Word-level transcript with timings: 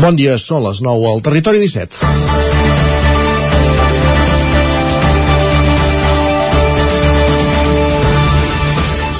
Bon 0.00 0.16
dia, 0.16 0.38
són 0.40 0.62
les 0.64 0.78
9 0.80 1.08
al 1.10 1.18
Territori 1.20 1.58
17. 1.60 2.30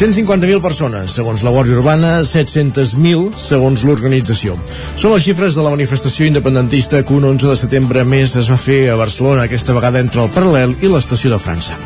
150.000 0.01 0.62
persones, 0.64 1.12
segons 1.12 1.43
la 1.45 1.51
Guàrdia 1.53 1.77
Urbana, 1.77 2.12
700.000 2.24 3.35
segons 3.37 3.82
l'organització. 3.85 4.54
Són 4.96 5.12
les 5.12 5.27
xifres 5.27 5.58
de 5.58 5.66
la 5.66 5.74
manifestació 5.74 6.24
independentista 6.24 7.03
que 7.04 7.12
un 7.12 7.26
11 7.35 7.51
de 7.51 7.56
setembre 7.60 8.06
més 8.08 8.33
es 8.40 8.49
va 8.49 8.56
fer 8.56 8.87
a 8.88 8.97
Barcelona, 8.97 9.44
aquesta 9.44 9.76
vegada 9.76 10.01
entre 10.01 10.24
el 10.24 10.33
Paral·lel 10.33 10.72
i 10.81 10.88
l'Estació 10.88 11.35
de 11.35 11.42
França. 11.44 11.76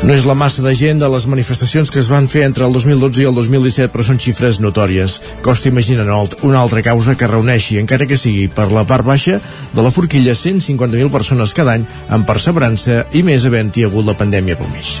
No 0.00 0.14
és 0.16 0.24
la 0.24 0.32
massa 0.32 0.62
de 0.64 0.70
gent 0.72 0.96
de 0.96 1.08
les 1.12 1.26
manifestacions 1.28 1.90
que 1.92 1.98
es 2.00 2.08
van 2.08 2.24
fer 2.24 2.46
entre 2.46 2.64
el 2.64 2.72
2012 2.72 3.20
i 3.20 3.26
el 3.28 3.34
2017, 3.36 3.90
però 3.92 4.06
són 4.08 4.16
xifres 4.16 4.56
notòries. 4.64 5.18
Costa 5.44 5.68
imaginar 5.68 6.06
una 6.40 6.60
altra 6.60 6.80
causa 6.80 7.18
que 7.20 7.28
reuneixi, 7.28 7.76
encara 7.76 8.06
que 8.08 8.16
sigui 8.16 8.46
per 8.48 8.70
la 8.72 8.86
part 8.88 9.04
baixa, 9.04 9.36
de 9.74 9.84
la 9.84 9.92
forquilla 9.92 10.32
150.000 10.32 11.12
persones 11.12 11.52
cada 11.52 11.76
any 11.76 11.84
amb 12.08 12.24
perseverança 12.24 13.04
i 13.12 13.20
més 13.22 13.44
havent-hi 13.44 13.84
hagut 13.84 14.08
la 14.08 14.16
pandèmia 14.16 14.56
pel 14.56 14.72
mig. 14.72 14.96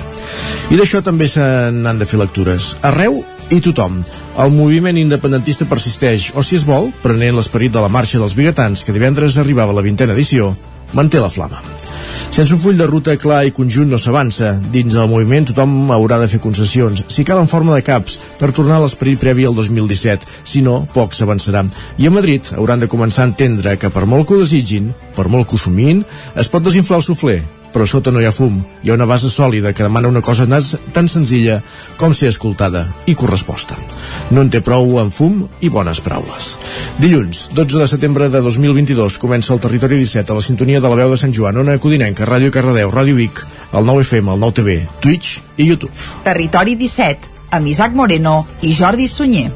I 0.68 0.76
d'això 0.76 1.00
també 1.00 1.30
se 1.32 1.48
n'han 1.72 1.98
de 1.98 2.04
fer 2.04 2.20
lectures. 2.20 2.74
Arreu 2.84 3.22
i 3.48 3.64
tothom. 3.64 4.02
El 4.36 4.52
moviment 4.52 5.00
independentista 5.00 5.64
persisteix, 5.64 6.28
o 6.36 6.44
si 6.44 6.60
es 6.60 6.68
vol, 6.68 6.92
prenent 7.00 7.40
l'esperit 7.40 7.72
de 7.72 7.80
la 7.80 7.88
marxa 7.88 8.20
dels 8.20 8.36
biguetans, 8.36 8.84
que 8.84 8.92
divendres 8.92 9.40
arribava 9.40 9.72
a 9.72 9.80
la 9.80 9.86
vintena 9.86 10.12
edició, 10.12 10.52
manté 10.94 11.20
la 11.20 11.30
flama. 11.30 11.60
Sense 12.30 12.54
un 12.54 12.60
full 12.62 12.78
de 12.78 12.86
ruta 12.86 13.16
clar 13.18 13.42
i 13.48 13.52
conjunt 13.54 13.90
no 13.90 13.98
s'avança. 13.98 14.52
Dins 14.72 14.94
del 14.94 15.08
moviment 15.10 15.48
tothom 15.50 15.90
haurà 15.94 16.20
de 16.20 16.28
fer 16.30 16.40
concessions, 16.42 17.04
si 17.10 17.24
cal 17.26 17.42
en 17.42 17.50
forma 17.50 17.74
de 17.74 17.84
caps, 17.86 18.18
per 18.38 18.52
tornar 18.56 18.78
a 18.78 18.84
l'esperit 18.84 19.18
previ 19.20 19.46
al 19.48 19.56
2017. 19.58 20.28
Si 20.46 20.62
no, 20.66 20.80
poc 20.94 21.16
s'avançarà. 21.16 21.64
I 21.98 22.06
a 22.06 22.14
Madrid 22.14 22.52
hauran 22.56 22.82
de 22.82 22.90
començar 22.90 23.26
a 23.26 23.32
entendre 23.32 23.76
que 23.76 23.90
per 23.90 24.06
molt 24.06 24.28
que 24.28 24.38
ho 24.38 24.42
desitgin, 24.44 24.92
per 25.16 25.28
molt 25.28 25.50
que 25.50 25.58
ho 25.58 25.64
somin, 25.64 26.04
es 26.38 26.48
pot 26.48 26.64
desinflar 26.64 27.02
el 27.02 27.08
sufler, 27.10 27.40
però 27.72 27.86
sota 27.86 28.10
no 28.10 28.20
hi 28.20 28.26
ha 28.28 28.32
fum. 28.34 28.60
Hi 28.82 28.90
ha 28.90 28.96
una 28.96 29.06
base 29.08 29.30
sòlida 29.30 29.72
que 29.72 29.86
demana 29.86 30.08
una 30.08 30.22
cosa 30.22 30.46
tan 30.46 31.08
senzilla 31.08 31.60
com 31.96 32.14
ser 32.14 32.30
escoltada 32.32 32.86
i 33.06 33.14
corresposta. 33.14 33.78
No 34.30 34.44
en 34.44 34.50
té 34.50 34.60
prou 34.64 34.98
amb 35.00 35.14
fum 35.14 35.44
i 35.60 35.70
bones 35.72 36.02
paraules. 36.04 36.52
Dilluns, 37.00 37.48
12 37.54 37.82
de 37.82 37.88
setembre 37.90 38.28
de 38.28 38.40
2022, 38.44 39.18
comença 39.22 39.54
el 39.54 39.60
Territori 39.60 39.98
17 40.00 40.32
a 40.32 40.38
la 40.38 40.44
sintonia 40.44 40.80
de 40.80 40.88
la 40.88 40.98
veu 41.02 41.10
de 41.10 41.18
Sant 41.20 41.34
Joan, 41.34 41.60
Ona 41.62 41.78
Codinenca, 41.82 42.28
Ràdio 42.28 42.52
Cardedeu, 42.54 42.92
Ràdio 42.92 43.18
Vic, 43.18 43.44
el 43.72 43.86
9 43.86 44.06
FM, 44.06 44.34
el 44.34 44.40
9 44.46 44.58
TV, 44.60 44.80
Twitch 45.00 45.40
i 45.56 45.70
YouTube. 45.70 45.94
Territori 46.24 46.76
17, 46.76 47.36
amb 47.50 47.70
Isaac 47.70 47.94
Moreno 47.94 48.42
i 48.62 48.74
Jordi 48.74 49.08
Sunyer. 49.08 49.48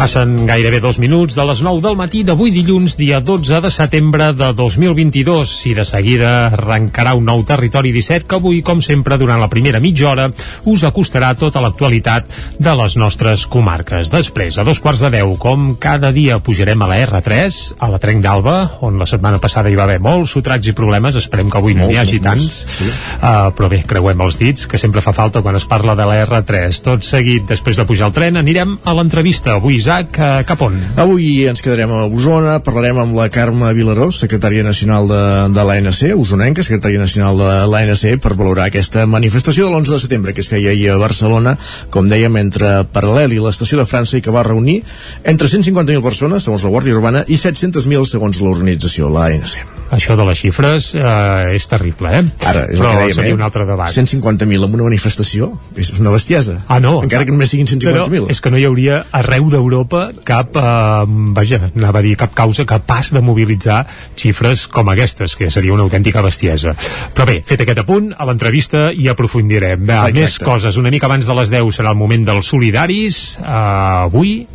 Passen 0.00 0.46
gairebé 0.48 0.78
dos 0.80 0.96
minuts 0.96 1.34
de 1.36 1.44
les 1.44 1.58
9 1.60 1.82
del 1.84 1.96
matí 1.98 2.22
d'avui 2.24 2.48
dilluns, 2.54 2.94
dia 2.96 3.18
12 3.20 3.58
de 3.60 3.68
setembre 3.68 4.30
de 4.32 4.46
2022 4.56 5.50
i 5.68 5.74
de 5.76 5.84
seguida 5.84 6.30
arrencarà 6.46 7.12
un 7.18 7.26
nou 7.28 7.42
territori 7.44 7.92
17 7.92 8.24
que 8.24 8.38
avui, 8.38 8.62
com 8.64 8.80
sempre, 8.80 9.18
durant 9.20 9.36
la 9.42 9.50
primera 9.52 9.76
mitja 9.76 10.08
hora 10.08 10.30
us 10.72 10.84
acostarà 10.88 11.34
tota 11.36 11.60
l'actualitat 11.60 12.32
de 12.56 12.74
les 12.80 12.96
nostres 12.96 13.44
comarques. 13.44 14.08
Després, 14.08 14.56
a 14.56 14.64
dos 14.64 14.80
quarts 14.80 15.02
de 15.04 15.10
deu, 15.18 15.34
com 15.36 15.74
cada 15.76 16.14
dia 16.16 16.38
pujarem 16.40 16.80
a 16.80 16.88
la 16.88 17.02
R3, 17.04 17.60
a 17.76 17.90
la 17.92 18.00
Trenc 18.00 18.24
d'Alba, 18.24 18.56
on 18.80 18.96
la 18.96 19.04
setmana 19.04 19.36
passada 19.36 19.68
hi 19.68 19.76
va 19.76 19.84
haver 19.84 20.00
molts 20.00 20.32
sotrats 20.32 20.72
i 20.72 20.72
problemes, 20.72 21.20
esperem 21.20 21.52
que 21.52 21.60
avui 21.60 21.76
no 21.76 21.90
n'hi 21.90 22.00
hagi 22.00 22.22
tants, 22.24 22.62
sí. 22.78 22.88
uh, 23.20 23.52
però 23.52 23.68
bé, 23.68 23.82
creuem 23.84 24.24
els 24.24 24.40
dits, 24.40 24.64
que 24.64 24.80
sempre 24.80 25.04
fa 25.04 25.12
falta 25.12 25.44
quan 25.44 25.60
es 25.60 25.68
parla 25.68 25.92
de 25.92 26.08
la 26.08 26.22
R3. 26.24 26.80
Tot 26.88 27.04
seguit, 27.04 27.44
després 27.52 27.76
de 27.76 27.84
pujar 27.84 28.08
al 28.08 28.16
tren, 28.16 28.40
anirem 28.40 28.78
a 28.80 28.96
l'entrevista. 28.96 29.60
Avui, 29.60 29.76
Isaac, 29.90 30.18
eh, 30.22 30.44
cap 30.46 30.60
on? 30.62 30.76
Avui 31.02 31.48
ens 31.50 31.58
quedarem 31.66 31.90
a 31.90 32.04
Osona, 32.06 32.60
parlarem 32.62 33.00
amb 33.02 33.16
la 33.18 33.24
Carme 33.34 33.72
Vilaró, 33.74 34.06
secretària 34.14 34.62
nacional 34.62 35.08
de, 35.10 35.18
de 35.50 35.64
l'ANC, 35.66 36.12
usonenca, 36.14 36.62
secretària 36.62 37.00
nacional 37.02 37.40
de 37.40 37.48
l'ANC, 37.72 38.04
per 38.22 38.36
valorar 38.38 38.68
aquesta 38.70 39.02
manifestació 39.10 39.66
de 39.66 39.74
l'11 39.74 39.96
de 39.96 40.00
setembre 40.04 40.36
que 40.36 40.44
es 40.46 40.52
feia 40.52 40.70
ahir 40.70 40.92
a 40.94 41.00
Barcelona, 41.02 41.56
com 41.90 42.06
dèiem, 42.06 42.38
entre 42.38 42.72
Paral·lel 42.94 43.34
i 43.34 43.42
l'estació 43.42 43.82
de 43.82 43.88
França 43.90 44.14
i 44.20 44.22
que 44.22 44.30
va 44.30 44.46
reunir 44.46 44.78
entre 45.24 45.50
150.000 45.50 46.06
persones, 46.06 46.46
segons 46.46 46.62
la 46.62 46.74
Guàrdia 46.76 46.94
Urbana, 46.94 47.26
i 47.26 47.42
700.000 47.42 48.06
segons 48.14 48.44
l'organització, 48.46 49.10
l'ANC. 49.10 49.79
Això 49.90 50.14
de 50.14 50.24
les 50.28 50.38
xifres 50.38 50.92
eh, 50.94 51.54
és 51.56 51.66
terrible, 51.66 52.12
eh? 52.14 52.22
Ara, 52.46 52.62
és 52.70 52.78
Però 52.78 52.92
dèiem, 52.94 53.14
seria 53.16 53.32
eh? 53.32 53.36
un 53.36 53.42
altre 53.42 53.64
debat. 53.66 53.90
150.000 53.90 54.66
en 54.66 54.76
una 54.76 54.86
manifestació 54.86 55.50
és 55.74 55.90
una 55.98 56.12
bestiesa. 56.14 56.60
Ah, 56.70 56.78
no. 56.82 57.00
Encara 57.02 57.26
que 57.26 57.34
només 57.34 57.50
siguin 57.50 57.66
150.000. 57.66 58.28
és 58.30 58.40
que 58.40 58.52
no 58.54 58.60
hi 58.60 58.66
hauria 58.68 59.00
arreu 59.18 59.50
d'Europa 59.50 60.04
cap, 60.26 60.54
eh, 60.56 61.04
vaja, 61.36 61.60
anava 61.74 61.98
a 61.98 62.06
dir 62.06 62.14
cap 62.20 62.34
causa 62.38 62.66
capaç 62.68 63.10
de 63.16 63.22
mobilitzar 63.24 63.80
xifres 64.16 64.66
com 64.70 64.88
aquestes, 64.94 65.34
que 65.36 65.50
seria 65.50 65.74
una 65.74 65.82
autèntica 65.88 66.22
bestiesa. 66.22 66.76
Però 67.14 67.26
bé, 67.26 67.40
fet 67.46 67.66
aquest 67.66 67.82
apunt, 67.82 68.12
a 68.16 68.28
l'entrevista 68.28 68.90
hi 68.94 69.08
aprofundirem. 69.10 69.82
Va, 69.88 70.04
Exacte. 70.08 70.20
més 70.20 70.38
coses. 70.38 70.78
Una 70.78 70.90
mica 70.94 71.10
abans 71.10 71.26
de 71.26 71.34
les 71.40 71.50
10 71.50 71.74
serà 71.80 71.90
el 71.90 71.98
moment 71.98 72.24
dels 72.30 72.46
solidaris. 72.46 73.40
Eh, 73.40 73.50
avui 73.50 74.46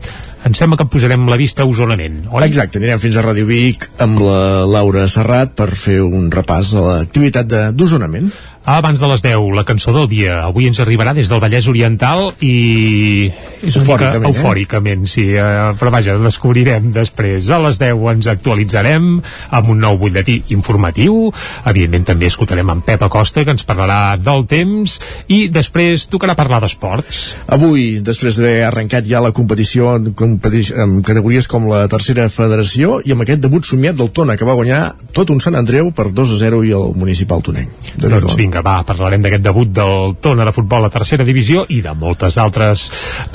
em 0.46 0.54
sembla 0.54 0.78
que 0.78 0.86
posarem 0.86 1.26
la 1.30 1.38
vista 1.42 1.64
a 1.64 1.70
Osonament, 1.70 2.20
oi? 2.30 2.46
Exacte, 2.46 2.78
anirem 2.78 3.02
fins 3.02 3.18
a 3.18 3.24
Ràdio 3.26 3.48
Vic 3.50 3.88
amb 4.04 4.22
la 4.22 4.66
Laura 4.70 5.08
Serrat 5.10 5.56
per 5.58 5.72
fer 5.74 6.02
un 6.06 6.30
repàs 6.34 6.76
a 6.78 6.84
l'activitat 6.86 7.50
d'Osonament. 7.74 8.30
Abans 8.66 9.00
de 9.00 9.08
les 9.12 9.22
10, 9.22 9.53
la 9.53 9.64
cançó 9.64 9.94
del 9.94 10.08
dia. 10.09 10.40
Avui 10.48 10.66
ens 10.66 10.80
arribarà 10.81 11.14
des 11.14 11.30
del 11.30 11.42
Vallès 11.42 11.68
Oriental 11.70 12.31
i... 12.42 13.30
És 13.62 13.76
una 13.78 13.86
mica 13.86 14.09
Eufòricament, 14.16 14.26
eh? 14.26 14.31
eufòricament, 14.31 15.06
sí. 15.09 15.26
Eh, 15.38 15.74
però 15.80 15.92
vaja, 15.94 16.16
descobrirem 16.22 16.92
després. 16.96 17.50
A 17.53 17.59
les 17.62 17.78
10 17.81 18.02
ens 18.16 18.30
actualitzarem 18.31 19.06
amb 19.53 19.70
un 19.70 19.81
nou 19.86 20.00
butlletí 20.02 20.40
informatiu. 20.56 21.30
Evidentment 21.66 22.08
també 22.09 22.30
escoltarem 22.31 22.70
en 22.74 22.81
Pep 22.86 23.06
Acosta, 23.06 23.44
que 23.46 23.53
ens 23.53 23.66
parlarà 23.68 24.16
del 24.18 24.46
temps 24.50 24.97
i 25.30 25.46
després 25.53 26.08
tocarà 26.09 26.34
parlar 26.38 26.62
d'esports. 26.64 27.22
Avui, 27.53 28.00
després 28.06 28.40
d'haver 28.40 28.66
arrencat 28.66 29.06
ja 29.06 29.22
la 29.22 29.34
competició 29.36 29.96
en, 30.00 30.12
competi 30.18 30.66
en 30.74 31.00
categories 31.06 31.50
com 31.52 31.70
la 31.70 31.86
tercera 31.92 32.28
federació 32.34 33.00
i 33.06 33.14
amb 33.14 33.26
aquest 33.26 33.44
debut 33.46 33.66
somiat 33.68 33.97
del 34.00 34.09
Tona, 34.16 34.38
que 34.40 34.47
va 34.47 34.58
guanyar 34.58 34.82
tot 35.14 35.30
un 35.34 35.42
Sant 35.44 35.58
Andreu 35.59 35.92
per 35.96 36.09
2 36.16 36.34
a 36.34 36.42
0 36.42 36.64
i 36.66 36.74
el 36.76 36.94
municipal 36.97 37.44
tonenc. 37.46 37.70
Déu-n'hi-do. 37.96 38.26
Doncs 38.26 38.40
vinga, 38.40 38.55
va, 38.64 38.78
parlarem 38.88 39.24
d'aquest 39.24 39.44
debut 39.44 39.72
del 39.74 40.16
Tona 40.22 40.46
de 40.48 40.54
futbol 40.56 40.86
a 40.86 40.92
tercera 40.94 41.26
divisió 41.28 41.66
i 41.74 41.82
de 41.84 41.94
moltes 41.98 42.38
altres 42.42 42.86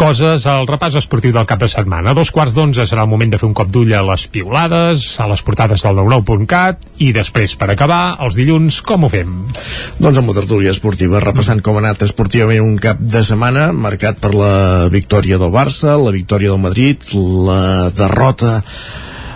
coses 0.01 0.47
al 0.49 0.69
repàs 0.69 0.97
esportiu 1.01 1.35
del 1.35 1.49
cap 1.49 1.61
de 1.61 1.69
setmana. 1.69 2.13
A 2.13 2.17
dos 2.17 2.31
quarts 2.33 2.55
d'onze 2.57 2.87
serà 2.89 3.05
el 3.05 3.11
moment 3.11 3.33
de 3.33 3.41
fer 3.41 3.49
un 3.49 3.57
cop 3.57 3.69
d'ull 3.73 3.93
a 3.97 4.05
les 4.07 4.27
piulades, 4.33 5.05
a 5.21 5.29
les 5.31 5.43
portades 5.47 5.85
del 5.85 6.01
99.cat 6.01 6.89
i 7.05 7.11
després, 7.17 7.57
per 7.61 7.71
acabar, 7.73 8.17
els 8.25 8.39
dilluns, 8.39 8.81
com 8.87 9.05
ho 9.05 9.13
fem? 9.13 9.37
Doncs 9.99 10.23
amb 10.23 10.33
la 10.33 10.39
tertúlia 10.41 10.73
esportiva, 10.75 11.21
repassant 11.25 11.61
com 11.65 11.77
ha 11.77 11.85
anat 11.85 12.07
esportivament 12.09 12.65
un 12.65 12.79
cap 12.81 13.01
de 13.01 13.25
setmana 13.27 13.71
marcat 13.77 14.21
per 14.23 14.35
la 14.37 14.89
victòria 14.93 15.41
del 15.41 15.53
Barça, 15.55 15.99
la 16.01 16.15
victòria 16.15 16.55
del 16.55 16.65
Madrid, 16.65 17.07
la 17.17 17.91
derrota 17.97 18.61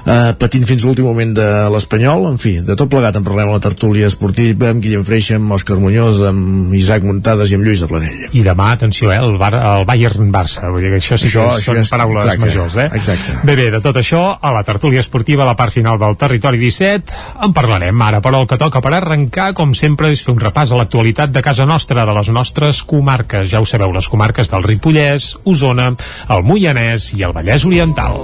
eh, 0.06 0.32
patint 0.38 0.64
fins 0.68 0.84
l'últim 0.84 1.06
moment 1.08 1.32
de 1.36 1.46
l'Espanyol, 1.72 2.26
en 2.30 2.38
fi, 2.38 2.58
de 2.64 2.76
tot 2.76 2.90
plegat 2.92 3.16
en 3.16 3.24
parlem 3.24 3.48
a 3.50 3.56
la 3.58 3.62
tertúlia 3.64 4.06
esportiva 4.10 4.70
amb 4.70 4.82
Guillem 4.84 5.04
Freixa, 5.06 5.36
amb 5.40 5.52
Òscar 5.56 5.76
Muñoz, 5.80 6.20
amb 6.28 6.74
Isaac 6.76 7.02
Muntades 7.06 7.50
i 7.52 7.58
amb 7.58 7.64
Lluís 7.66 7.80
de 7.84 7.88
Planell. 7.90 8.26
I 8.32 8.42
demà, 8.46 8.70
atenció, 8.76 9.10
eh, 9.12 9.18
el, 9.18 9.36
Bar 9.40 9.54
el 9.58 9.86
Bayern-Barça, 9.88 10.68
vull 10.70 10.82
dir 10.84 10.90
que 10.94 11.00
això 11.02 11.18
sí 11.18 11.28
Això- 11.28 11.46
que 11.48 11.60
això 11.60 11.72
són 11.72 11.78
és- 11.82 11.90
paraules 11.90 12.24
exacte, 12.24 12.46
majors, 12.46 12.76
eh? 12.76 12.88
exacte. 12.98 13.38
Bé, 13.44 13.56
bé, 13.56 13.70
de 13.70 13.80
tot 13.80 13.96
això, 13.96 14.24
a 14.40 14.52
la 14.52 14.62
tertúlia 14.64 15.00
esportiva, 15.00 15.42
a 15.42 15.46
la 15.46 15.56
part 15.56 15.72
final 15.72 15.98
del 15.98 16.16
Territori 16.16 16.58
17, 16.58 17.12
en 17.42 17.52
parlarem 17.52 18.02
ara, 18.02 18.20
però 18.22 18.40
el 18.42 18.46
que 18.46 18.56
toca 18.58 18.80
per 18.80 18.94
arrencar, 18.94 19.52
com 19.54 19.74
sempre, 19.74 20.10
és 20.10 20.22
fer 20.24 20.34
un 20.34 20.40
repàs 20.40 20.72
a 20.72 20.76
l'actualitat 20.76 21.30
de 21.32 21.42
casa 21.42 21.66
nostra, 21.66 22.04
de 22.06 22.12
les 22.14 22.28
nostres 22.28 22.82
comarques. 22.82 23.50
Ja 23.50 23.60
ho 23.60 23.64
sabeu, 23.66 23.92
les 23.92 24.08
comarques 24.08 24.50
del 24.50 24.62
Ripollès, 24.62 25.36
Osona, 25.44 25.94
el 26.28 26.42
Moianès 26.44 27.12
i 27.18 27.22
el 27.22 27.32
Vallès 27.32 27.64
Oriental. 27.64 28.20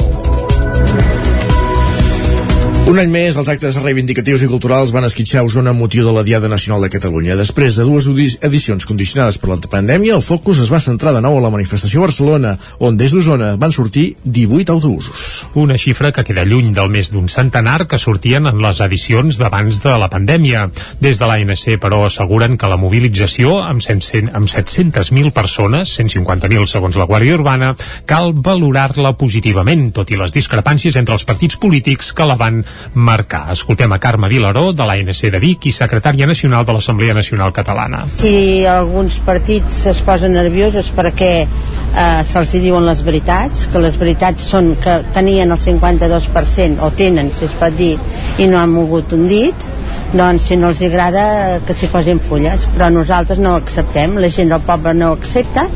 Un 2.88 2.98
any 2.98 3.10
més, 3.12 3.36
els 3.38 3.48
actes 3.52 3.76
reivindicatius 3.78 4.42
i 4.42 4.48
culturals 4.50 4.90
van 4.90 5.04
esquitxar 5.06 5.44
Osona 5.46 5.70
amb 5.70 5.78
motiu 5.84 6.02
de 6.02 6.10
la 6.14 6.24
Diada 6.26 6.48
Nacional 6.50 6.82
de 6.82 6.88
Catalunya. 6.90 7.36
Després 7.38 7.76
de 7.78 7.84
dues 7.86 8.08
edicions 8.42 8.86
condicionades 8.88 9.36
per 9.38 9.52
la 9.52 9.58
pandèmia, 9.60 10.16
el 10.16 10.24
focus 10.26 10.58
es 10.64 10.72
va 10.72 10.80
centrar 10.82 11.12
de 11.14 11.20
nou 11.22 11.36
a 11.38 11.42
la 11.44 11.52
manifestació 11.54 12.00
a 12.00 12.08
Barcelona, 12.08 12.56
on 12.82 12.96
des 12.98 13.14
d'Osona 13.14 13.52
van 13.62 13.70
sortir 13.70 14.16
18 14.24 14.72
autobusos. 14.74 15.26
Una 15.54 15.76
xifra 15.78 16.10
que 16.10 16.24
queda 16.26 16.42
lluny 16.48 16.72
del 16.74 16.90
més 16.90 17.12
d'un 17.14 17.28
centenar 17.30 17.86
que 17.86 18.00
sortien 18.00 18.48
en 18.50 18.58
les 18.64 18.80
edicions 18.82 19.38
d'abans 19.38 19.82
de 19.84 19.94
la 20.02 20.10
pandèmia. 20.10 20.66
Des 20.98 21.20
de 21.20 21.30
l'ANC, 21.30 21.78
però, 21.78 22.02
asseguren 22.08 22.58
que 22.58 22.72
la 22.72 22.80
mobilització 22.80 23.60
amb, 23.62 23.84
100, 23.86 24.32
amb 24.34 24.50
700.000 24.50 25.30
persones, 25.36 25.94
150.000 26.00 26.66
segons 26.66 26.98
la 26.98 27.06
Guàrdia 27.06 27.38
Urbana, 27.38 27.70
cal 28.02 28.32
valorar-la 28.34 29.14
positivament, 29.20 29.92
tot 29.94 30.10
i 30.10 30.18
les 30.18 30.34
discrepàncies 30.34 30.98
entre 30.98 31.14
els 31.14 31.28
partits 31.28 31.60
polítics 31.60 32.10
que 32.16 32.26
la 32.26 32.40
van 32.40 32.64
marcar. 32.94 33.46
Escoltem 33.52 33.92
a 33.92 33.98
Carme 33.98 34.28
Vilaró, 34.28 34.70
de 34.72 34.86
l'ANC 34.86 35.22
de 35.32 35.40
Vic 35.42 35.66
i 35.70 35.74
secretària 35.74 36.26
nacional 36.26 36.66
de 36.66 36.76
l'Assemblea 36.76 37.14
Nacional 37.14 37.52
Catalana. 37.52 38.04
Si 38.20 38.66
alguns 38.66 39.20
partits 39.26 39.84
es 39.90 40.02
posen 40.06 40.34
nerviosos 40.36 40.90
perquè 40.96 41.32
eh, 41.44 42.22
se'ls 42.26 42.54
diuen 42.62 42.86
les 42.86 43.02
veritats, 43.06 43.66
que 43.72 43.82
les 43.82 43.98
veritats 44.00 44.50
són 44.52 44.74
que 44.82 45.00
tenien 45.14 45.50
el 45.50 45.60
52% 45.60 46.86
o 46.86 46.90
tenen, 46.96 47.32
si 47.36 47.46
es 47.48 47.58
pot 47.60 47.76
dir, 47.76 47.96
i 48.38 48.48
no 48.50 48.60
han 48.60 48.74
mogut 48.74 49.14
un 49.16 49.28
dit, 49.30 49.68
doncs 50.12 50.48
si 50.48 50.56
no 50.58 50.70
els 50.72 50.80
agrada 50.82 51.60
que 51.66 51.74
s'hi 51.76 51.88
posin 51.92 52.18
fulles 52.22 52.64
però 52.74 52.88
nosaltres 52.90 53.38
no 53.38 53.54
ho 53.54 53.60
acceptem 53.60 54.16
la 54.18 54.30
gent 54.32 54.50
del 54.50 54.64
poble 54.66 54.94
no 54.94 55.12
ho 55.12 55.18
accepta 55.18 55.68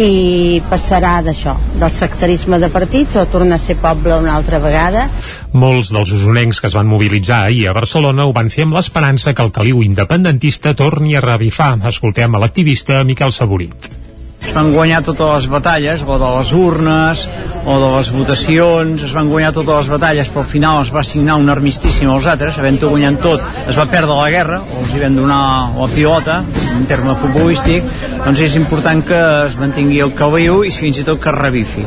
i 0.00 0.62
passarà 0.70 1.18
d'això 1.24 1.54
del 1.80 1.92
sectarisme 1.92 2.60
de 2.62 2.70
partits 2.72 3.18
o 3.20 3.26
tornar 3.32 3.60
a 3.60 3.64
ser 3.66 3.76
poble 3.82 4.16
una 4.16 4.34
altra 4.36 4.60
vegada 4.64 5.06
Molts 5.52 5.92
dels 5.92 6.14
usonencs 6.16 6.60
que 6.60 6.70
es 6.70 6.78
van 6.78 6.88
mobilitzar 6.88 7.42
ahir 7.44 7.68
a 7.68 7.76
Barcelona 7.76 8.26
ho 8.26 8.32
van 8.36 8.50
fer 8.52 8.64
amb 8.64 8.76
l'esperança 8.76 9.36
que 9.36 9.44
el 9.44 9.52
caliu 9.52 9.84
independentista 9.84 10.74
torni 10.76 11.16
a 11.16 11.24
revifar. 11.24 11.76
Escoltem 11.88 12.34
a 12.34 12.42
l'activista 12.42 13.04
Miquel 13.04 13.32
Saborit 13.32 14.05
es 14.42 14.52
van 14.54 14.72
guanyar 14.74 15.02
totes 15.04 15.32
les 15.32 15.48
batalles, 15.50 16.02
o 16.06 16.18
de 16.18 16.30
les 16.38 16.52
urnes, 16.52 17.26
o 17.66 17.78
de 17.82 17.90
les 17.96 18.10
votacions, 18.14 19.02
es 19.02 19.14
van 19.16 19.28
guanyar 19.32 19.52
totes 19.56 19.82
les 19.82 19.90
batalles, 19.96 20.30
però 20.30 20.44
al 20.44 20.50
final 20.52 20.82
es 20.84 20.92
va 20.94 21.04
signar 21.04 21.38
un 21.40 21.50
armistici 21.52 22.06
amb 22.06 22.16
els 22.16 22.30
altres, 22.30 22.58
havent-ho 22.60 22.92
guanyant 22.92 23.20
tot, 23.22 23.44
es 23.66 23.76
va 23.76 23.88
perdre 23.90 24.14
la 24.14 24.30
guerra, 24.30 24.62
o 24.62 24.82
els 24.84 24.94
hi 24.94 25.02
van 25.02 25.18
donar 25.18 25.42
la 25.76 25.90
pilota, 25.92 26.40
en 26.76 26.88
terme 26.88 27.18
futbolístic, 27.20 27.86
doncs 28.24 28.46
és 28.48 28.58
important 28.60 29.04
que 29.04 29.22
es 29.46 29.60
mantingui 29.60 30.02
el 30.04 30.16
caliu 30.16 30.64
i 30.64 30.74
fins 30.74 31.02
i 31.02 31.06
tot 31.06 31.22
que 31.22 31.32
es 31.32 31.40
revifi. 31.40 31.86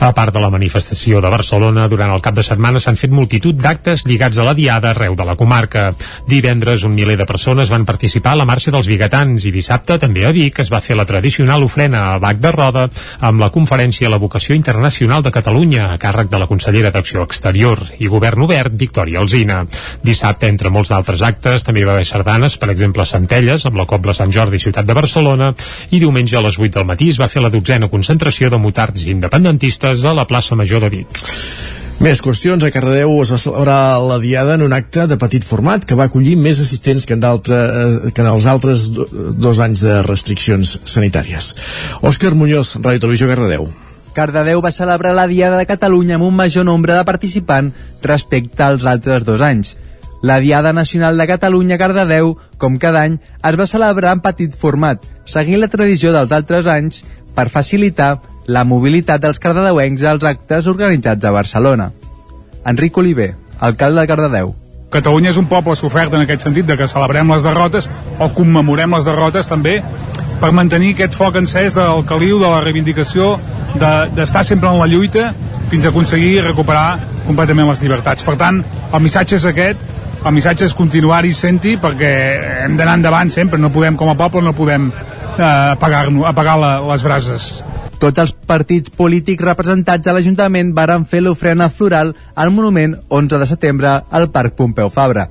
A 0.00 0.12
part 0.14 0.34
de 0.34 0.40
la 0.42 0.50
manifestació 0.50 1.20
de 1.20 1.30
Barcelona, 1.32 1.86
durant 1.88 2.12
el 2.12 2.22
cap 2.24 2.36
de 2.36 2.44
setmana 2.46 2.80
s'han 2.82 2.98
fet 3.00 3.12
multitud 3.14 3.56
d'actes 3.56 4.06
lligats 4.06 4.38
a 4.38 4.46
la 4.46 4.54
Diada 4.54 4.90
arreu 4.92 5.16
de 5.16 5.24
la 5.24 5.36
comarca. 5.36 5.88
Divendres 6.28 6.84
un 6.84 6.94
miler 6.94 7.16
de 7.16 7.26
persones 7.26 7.70
van 7.72 7.86
participar 7.88 8.34
a 8.34 8.40
la 8.42 8.48
marxa 8.48 8.72
dels 8.74 8.88
biguetans 8.90 9.46
i 9.46 9.52
dissabte 9.54 9.98
també 10.02 10.26
a 10.26 10.32
Vic 10.36 10.60
es 10.62 10.72
va 10.72 10.82
fer 10.84 10.96
la 10.96 11.06
tradicional 11.08 11.64
ofrena 11.64 12.02
a 12.12 12.18
Bac 12.22 12.40
de 12.42 12.52
Roda 12.52 12.86
amb 13.20 13.40
la 13.40 13.50
conferència 13.54 14.10
La 14.12 14.20
vocació 14.22 14.54
internacional 14.54 15.22
de 15.22 15.32
Catalunya 15.32 15.90
a 15.92 15.98
càrrec 15.98 16.30
de 16.30 16.40
la 16.40 16.48
consellera 16.50 16.92
d'Acció 16.94 17.24
Exterior 17.24 17.82
i 17.98 18.08
Govern 18.12 18.46
Obert, 18.46 18.76
Victòria 18.76 19.20
Alzina. 19.20 19.62
Dissabte, 20.02 20.48
entre 20.52 20.70
molts 20.70 20.92
d'altres 20.92 21.22
actes, 21.22 21.64
també 21.64 21.82
hi 21.82 21.88
va 21.88 21.96
haver 21.96 22.06
sardanes, 22.06 22.58
per 22.60 22.70
exemple 22.70 23.02
a 23.02 23.08
Centelles, 23.08 23.66
amb 23.66 23.80
la 23.80 23.86
Cobla 23.88 24.14
Sant 24.14 24.32
Jordi 24.32 24.60
Ciutat 24.62 24.86
de 24.86 24.96
Barcelona, 24.96 25.52
i 25.90 26.00
diumenge 26.02 26.36
a 26.36 26.44
les 26.44 26.58
8 26.58 26.78
del 26.78 26.88
matí 26.88 27.10
es 27.12 27.20
va 27.20 27.30
fer 27.32 27.42
la 27.42 27.50
dotzena 27.52 27.90
concentració 27.92 28.50
de 28.52 28.60
motards 28.60 29.06
independentistes 29.56 30.04
a 30.04 30.14
la 30.14 30.26
plaça 30.26 30.54
Major 30.54 30.80
de 30.80 30.90
Vic. 30.90 31.06
Més 31.98 32.20
qüestions. 32.20 32.62
A 32.62 32.70
Cardedeu 32.70 33.22
es 33.22 33.30
va 33.32 33.38
celebrar 33.38 33.98
la 34.04 34.18
Diada 34.20 34.54
en 34.54 34.62
un 34.62 34.72
acte 34.72 35.06
de 35.06 35.16
petit 35.16 35.44
format 35.44 35.84
que 35.84 35.96
va 35.96 36.04
acollir 36.10 36.36
més 36.36 36.60
assistents 36.60 37.06
que 37.06 37.14
en, 37.14 37.22
eh, 37.24 38.12
que 38.12 38.20
en 38.20 38.28
els 38.28 38.46
altres 38.46 38.90
dos 38.92 39.58
anys 39.58 39.80
de 39.80 40.02
restriccions 40.02 40.80
sanitàries. 40.84 41.54
Òscar 42.02 42.34
Muñoz, 42.34 42.76
Ràdio 42.76 43.00
Televisió 43.00 43.28
Cardedeu. 43.28 43.68
Cardedeu 44.12 44.60
va 44.60 44.72
celebrar 44.72 45.14
la 45.14 45.26
Diada 45.26 45.56
de 45.56 45.66
Catalunya 45.66 46.16
amb 46.16 46.24
un 46.24 46.34
major 46.34 46.64
nombre 46.64 46.94
de 46.94 47.04
participants 47.04 47.74
respecte 48.02 48.62
als 48.62 48.84
altres 48.84 49.24
dos 49.24 49.40
anys. 49.40 49.76
La 50.22 50.40
Diada 50.40 50.72
Nacional 50.72 51.16
de 51.16 51.26
Catalunya 51.26 51.78
Cardedeu, 51.78 52.36
com 52.58 52.78
cada 52.78 53.02
any, 53.02 53.20
es 53.44 53.56
va 53.56 53.66
celebrar 53.66 54.12
en 54.12 54.20
petit 54.20 54.54
format, 54.54 55.00
seguint 55.24 55.60
la 55.60 55.68
tradició 55.68 56.12
dels 56.12 56.32
altres 56.32 56.66
anys 56.66 57.04
per 57.34 57.48
facilitar 57.52 58.18
la 58.46 58.64
mobilitat 58.64 59.22
dels 59.22 59.40
cardedeuencs 59.42 60.04
als 60.06 60.24
actes 60.24 60.68
organitzats 60.70 61.24
a 61.24 61.32
Barcelona. 61.34 61.90
Enric 62.66 62.96
Oliver, 62.98 63.34
alcalde 63.60 64.00
de 64.00 64.06
Cardedeu. 64.06 64.54
Catalunya 64.90 65.32
és 65.32 65.38
un 65.40 65.48
poble 65.50 65.74
sofert 65.76 66.14
en 66.14 66.22
aquest 66.22 66.46
sentit 66.46 66.66
de 66.66 66.76
que 66.78 66.86
celebrem 66.86 67.32
les 67.32 67.42
derrotes 67.42 67.88
o 68.22 68.28
commemorem 68.34 68.94
les 68.94 69.04
derrotes 69.06 69.50
també 69.50 69.80
per 70.40 70.52
mantenir 70.54 70.92
aquest 70.94 71.16
foc 71.18 71.36
encès 71.40 71.74
del 71.74 72.04
caliu, 72.06 72.38
de 72.38 72.48
la 72.48 72.62
reivindicació, 72.62 73.34
d'estar 73.74 74.44
de, 74.44 74.48
sempre 74.48 74.70
en 74.70 74.78
la 74.78 74.86
lluita 74.86 75.32
fins 75.70 75.84
a 75.84 75.90
aconseguir 75.90 76.44
recuperar 76.44 77.00
completament 77.26 77.68
les 77.72 77.82
llibertats. 77.82 78.22
Per 78.22 78.36
tant, 78.38 78.62
el 78.92 79.02
missatge 79.02 79.40
és 79.40 79.46
aquest, 79.50 79.82
el 80.22 80.34
missatge 80.34 80.68
és 80.68 80.74
continuar-hi 80.76 81.32
senti 81.34 81.76
perquè 81.82 82.12
hem 82.64 82.76
d'anar 82.78 83.00
endavant 83.00 83.32
sempre, 83.32 83.58
no 83.58 83.72
podem 83.74 83.98
com 83.98 84.12
a 84.12 84.18
poble 84.18 84.42
no 84.44 84.54
podem 84.54 84.90
eh, 84.92 85.46
apagar, 85.46 86.06
apagar 86.30 86.60
la, 86.62 86.72
les 86.92 87.02
brases. 87.06 87.50
Tots 87.96 88.20
els 88.20 88.32
partits 88.48 88.92
polítics 88.92 89.44
representats 89.44 90.08
a 90.08 90.12
l'Ajuntament 90.12 90.74
varen 90.76 91.06
fer 91.08 91.22
l'ofrena 91.24 91.70
floral 91.72 92.12
al 92.34 92.52
monument 92.52 92.98
11 93.08 93.40
de 93.40 93.48
setembre 93.48 93.94
al 94.10 94.28
Parc 94.34 94.52
Pompeu 94.58 94.90
Fabra. 94.92 95.30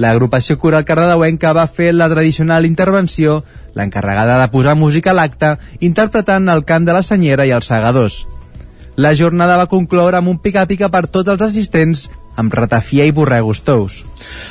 L'agrupació 0.00 0.56
coral 0.58 0.86
cardedeuenca 0.88 1.52
va 1.54 1.68
fer 1.70 1.92
la 1.94 2.08
tradicional 2.10 2.66
intervenció, 2.66 3.44
l'encarregada 3.74 4.40
de 4.40 4.50
posar 4.50 4.74
música 4.74 5.12
a 5.12 5.18
l'acte, 5.18 5.54
interpretant 5.78 6.48
el 6.48 6.64
cant 6.64 6.88
de 6.88 6.96
la 6.96 7.04
senyera 7.06 7.46
i 7.46 7.54
els 7.54 7.70
segadors. 7.70 8.24
La 8.96 9.14
jornada 9.14 9.56
va 9.56 9.70
concloure 9.70 10.18
amb 10.18 10.28
un 10.32 10.38
pica-pica 10.42 10.90
per 10.90 11.06
tots 11.06 11.30
els 11.30 11.42
assistents 11.46 12.08
amb 12.40 12.54
ratafia 12.54 13.06
i 13.06 13.14
borregos 13.14 13.62
tous. 13.64 14.02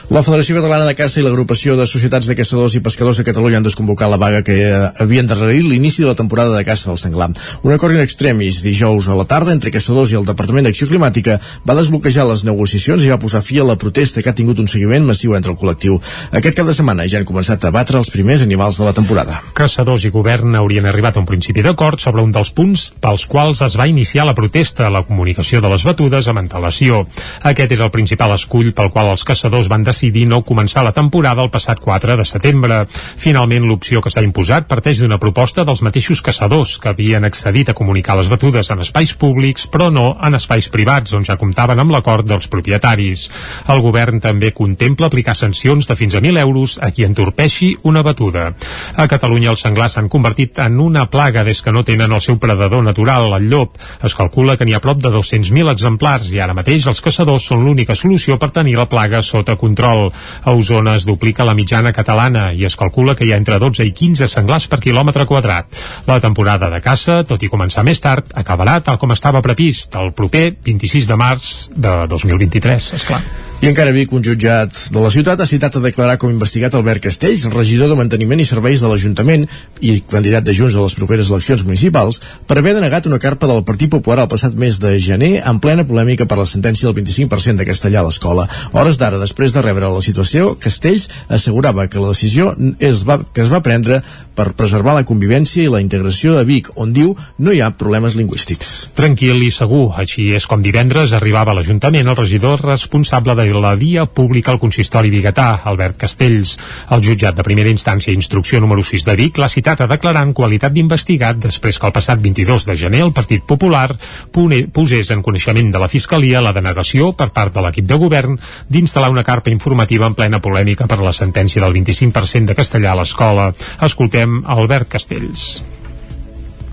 La 0.10 0.24
Federació 0.26 0.56
Catalana 0.58 0.88
de 0.88 0.96
Caça 0.98 1.20
i 1.20 1.24
l'Agrupació 1.24 1.76
de 1.78 1.86
Societats 1.86 2.26
de 2.30 2.36
Caçadors 2.38 2.74
i 2.74 2.82
Pescadors 2.86 3.20
de 3.20 3.26
Catalunya 3.28 3.60
han 3.60 3.66
desconvocat 3.68 4.10
la 4.10 4.18
vaga 4.22 4.42
que 4.46 4.56
havien 4.98 5.28
darrerit 5.30 5.68
l'inici 5.70 6.02
de 6.02 6.10
la 6.10 6.18
temporada 6.18 6.56
de 6.56 6.66
caça 6.66 6.90
del 6.90 6.98
senglar. 6.98 7.30
Un 7.62 7.74
acord 7.76 7.94
in 7.94 8.02
extremis 8.02 8.64
dijous 8.66 9.08
a 9.08 9.18
la 9.18 9.28
tarda 9.30 9.54
entre 9.54 9.72
caçadors 9.72 10.12
i 10.12 10.18
el 10.18 10.26
Departament 10.26 10.66
d'Acció 10.66 10.90
Climàtica 10.90 11.38
va 11.68 11.78
desbloquejar 11.78 12.26
les 12.30 12.44
negociacions 12.48 13.06
i 13.06 13.14
va 13.14 13.20
posar 13.22 13.44
fi 13.46 13.60
a 13.62 13.68
la 13.68 13.78
protesta 13.78 14.24
que 14.24 14.32
ha 14.32 14.38
tingut 14.38 14.60
un 14.60 14.68
seguiment 14.72 15.06
massiu 15.06 15.36
entre 15.38 15.54
el 15.54 15.60
col·lectiu. 15.60 16.00
Aquest 16.32 16.58
cap 16.58 16.68
de 16.70 16.74
setmana 16.74 17.06
ja 17.06 17.22
han 17.22 17.30
començat 17.30 17.66
a 17.66 17.74
batre 17.76 18.02
els 18.02 18.10
primers 18.10 18.42
animals 18.46 18.82
de 18.82 18.90
la 18.90 18.96
temporada. 18.98 19.38
Caçadors 19.54 20.08
i 20.10 20.14
govern 20.14 20.58
haurien 20.58 20.90
arribat 20.90 21.18
a 21.18 21.22
un 21.22 21.30
principi 21.30 21.62
d'acord 21.66 22.02
sobre 22.02 22.26
un 22.26 22.34
dels 22.34 22.50
punts 22.56 22.90
pels 23.00 23.28
quals 23.30 23.62
es 23.66 23.78
va 23.78 23.88
iniciar 23.88 24.26
la 24.26 24.36
protesta, 24.36 24.90
la 24.90 25.06
comunicació 25.06 25.62
de 25.62 25.70
les 25.70 25.86
batudes 25.86 26.28
amb 26.28 26.42
antelació. 26.42 27.06
Aquest 27.46 27.78
era 27.78 27.79
el 27.84 27.92
principal 27.94 28.34
escull 28.36 28.72
pel 28.76 28.92
qual 28.94 29.12
els 29.12 29.24
caçadors 29.28 29.70
van 29.72 29.84
decidir 29.88 30.26
no 30.30 30.42
començar 30.46 30.84
la 30.86 30.94
temporada 30.96 31.44
el 31.44 31.52
passat 31.54 31.80
4 31.84 32.18
de 32.20 32.26
setembre. 32.26 32.80
Finalment, 32.90 33.68
l'opció 33.70 34.02
que 34.02 34.12
s'ha 34.14 34.24
imposat 34.26 34.68
parteix 34.70 35.02
d'una 35.02 35.20
proposta 35.22 35.66
dels 35.68 35.84
mateixos 35.86 36.22
caçadors 36.26 36.78
que 36.80 36.92
havien 36.92 37.26
accedit 37.28 37.70
a 37.70 37.78
comunicar 37.78 38.18
les 38.20 38.30
batudes 38.32 38.70
en 38.72 38.84
espais 38.86 39.14
públics, 39.14 39.68
però 39.68 39.90
no 39.94 40.12
en 40.16 40.36
espais 40.36 40.70
privats, 40.70 41.14
on 41.14 41.26
ja 41.28 41.38
comptaven 41.40 41.80
amb 41.80 41.94
l'acord 41.96 42.28
dels 42.28 42.50
propietaris. 42.52 43.28
El 43.70 43.84
govern 43.86 44.20
també 44.24 44.52
contempla 44.56 45.08
aplicar 45.10 45.36
sancions 45.38 45.88
de 45.88 45.96
fins 46.00 46.16
a 46.16 46.22
1.000 46.22 46.40
euros 46.44 46.78
a 46.82 46.92
qui 46.92 47.06
entorpeixi 47.08 47.76
una 47.84 48.04
batuda. 48.04 48.50
A 48.96 49.08
Catalunya 49.10 49.52
els 49.54 49.64
senglars 49.66 49.98
s'han 49.98 50.10
convertit 50.10 50.60
en 50.64 50.80
una 50.80 51.08
plaga 51.10 51.44
des 51.44 51.62
que 51.62 51.72
no 51.72 51.84
tenen 51.84 52.12
el 52.12 52.22
seu 52.22 52.40
predador 52.40 52.84
natural, 52.84 53.34
el 53.38 53.50
llop. 53.50 53.78
Es 54.04 54.16
calcula 54.16 54.58
que 54.58 54.66
n'hi 54.66 54.76
ha 54.78 54.84
prop 54.84 55.02
de 55.02 55.12
200.000 55.14 55.72
exemplars 55.72 56.30
i 56.34 56.40
ara 56.40 56.56
mateix 56.58 56.88
els 56.90 57.02
caçadors 57.02 57.46
són 57.50 57.66
l'única 57.70 57.96
solució 57.96 58.40
per 58.42 58.52
tenir 58.56 58.76
la 58.80 58.88
plaga 58.90 59.22
sota 59.26 59.56
control. 59.60 60.10
A 60.44 60.56
Osona 60.58 60.96
es 60.98 61.06
duplica 61.08 61.46
la 61.48 61.56
mitjana 61.58 61.94
catalana 61.96 62.50
i 62.54 62.66
es 62.66 62.78
calcula 62.80 63.16
que 63.16 63.28
hi 63.28 63.34
ha 63.34 63.40
entre 63.40 63.60
12 63.62 63.86
i 63.86 63.94
15 63.94 64.28
senglars 64.32 64.68
per 64.72 64.82
quilòmetre 64.84 65.28
quadrat. 65.30 65.70
La 66.10 66.20
temporada 66.24 66.72
de 66.74 66.82
caça, 66.82 67.22
tot 67.30 67.44
i 67.44 67.52
començar 67.52 67.86
més 67.86 68.02
tard, 68.02 68.34
acabarà 68.34 68.80
tal 68.84 68.98
com 69.00 69.14
estava 69.16 69.44
previst, 69.46 69.96
el 70.02 70.12
proper 70.18 70.50
26 70.66 71.08
de 71.14 71.20
març 71.20 71.54
de 71.76 71.96
2023, 72.10 72.92
esclar. 73.00 73.24
I 73.60 73.68
encara 73.68 73.92
Vic, 73.92 74.14
un 74.16 74.24
jutjat 74.24 74.72
de 74.96 75.02
la 75.04 75.10
ciutat 75.12 75.42
ha 75.44 75.46
citat 75.50 75.74
a 75.76 75.82
declarar 75.84 76.14
com 76.16 76.32
investigat 76.32 76.78
Albert 76.78 77.04
Castells, 77.04 77.42
regidor 77.52 77.90
de 77.92 77.98
Manteniment 78.00 78.40
i 78.40 78.46
Serveis 78.48 78.80
de 78.80 78.88
l'Ajuntament 78.88 79.42
i 79.84 79.98
candidat 80.08 80.46
de 80.48 80.54
Junts 80.56 80.78
a 80.80 80.86
les 80.86 80.96
properes 80.96 81.28
eleccions 81.28 81.66
municipals, 81.68 82.22
per 82.48 82.56
haver 82.56 82.78
denegat 82.78 83.10
una 83.12 83.20
carpa 83.20 83.50
del 83.52 83.66
Partit 83.68 83.92
Popular 83.92 84.24
el 84.24 84.30
passat 84.32 84.56
mes 84.56 84.80
de 84.80 84.94
gener 85.04 85.42
en 85.44 85.60
plena 85.60 85.84
polèmica 85.84 86.24
per 86.24 86.38
la 86.40 86.46
sentència 86.48 86.88
del 86.88 86.96
25% 87.02 87.60
de 87.60 87.66
castellà 87.68 88.00
a 88.00 88.06
l'escola. 88.08 88.46
Hores 88.72 88.96
d'ara, 89.02 89.20
després 89.20 89.52
de 89.52 89.66
rebre 89.66 89.92
la 89.92 90.06
situació, 90.08 90.54
Castells 90.56 91.10
assegurava 91.28 91.90
que 91.92 92.00
la 92.00 92.14
decisió 92.14 92.54
es 92.80 93.04
va, 93.04 93.20
que 93.28 93.44
es 93.44 93.52
va 93.52 93.60
prendre 93.60 94.00
per 94.40 94.54
preservar 94.56 94.96
la 94.96 95.04
convivència 95.04 95.66
i 95.66 95.74
la 95.74 95.84
integració 95.84 96.38
de 96.38 96.46
Vic, 96.48 96.72
on 96.80 96.96
diu 96.96 97.12
no 97.44 97.52
hi 97.52 97.60
ha 97.60 97.74
problemes 97.76 98.16
lingüístics. 98.16 98.88
Tranquil 98.96 99.44
i 99.44 99.52
segur, 99.52 99.90
així 100.00 100.32
és 100.40 100.48
com 100.48 100.64
divendres 100.64 101.12
arribava 101.12 101.52
a 101.52 101.60
l'Ajuntament 101.60 102.08
el 102.08 102.20
regidor 102.24 102.64
responsable 102.64 103.36
de 103.36 103.49
la 103.58 103.74
via 103.80 104.06
pública 104.06 104.52
al 104.52 104.60
consistori 104.60 105.10
biguetà, 105.10 105.62
Albert 105.66 105.98
Castells. 106.04 106.58
El 106.94 107.02
jutjat 107.02 107.38
de 107.38 107.46
primera 107.48 107.72
instància 107.74 108.14
i 108.14 108.18
instrucció 108.20 108.60
número 108.62 108.84
6 108.86 109.08
de 109.08 109.16
Vic 109.18 109.40
l'ha 109.42 109.50
citat 109.50 109.82
a 109.82 109.88
declarar 109.90 110.26
en 110.28 110.36
qualitat 110.38 110.76
d'investigat 110.76 111.40
després 111.42 111.80
que 111.80 111.90
el 111.90 111.96
passat 111.96 112.22
22 112.22 112.68
de 112.70 112.78
gener 112.78 113.02
el 113.08 113.16
Partit 113.16 113.48
Popular 113.48 113.88
posés 114.36 115.10
en 115.16 115.24
coneixement 115.26 115.72
de 115.74 115.82
la 115.82 115.90
Fiscalia 115.90 116.44
la 116.46 116.54
denegació 116.54 117.14
per 117.18 117.32
part 117.34 117.56
de 117.56 117.66
l'equip 117.66 117.90
de 117.90 117.98
govern 117.98 118.38
d'instal·lar 118.70 119.10
una 119.10 119.26
carpa 119.26 119.50
informativa 119.50 120.06
en 120.06 120.20
plena 120.20 120.44
polèmica 120.44 120.88
per 120.88 121.02
la 121.02 121.16
sentència 121.16 121.64
del 121.64 121.74
25% 121.74 122.52
de 122.52 122.60
castellà 122.60 122.94
a 122.94 123.02
l'escola. 123.02 123.52
Escoltem 123.90 124.44
Albert 124.46 124.90
Castells 124.98 125.79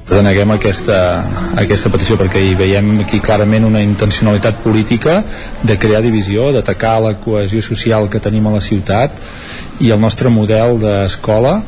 deneguem 0.08 0.52
aquesta, 0.54 0.98
aquesta 1.58 1.90
petició 1.90 2.16
perquè 2.20 2.40
hi 2.42 2.54
veiem 2.58 3.02
aquí 3.02 3.18
clarament 3.20 3.66
una 3.66 3.82
intencionalitat 3.82 4.62
política 4.62 5.18
de 5.66 5.76
crear 5.82 6.02
divisió, 6.04 6.52
d'atacar 6.54 6.96
la 7.02 7.16
cohesió 7.18 7.62
social 7.62 8.08
que 8.08 8.22
tenim 8.22 8.46
a 8.46 8.54
la 8.56 8.62
ciutat 8.62 9.18
i 9.82 9.90
el 9.90 10.00
nostre 10.00 10.30
model 10.30 10.78
d'escola 10.80 11.58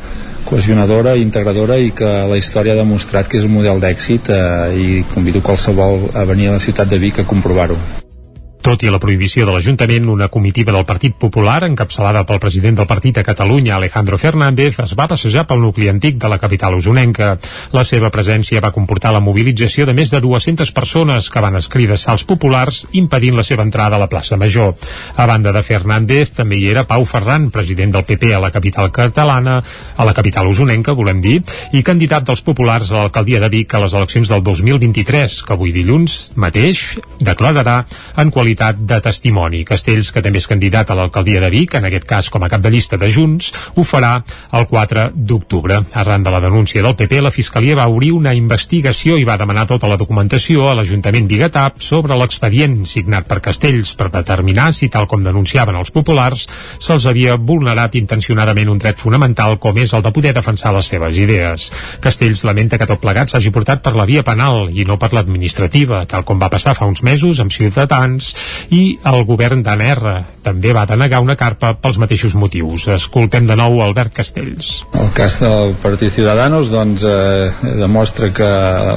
cohesionadora 0.49 1.15
i 1.15 1.21
integradora 1.21 1.77
i 1.77 1.91
que 1.95 2.09
la 2.31 2.37
història 2.39 2.73
ha 2.73 2.81
demostrat 2.81 3.29
que 3.29 3.37
és 3.37 3.45
un 3.45 3.53
model 3.59 3.83
d'èxit 3.83 4.31
eh, 4.33 4.41
i 4.73 4.89
convido 5.13 5.43
qualsevol 5.45 6.09
a 6.15 6.25
venir 6.25 6.49
a 6.49 6.57
la 6.57 6.63
ciutat 6.63 6.89
de 6.89 6.97
Vic 6.97 7.19
a 7.19 7.27
comprovar-ho. 7.27 7.77
Tot 8.69 8.83
i 8.85 8.91
la 8.93 8.99
prohibició 9.01 9.47
de 9.47 9.53
l'Ajuntament, 9.55 10.05
una 10.13 10.27
comitiva 10.29 10.69
del 10.69 10.83
Partit 10.85 11.15
Popular, 11.17 11.63
encapçalada 11.65 12.21
pel 12.29 12.37
president 12.37 12.75
del 12.77 12.85
partit 12.85 13.17
a 13.17 13.23
Catalunya, 13.25 13.79
Alejandro 13.79 14.19
Fernández, 14.21 14.75
es 14.83 14.91
va 14.93 15.07
passejar 15.09 15.47
pel 15.49 15.63
nucli 15.63 15.87
antic 15.89 16.19
de 16.21 16.29
la 16.29 16.37
capital 16.37 16.75
usonenca. 16.77 17.31
La 17.73 17.81
seva 17.81 18.11
presència 18.13 18.61
va 18.61 18.69
comportar 18.75 19.09
la 19.15 19.23
mobilització 19.25 19.87
de 19.89 19.95
més 19.97 20.13
de 20.13 20.19
200 20.21 20.69
persones 20.77 21.31
que 21.33 21.41
van 21.41 21.57
escriure 21.57 21.97
salts 21.97 22.27
populars 22.29 22.83
impedint 22.93 23.39
la 23.39 23.47
seva 23.47 23.65
entrada 23.65 23.97
a 23.97 24.03
la 24.03 24.09
plaça 24.11 24.37
Major. 24.37 24.75
A 25.17 25.25
banda 25.25 25.49
de 25.49 25.65
Fernández, 25.65 26.35
també 26.37 26.61
hi 26.61 26.69
era 26.69 26.85
Pau 26.85 27.07
Ferran, 27.09 27.49
president 27.49 27.97
del 27.97 28.05
PP 28.05 28.35
a 28.37 28.43
la 28.45 28.53
capital 28.53 28.93
catalana, 28.93 29.63
a 29.97 30.05
la 30.05 30.13
capital 30.13 30.51
usonenca, 30.53 30.93
volem 30.93 31.25
dir, 31.25 31.39
i 31.73 31.81
candidat 31.81 32.29
dels 32.29 32.45
populars 32.45 32.93
a 32.93 32.99
l'alcaldia 32.99 33.41
de 33.41 33.49
Vic 33.49 33.73
a 33.73 33.81
les 33.87 33.97
eleccions 33.97 34.29
del 34.29 34.45
2023, 34.45 35.41
que 35.41 35.57
avui 35.57 35.73
dilluns 35.73 36.19
mateix 36.37 36.85
declararà 37.17 37.81
en 38.21 38.29
qualitat 38.29 38.58
qualitat 38.59 38.75
de 38.79 38.99
testimoni. 39.01 39.63
Castells, 39.63 40.11
que 40.11 40.21
també 40.21 40.39
és 40.39 40.47
candidat 40.47 40.89
a 40.89 40.95
l'alcaldia 40.95 41.39
de 41.39 41.49
Vic, 41.49 41.75
en 41.75 41.85
aquest 41.85 42.05
cas 42.05 42.29
com 42.29 42.43
a 42.43 42.49
cap 42.49 42.61
de 42.61 42.69
llista 42.69 42.97
de 42.97 43.09
Junts, 43.09 43.51
ho 43.75 43.83
farà 43.83 44.21
el 44.53 44.65
4 44.67 45.11
d'octubre. 45.15 45.79
Arran 45.93 46.23
de 46.23 46.31
la 46.31 46.41
denúncia 46.41 46.83
del 46.83 46.95
PP, 46.95 47.21
la 47.21 47.31
Fiscalia 47.31 47.75
va 47.75 47.87
obrir 47.87 48.11
una 48.11 48.33
investigació 48.33 49.17
i 49.17 49.23
va 49.23 49.37
demanar 49.37 49.65
tota 49.67 49.87
la 49.87 49.97
documentació 49.97 50.69
a 50.69 50.75
l'Ajuntament 50.75 51.27
Bigatà 51.27 51.69
sobre 51.79 52.17
l'expedient 52.17 52.85
signat 52.85 53.27
per 53.27 53.39
Castells 53.39 53.95
per 53.95 54.09
determinar 54.11 54.73
si, 54.73 54.89
tal 54.89 55.07
com 55.07 55.23
denunciaven 55.23 55.75
els 55.79 55.91
populars, 55.91 56.47
se'ls 56.79 57.05
havia 57.07 57.37
vulnerat 57.37 57.95
intencionadament 57.95 58.69
un 58.69 58.79
dret 58.79 58.99
fonamental 58.99 59.57
com 59.59 59.77
és 59.77 59.93
el 59.93 60.03
de 60.03 60.11
poder 60.11 60.33
defensar 60.33 60.73
les 60.75 60.91
seves 60.91 61.17
idees. 61.17 61.69
Castells 62.01 62.43
lamenta 62.43 62.77
que 62.77 62.89
tot 62.89 62.99
plegat 62.99 63.31
s'hagi 63.31 63.53
portat 63.55 63.83
per 63.83 63.95
la 63.95 64.07
via 64.09 64.23
penal 64.23 64.67
i 64.73 64.85
no 64.85 64.99
per 64.99 65.13
l'administrativa, 65.13 66.03
tal 66.09 66.25
com 66.27 66.39
va 66.41 66.51
passar 66.51 66.75
fa 66.75 66.89
uns 66.89 67.03
mesos 67.05 67.39
amb 67.39 67.53
Ciutadans 67.53 68.33
i 68.69 68.99
el 69.09 69.23
govern 69.25 69.63
d'Anerra 69.65 70.13
també 70.45 70.71
va 70.73 70.85
denegar 70.89 71.21
una 71.23 71.35
carpa 71.37 71.73
pels 71.81 71.97
mateixos 72.01 72.35
motius. 72.37 72.87
Escoltem 72.93 73.47
de 73.49 73.57
nou 73.57 73.79
Albert 73.83 74.13
Castells. 74.19 74.69
El 74.93 75.09
cas 75.17 75.39
del 75.41 75.73
Partit 75.81 76.13
Ciudadanos 76.13 76.69
doncs, 76.73 77.03
eh, 77.03 77.49
demostra 77.81 78.29
que 78.35 78.49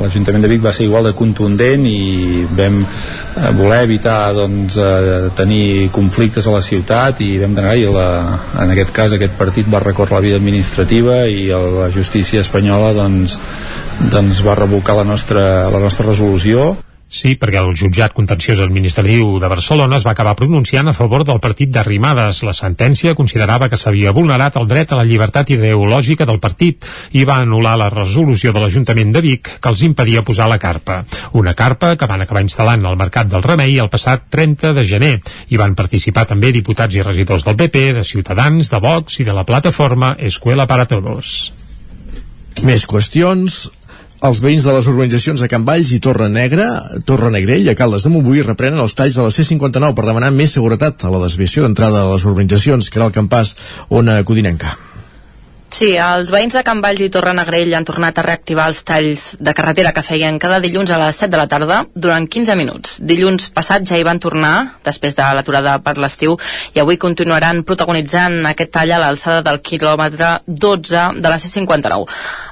l'Ajuntament 0.04 0.44
de 0.44 0.52
Vic 0.52 0.64
va 0.64 0.74
ser 0.76 0.86
igual 0.86 1.08
de 1.08 1.14
contundent 1.16 1.86
i 1.88 2.44
vam 2.58 2.82
eh, 2.84 3.50
voler 3.56 3.82
evitar 3.88 4.34
doncs, 4.36 4.76
eh, 4.76 5.32
tenir 5.36 5.88
conflictes 5.92 6.46
a 6.46 6.56
la 6.56 6.62
ciutat 6.64 7.24
i 7.24 7.32
vam 7.42 7.56
denegar 7.56 7.76
i 7.80 7.88
la, 7.96 8.08
en 8.62 8.76
aquest 8.76 8.92
cas 8.94 9.16
aquest 9.16 9.36
partit 9.40 9.68
va 9.72 9.82
recórrer 9.82 10.18
la 10.18 10.24
via 10.28 10.40
administrativa 10.40 11.24
i 11.26 11.48
la 11.48 11.90
justícia 11.94 12.44
espanyola 12.44 12.92
doncs, 12.96 13.38
doncs 14.12 14.44
va 14.44 14.58
revocar 14.58 15.00
la 15.00 15.08
nostra, 15.08 15.44
la 15.72 15.80
nostra 15.80 16.10
resolució 16.12 16.74
Sí, 17.12 17.34
perquè 17.36 17.60
el 17.60 17.74
jutjat 17.76 18.14
contenciós 18.16 18.62
administratiu 18.64 19.34
de 19.36 19.48
Barcelona 19.52 19.98
es 19.98 20.06
va 20.06 20.14
acabar 20.16 20.32
pronunciant 20.38 20.88
a 20.88 20.94
favor 20.96 21.26
del 21.28 21.42
partit 21.44 21.68
d'Arrimades. 21.68 22.40
La 22.48 22.54
sentència 22.56 23.12
considerava 23.18 23.68
que 23.68 23.76
s'havia 23.76 24.14
vulnerat 24.16 24.56
el 24.56 24.70
dret 24.70 24.94
a 24.94 24.96
la 24.96 25.04
llibertat 25.04 25.52
ideològica 25.52 26.24
del 26.24 26.40
partit 26.40 26.88
i 27.12 27.26
va 27.28 27.36
anul·lar 27.44 27.76
la 27.76 27.90
resolució 27.92 28.54
de 28.56 28.64
l'Ajuntament 28.64 29.12
de 29.12 29.20
Vic 29.28 29.52
que 29.60 29.72
els 29.74 29.84
impedia 29.84 30.24
posar 30.24 30.48
la 30.48 30.56
carpa. 30.62 31.02
Una 31.36 31.52
carpa 31.52 31.98
que 32.00 32.08
van 32.08 32.24
acabar 32.24 32.46
instal·lant 32.48 32.88
al 32.88 32.96
Mercat 32.96 33.28
del 33.28 33.44
Remei 33.44 33.76
el 33.76 33.92
passat 33.92 34.30
30 34.32 34.72
de 34.72 34.88
gener. 34.88 35.14
Hi 35.52 35.60
van 35.60 35.76
participar 35.76 36.24
també 36.32 36.48
diputats 36.56 36.96
i 36.96 37.04
regidors 37.04 37.44
del 37.44 37.60
PP, 37.60 37.90
de 38.00 38.08
Ciutadans, 38.08 38.72
de 38.72 38.80
Vox 38.80 39.20
i 39.20 39.28
de 39.28 39.36
la 39.36 39.44
plataforma 39.44 40.16
Escuela 40.16 40.64
para 40.64 40.88
Todos. 40.88 41.52
Més 42.60 42.84
qüestions. 42.88 43.66
Els 44.22 44.38
veïns 44.38 44.62
de 44.62 44.70
les 44.70 44.86
urbanitzacions 44.86 45.40
de 45.42 45.48
Can 45.50 45.64
Valls 45.66 45.88
i 45.96 45.98
Torre 46.04 46.28
Negra, 46.30 46.68
Torre 47.08 47.32
Negrell, 47.34 47.66
a 47.72 47.74
Caldes 47.74 48.06
de 48.06 48.12
Montbui, 48.12 48.44
reprenen 48.46 48.78
els 48.84 48.94
talls 48.94 49.18
de 49.18 49.26
la 49.26 49.32
C-59 49.34 49.96
per 49.98 50.06
demanar 50.06 50.30
més 50.36 50.54
seguretat 50.54 51.02
a 51.02 51.10
la 51.10 51.24
desviació 51.24 51.66
d'entrada 51.66 52.04
a 52.04 52.12
les 52.12 52.30
urbanitzacions, 52.30 52.86
que 52.86 53.02
era 53.02 53.10
el 53.10 53.18
campàs 53.18 53.56
Ona 53.90 54.20
Codinenca. 54.22 54.76
Sí, 55.72 55.94
els 55.96 56.28
veïns 56.28 56.52
de 56.52 56.60
Can 56.66 56.82
Valls 56.84 57.00
i 57.00 57.06
Torrenegrell 57.08 57.72
han 57.72 57.86
tornat 57.88 58.18
a 58.20 58.22
reactivar 58.26 58.66
els 58.68 58.82
talls 58.84 59.22
de 59.40 59.54
carretera 59.56 59.94
que 59.96 60.02
feien 60.04 60.36
cada 60.38 60.58
dilluns 60.60 60.90
a 60.92 60.98
les 61.00 61.16
7 61.16 61.32
de 61.32 61.38
la 61.40 61.46
tarda 61.48 61.78
durant 61.94 62.26
15 62.28 62.56
minuts. 62.60 62.98
Dilluns 63.00 63.46
passat 63.56 63.86
ja 63.88 63.96
hi 63.96 64.04
van 64.04 64.20
tornar, 64.20 64.52
després 64.84 65.16
de 65.16 65.30
l'aturada 65.32 65.78
per 65.80 65.94
l'estiu, 65.96 66.36
i 66.76 66.82
avui 66.82 67.00
continuaran 67.00 67.62
protagonitzant 67.64 68.36
aquest 68.50 68.74
tall 68.76 68.92
a 68.92 68.98
l'alçada 69.00 69.40
del 69.46 69.62
quilòmetre 69.64 70.34
12 70.46 71.06
de 71.24 71.32
la 71.32 71.40
C59. 71.40 72.04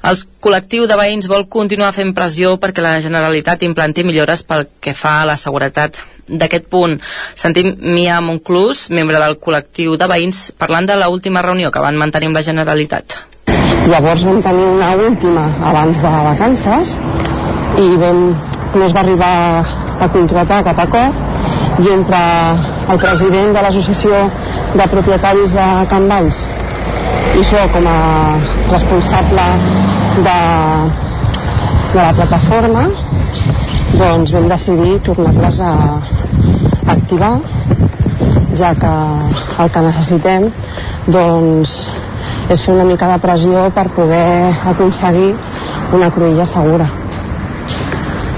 El 0.09 0.23
col·lectiu 0.41 0.89
de 0.89 0.97
veïns 0.97 1.29
vol 1.29 1.45
continuar 1.53 1.93
fent 1.93 2.15
pressió 2.17 2.55
perquè 2.57 2.81
la 2.81 3.03
Generalitat 3.05 3.69
implanti 3.69 4.07
millores 4.09 4.47
pel 4.49 4.65
que 4.81 4.97
fa 4.97 5.19
a 5.21 5.29
la 5.29 5.37
seguretat 5.37 6.01
d'aquest 6.31 6.69
punt. 6.71 6.99
Sentim 7.35 7.75
Mia 7.81 8.21
Monclús, 8.25 8.89
membre 8.95 9.21
del 9.23 9.39
col·lectiu 9.43 9.97
de 10.01 10.09
veïns, 10.11 10.51
parlant 10.59 10.87
de 10.87 10.97
l 10.97 11.09
última 11.11 11.43
reunió 11.43 11.71
que 11.71 11.83
van 11.83 11.99
mantenir 11.99 12.31
amb 12.31 12.41
la 12.41 12.47
Generalitat. 12.47 13.19
Llavors 13.91 14.25
vam 14.29 14.43
tenir 14.45 14.67
una 14.77 14.93
última 15.09 15.49
abans 15.73 16.03
de 16.05 16.11
vacances 16.29 16.95
i 17.81 17.89
vam, 17.99 18.21
no 18.75 18.85
es 18.85 18.95
va 18.95 19.03
arribar 19.03 19.35
a 20.01 20.09
concretar 20.13 20.63
cap 20.69 20.79
acord 20.85 21.29
i 21.81 21.93
entre 21.95 22.21
el 22.93 22.99
president 23.03 23.55
de 23.57 23.63
l'associació 23.65 24.25
de 24.77 24.87
propietaris 24.95 25.55
de 25.57 25.67
Can 25.91 26.09
Valls 26.11 26.45
i 27.41 27.45
jo 27.51 27.63
com 27.75 27.87
a 27.87 27.99
responsable 28.71 29.47
de, 30.27 30.39
de 31.95 32.01
la 32.03 32.13
plataforma 32.19 32.85
doncs 33.97 34.33
vam 34.37 34.49
decidir 34.51 34.99
tornar-les 35.07 35.61
a 35.61 35.73
activar 36.95 37.35
ja 38.61 38.75
que 38.75 38.93
el 39.63 39.71
que 39.75 39.85
necessitem 39.89 40.49
doncs 41.07 41.75
és 42.51 42.63
fer 42.63 42.75
una 42.75 42.89
mica 42.89 43.11
de 43.11 43.19
pressió 43.23 43.69
per 43.75 43.87
poder 43.95 44.55
aconseguir 44.75 45.31
una 45.95 46.11
cruïlla 46.15 46.47
segura. 46.47 47.00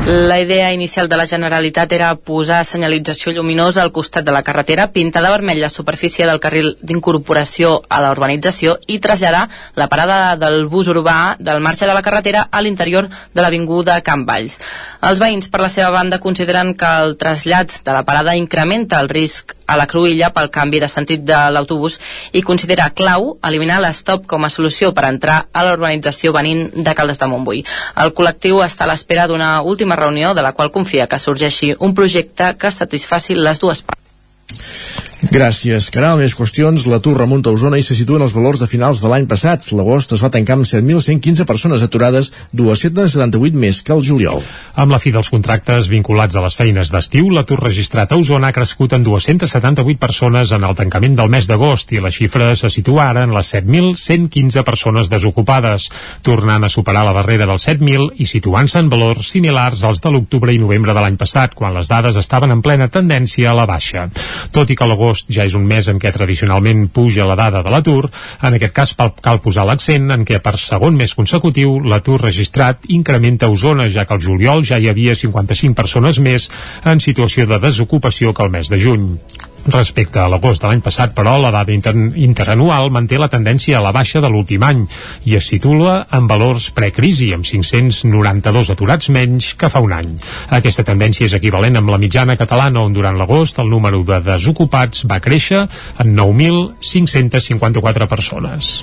La 0.05 0.41
idea 0.41 0.73
inicial 0.73 1.09
de 1.09 1.17
la 1.17 1.29
Generalitat 1.31 1.93
era 1.95 2.09
posar 2.19 2.65
senyalització 2.67 3.31
lluminosa 3.37 3.85
al 3.85 3.93
costat 3.95 4.25
de 4.27 4.33
la 4.35 4.43
carretera, 4.43 4.89
pintar 4.91 5.23
de 5.23 5.31
vermell 5.31 5.61
la 5.63 5.69
superfície 5.71 6.27
del 6.27 6.41
carril 6.43 6.73
d'incorporació 6.83 7.77
a 7.89 8.01
la 8.03 8.11
urbanització 8.11 8.75
i 8.91 8.99
traslladar 8.99 9.45
la 9.79 9.87
parada 9.87 10.35
del 10.35 10.67
bus 10.67 10.91
urbà 10.91 11.37
del 11.39 11.63
marge 11.63 11.87
de 11.87 11.95
la 11.95 12.03
carretera 12.03 12.49
a 12.51 12.65
l'interior 12.67 13.07
de 13.07 13.47
l'avinguda 13.47 14.01
Can 14.03 14.27
Valls. 14.27 14.59
Els 15.07 15.23
veïns, 15.23 15.47
per 15.47 15.63
la 15.63 15.71
seva 15.71 15.95
banda, 15.95 16.19
consideren 16.19 16.75
que 16.75 16.95
el 17.07 17.15
trasllat 17.17 17.79
de 17.87 17.95
la 17.95 18.03
parada 18.03 18.35
incrementa 18.35 18.99
el 18.99 19.09
risc 19.09 19.55
a 19.73 19.79
la 19.81 19.89
Cruïlla 19.91 20.31
pel 20.35 20.51
canvi 20.53 20.81
de 20.83 20.89
sentit 20.93 21.25
de 21.29 21.39
l'autobús 21.55 21.99
i 22.33 22.45
considera 22.47 22.91
clau 22.95 23.37
eliminar 23.49 23.81
l'estop 23.83 24.27
com 24.31 24.45
a 24.45 24.53
solució 24.53 24.93
per 24.97 25.07
entrar 25.09 25.39
a 25.53 25.65
la 25.67 25.77
urbanització 25.79 26.33
venint 26.37 26.69
de 26.75 26.97
Caldes 26.99 27.21
de 27.23 27.31
Montbui. 27.33 27.65
El 28.05 28.13
col·lectiu 28.17 28.61
està 28.65 28.87
a 28.87 28.93
l'espera 28.93 29.29
d'una 29.31 29.55
última 29.63 29.97
reunió 29.97 30.35
de 30.35 30.45
la 30.45 30.53
qual 30.53 30.73
confia 30.75 31.09
que 31.09 31.21
sorgeixi 31.23 31.73
un 31.79 31.95
projecte 31.95 32.55
que 32.59 32.71
satisfaci 32.71 33.39
les 33.39 33.63
dues 33.63 33.83
parts. 33.87 35.12
Gràcies, 35.33 35.87
Caral. 35.89 36.19
Més 36.21 36.35
qüestions. 36.37 36.83
L'atur 36.93 37.15
remunta 37.17 37.49
a 37.49 37.57
Osona 37.57 37.79
i 37.81 37.85
se 37.87 37.95
situen 37.97 38.21
els 38.21 38.35
valors 38.37 38.61
de 38.61 38.67
finals 38.69 38.99
de 39.01 39.09
l'any 39.09 39.25
passat. 39.25 39.65
L'agost 39.73 40.11
es 40.13 40.21
va 40.21 40.29
tancar 40.29 40.59
amb 40.59 40.67
7.115 40.69 41.47
persones 41.49 41.81
aturades, 41.87 42.29
278 42.53 43.57
més 43.57 43.79
que 43.81 43.95
el 43.97 44.03
juliol. 44.05 44.43
Amb 44.77 44.93
la 44.93 44.99
fi 45.01 45.09
dels 45.15 45.31
contractes 45.33 45.89
vinculats 45.89 46.37
a 46.37 46.43
les 46.45 46.57
feines 46.59 46.93
d'estiu, 46.93 47.31
l'atur 47.33 47.57
registrat 47.63 48.13
a 48.13 48.19
Osona 48.21 48.51
ha 48.51 48.57
crescut 48.59 48.93
en 48.93 49.07
278 49.07 50.03
persones 50.03 50.53
en 50.53 50.67
el 50.69 50.77
tancament 50.77 51.17
del 51.17 51.33
mes 51.33 51.49
d'agost 51.49 51.97
i 51.97 52.03
la 52.05 52.13
xifra 52.13 52.51
se 52.53 52.69
situa 52.69 53.09
ara 53.15 53.25
en 53.25 53.33
les 53.33 53.55
7.115 53.55 54.67
persones 54.69 55.09
desocupades, 55.09 55.89
tornant 56.21 56.69
a 56.69 56.73
superar 56.77 57.07
la 57.09 57.17
barrera 57.17 57.49
dels 57.49 57.71
7.000 57.71 58.21
i 58.21 58.29
situant-se 58.29 58.85
en 58.85 58.93
valors 58.93 59.33
similars 59.33 59.81
als 59.81 60.05
de 60.05 60.13
l'octubre 60.13 60.53
i 60.53 60.61
novembre 60.61 60.93
de 60.93 61.01
l'any 61.07 61.17
passat, 61.17 61.57
quan 61.57 61.73
les 61.73 61.89
dades 61.89 62.21
estaven 62.21 62.53
en 62.53 62.61
plena 62.61 62.93
tendència 62.93 63.49
a 63.49 63.57
la 63.57 63.69
baixa. 63.71 64.11
Tot 64.53 64.69
i 64.69 64.77
que 64.77 64.93
l'agost 64.93 65.22
agost 65.23 65.31
ja 65.31 65.45
és 65.45 65.55
un 65.55 65.67
mes 65.67 65.89
en 65.89 65.99
què 65.99 66.13
tradicionalment 66.13 66.89
puja 66.93 67.27
la 67.27 67.37
dada 67.37 67.63
de 67.63 67.71
l'atur, 67.71 68.11
en 68.43 68.55
aquest 68.55 68.75
cas 68.75 68.95
cal 69.23 69.41
posar 69.41 69.65
l'accent 69.67 70.11
en 70.11 70.25
què 70.25 70.41
per 70.41 70.57
segon 70.59 70.97
mes 70.97 71.15
consecutiu 71.15 71.81
l'atur 71.81 72.21
registrat 72.21 72.79
incrementa 72.89 73.47
a 73.47 73.51
Osona, 73.51 73.89
ja 73.89 74.05
que 74.05 74.15
al 74.15 74.21
juliol 74.21 74.65
ja 74.65 74.79
hi 74.79 74.89
havia 74.89 75.15
55 75.15 75.75
persones 75.75 76.19
més 76.19 76.51
en 76.85 77.01
situació 77.01 77.47
de 77.47 77.59
desocupació 77.59 78.33
que 78.33 78.43
el 78.43 78.51
mes 78.51 78.69
de 78.69 78.79
juny. 78.79 79.52
Respecte 79.63 80.19
a 80.19 80.27
l'agost 80.27 80.63
de 80.63 80.67
l'any 80.67 80.81
passat, 80.83 81.13
però, 81.15 81.37
la 81.39 81.53
dada 81.55 81.71
inter 81.71 81.93
interanual 82.19 82.91
manté 82.91 83.19
la 83.21 83.29
tendència 83.31 83.79
a 83.79 83.83
la 83.85 83.93
baixa 83.95 84.21
de 84.21 84.31
l'últim 84.33 84.65
any 84.67 84.83
i 85.31 85.37
es 85.39 85.47
situa 85.53 86.01
en 86.19 86.27
valors 86.27 86.71
precrisi, 86.75 87.31
amb 87.35 87.47
592 87.47 88.73
aturats 88.75 89.13
menys 89.15 89.53
que 89.55 89.71
fa 89.71 89.85
un 89.85 89.95
any. 89.95 90.11
Aquesta 90.59 90.83
tendència 90.89 91.29
és 91.31 91.39
equivalent 91.39 91.79
amb 91.79 91.95
la 91.95 92.01
mitjana 92.03 92.37
catalana, 92.41 92.83
on 92.83 92.93
durant 92.97 93.19
l'agost 93.19 93.63
el 93.63 93.71
número 93.71 94.03
de 94.03 94.19
desocupats 94.27 95.07
va 95.07 95.23
créixer 95.23 95.63
en 96.03 96.15
9.554 96.19 98.11
persones. 98.11 98.75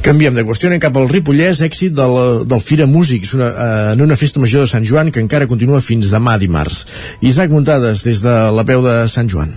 Canviem 0.00 0.34
de 0.34 0.46
qüestió, 0.48 0.70
anem 0.70 0.80
cap 0.80 0.96
al 0.96 1.10
Ripollès, 1.12 1.60
èxit 1.62 1.92
del, 1.94 2.46
del 2.48 2.62
Fira 2.64 2.88
Músics, 2.88 3.34
una, 3.36 3.50
eh, 3.52 3.92
en 3.92 4.00
una 4.08 4.16
festa 4.16 4.40
major 4.40 4.64
de 4.64 4.72
Sant 4.72 4.88
Joan 4.88 5.12
que 5.12 5.20
encara 5.20 5.50
continua 5.50 5.84
fins 5.84 6.08
demà 6.10 6.38
dimarts. 6.40 6.86
Isaac 7.20 7.52
Muntades, 7.52 8.08
des 8.08 8.24
de 8.24 8.38
la 8.56 8.64
peu 8.64 8.80
de 8.86 9.02
Sant 9.12 9.28
Joan. 9.28 9.52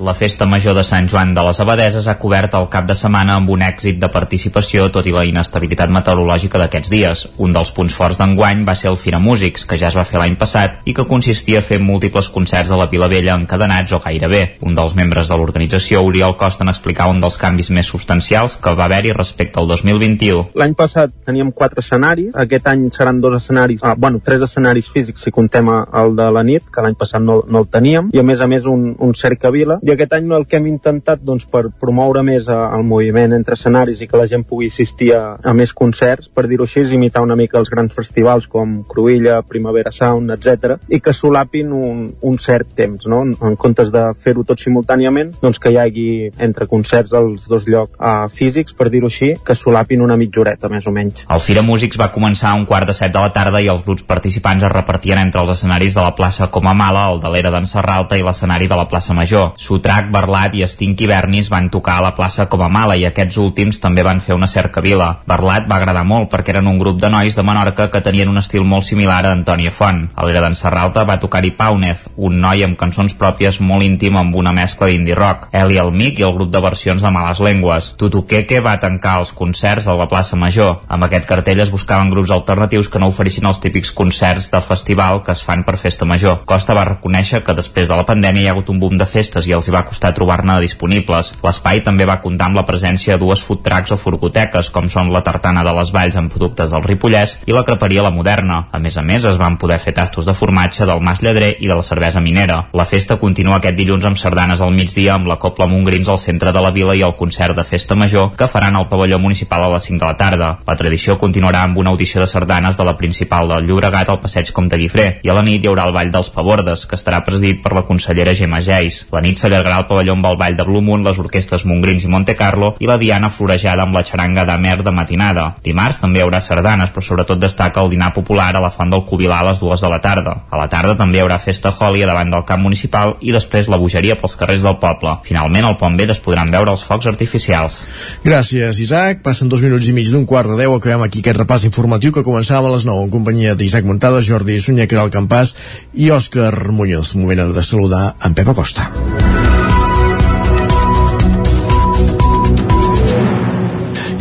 La 0.00 0.12
festa 0.12 0.44
major 0.44 0.74
de 0.74 0.82
Sant 0.82 1.06
Joan 1.06 1.34
de 1.36 1.42
les 1.46 1.60
Abadeses 1.62 2.08
ha 2.10 2.16
cobert 2.18 2.54
el 2.58 2.66
cap 2.70 2.86
de 2.88 2.96
setmana 2.98 3.36
amb 3.38 3.50
un 3.54 3.62
èxit 3.62 4.00
de 4.02 4.08
participació 4.10 4.88
tot 4.90 5.06
i 5.06 5.12
la 5.14 5.22
inestabilitat 5.28 5.92
meteorològica 5.94 6.58
d'aquests 6.58 6.90
dies. 6.90 7.22
Un 7.38 7.52
dels 7.54 7.70
punts 7.76 7.94
forts 7.94 8.18
d'enguany 8.18 8.64
va 8.66 8.74
ser 8.74 8.90
el 8.90 8.98
Fira 8.98 9.20
Músics, 9.22 9.62
que 9.70 9.78
ja 9.78 9.92
es 9.92 9.94
va 9.94 10.04
fer 10.08 10.18
l'any 10.18 10.34
passat 10.40 10.80
i 10.90 10.94
que 10.98 11.06
consistia 11.06 11.60
a 11.60 11.66
fer 11.66 11.78
múltiples 11.78 12.28
concerts 12.34 12.72
a 12.74 12.78
la 12.80 12.88
Vila 12.90 13.06
Vella 13.12 13.36
encadenats 13.38 13.94
o 13.94 14.00
gairebé. 14.02 14.42
Un 14.66 14.74
dels 14.74 14.96
membres 14.98 15.30
de 15.30 15.38
l'organització, 15.38 16.02
Oriol 16.02 16.34
Costa, 16.42 16.66
n'explicar 16.66 17.06
un 17.12 17.22
dels 17.22 17.38
canvis 17.38 17.70
més 17.70 17.86
substancials 17.86 18.58
que 18.58 18.74
va 18.74 18.88
haver-hi 18.88 19.14
respecte 19.14 19.62
al 19.62 19.70
2021. 19.70 20.50
L'any 20.58 20.74
passat 20.74 21.14
teníem 21.22 21.54
quatre 21.54 21.84
escenaris, 21.86 22.34
aquest 22.34 22.66
any 22.66 22.88
seran 22.90 23.22
dos 23.22 23.38
escenaris, 23.38 23.86
ah, 23.86 23.94
bueno, 23.94 24.18
tres 24.18 24.42
escenaris 24.42 24.90
físics 24.90 25.22
si 25.22 25.30
contem 25.30 25.70
el 25.70 26.18
de 26.18 26.28
la 26.34 26.42
nit, 26.42 26.66
que 26.66 26.82
l'any 26.82 26.98
passat 26.98 27.22
no, 27.22 27.44
no 27.46 27.62
el 27.62 27.70
teníem, 27.70 28.10
i 28.10 28.18
a 28.18 28.26
més 28.26 28.42
a 28.42 28.50
més 28.50 28.66
un, 28.66 28.90
un 28.98 29.14
cercavila, 29.14 29.78
i 29.84 29.92
aquest 29.94 30.14
any 30.18 30.30
el 30.34 30.46
que 30.48 30.58
hem 30.60 30.68
intentat 30.70 31.22
doncs, 31.24 31.46
per 31.50 31.66
promoure 31.80 32.24
més 32.26 32.48
eh, 32.48 32.60
el 32.78 32.86
moviment 32.86 33.36
entre 33.36 33.58
escenaris 33.58 34.02
i 34.02 34.10
que 34.10 34.20
la 34.20 34.28
gent 34.30 34.46
pugui 34.48 34.70
assistir 34.72 35.12
a, 35.16 35.22
a 35.42 35.54
més 35.56 35.74
concerts, 35.74 36.28
per 36.28 36.46
dir-ho 36.50 36.68
així, 36.68 36.84
és 36.84 36.94
imitar 36.94 37.24
una 37.24 37.38
mica 37.38 37.58
els 37.60 37.72
grans 37.72 37.94
festivals 37.94 38.48
com 38.50 38.80
Cruïlla, 38.88 39.42
Primavera 39.48 39.92
Sound, 39.94 40.34
etc 40.34 40.74
i 40.88 41.00
que 41.00 41.12
solapin 41.12 41.72
un, 41.72 42.04
un 42.20 42.38
cert 42.38 42.74
temps, 42.76 43.06
no? 43.10 43.22
En 43.24 43.56
comptes 43.60 43.90
de 43.94 44.04
fer-ho 44.20 44.44
tot 44.46 44.60
simultàniament, 44.60 45.32
doncs 45.42 45.60
que 45.62 45.72
hi 45.72 45.78
hagi 45.80 46.06
entre 46.42 46.68
concerts 46.70 47.14
als 47.16 47.48
dos 47.50 47.66
llocs 47.70 47.98
uh, 47.98 48.26
físics, 48.32 48.74
per 48.76 48.90
dir-ho 48.92 49.10
així, 49.10 49.32
que 49.44 49.56
solapin 49.58 50.04
una 50.04 50.18
mitja 50.20 50.42
horeta, 50.42 50.70
més 50.72 50.86
o 50.86 50.94
menys. 50.94 51.24
El 51.30 51.42
Fira 51.44 51.64
Músics 51.66 52.00
va 52.00 52.10
començar 52.14 52.52
a 52.52 52.58
un 52.58 52.66
quart 52.68 52.88
de 52.90 52.96
set 52.96 53.14
de 53.14 53.22
la 53.22 53.32
tarda 53.34 53.62
i 53.62 53.70
els 53.72 53.84
grups 53.86 54.06
participants 54.08 54.64
es 54.64 54.72
repartien 54.72 55.20
entre 55.20 55.42
els 55.42 55.54
escenaris 55.56 55.96
de 55.96 56.04
la 56.04 56.14
plaça 56.16 56.50
Comamala, 56.54 57.06
el 57.12 57.22
de 57.22 57.32
l'Era 57.32 57.52
d'en 57.54 57.68
Serralta 57.70 58.18
i 58.18 58.24
l'escenari 58.26 58.68
de 58.70 58.78
la 58.78 58.88
plaça 58.90 59.16
Major. 59.16 59.52
Sotrac, 59.74 60.06
Barlat 60.14 60.52
i 60.54 60.62
Stinky 60.70 61.08
Bernis 61.10 61.48
van 61.50 61.66
tocar 61.66 61.96
a 61.98 62.02
la 62.04 62.12
plaça 62.14 62.44
com 62.46 62.62
a 62.62 62.68
Mala 62.70 62.94
i 62.94 63.02
aquests 63.08 63.40
últims 63.42 63.80
també 63.82 64.04
van 64.06 64.20
fer 64.22 64.36
una 64.36 64.46
cercavila. 64.46 65.08
Barlat 65.26 65.64
va 65.66 65.80
agradar 65.80 66.04
molt 66.06 66.28
perquè 66.30 66.52
eren 66.52 66.68
un 66.70 66.78
grup 66.78 67.00
de 67.02 67.10
nois 67.10 67.34
de 67.34 67.42
Menorca 67.42 67.88
que 67.90 68.02
tenien 68.04 68.30
un 68.30 68.38
estil 68.38 68.62
molt 68.62 68.86
similar 68.86 69.24
a 69.24 69.32
Antònia 69.34 69.72
Font. 69.74 70.04
A 70.14 70.26
l'era 70.28 70.44
d'en 70.44 70.54
Serralta 70.54 71.02
va 71.08 71.16
tocar-hi 71.18 71.50
Paunez, 71.58 72.04
un 72.14 72.38
noi 72.44 72.62
amb 72.62 72.78
cançons 72.78 73.16
pròpies 73.18 73.58
molt 73.58 73.82
íntim 73.82 74.14
amb 74.20 74.36
una 74.38 74.52
mescla 74.54 74.92
d'indie 74.92 75.16
rock. 75.18 75.48
Eli 75.50 75.80
el 75.82 75.90
Mic 75.90 76.22
i 76.22 76.28
el 76.28 76.36
grup 76.38 76.54
de 76.54 76.62
versions 76.62 77.02
de 77.02 77.10
Males 77.10 77.42
Llengües. 77.42 77.90
Tutuqueque 77.98 78.62
va 78.62 78.76
tancar 78.78 79.16
els 79.24 79.34
concerts 79.34 79.90
a 79.90 79.98
la 79.98 80.06
plaça 80.06 80.38
Major. 80.38 80.84
Amb 80.86 81.08
aquest 81.08 81.26
cartell 81.26 81.64
es 81.66 81.74
buscaven 81.74 82.14
grups 82.14 82.30
alternatius 82.30 82.92
que 82.92 83.02
no 83.02 83.10
oferissin 83.10 83.50
els 83.50 83.58
típics 83.58 83.90
concerts 83.90 84.52
de 84.54 84.62
festival 84.62 85.24
que 85.26 85.34
es 85.34 85.42
fan 85.42 85.66
per 85.66 85.80
festa 85.82 86.06
major. 86.06 86.44
Costa 86.46 86.78
va 86.78 86.86
reconèixer 86.92 87.42
que 87.42 87.58
després 87.58 87.90
de 87.90 87.98
la 87.98 88.06
pandèmia 88.06 88.46
hi 88.46 88.48
ha 88.52 88.54
hagut 88.54 88.70
un 88.70 88.78
boom 88.78 88.96
de 89.00 89.10
festes 89.10 89.50
i 89.50 89.58
els 89.64 89.70
hi 89.70 89.72
va 89.72 89.86
costar 89.88 90.12
trobar-ne 90.12 90.58
disponibles. 90.60 91.30
L'espai 91.40 91.80
també 91.84 92.04
va 92.04 92.18
comptar 92.20 92.50
amb 92.50 92.58
la 92.58 92.66
presència 92.68 93.14
de 93.14 93.22
dues 93.22 93.40
food 93.40 93.62
trucks 93.64 93.94
o 93.94 93.96
furgoteques, 93.96 94.68
com 94.74 94.90
són 94.92 95.08
la 95.12 95.22
tartana 95.24 95.62
de 95.64 95.72
les 95.72 95.92
Valls 95.94 96.18
amb 96.20 96.32
productes 96.32 96.74
del 96.74 96.84
Ripollès 96.84 97.38
i 97.48 97.54
la 97.56 97.64
creperia 97.64 98.04
La 98.04 98.12
Moderna. 98.12 98.66
A 98.72 98.78
més 98.78 98.98
a 99.00 99.04
més, 99.06 99.24
es 99.24 99.38
van 99.40 99.56
poder 99.56 99.78
fer 99.80 99.94
tastos 99.96 100.28
de 100.28 100.34
formatge 100.36 100.84
del 100.84 101.00
Mas 101.00 101.22
Lledrer 101.24 101.54
i 101.64 101.70
de 101.70 101.78
la 101.78 101.86
cervesa 101.86 102.20
minera. 102.20 102.58
La 102.76 102.84
festa 102.84 103.16
continua 103.16 103.56
aquest 103.56 103.78
dilluns 103.78 104.04
amb 104.04 104.20
sardanes 104.20 104.60
al 104.60 104.74
migdia 104.76 105.14
amb 105.14 105.30
la 105.30 105.38
Copla 105.40 105.68
Montgrins 105.70 106.10
al 106.12 106.20
centre 106.20 106.52
de 106.52 106.60
la 106.60 106.74
vila 106.74 106.92
i 106.92 107.04
el 107.06 107.16
concert 107.16 107.56
de 107.56 107.64
festa 107.64 107.96
major 107.96 108.34
que 108.36 108.50
faran 108.50 108.76
al 108.76 108.88
pavelló 108.90 109.18
municipal 109.18 109.64
a 109.64 109.72
les 109.72 109.88
5 109.88 110.02
de 110.02 110.10
la 110.10 110.18
tarda. 110.20 110.50
La 110.66 110.76
tradició 110.76 111.16
continuarà 111.16 111.64
amb 111.64 111.80
una 111.80 111.94
audició 111.94 112.20
de 112.20 112.28
sardanes 112.28 112.76
de 112.76 112.84
la 112.84 112.96
principal 113.00 113.48
del 113.48 113.64
Llobregat 113.64 114.12
al 114.12 114.20
passeig 114.20 114.52
Comte 114.52 114.76
Guifré 114.76 115.08
i 115.24 115.32
a 115.32 115.38
la 115.38 115.46
nit 115.46 115.64
hi 115.64 115.72
haurà 115.72 115.88
el 115.88 115.96
Ball 115.96 116.12
dels 116.12 116.28
Pavordes, 116.34 116.84
que 116.84 117.00
estarà 117.00 117.24
presidit 117.24 117.64
per 117.64 117.72
la 117.72 117.86
consellera 117.88 118.36
Gemma 118.36 118.60
Geis. 118.60 119.04
La 119.14 119.24
nit 119.24 119.40
al 119.62 119.86
pavelló 119.86 120.14
amb 120.16 120.26
el 120.26 120.36
ball 120.36 120.56
de 120.56 120.64
Blue 120.66 120.82
Moon, 120.82 121.04
les 121.04 121.18
orquestres 121.18 121.64
Montgrins 121.68 122.04
i 122.04 122.10
Monte 122.10 122.34
Carlo 122.34 122.74
i 122.80 122.88
la 122.90 122.98
Diana 122.98 123.30
florejada 123.30 123.84
amb 123.84 123.94
la 123.94 124.02
xaranga 124.06 124.44
d'Amer 124.48 124.82
de 124.82 124.92
matinada. 124.94 125.46
Dimarts 125.64 126.00
també 126.02 126.20
hi 126.20 126.24
haurà 126.24 126.40
sardanes, 126.40 126.90
però 126.90 127.04
sobretot 127.04 127.40
destaca 127.40 127.82
el 127.82 127.90
dinar 127.92 128.12
popular 128.16 128.50
a 128.54 128.62
la 128.64 128.70
Font 128.74 128.90
del 128.90 129.04
Cubilà 129.06 129.40
a 129.40 129.48
les 129.50 129.60
dues 129.62 129.80
de 129.80 129.90
la 129.90 130.00
tarda. 130.00 130.34
A 130.50 130.58
la 130.60 130.68
tarda 130.72 130.96
també 130.98 131.18
hi 131.18 131.24
haurà 131.24 131.38
festa 131.38 131.72
Holi 131.72 132.02
davant 132.02 132.32
del 132.32 132.44
camp 132.48 132.62
municipal 132.64 133.16
i 133.20 133.32
després 133.34 133.70
la 133.70 133.78
bogeria 133.80 134.18
pels 134.20 134.36
carrers 134.40 134.66
del 134.66 134.78
poble. 134.82 135.18
Finalment, 135.28 135.68
al 135.68 135.78
Pont 135.80 135.98
Vell 135.98 136.14
es 136.14 136.22
podran 136.24 136.50
veure 136.50 136.74
els 136.74 136.84
focs 136.86 137.06
artificials. 137.10 137.80
Gràcies, 138.24 138.80
Isaac. 138.80 139.22
Passen 139.24 139.52
dos 139.52 139.62
minuts 139.62 139.88
i 139.88 139.94
mig 139.96 140.10
d'un 140.10 140.26
quart 140.26 140.50
de 140.50 140.58
deu. 140.60 140.74
Acabem 140.74 141.06
aquí 141.06 141.22
aquest 141.22 141.40
repàs 141.42 141.68
informatiu 141.68 142.12
que 142.12 142.26
començava 142.26 142.70
a 142.70 142.74
les 142.74 142.86
9 142.88 143.06
en 143.06 143.14
companyia 143.14 143.54
d'Isaac 143.54 143.86
Montada, 143.88 144.22
Jordi 144.24 144.58
Sunyer, 144.60 144.88
Caral 144.90 145.12
Campàs 145.14 145.54
i 145.94 146.10
Òscar 146.14 146.72
Muñoz. 146.72 147.14
Moment 147.14 147.54
de 147.54 147.62
saludar 147.62 148.14
en 148.24 148.34
Pep 148.34 148.48
Acosta. 148.48 148.90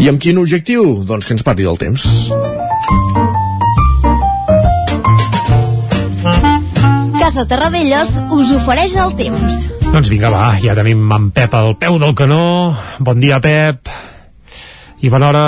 I 0.04 0.10
amb 0.12 0.20
quin 0.20 0.36
objectiu? 0.36 0.82
Doncs 1.08 1.24
que 1.24 1.32
ens 1.32 1.46
parli 1.48 1.64
del 1.64 1.78
temps. 1.80 2.02
Casa 7.22 7.46
Terradellos 7.48 8.18
us 8.36 8.50
ofereix 8.52 8.98
el 9.00 9.14
temps. 9.16 9.60
Doncs 9.86 10.10
vinga, 10.12 10.28
va, 10.34 10.58
ja 10.60 10.76
tenim 10.76 11.06
en 11.08 11.30
Pep 11.32 11.56
al 11.56 11.78
peu 11.80 11.96
del 12.02 12.12
canó. 12.20 12.42
Bon 13.00 13.22
dia, 13.22 13.38
Pep. 13.40 13.88
I 15.00 15.12
bona 15.14 15.30
hora. 15.30 15.46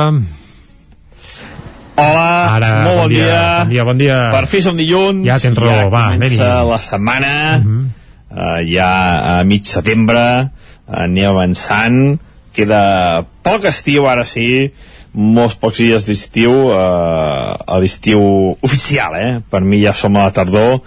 Hola, 2.00 2.30
Ara, 2.54 2.70
molt 2.86 2.94
bon, 2.94 3.02
bon 3.02 3.12
dia, 3.12 3.26
dia. 3.26 3.42
bon 3.60 3.74
dia, 3.74 3.86
bon 3.90 4.00
dia. 4.00 4.20
Per 4.38 4.46
fi 4.54 4.62
som 4.64 4.80
dilluns. 4.80 5.26
Ja 5.28 5.36
tens 5.44 5.60
raó, 5.60 5.82
ja 5.82 5.90
va, 5.92 6.06
comença 6.14 6.48
anem-hi. 6.48 6.70
la 6.72 6.80
setmana. 6.80 7.34
Uh 7.58 7.66
-huh. 7.66 7.84
uh, 8.32 8.62
ja 8.72 8.94
a 9.34 9.44
mig 9.44 9.68
setembre. 9.68 10.48
Anem 10.88 11.28
avançant. 11.28 12.24
Queda 12.56 13.26
poc 13.46 13.68
estiu, 13.70 14.08
ara 14.10 14.26
sí. 14.28 14.72
Molts 15.16 15.56
pocs 15.60 15.80
dies 15.84 16.08
d'estiu. 16.08 16.54
Uh, 16.72 17.56
a 17.68 17.80
l'estiu 17.82 18.22
oficial, 18.66 19.18
eh? 19.20 19.32
Per 19.50 19.64
mi 19.64 19.82
ja 19.84 19.96
som 19.96 20.16
a 20.16 20.28
la 20.30 20.36
tardor. 20.36 20.80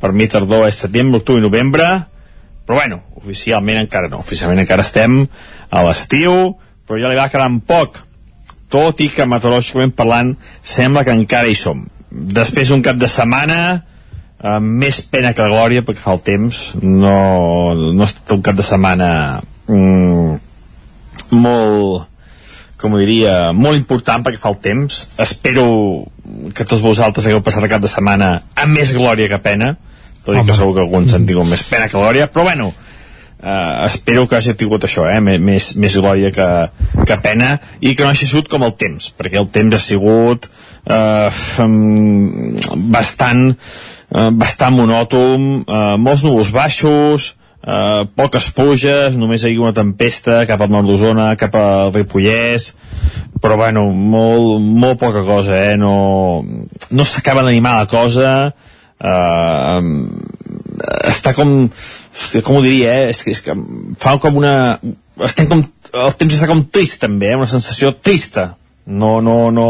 Per 0.00 0.12
mi 0.12 0.28
tardor 0.30 0.66
és 0.68 0.78
setembre, 0.86 1.20
octubre 1.20 1.42
i 1.42 1.46
novembre. 1.46 1.90
Però 2.66 2.80
bueno, 2.80 3.02
oficialment 3.18 3.82
encara 3.82 4.10
no. 4.12 4.22
Oficialment 4.22 4.62
encara 4.64 4.86
estem 4.86 5.24
a 5.70 5.82
l'estiu, 5.86 6.56
però 6.86 6.98
ja 7.02 7.10
li 7.10 7.18
va 7.18 7.30
quedant 7.30 7.60
poc 7.66 8.02
tot 8.72 9.00
i 9.02 9.10
que 9.14 9.26
meteorològicament 9.28 9.94
parlant 9.94 10.32
sembla 10.66 11.04
que 11.06 11.14
encara 11.14 11.50
hi 11.50 11.54
som 11.58 11.84
després 12.10 12.70
d'un 12.70 12.82
cap 12.82 12.98
de 12.98 13.08
setmana 13.10 13.58
eh, 13.76 14.58
més 14.60 15.00
pena 15.10 15.32
que 15.36 15.48
glòria 15.50 15.84
perquè 15.86 16.02
fa 16.02 16.16
el 16.16 16.22
temps 16.26 16.62
no, 16.82 17.74
no 17.74 18.06
ha 18.06 18.34
un 18.34 18.42
cap 18.46 18.56
de 18.58 18.66
setmana 18.66 19.10
mm, 19.66 20.36
molt 21.30 22.12
com 22.76 22.92
ho 22.92 23.00
diria, 23.00 23.52
molt 23.56 23.78
important 23.78 24.24
perquè 24.24 24.40
fa 24.40 24.52
el 24.52 24.58
temps. 24.62 25.02
Espero 25.22 25.66
que 26.54 26.66
tots 26.66 26.84
vosaltres 26.84 27.26
hagueu 27.26 27.42
passat 27.44 27.64
el 27.64 27.72
cap 27.72 27.84
de 27.84 27.90
setmana 27.90 28.30
amb 28.54 28.76
més 28.76 28.92
glòria 28.96 29.30
que 29.32 29.40
pena. 29.42 29.74
Tot 30.26 30.36
i 30.36 30.42
que 30.44 30.56
segur 30.58 30.74
que 30.76 30.84
alguns 30.84 31.14
han 31.14 31.24
tingut 31.28 31.48
més 31.48 31.64
pena 31.70 31.88
que 31.88 31.96
glòria. 31.96 32.28
Però 32.32 32.44
bueno, 32.48 32.72
Uh, 33.36 33.84
espero 33.84 34.24
que 34.24 34.38
hagi 34.38 34.54
tingut 34.56 34.86
això, 34.86 35.02
eh? 35.12 35.18
més, 35.20 35.74
més, 35.76 35.96
glòria 36.00 36.30
que, 36.32 36.46
que 37.04 37.16
pena 37.20 37.50
i 37.84 37.92
que 37.92 38.00
no 38.00 38.08
hagi 38.08 38.24
sigut 38.24 38.48
com 38.48 38.64
el 38.64 38.72
temps 38.80 39.10
perquè 39.12 39.36
el 39.36 39.50
temps 39.52 39.76
ha 39.76 39.80
sigut 39.84 40.48
uh, 40.88 41.28
bastant 42.96 43.44
uh, 43.52 44.30
bastant 44.32 44.78
monòton 44.80 45.44
uh, 45.68 46.00
molts 46.00 46.24
núvols 46.24 46.48
baixos 46.56 47.35
uh, 47.66 48.06
poques 48.18 48.48
pluges, 48.56 49.18
només 49.18 49.44
hi 49.44 49.56
ha 49.56 49.64
una 49.66 49.74
tempesta 49.76 50.44
cap 50.48 50.62
al 50.62 50.72
nord 50.72 50.88
d'Osona, 50.88 51.34
cap 51.40 51.54
al 51.58 51.92
Ripollès 51.94 52.72
però 53.42 53.58
bueno 53.60 53.90
molt, 53.92 54.62
molt 54.62 54.98
poca 55.02 55.22
cosa 55.26 55.58
eh? 55.58 55.76
no, 55.76 56.44
no 56.90 57.04
s'acaba 57.04 57.44
d'animar 57.44 57.74
la 57.82 57.88
cosa 57.90 58.30
uh, 58.48 59.80
està 61.10 61.34
com 61.36 61.66
hòstia, 61.66 62.42
com 62.44 62.58
ho 62.58 62.62
diria, 62.64 62.94
eh? 62.94 63.10
és, 63.12 63.22
que, 63.24 63.34
és 63.34 63.42
que 63.44 63.56
fa 64.00 64.16
com 64.22 64.38
una 64.40 64.54
estem 65.26 65.48
com, 65.50 65.64
el 65.92 66.16
temps 66.20 66.36
està 66.36 66.48
com 66.48 66.64
trist 66.72 67.00
també, 67.02 67.32
eh? 67.32 67.40
una 67.40 67.50
sensació 67.50 67.94
trista 68.00 68.54
no, 68.86 69.18
no, 69.20 69.50
no, 69.50 69.68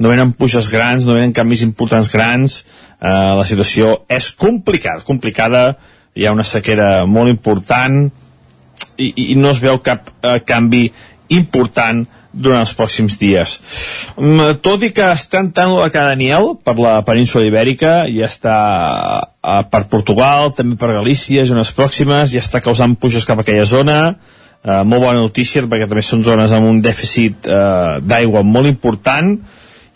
no 0.00 0.12
venen 0.12 0.32
puixes 0.32 0.70
grans, 0.72 1.04
no 1.04 1.16
venen 1.18 1.34
canvis 1.36 1.62
importants 1.66 2.08
grans 2.12 2.60
eh, 2.60 3.32
la 3.36 3.44
situació 3.46 3.98
és 4.08 4.30
complicada, 4.40 5.04
complicada 5.06 5.64
hi 6.14 6.26
ha 6.26 6.32
una 6.34 6.46
sequera 6.46 7.06
molt 7.06 7.30
important 7.30 8.02
i, 8.96 9.32
i 9.32 9.34
no 9.38 9.52
es 9.54 9.60
veu 9.62 9.78
cap 9.84 10.10
eh, 10.22 10.38
canvi 10.46 10.88
important 11.30 12.04
durant 12.32 12.62
els 12.62 12.72
pròxims 12.78 13.16
dies. 13.18 13.56
Mm, 14.16 14.60
tot 14.62 14.84
i 14.86 14.92
que 14.94 15.06
està 15.14 15.40
entrant 15.42 15.72
l'huracà 15.72 16.04
Daniel 16.12 16.52
per 16.64 16.76
la 16.78 17.00
península 17.06 17.46
ibèrica, 17.46 18.04
ja 18.10 18.28
està 18.30 18.56
eh, 19.20 19.62
per 19.70 19.86
Portugal, 19.90 20.52
també 20.54 20.78
per 20.78 20.92
Galícia, 20.94 21.46
zones 21.48 21.72
pròximes, 21.76 22.34
ja 22.34 22.42
està 22.42 22.62
causant 22.62 22.94
puges 22.98 23.26
cap 23.26 23.40
a 23.40 23.46
aquella 23.46 23.66
zona, 23.66 23.98
eh, 24.62 24.82
molt 24.84 25.02
bona 25.02 25.18
notícia 25.22 25.64
perquè 25.66 25.88
també 25.90 26.06
són 26.06 26.22
zones 26.26 26.54
amb 26.54 26.70
un 26.70 26.78
dèficit 26.84 27.48
eh, 27.48 27.98
d'aigua 28.02 28.44
molt 28.46 28.70
important, 28.70 29.34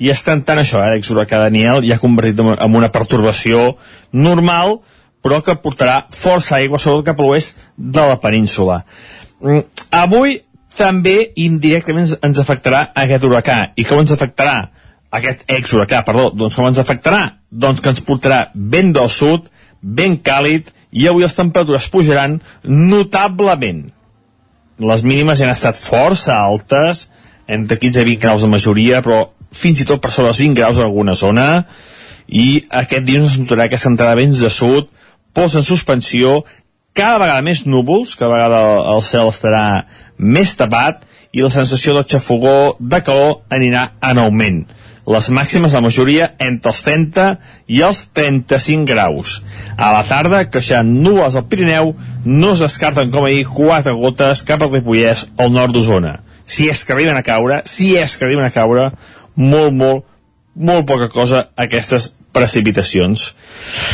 i 0.02 0.10
està 0.10 0.34
entrant 0.34 0.58
això, 0.58 0.82
eh, 0.82 0.96
l'exhuracà 0.96 1.38
Daniel 1.46 1.84
ja 1.86 2.00
convertit 2.02 2.42
en 2.42 2.80
una 2.80 2.90
pertorbació 2.90 3.76
normal, 4.10 4.80
però 5.24 5.40
que 5.44 5.56
portarà 5.56 6.02
força 6.12 6.58
aigua, 6.58 6.78
sobretot 6.78 7.08
cap 7.08 7.20
a 7.20 7.24
l'oest 7.24 7.62
de 7.76 8.02
la 8.10 8.18
península. 8.20 8.82
Mm, 9.40 9.64
avui 10.04 10.38
també 10.76 11.30
indirectament 11.40 12.16
ens 12.26 12.40
afectarà 12.42 12.88
aquest 13.04 13.24
huracà. 13.24 13.58
I 13.78 13.86
com 13.88 14.02
ens 14.02 14.12
afectarà? 14.12 14.58
Aquest 15.14 15.44
ex-huracà, 15.48 16.02
perdó. 16.04 16.28
Doncs 16.34 16.58
com 16.58 16.68
ens 16.68 16.80
afectarà? 16.82 17.22
Doncs 17.50 17.80
que 17.80 17.92
ens 17.94 18.02
portarà 18.04 18.48
vent 18.54 18.92
del 18.96 19.08
sud, 19.08 19.48
ben 19.80 20.18
càlid, 20.26 20.68
i 20.94 21.08
avui 21.08 21.24
les 21.24 21.36
temperatures 21.36 21.88
pujaran 21.90 22.38
notablement. 22.64 23.84
Les 24.78 25.04
mínimes 25.06 25.40
han 25.40 25.52
estat 25.54 25.78
força 25.78 26.36
altes, 26.36 27.08
entre 27.46 27.78
15 27.78 28.02
i 28.02 28.08
20 28.14 28.22
graus 28.22 28.44
de 28.44 28.50
majoria, 28.50 29.02
però 29.04 29.28
fins 29.54 29.80
i 29.80 29.86
tot 29.86 30.02
per 30.02 30.10
sobre 30.10 30.32
els 30.32 30.40
20 30.42 30.58
graus 30.58 30.80
en 30.80 30.88
alguna 30.88 31.14
zona, 31.18 31.64
i 32.26 32.64
aquest 32.82 33.06
dia 33.06 33.22
ens 33.22 33.38
notarà 33.38 33.68
aquesta 33.68 33.90
entrada 33.92 34.16
de 34.16 34.24
vents 34.24 34.40
de 34.42 34.50
sud, 34.50 34.90
pols 35.34 35.56
en 35.58 35.66
suspensió, 35.66 36.42
cada 36.94 37.18
vegada 37.18 37.42
més 37.42 37.64
núvols, 37.66 38.14
cada 38.14 38.32
vegada 38.36 38.62
el 38.94 39.02
cel 39.02 39.30
estarà 39.32 39.64
més 40.16 40.54
tapat 40.54 41.02
i 41.34 41.42
la 41.42 41.50
sensació 41.50 41.96
de 41.96 42.04
xafogó 42.06 42.76
de 42.78 43.00
calor 43.02 43.40
anirà 43.50 43.88
en 43.98 44.20
augment. 44.22 44.64
Les 45.04 45.26
màximes, 45.28 45.74
la 45.76 45.82
majoria, 45.84 46.30
entre 46.40 46.70
els 46.72 46.80
30 46.86 47.24
i 47.68 47.82
els 47.84 48.04
35 48.16 48.86
graus. 48.88 49.34
A 49.76 49.90
la 49.92 50.04
tarda, 50.08 50.46
creixen 50.48 50.94
núvols 51.04 51.36
al 51.36 51.44
Pirineu, 51.50 51.92
no 52.24 52.52
es 52.54 52.62
descarten 52.64 53.10
com 53.12 53.26
ahir 53.26 53.44
quatre 53.50 53.92
gotes 53.98 54.46
cap 54.48 54.64
al 54.64 54.72
Ripollès 54.72 55.26
al 55.36 55.52
nord 55.52 55.76
d'Osona. 55.76 56.16
Si 56.46 56.70
és 56.70 56.84
que 56.84 56.94
arriben 56.94 57.18
a 57.18 57.24
caure, 57.26 57.60
si 57.68 57.96
és 58.00 58.16
que 58.16 58.24
arriben 58.24 58.46
a 58.46 58.54
caure, 58.54 58.92
molt, 59.36 59.74
molt, 59.76 60.06
molt 60.54 60.86
poca 60.88 61.10
cosa 61.12 61.48
aquestes 61.56 62.14
precipitacions. 62.34 63.30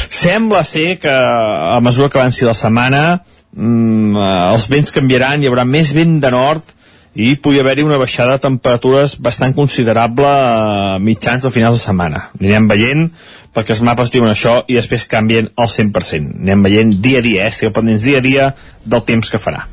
Sembla 0.08 0.64
ser 0.64 0.98
que 1.02 1.12
a 1.12 1.78
mesura 1.84 2.10
que 2.10 2.18
avanci 2.18 2.48
la 2.48 2.56
setmana 2.56 3.04
mm, 3.52 4.16
els 4.50 4.68
vents 4.72 4.94
canviaran, 4.96 5.42
hi 5.42 5.50
haurà 5.50 5.66
més 5.68 5.94
vent 5.96 6.18
de 6.22 6.32
nord 6.34 6.76
i 7.14 7.34
podria 7.42 7.64
haver-hi 7.64 7.82
una 7.82 7.98
baixada 7.98 8.36
de 8.36 8.44
temperatures 8.44 9.16
bastant 9.18 9.54
considerable 9.54 10.28
a 10.30 10.98
mitjans 11.02 11.44
o 11.44 11.50
finals 11.50 11.80
de 11.80 11.82
setmana. 11.82 12.28
Anirem 12.38 12.68
veient, 12.70 13.08
perquè 13.54 13.74
els 13.74 13.82
mapes 13.82 14.12
diuen 14.14 14.30
això 14.30 14.60
i 14.70 14.78
després 14.78 15.08
canvien 15.10 15.50
al 15.58 15.70
100%. 15.72 16.38
Anem 16.44 16.62
veient 16.62 16.94
dia 17.02 17.18
a 17.18 17.26
dia, 17.26 17.44
eh? 17.44 17.50
Estigueu 17.50 17.74
pendents 17.74 18.06
dia 18.06 18.22
a 18.22 18.24
dia 18.24 18.48
del 18.86 19.02
temps 19.08 19.30
que 19.30 19.42
farà. 19.42 19.66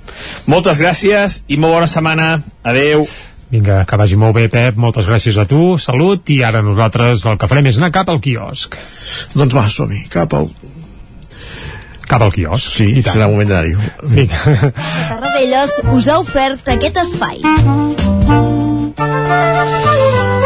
Moltes 0.50 0.82
gràcies 0.82 1.44
i 1.48 1.62
molt 1.62 1.78
bona 1.78 1.92
setmana. 1.92 2.32
Adeu. 2.66 3.06
Vinga, 3.50 3.86
que 3.88 4.00
vagi 4.00 4.18
molt 4.20 4.36
bé, 4.36 4.48
Pep. 4.52 4.76
Moltes 4.80 5.08
gràcies 5.08 5.38
a 5.40 5.46
tu. 5.48 5.78
Salut. 5.80 6.28
I 6.34 6.42
ara 6.44 6.64
nosaltres 6.66 7.24
el 7.30 7.38
que 7.40 7.48
farem 7.48 7.70
és 7.72 7.80
anar 7.80 7.94
cap 7.96 8.10
al 8.12 8.20
quiosc. 8.24 8.76
Doncs 9.38 9.56
va, 9.56 9.68
som-hi. 9.72 10.04
Cap 10.12 10.36
al... 10.38 10.52
Cap 12.08 12.24
al 12.24 12.32
quiosc. 12.32 12.68
Sí, 12.80 12.90
serà 13.04 13.28
un 13.28 13.36
moment 13.36 13.52
d'anar-hi. 13.52 13.76
Vinga. 14.16 14.72
Tarradellas 15.12 15.80
us 15.96 16.08
ha 16.12 16.20
ofert 16.24 16.76
aquest 16.76 17.02
espai. 17.04 17.44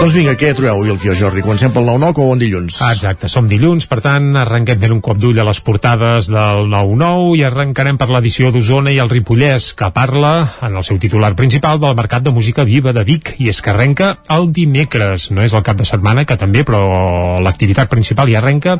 Doncs 0.02 0.16
vinga, 0.18 0.32
què 0.34 0.48
trobeu 0.58 0.80
avui 0.80 0.90
al 0.90 0.98
quiosc, 0.98 1.20
Jordi? 1.22 1.44
Comencem 1.46 1.70
pel 1.76 1.84
9-9 1.86 2.24
o 2.24 2.30
bon 2.32 2.40
dilluns? 2.42 2.80
Exacte, 2.88 3.28
som 3.30 3.46
dilluns, 3.46 3.86
per 3.86 4.00
tant, 4.02 4.32
arrenquem 4.42 4.80
fent 4.82 4.96
un 4.96 5.02
cop 5.06 5.20
d'ull 5.22 5.38
a 5.38 5.44
les 5.46 5.60
portades 5.62 6.32
del 6.34 6.72
9-9 6.72 7.36
i 7.38 7.44
arrencarem 7.46 8.00
per 8.02 8.08
l'edició 8.10 8.50
d'Osona 8.50 8.90
i 8.90 8.98
el 8.98 9.12
Ripollès, 9.14 9.68
que 9.78 9.92
parla, 9.94 10.32
en 10.66 10.80
el 10.80 10.86
seu 10.88 10.98
titular 10.98 11.36
principal, 11.38 11.78
del 11.84 11.94
Mercat 12.00 12.26
de 12.26 12.34
Música 12.34 12.66
Viva 12.66 12.96
de 12.98 13.04
Vic, 13.06 13.36
i 13.46 13.52
és 13.54 13.60
que 13.62 13.70
arrenca 13.70 14.16
el 14.34 14.50
dimecres. 14.50 15.28
No 15.30 15.46
és 15.46 15.54
el 15.54 15.62
cap 15.70 15.78
de 15.78 15.86
setmana, 15.86 16.26
que 16.26 16.34
també, 16.34 16.66
però 16.66 17.38
l'activitat 17.46 17.94
principal 17.94 18.34
hi 18.34 18.40
arrenca 18.42 18.80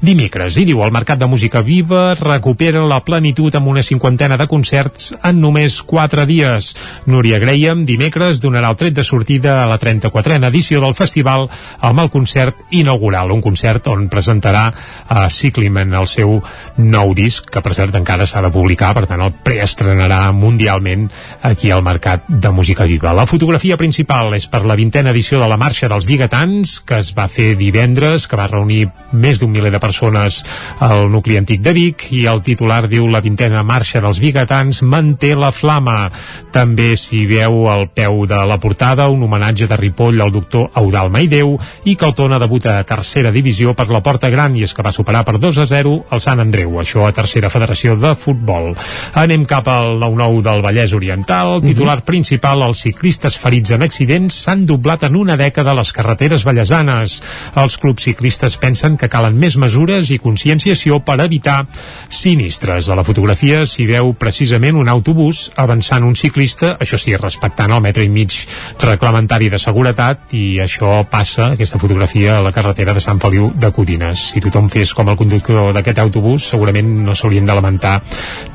dimecres. 0.00 0.56
I 0.56 0.64
diu, 0.70 0.80
el 0.86 0.96
Mercat 0.96 1.20
de 1.20 1.28
Música 1.28 1.60
Viva 1.60 2.14
recupera 2.16 2.80
la 2.80 3.02
plenitud 3.04 3.60
amb 3.60 3.74
una 3.74 3.84
cinquantena 3.84 4.40
de 4.40 4.48
concerts 4.48 5.12
en 5.20 5.44
només 5.44 5.82
4 5.84 6.24
dies. 6.32 6.72
Núria 7.12 7.44
Graham, 7.44 7.84
dimecres, 7.84 8.40
donarà 8.40 8.72
el 8.72 8.80
tret 8.80 8.96
de 8.96 9.04
sortida 9.04 9.60
a 9.60 9.68
la 9.68 9.76
34a 9.76 10.40
edició 10.48 10.61
del 10.70 10.94
festival 10.94 11.48
amb 11.80 12.00
el 12.00 12.10
concert 12.10 12.62
inaugural, 12.70 13.32
un 13.34 13.42
concert 13.42 13.88
on 13.90 14.06
presentarà 14.12 14.68
a 14.70 15.24
uh, 15.26 15.30
Cyclimen 15.30 15.94
el 15.98 16.06
seu 16.06 16.38
nou 16.78 17.14
disc, 17.14 17.48
que 17.50 17.62
per 17.64 17.74
cert 17.74 17.96
encara 17.98 18.26
s'ha 18.28 18.42
de 18.44 18.52
publicar, 18.54 18.92
per 18.94 19.06
tant 19.10 19.22
el 19.24 19.34
preestrenarà 19.44 20.20
mundialment 20.36 21.08
aquí 21.42 21.72
al 21.72 21.82
Mercat 21.82 22.28
de 22.28 22.52
Música 22.54 22.86
Viva. 22.86 23.12
La 23.16 23.26
fotografia 23.26 23.76
principal 23.80 24.34
és 24.38 24.46
per 24.46 24.62
la 24.68 24.76
vintena 24.78 25.10
edició 25.10 25.40
de 25.40 25.48
la 25.50 25.58
Marxa 25.58 25.90
dels 25.90 26.06
Bigatans, 26.06 26.78
que 26.86 27.00
es 27.02 27.12
va 27.16 27.26
fer 27.28 27.56
divendres, 27.58 28.28
que 28.28 28.38
va 28.38 28.48
reunir 28.50 28.86
més 29.12 29.40
d'un 29.40 29.50
miler 29.52 29.72
de 29.72 29.82
persones 29.82 30.42
al 30.80 31.08
nucli 31.10 31.40
antic 31.40 31.62
de 31.64 31.74
Vic, 31.76 32.06
i 32.12 32.26
el 32.30 32.42
titular 32.46 32.86
diu 32.88 33.08
la 33.10 33.22
vintena 33.24 33.64
Marxa 33.66 34.00
dels 34.04 34.20
Bigatans 34.22 34.82
manté 34.86 35.34
la 35.34 35.50
flama. 35.52 36.10
També 36.52 36.92
s'hi 37.00 37.24
veu 37.26 37.66
al 37.72 37.88
peu 37.94 38.24
de 38.28 38.38
la 38.46 38.58
portada 38.60 39.08
un 39.08 39.22
homenatge 39.24 39.66
de 39.66 39.76
Ripoll 39.76 40.20
al 40.20 40.32
doctor 40.32 40.51
doctor 40.52 40.70
Eudal 40.76 41.10
Maideu 41.10 41.56
i 41.88 41.96
que 41.96 42.06
el 42.06 42.14
Tona 42.14 42.38
debuta 42.38 42.76
a 42.78 42.84
tercera 42.84 43.32
divisió 43.32 43.72
per 43.74 43.88
la 43.88 44.02
Porta 44.04 44.28
Gran 44.30 44.54
i 44.56 44.66
és 44.66 44.74
que 44.76 44.84
va 44.84 44.92
superar 44.92 45.24
per 45.24 45.38
2 45.40 45.62
a 45.62 45.66
0 45.66 45.94
el 46.12 46.20
Sant 46.20 46.42
Andreu, 46.42 46.76
això 46.80 47.06
a 47.06 47.12
tercera 47.16 47.50
federació 47.50 47.96
de 47.96 48.12
futbol. 48.18 48.72
Anem 49.18 49.46
cap 49.48 49.68
al 49.72 49.96
9-9 50.02 50.42
del 50.44 50.62
Vallès 50.64 50.92
Oriental, 50.94 51.60
mhm. 51.60 51.66
titular 51.66 51.98
uh 51.98 52.02
-huh. 52.02 52.04
principal, 52.04 52.62
els 52.62 52.82
ciclistes 52.82 53.38
ferits 53.38 53.70
en 53.70 53.82
accidents 53.82 54.34
s'han 54.34 54.66
doblat 54.66 55.04
en 55.04 55.16
una 55.16 55.36
dècada 55.36 55.74
les 55.74 55.92
carreteres 55.92 56.44
vallesanes. 56.44 57.22
Els 57.56 57.78
clubs 57.78 58.02
ciclistes 58.02 58.56
pensen 58.58 58.96
que 58.96 59.08
calen 59.08 59.38
més 59.38 59.56
mesures 59.56 60.10
i 60.10 60.18
conscienciació 60.18 61.00
per 61.00 61.20
evitar 61.20 61.66
sinistres. 62.08 62.88
A 62.88 62.94
la 62.94 63.04
fotografia 63.04 63.64
s'hi 63.66 63.86
veu 63.86 64.12
precisament 64.14 64.76
un 64.76 64.88
autobús 64.88 65.52
avançant 65.56 66.04
un 66.04 66.16
ciclista, 66.16 66.76
això 66.78 66.98
sí, 66.98 67.16
respectant 67.16 67.70
el 67.70 67.80
metre 67.80 68.04
i 68.04 68.08
mig 68.08 68.32
reglamentari 68.80 69.48
de 69.48 69.58
seguretat 69.58 70.31
i 70.32 70.58
això 70.62 71.02
passa, 71.10 71.52
aquesta 71.52 71.78
fotografia, 71.80 72.38
a 72.38 72.42
la 72.44 72.52
carretera 72.54 72.94
de 72.96 73.02
Sant 73.04 73.20
Feliu 73.20 73.50
de 73.54 73.70
Codines. 73.74 74.28
Si 74.32 74.40
tothom 74.44 74.70
fes 74.72 74.94
com 74.96 75.10
el 75.12 75.18
conductor 75.20 75.72
d'aquest 75.76 76.00
autobús, 76.02 76.46
segurament 76.54 76.88
no 77.06 77.14
s'haurien 77.18 77.48
de 77.48 77.56
lamentar 77.56 77.98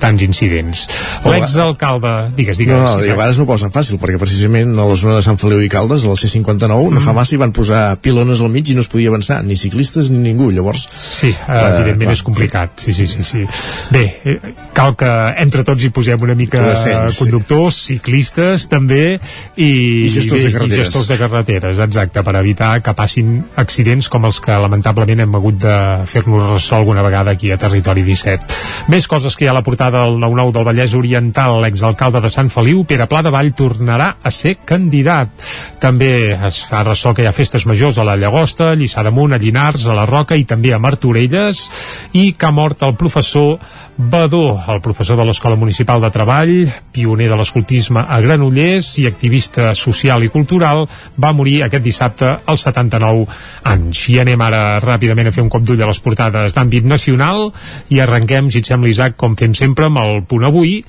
tants 0.01 0.23
incidents. 0.25 0.87
L'exalcalde... 1.27 2.13
Digues, 2.37 2.57
digues. 2.61 2.73
No, 2.73 2.97
no, 2.97 3.05
i 3.05 3.11
a 3.11 3.17
vegades 3.17 3.37
no 3.37 3.45
ho 3.45 3.51
posen 3.51 3.73
fàcil, 3.73 4.01
perquè 4.01 4.19
precisament 4.21 4.73
a 4.73 4.87
la 4.89 4.97
zona 4.97 5.19
de 5.19 5.25
Sant 5.25 5.37
Feliu 5.41 5.61
i 5.61 5.69
Caldes, 5.71 6.05
a 6.05 6.13
la 6.15 6.19
C59, 6.19 6.67
mm. 6.67 6.97
no 6.97 7.03
fa 7.03 7.15
massa 7.17 7.35
hi 7.35 7.41
van 7.41 7.53
posar 7.55 7.83
pilones 8.01 8.41
al 8.41 8.51
mig 8.53 8.71
i 8.71 8.77
no 8.77 8.85
es 8.85 8.89
podia 8.91 9.13
avançar, 9.13 9.43
ni 9.45 9.57
ciclistes 9.59 10.09
ni 10.13 10.23
ningú, 10.31 10.49
llavors... 10.53 10.87
Sí, 10.89 11.29
uh, 11.29 11.61
evidentment 11.77 12.11
uh, 12.11 12.17
és 12.17 12.25
complicat, 12.25 12.73
sí, 12.81 12.95
sí, 12.97 13.07
sí, 13.11 13.25
sí. 13.25 13.45
Bé, 13.93 14.03
eh, 14.25 14.37
cal 14.77 14.95
que 14.97 15.11
entre 15.43 15.65
tots 15.67 15.85
hi 15.85 15.91
posem 15.93 16.21
una 16.25 16.35
mica 16.37 16.63
Descens, 16.65 17.21
conductors, 17.21 17.77
sí. 17.77 17.95
ciclistes 17.95 18.67
també, 18.71 19.17
i, 19.55 19.69
I 19.69 20.11
gestors 20.17 20.47
de 20.47 20.53
carreteres. 20.55 20.81
I 20.81 20.83
gestors 20.83 21.11
de 21.11 21.19
carreteres 21.21 21.66
carreteres, 21.67 21.80
exacte, 21.80 22.23
per 22.23 22.36
evitar 22.36 22.82
que 22.82 22.93
passin 22.95 23.43
accidents 23.56 24.08
com 24.10 24.25
els 24.25 24.39
que 24.43 24.56
lamentablement 24.56 25.21
hem 25.23 25.36
hagut 25.36 25.58
de 25.60 25.75
fer-nos 26.08 26.53
ressò 26.53 26.77
alguna 26.77 27.03
vegada 27.03 27.32
aquí 27.32 27.51
a 27.51 27.58
Territori 27.58 28.03
17. 28.03 28.88
Més 28.88 29.08
coses 29.08 29.36
que 29.36 29.45
hi 29.45 29.47
ha 29.47 29.51
a 29.51 29.58
la 29.58 29.63
portada 29.63 30.06
del 30.06 30.17
9-9 30.21 30.53
del 30.53 30.67
Vallès 30.67 30.95
Oriental, 30.95 31.60
l'exalcalde 31.62 32.21
de 32.21 32.32
Sant 32.32 32.49
Feliu, 32.49 32.84
Pere 32.86 33.08
Pla 33.08 33.21
de 33.23 33.32
Vall, 33.34 33.53
tornarà 33.53 34.15
a 34.23 34.32
ser 34.32 34.58
candidat. 34.65 35.34
També 35.80 36.34
es 36.34 36.62
fa 36.67 36.84
ressò 36.84 37.13
que 37.13 37.25
hi 37.25 37.30
ha 37.30 37.36
festes 37.36 37.65
majors 37.67 37.97
a 37.97 38.06
la 38.08 38.17
Llagosta, 38.17 38.73
Lliçà 38.75 39.03
d'Amunt, 39.03 39.36
a 39.36 39.41
Llinars, 39.41 39.88
a 39.88 39.97
la 39.97 40.08
Roca 40.08 40.38
i 40.38 40.45
també 40.45 40.73
a 40.73 40.80
Martorelles, 40.80 41.67
i 42.13 42.32
que 42.34 42.47
ha 42.47 42.53
mort 42.56 42.84
el 42.88 42.95
professor 42.97 43.58
Badó, 43.97 44.62
el 44.69 44.79
professor 44.79 45.17
de 45.17 45.23
l'Escola 45.25 45.55
Municipal 45.57 45.97
de 46.03 46.12
Treball, 46.13 46.51
pioner 46.93 47.25
de 47.31 47.38
l'escoltisme 47.39 48.03
a 48.05 48.19
Granollers 48.21 48.91
i 49.01 49.07
activista 49.10 49.71
social 49.73 50.21
i 50.21 50.29
cultural, 50.29 50.83
va 51.17 51.33
morir 51.33 51.63
aquest 51.65 51.81
dissabte 51.81 52.29
als 52.45 52.67
79 52.67 53.25
anys. 53.73 54.03
I 54.13 54.19
anem 54.21 54.43
ara 54.45 54.62
ràpidament 54.86 55.31
a 55.31 55.33
fer 55.33 55.41
un 55.41 55.49
cop 55.49 55.65
d'ull 55.65 55.81
a 55.81 55.89
les 55.89 56.01
portades 56.05 56.53
d'àmbit 56.53 56.86
nacional 56.86 57.47
i 57.89 57.97
arrenquem, 58.03 58.51
si 58.53 58.62
et 58.62 58.69
sembla, 58.69 58.93
Isaac, 58.93 59.17
com 59.17 59.33
fem 59.33 59.57
sempre, 59.57 59.89
amb 59.89 59.97
el 60.03 60.21
punt 60.29 60.45
avui, 60.45 60.83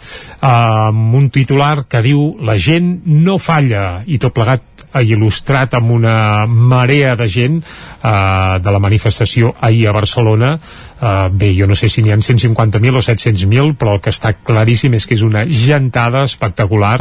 amb 0.44 1.16
un 1.16 1.31
titular 1.33 1.87
que 1.88 2.05
diu 2.05 2.35
la 2.44 2.61
gent 2.61 2.99
no 3.09 3.40
falla 3.40 4.03
i 4.05 4.21
tot 4.21 4.37
plegat 4.37 4.79
il·lustrat 4.97 5.75
amb 5.77 5.90
una 5.92 6.47
marea 6.47 7.14
de 7.16 7.29
gent 7.29 7.59
eh, 7.61 8.59
de 8.61 8.73
la 8.73 8.81
manifestació 8.81 9.55
ahir 9.61 9.88
a 9.88 9.92
Barcelona 9.92 10.59
Uh, 10.99 11.29
bé, 11.31 11.53
jo 11.55 11.69
no 11.71 11.77
sé 11.79 11.87
si 11.87 12.03
n'hi 12.03 12.11
ha 12.11 12.19
150.000 12.19 12.99
o 12.99 13.03
700.000, 13.05 13.77
però 13.79 13.95
el 13.95 14.01
que 14.03 14.11
està 14.11 14.33
claríssim 14.35 14.97
és 14.99 15.07
que 15.07 15.15
és 15.15 15.23
una 15.23 15.45
gentada 15.47 16.25
espectacular 16.27 16.99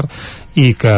i 0.54 0.74
que, 0.78 0.94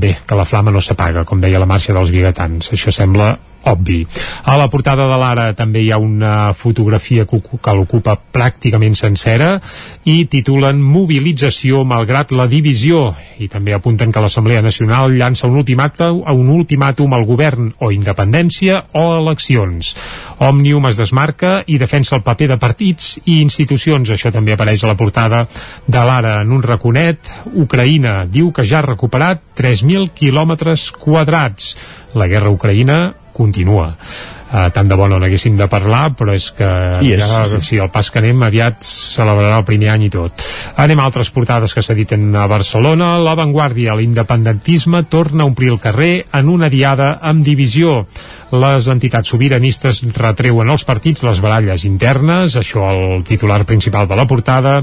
bé, 0.00 0.14
que 0.24 0.38
la 0.38 0.46
flama 0.48 0.72
no 0.72 0.80
s'apaga, 0.80 1.26
com 1.28 1.44
deia 1.44 1.60
la 1.60 1.68
marxa 1.68 1.92
dels 1.92 2.12
biguetans. 2.14 2.72
Això 2.72 2.94
sembla 2.94 3.34
obvi. 3.64 4.06
A 4.44 4.56
la 4.58 4.68
portada 4.70 5.06
de 5.10 5.18
l'Ara 5.18 5.52
també 5.58 5.82
hi 5.82 5.90
ha 5.92 5.98
una 6.02 6.52
fotografia 6.54 7.26
que, 7.26 7.40
l'ocupa 7.72 8.16
pràcticament 8.32 8.96
sencera 8.98 9.54
i 10.04 10.24
titulen 10.30 10.80
Mobilització 10.82 11.84
malgrat 11.88 12.32
la 12.36 12.48
divisió 12.50 13.12
i 13.42 13.48
també 13.50 13.74
apunten 13.74 14.12
que 14.12 14.22
l'Assemblea 14.22 14.62
Nacional 14.62 15.14
llança 15.16 15.48
un 15.48 15.56
ultimàtum, 15.58 16.22
un 16.32 16.50
ultimàtum 16.54 17.14
al 17.14 17.24
govern 17.26 17.70
o 17.80 17.90
independència 17.94 18.84
o 18.98 19.04
eleccions. 19.18 19.94
Òmnium 20.42 20.86
es 20.90 20.98
desmarca 20.98 21.62
i 21.66 21.78
defensa 21.78 22.16
el 22.18 22.24
paper 22.26 22.52
de 22.52 22.58
partits 22.62 23.16
i 23.24 23.40
institucions. 23.42 24.10
Això 24.10 24.32
també 24.34 24.54
apareix 24.54 24.84
a 24.84 24.90
la 24.90 24.98
portada 24.98 25.46
de 25.86 26.04
l'Ara 26.04 26.38
en 26.42 26.52
un 26.52 26.62
raconet. 26.62 27.32
Ucraïna 27.54 28.22
diu 28.26 28.52
que 28.52 28.66
ja 28.66 28.80
ha 28.80 28.86
recuperat 28.86 29.42
3.000 29.58 30.12
quilòmetres 30.16 30.90
quadrats. 30.92 31.74
La 32.18 32.28
guerra 32.28 32.52
Ucraïna 32.52 33.00
continua. 33.42 33.90
Uh, 34.52 34.66
tant 34.68 34.84
de 34.84 34.96
bo 35.00 35.06
no 35.08 35.16
n'haguéssim 35.16 35.54
de 35.56 35.64
parlar, 35.72 36.10
però 36.12 36.34
és 36.36 36.50
que 36.52 36.66
I 37.00 37.14
és, 37.14 37.22
ja, 37.22 37.38
sí. 37.48 37.60
sí, 37.64 37.78
el 37.80 37.88
pas 37.88 38.10
que 38.12 38.20
anem 38.20 38.42
aviat 38.44 38.84
celebrarà 38.84 39.62
el 39.62 39.64
primer 39.64 39.88
any 39.94 40.04
i 40.06 40.10
tot. 40.12 40.44
Anem 40.82 41.00
a 41.00 41.06
altres 41.08 41.32
portades 41.32 41.72
que 41.72 41.80
s'editen 41.80 42.28
a 42.36 42.44
Barcelona. 42.52 43.14
La 43.24 43.32
Vanguardia, 43.38 43.96
l'independentisme 43.96 45.06
torna 45.08 45.46
a 45.46 45.48
omplir 45.48 45.72
el 45.72 45.80
carrer 45.80 46.12
en 46.36 46.52
una 46.52 46.68
diada 46.68 47.14
amb 47.24 47.40
divisió. 47.48 48.02
Les 48.52 48.84
entitats 48.92 49.30
sobiranistes 49.32 50.02
retreuen 50.12 50.68
als 50.68 50.82
partits 50.84 51.22
les 51.24 51.38
baralles 51.40 51.86
internes, 51.88 52.52
això 52.60 52.84
el 52.90 53.22
titular 53.24 53.62
principal 53.64 54.04
de 54.10 54.18
la 54.18 54.26
portada, 54.28 54.74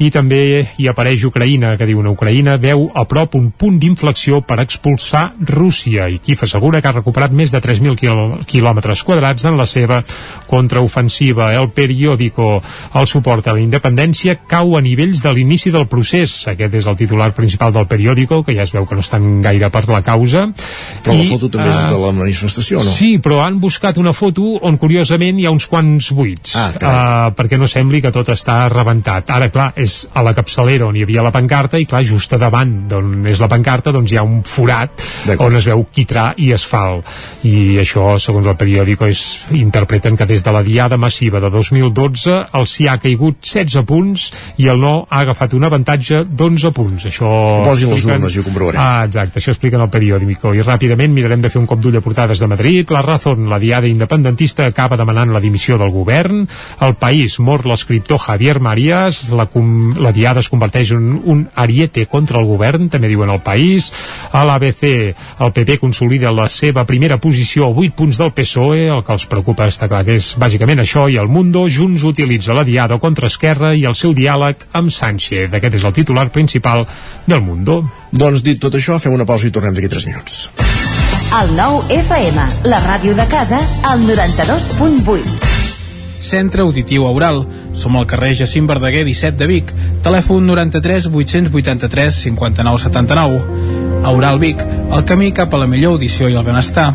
i 0.00 0.08
també 0.08 0.40
hi 0.80 0.88
apareix 0.88 1.26
Ucraïna, 1.28 1.74
que 1.76 1.84
diu 1.84 2.00
una 2.00 2.14
Ucraïna 2.14 2.56
veu 2.56 2.86
a 2.96 3.04
prop 3.04 3.36
un 3.36 3.50
punt 3.52 3.76
d'inflexió 3.82 4.40
per 4.40 4.62
expulsar 4.62 5.26
Rússia, 5.44 6.06
i 6.08 6.22
Kiev 6.24 6.46
assegura 6.46 6.80
que 6.80 6.88
ha 6.88 6.94
recuperat 6.96 7.34
més 7.36 7.52
de 7.52 7.60
3.000 7.60 7.98
quil 8.00 8.22
quilòmetres 8.48 9.04
quadrats 9.04 9.44
en 9.44 9.60
la 9.60 9.66
seva 9.68 10.00
contraofensiva. 10.48 11.50
El 11.52 11.68
periòdico, 11.76 12.62
el 12.96 13.10
suport 13.12 13.46
a 13.46 13.56
la 13.58 13.60
independència, 13.60 14.38
cau 14.48 14.78
a 14.78 14.82
nivells 14.84 15.20
de 15.20 15.34
l'inici 15.36 15.74
del 15.74 15.84
procés. 15.90 16.38
Aquest 16.48 16.80
és 16.80 16.88
el 16.88 16.96
titular 16.96 17.28
principal 17.36 17.76
del 17.76 17.88
periòdico, 17.90 18.40
que 18.46 18.56
ja 18.56 18.64
es 18.64 18.72
veu 18.72 18.88
que 18.88 18.96
no 18.96 19.04
estan 19.04 19.42
gaire 19.44 19.68
per 19.68 19.84
la 19.92 20.00
causa. 20.06 20.48
Però 21.04 21.12
I, 21.12 21.20
la 21.20 21.30
foto 21.36 21.52
també 21.52 21.68
uh, 21.68 21.76
és 21.76 21.92
de 21.92 22.02
la 22.06 22.16
manifestació, 22.16 22.80
no? 22.88 22.96
Sí, 22.96 23.17
però 23.24 23.40
han 23.44 23.58
buscat 23.60 23.98
una 24.00 24.12
foto 24.16 24.56
on 24.66 24.78
curiosament 24.80 25.38
hi 25.38 25.46
ha 25.48 25.52
uns 25.54 25.68
quants 25.70 26.10
buits 26.16 26.54
ah, 26.58 26.68
uh, 26.78 27.34
perquè 27.36 27.58
no 27.60 27.68
sembli 27.70 28.00
que 28.04 28.12
tot 28.14 28.28
està 28.32 28.60
rebentat. 28.72 29.30
Ara 29.34 29.50
clar, 29.52 29.70
és 29.76 30.00
a 30.14 30.24
la 30.26 30.34
capçalera 30.36 30.88
on 30.88 30.96
hi 30.96 31.04
havia 31.06 31.24
la 31.24 31.32
pancarta 31.34 31.80
i 31.80 31.86
clar, 31.88 32.04
just 32.06 32.32
a 32.34 32.40
davant 32.40 32.74
d'on 32.90 33.26
és 33.28 33.40
la 33.42 33.50
pancarta 33.50 33.92
doncs 33.94 34.12
hi 34.12 34.18
ha 34.20 34.24
un 34.26 34.42
forat 34.46 35.04
on 35.38 35.58
es 35.58 35.68
veu 35.68 35.84
quitrà 35.94 36.30
i 36.38 36.52
asfalt 36.54 37.06
i 37.48 37.78
això 37.82 38.16
segons 38.22 38.48
el 38.48 38.56
periòdico 38.58 39.08
és, 39.08 39.22
interpreten 39.58 40.16
que 40.16 40.26
des 40.28 40.44
de 40.44 40.54
la 40.54 40.62
diada 40.66 40.98
massiva 41.00 41.40
de 41.42 41.50
2012 41.52 42.38
el 42.58 42.68
sí 42.70 42.88
ha 42.88 42.98
caigut 43.02 43.42
16 43.42 43.84
punts 43.88 44.28
i 44.62 44.68
el 44.70 44.80
no 44.80 44.94
ha 45.08 45.22
agafat 45.24 45.54
un 45.58 45.66
avantatge 45.68 46.24
d'11 46.28 46.72
punts. 46.74 47.08
Això 47.10 47.30
posin 47.66 47.92
les 47.92 48.06
urnes 48.06 48.36
i 48.36 48.42
ho 48.42 48.46
comprovarem 48.46 48.80
ah, 48.80 49.04
exacte, 49.06 49.40
això 49.40 49.54
expliquen 49.54 49.82
el 49.82 49.90
periòdico. 49.92 50.52
I 50.54 50.64
ràpidament 50.64 51.14
mirarem 51.14 51.42
de 51.44 51.50
fer 51.52 51.60
un 51.60 51.66
cop 51.68 51.82
d'ull 51.82 51.98
a 51.98 52.04
portades 52.04 52.40
de 52.42 52.48
Madrid. 52.50 52.92
La 52.94 53.02
Razón, 53.08 53.48
la 53.48 53.58
diada 53.58 53.88
independentista 53.88 54.66
acaba 54.66 54.98
demanant 55.00 55.32
la 55.32 55.40
dimissió 55.40 55.78
del 55.80 55.90
govern. 55.90 56.42
El 56.84 56.94
País 57.00 57.38
mor 57.40 57.64
l'escriptor 57.66 58.20
Javier 58.20 58.58
Marías 58.60 59.30
la, 59.32 59.46
com, 59.48 59.94
la 59.96 60.12
diada 60.12 60.42
es 60.44 60.50
converteix 60.52 60.92
en 60.92 61.14
un 61.24 61.46
ariete 61.56 62.04
contra 62.06 62.42
el 62.42 62.48
govern 62.48 62.90
també 62.92 63.08
diuen 63.08 63.32
el 63.32 63.40
País. 63.40 63.88
A 64.32 64.44
l'ABC 64.44 64.84
el 65.40 65.54
PP 65.56 65.78
consolida 65.80 66.34
la 66.36 66.48
seva 66.52 66.84
primera 66.84 67.16
posició 67.16 67.70
a 67.70 67.72
8 67.72 67.96
punts 67.96 68.20
del 68.20 68.34
PSOE 68.36 68.84
el 68.92 69.02
que 69.06 69.16
els 69.16 69.26
preocupa 69.30 69.70
està 69.72 69.88
clar 69.88 70.04
que 70.04 70.18
és 70.20 70.34
bàsicament 70.36 70.84
això 70.84 71.08
i 71.08 71.16
el 71.16 71.32
Mundo. 71.32 71.64
Junts 71.72 72.04
utilitza 72.04 72.56
la 72.56 72.66
diada 72.68 73.00
contra 73.00 73.32
Esquerra 73.32 73.72
i 73.74 73.86
el 73.88 73.96
seu 73.96 74.12
diàleg 74.12 74.68
amb 74.72 74.92
Sánchez. 74.92 75.48
Aquest 75.48 75.80
és 75.80 75.88
el 75.88 75.96
titular 75.96 76.28
principal 76.34 76.84
del 77.26 77.40
Mundo. 77.40 77.82
Doncs 78.12 78.44
dit 78.44 78.60
tot 78.60 78.76
això 78.76 79.00
fem 79.00 79.16
una 79.16 79.28
pausa 79.28 79.48
i 79.48 79.54
tornem 79.54 79.76
d'aquí 79.76 79.96
3 79.96 80.12
minuts 80.12 80.97
el 81.28 81.50
nou 81.52 81.82
FM, 81.92 82.44
la 82.72 82.78
ràdio 82.80 83.12
de 83.16 83.26
casa, 83.28 83.58
al 83.84 84.00
92.8. 84.00 85.34
Centre 86.24 86.64
Auditiu 86.64 87.04
Aural. 87.06 87.42
Som 87.76 87.98
al 88.00 88.08
carrer 88.08 88.32
Jacint 88.34 88.66
Verdaguer 88.66 89.04
17 89.04 89.36
de 89.36 89.46
Vic. 89.50 89.74
Telèfon 90.02 90.48
93 90.48 91.10
883 91.12 92.22
59 92.24 92.80
79. 92.86 93.42
Aural 94.08 94.40
Vic, 94.40 94.64
el 94.64 95.04
camí 95.04 95.30
cap 95.36 95.52
a 95.52 95.60
la 95.60 95.68
millor 95.68 95.98
audició 95.98 96.32
i 96.32 96.38
el 96.38 96.46
benestar. 96.48 96.94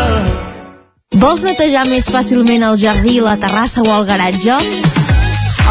Vols 1.11 1.41
netejar 1.43 1.81
més 1.89 2.05
fàcilment 2.07 2.63
el 2.63 2.77
jardí, 2.79 3.17
la 3.19 3.33
terrassa 3.35 3.81
o 3.83 3.89
el 3.91 4.05
garatge? 4.07 4.55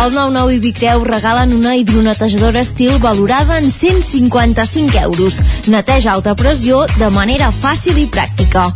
El 0.03 0.11
99 0.13 0.53
i 0.53 0.59
Vicreu 0.61 1.01
regalen 1.07 1.55
una 1.57 1.73
hidronetejadora 1.81 2.61
estil 2.61 2.99
valorada 3.01 3.57
en 3.57 3.71
155 3.73 4.99
euros. 5.01 5.39
Neteja 5.73 6.13
alta 6.13 6.35
pressió 6.37 6.83
de 6.99 7.09
manera 7.17 7.49
fàcil 7.57 8.03
i 8.03 8.07
pràctica. 8.13 8.67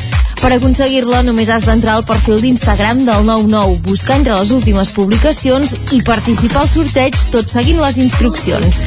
Per 0.41 0.55
aconseguir-la 0.57 1.21
només 1.29 1.53
has 1.53 1.69
d'entrar 1.69 1.99
al 1.99 2.09
perfil 2.09 2.41
d'Instagram 2.41 3.05
del 3.05 3.29
99, 3.29 3.83
buscar 3.85 4.17
entre 4.23 4.41
les 4.41 4.57
últimes 4.57 4.97
publicacions 4.97 5.77
i 5.93 6.01
participar 6.01 6.65
al 6.65 6.73
sorteig 6.73 7.21
tot 7.29 7.45
seguint 7.45 7.85
les 7.85 8.01
instruccions. 8.01 8.81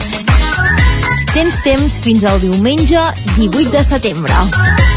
Tens 1.29 1.61
temps 1.61 2.01
fins 2.01 2.25
al 2.25 2.41
diumenge 2.41 3.05
18 3.37 3.69
de 3.69 3.85
setembre. 3.85 4.96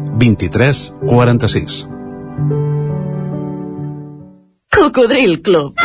23 0.17 0.93
46. 1.05 1.87
Cocodril 4.71 5.41
Club. 5.41 5.75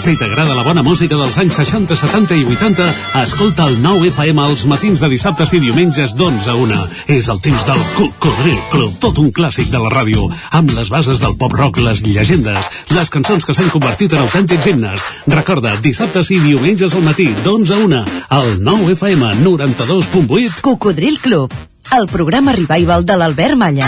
Si 0.00 0.14
t'agrada 0.16 0.54
la 0.56 0.62
bona 0.64 0.80
música 0.80 1.12
dels 1.12 1.36
anys 1.42 1.58
60, 1.60 1.96
70 1.98 2.36
i 2.40 2.44
80, 2.48 2.86
escolta 3.20 3.66
el 3.68 3.76
9 3.84 4.08
FM 4.08 4.40
als 4.40 4.62
matins 4.64 5.02
de 5.04 5.10
dissabtes 5.12 5.52
i 5.52 5.60
diumenges 5.60 6.14
d'11 6.16 6.48
a 6.48 6.54
1. 6.56 6.78
És 7.18 7.28
el 7.28 7.42
temps 7.44 7.66
del 7.68 7.82
Cocodril 7.98 8.56
Club, 8.72 8.96
tot 9.02 9.20
un 9.20 9.28
clàssic 9.28 9.68
de 9.68 9.82
la 9.82 9.92
ràdio, 9.92 10.30
amb 10.56 10.72
les 10.72 10.88
bases 10.88 11.20
del 11.20 11.36
pop-rock, 11.36 11.82
les 11.84 12.00
llegendes, 12.06 12.70
les 12.96 13.12
cançons 13.12 13.44
que 13.44 13.56
s'han 13.56 13.68
convertit 13.68 14.16
en 14.16 14.24
autèntics 14.24 14.70
himnes. 14.72 15.04
Recorda, 15.28 15.76
dissabtes 15.84 16.32
i 16.32 16.40
diumenges 16.48 16.96
al 16.96 17.04
matí, 17.04 17.28
d'11 17.44 17.76
a 17.76 17.82
1, 17.84 18.04
al 18.40 18.54
9 18.64 18.94
FM 18.96 19.34
92.8. 19.44 20.62
Cocodril 20.64 21.20
Club, 21.20 21.52
el 21.98 22.06
programa 22.06 22.52
revival 22.52 23.04
de 23.04 23.16
l'Albert 23.16 23.56
Malla. 23.56 23.86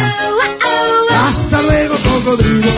Hasta 1.29 1.63
luego, 1.63 1.95
cocodrilo. 2.03 2.71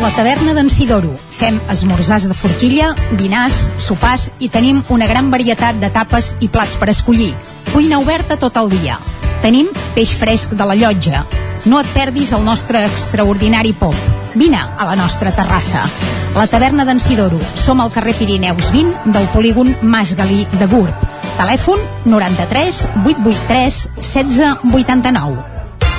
La 0.00 0.10
taverna 0.10 0.54
d'en 0.54 0.68
Sidoro. 0.70 1.14
Fem 1.38 1.58
esmorzars 1.70 2.26
de 2.28 2.34
forquilla, 2.34 2.90
dinars, 3.18 3.70
sopars 3.78 4.28
i 4.38 4.50
tenim 4.52 4.82
una 4.90 5.06
gran 5.06 5.30
varietat 5.30 5.78
de 5.80 5.90
tapes 5.90 6.34
i 6.40 6.48
plats 6.48 6.76
per 6.80 6.90
escollir. 6.92 7.32
Cuina 7.72 8.00
oberta 8.02 8.36
tot 8.36 8.58
el 8.60 8.70
dia. 8.74 8.98
Tenim 9.42 9.70
peix 9.94 10.12
fresc 10.18 10.52
de 10.58 10.66
la 10.66 10.76
llotja. 10.76 11.24
No 11.64 11.80
et 11.80 11.88
perdis 11.94 12.34
el 12.36 12.44
nostre 12.44 12.84
extraordinari 12.84 13.72
pop. 13.72 13.96
Vine 14.34 14.60
a 14.60 14.84
la 14.90 14.96
nostra 14.98 15.32
terrassa. 15.32 15.86
La 16.34 16.46
taverna 16.50 16.84
d'en 16.84 17.00
Sidoro. 17.00 17.40
Som 17.54 17.80
al 17.80 17.92
carrer 17.94 18.16
Pirineus 18.18 18.72
20 18.74 19.12
del 19.14 19.28
polígon 19.32 19.74
Mas 19.82 20.16
Galí 20.18 20.44
de 20.58 20.66
Gurb. 20.66 21.13
Telèfon 21.36 21.78
93 22.04 22.86
883 23.04 23.90
1689. 24.00 25.54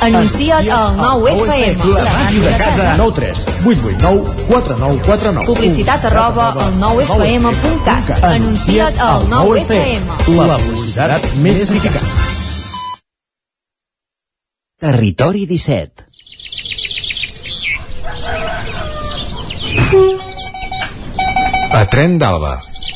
Anuncia't 0.06 0.70
al 0.70 0.96
9FM. 0.98 1.80
La 1.96 2.12
màquina 2.14 2.50
de 2.52 2.58
casa. 2.58 2.96
9 2.98 3.14
3 3.16 3.48
8 3.66 3.80
8 3.86 3.98
9 4.02 4.24
4 4.48 4.78
9 4.78 5.00
4 5.06 5.32
9. 5.32 5.46
Publicitat 5.46 6.06
arroba 6.12 6.52
al 6.66 6.74
9FM.cat. 6.80 8.24
Anuncia't 8.24 9.00
al 9.00 9.28
9FM. 9.32 10.02
La 10.46 10.58
publicitat 10.60 11.30
més 11.44 11.64
eficaç. 11.66 12.10
Territori 14.80 15.46
17 15.48 16.04
A 21.72 21.86
Tren 21.92 22.20
d'Alba. 22.20 22.75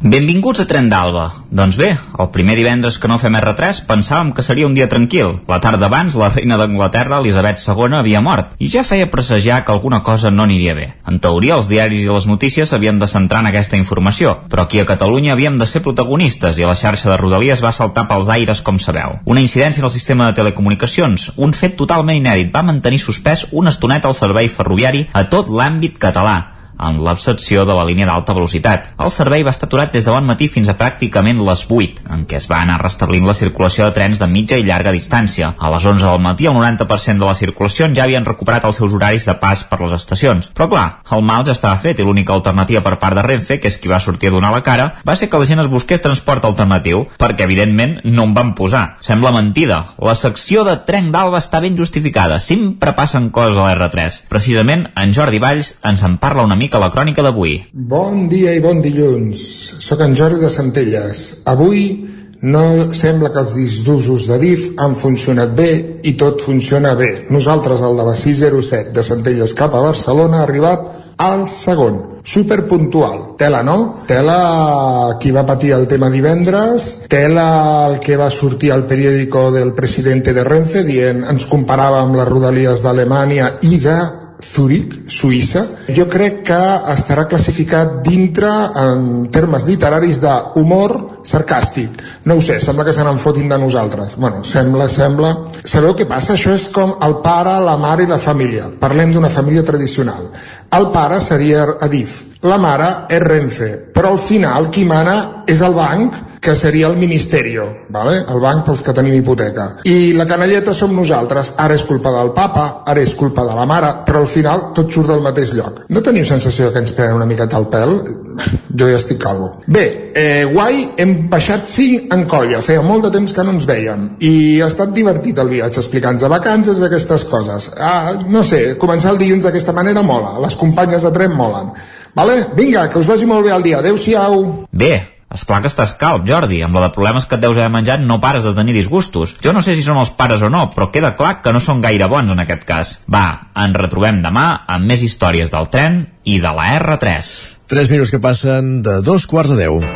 Benvinguts 0.00 0.62
a 0.62 0.64
Tren 0.64 0.86
d'Alba. 0.88 1.26
Doncs 1.52 1.76
bé, 1.76 1.90
el 1.92 2.28
primer 2.32 2.54
divendres 2.56 2.96
que 2.96 3.08
no 3.10 3.18
fem 3.20 3.34
R3 3.36 3.82
pensàvem 3.84 4.30
que 4.32 4.40
seria 4.40 4.64
un 4.64 4.72
dia 4.72 4.86
tranquil. 4.88 5.34
La 5.44 5.58
tarda 5.60 5.90
abans, 5.90 6.14
la 6.16 6.30
reina 6.32 6.56
d'Anglaterra, 6.56 7.18
Elisabet 7.20 7.60
II, 7.60 7.98
havia 7.98 8.22
mort 8.24 8.54
i 8.56 8.70
ja 8.72 8.80
feia 8.80 9.10
presagiar 9.12 9.58
que 9.60 9.74
alguna 9.74 9.98
cosa 10.02 10.30
no 10.30 10.46
aniria 10.46 10.72
bé. 10.78 10.86
En 11.04 11.18
teoria, 11.20 11.58
els 11.60 11.68
diaris 11.68 12.06
i 12.06 12.08
les 12.08 12.26
notícies 12.30 12.72
s'havien 12.72 12.96
de 12.98 13.08
centrar 13.12 13.42
en 13.44 13.50
aquesta 13.50 13.76
informació, 13.76 14.38
però 14.48 14.64
aquí 14.64 14.80
a 14.80 14.86
Catalunya 14.88 15.34
havíem 15.34 15.58
de 15.60 15.68
ser 15.68 15.82
protagonistes 15.84 16.56
i 16.56 16.64
la 16.64 16.78
xarxa 16.80 17.10
de 17.10 17.18
Rodalies 17.20 17.60
va 17.60 17.74
saltar 17.76 18.06
pels 18.08 18.30
aires, 18.32 18.62
com 18.64 18.78
sabeu. 18.80 19.18
Una 19.26 19.42
incidència 19.44 19.84
en 19.84 19.90
el 19.90 19.92
sistema 19.92 20.30
de 20.30 20.38
telecomunicacions, 20.40 21.34
un 21.36 21.52
fet 21.52 21.76
totalment 21.76 22.16
inèdit, 22.16 22.48
va 22.56 22.64
mantenir 22.64 23.02
suspès 23.04 23.50
una 23.52 23.68
estoneta 23.68 24.08
el 24.08 24.16
servei 24.16 24.48
ferroviari 24.48 25.04
a 25.12 25.26
tot 25.28 25.52
l'àmbit 25.52 26.00
català 26.00 26.38
amb 26.80 27.02
l'excepció 27.04 27.66
de 27.68 27.76
la 27.76 27.84
línia 27.84 28.08
d'alta 28.08 28.34
velocitat. 28.36 28.90
El 28.98 29.12
servei 29.12 29.44
va 29.46 29.52
estar 29.52 29.68
aturat 29.68 29.92
des 29.92 30.06
de 30.06 30.14
bon 30.14 30.26
matí 30.26 30.48
fins 30.48 30.70
a 30.72 30.76
pràcticament 30.80 31.42
les 31.44 31.66
8, 31.68 32.06
en 32.14 32.24
què 32.26 32.38
es 32.40 32.48
va 32.50 32.62
anar 32.64 32.80
restablint 32.82 33.26
la 33.28 33.36
circulació 33.36 33.86
de 33.86 33.94
trens 33.96 34.20
de 34.20 34.28
mitja 34.30 34.58
i 34.58 34.64
llarga 34.66 34.94
distància. 34.96 35.54
A 35.58 35.70
les 35.74 35.84
11 35.84 36.06
del 36.06 36.22
matí 36.24 36.48
el 36.48 36.56
90% 36.56 37.20
de 37.20 37.28
la 37.28 37.36
circulació 37.36 37.90
ja 37.94 38.04
havien 38.04 38.26
recuperat 38.26 38.64
els 38.64 38.80
seus 38.80 38.94
horaris 38.96 39.28
de 39.28 39.36
pas 39.42 39.64
per 39.68 39.80
les 39.82 39.96
estacions. 39.96 40.50
Però 40.56 40.68
clar, 40.72 40.86
el 41.12 41.24
mal 41.26 41.44
ja 41.46 41.54
estava 41.56 41.80
fet 41.82 42.00
i 42.00 42.06
l'única 42.06 42.34
alternativa 42.34 42.82
per 42.86 42.96
part 43.02 43.18
de 43.18 43.24
Renfe, 43.26 43.60
que 43.60 43.68
és 43.68 43.78
qui 43.78 43.92
va 43.92 44.00
sortir 44.00 44.30
a 44.30 44.36
donar 44.36 44.52
la 44.54 44.62
cara, 44.66 44.90
va 45.06 45.16
ser 45.16 45.28
que 45.30 45.38
la 45.40 45.48
gent 45.48 45.60
es 45.60 45.70
busqués 45.70 46.02
transport 46.02 46.44
alternatiu, 46.48 47.04
perquè 47.20 47.44
evidentment 47.44 47.98
no 48.04 48.28
en 48.28 48.34
van 48.34 48.54
posar. 48.54 48.96
Sembla 49.04 49.34
mentida. 49.36 49.82
La 49.98 50.14
secció 50.14 50.64
de 50.64 50.78
Tren 50.86 51.10
d'Alba 51.12 51.40
està 51.42 51.60
ben 51.60 51.76
justificada. 51.76 52.40
Sempre 52.40 52.94
passen 52.96 53.30
coses 53.34 53.58
a 53.58 53.68
l'R3. 53.68 54.22
Precisament, 54.30 54.86
en 54.96 55.14
Jordi 55.16 55.40
Valls 55.42 55.74
ens 55.86 56.04
en 56.06 56.16
parla 56.22 56.46
una 56.46 56.56
mica 56.56 56.69
mica 56.70 56.78
la 56.78 56.90
crònica 56.94 57.22
d'avui. 57.26 57.56
Bon 57.74 58.28
dia 58.30 58.52
i 58.54 58.60
bon 58.62 58.78
dilluns. 58.78 59.40
Soc 59.82 60.04
en 60.04 60.14
Jordi 60.14 60.38
de 60.38 60.48
Centelles. 60.48 61.42
Avui 61.50 62.06
no 62.46 62.62
sembla 62.94 63.32
que 63.34 63.42
els 63.42 63.56
discs 63.56 63.82
d'usos 63.82 64.28
de 64.30 64.38
DIF 64.38 64.68
han 64.78 64.94
funcionat 64.94 65.50
bé 65.58 65.98
i 66.06 66.14
tot 66.14 66.38
funciona 66.40 66.94
bé. 66.94 67.26
Nosaltres, 67.28 67.82
el 67.82 67.98
de 67.98 68.06
la 68.06 68.14
607 68.14 68.94
de 68.94 69.02
Centelles 69.02 69.54
cap 69.58 69.74
a 69.74 69.82
Barcelona, 69.82 70.38
ha 70.38 70.46
arribat 70.46 70.86
al 71.18 71.42
segon, 71.50 72.22
superpuntual. 72.22 73.34
Tela, 73.36 73.64
no? 73.66 74.06
Tela 74.06 75.18
qui 75.20 75.34
va 75.34 75.44
patir 75.44 75.74
el 75.74 75.88
tema 75.90 76.08
divendres, 76.08 77.08
tela 77.10 77.88
el 77.90 77.98
que 77.98 78.16
va 78.16 78.30
sortir 78.30 78.70
al 78.70 78.86
periòdico 78.86 79.50
del 79.50 79.74
presidente 79.74 80.32
de 80.32 80.46
Renfe 80.46 80.86
dient 80.86 81.26
ens 81.34 81.50
comparava 81.50 82.00
amb 82.06 82.16
les 82.16 82.30
rodalies 82.30 82.86
d'Alemanya 82.86 83.56
i 83.66 83.82
de 83.82 83.98
Zurich, 84.42 84.94
Suïssa, 85.10 85.62
jo 85.92 86.06
crec 86.10 86.42
que 86.48 86.60
estarà 86.92 87.26
classificat 87.28 88.00
dintre 88.06 88.50
en 88.80 89.26
termes 89.32 89.66
literaris 89.68 90.20
d'humor 90.22 90.96
sarcàstic. 91.26 92.00
No 92.24 92.38
ho 92.38 92.44
sé, 92.44 92.58
sembla 92.60 92.86
que 92.86 92.94
se 92.96 93.04
n'en 93.04 93.20
fotin 93.20 93.50
de 93.52 93.58
nosaltres. 93.60 94.16
Bueno, 94.16 94.42
sembla, 94.44 94.88
sembla... 94.88 95.34
Sabeu 95.64 95.94
què 95.96 96.08
passa? 96.08 96.34
Això 96.34 96.54
és 96.56 96.68
com 96.72 96.96
el 97.04 97.18
pare, 97.24 97.58
la 97.64 97.76
mare 97.80 98.06
i 98.06 98.10
la 98.10 98.20
família. 98.22 98.70
Parlem 98.80 99.12
d'una 99.14 99.32
família 99.32 99.64
tradicional. 99.66 100.30
El 100.72 100.88
pare 100.94 101.20
seria 101.20 101.66
Adif, 101.82 102.20
la 102.46 102.58
mare 102.62 102.90
és 103.10 103.22
Renfe, 103.22 103.70
però 103.94 104.14
al 104.14 104.20
final 104.22 104.70
qui 104.72 104.86
mana 104.88 105.44
és 105.50 105.60
el 105.66 105.74
banc, 105.76 106.16
que 106.40 106.54
seria 106.54 106.86
el 106.88 106.96
Ministerio, 106.96 107.84
vale? 107.88 108.24
el 108.28 108.40
banc 108.40 108.64
pels 108.64 108.82
que 108.82 108.94
tenim 108.96 109.14
hipoteca. 109.18 109.66
I 109.84 110.12
la 110.16 110.26
canalleta 110.26 110.72
som 110.72 110.94
nosaltres, 110.96 111.52
ara 111.60 111.76
és 111.76 111.84
culpa 111.84 112.12
del 112.14 112.32
papa, 112.36 112.82
ara 112.88 113.02
és 113.04 113.12
culpa 113.14 113.44
de 113.44 113.56
la 113.56 113.66
mare, 113.68 113.90
però 114.06 114.22
al 114.24 114.30
final 114.30 114.70
tot 114.76 114.90
surt 114.90 115.12
del 115.12 115.20
mateix 115.24 115.52
lloc. 115.52 115.84
No 115.92 116.02
teniu 116.02 116.24
sensació 116.24 116.70
que 116.72 116.80
ens 116.80 116.94
prenen 116.96 117.20
una 117.20 117.28
miqueta 117.28 117.60
al 117.60 117.68
pèl? 117.72 117.96
Jo 118.80 118.86
ja 118.88 118.96
estic 118.96 119.18
calvo. 119.20 119.50
Bé, 119.66 120.12
eh, 120.16 120.44
guai, 120.48 120.84
hem 121.02 121.26
baixat 121.28 121.66
5 121.68 122.14
en 122.14 122.22
colla, 122.30 122.62
feia 122.64 122.80
molt 122.86 123.04
de 123.04 123.10
temps 123.18 123.34
que 123.36 123.44
no 123.44 123.52
ens 123.52 123.66
veiem, 123.68 124.06
i 124.24 124.32
ha 124.62 124.70
estat 124.70 124.94
divertit 124.96 125.42
el 125.42 125.50
viatge, 125.52 125.82
explicant-nos 125.82 126.24
a 126.24 126.32
vacances 126.32 126.80
aquestes 126.86 127.26
coses. 127.28 127.72
Ah, 127.76 128.14
no 128.30 128.44
sé, 128.46 128.78
començar 128.80 129.12
el 129.12 129.20
dilluns 129.20 129.44
d'aquesta 129.44 129.76
manera 129.76 130.06
mola, 130.06 130.38
les 130.46 130.56
companyes 130.56 131.04
de 131.04 131.12
tren 131.12 131.34
molen. 131.36 131.74
Vale? 132.14 132.44
Vinga, 132.56 132.88
que 132.88 132.98
us 132.98 133.10
vagi 133.10 133.26
molt 133.26 133.44
bé 133.46 133.52
el 133.54 133.66
dia. 133.66 133.78
Adéu-siau. 133.82 134.68
Bé, 134.72 134.94
és 135.30 135.44
clar 135.46 135.60
que 135.62 135.70
estàs 135.70 135.94
calp, 135.98 136.24
Jordi. 136.26 136.58
Amb 136.66 136.74
la 136.74 136.88
de 136.88 136.94
problemes 136.94 137.26
que 137.26 137.36
et 137.38 137.42
deus 137.42 137.56
haver 137.58 137.70
menjat 137.70 138.02
no 138.02 138.18
pares 138.22 138.44
de 138.46 138.54
tenir 138.56 138.74
disgustos. 138.74 139.36
Jo 139.44 139.52
no 139.54 139.62
sé 139.62 139.76
si 139.78 139.84
són 139.86 140.00
els 140.00 140.10
pares 140.18 140.42
o 140.42 140.50
no, 140.50 140.66
però 140.74 140.90
queda 140.90 141.14
clar 141.18 141.38
que 141.44 141.52
no 141.54 141.60
són 141.62 141.82
gaire 141.84 142.10
bons 142.10 142.30
en 142.34 142.42
aquest 142.42 142.66
cas. 142.66 142.98
Va, 143.06 143.46
ens 143.54 143.78
retrobem 143.78 144.22
demà 144.24 144.64
amb 144.66 144.90
més 144.90 145.02
històries 145.06 145.54
del 145.54 145.70
tren 145.70 146.02
i 146.24 146.40
de 146.42 146.50
la 146.56 146.66
R3. 146.80 147.32
3 147.70 147.90
minuts 147.94 148.10
que 148.10 148.18
passen 148.18 148.82
de 148.82 148.98
dos 149.06 149.26
quarts 149.30 149.54
de 149.54 149.56
10. 149.62 149.86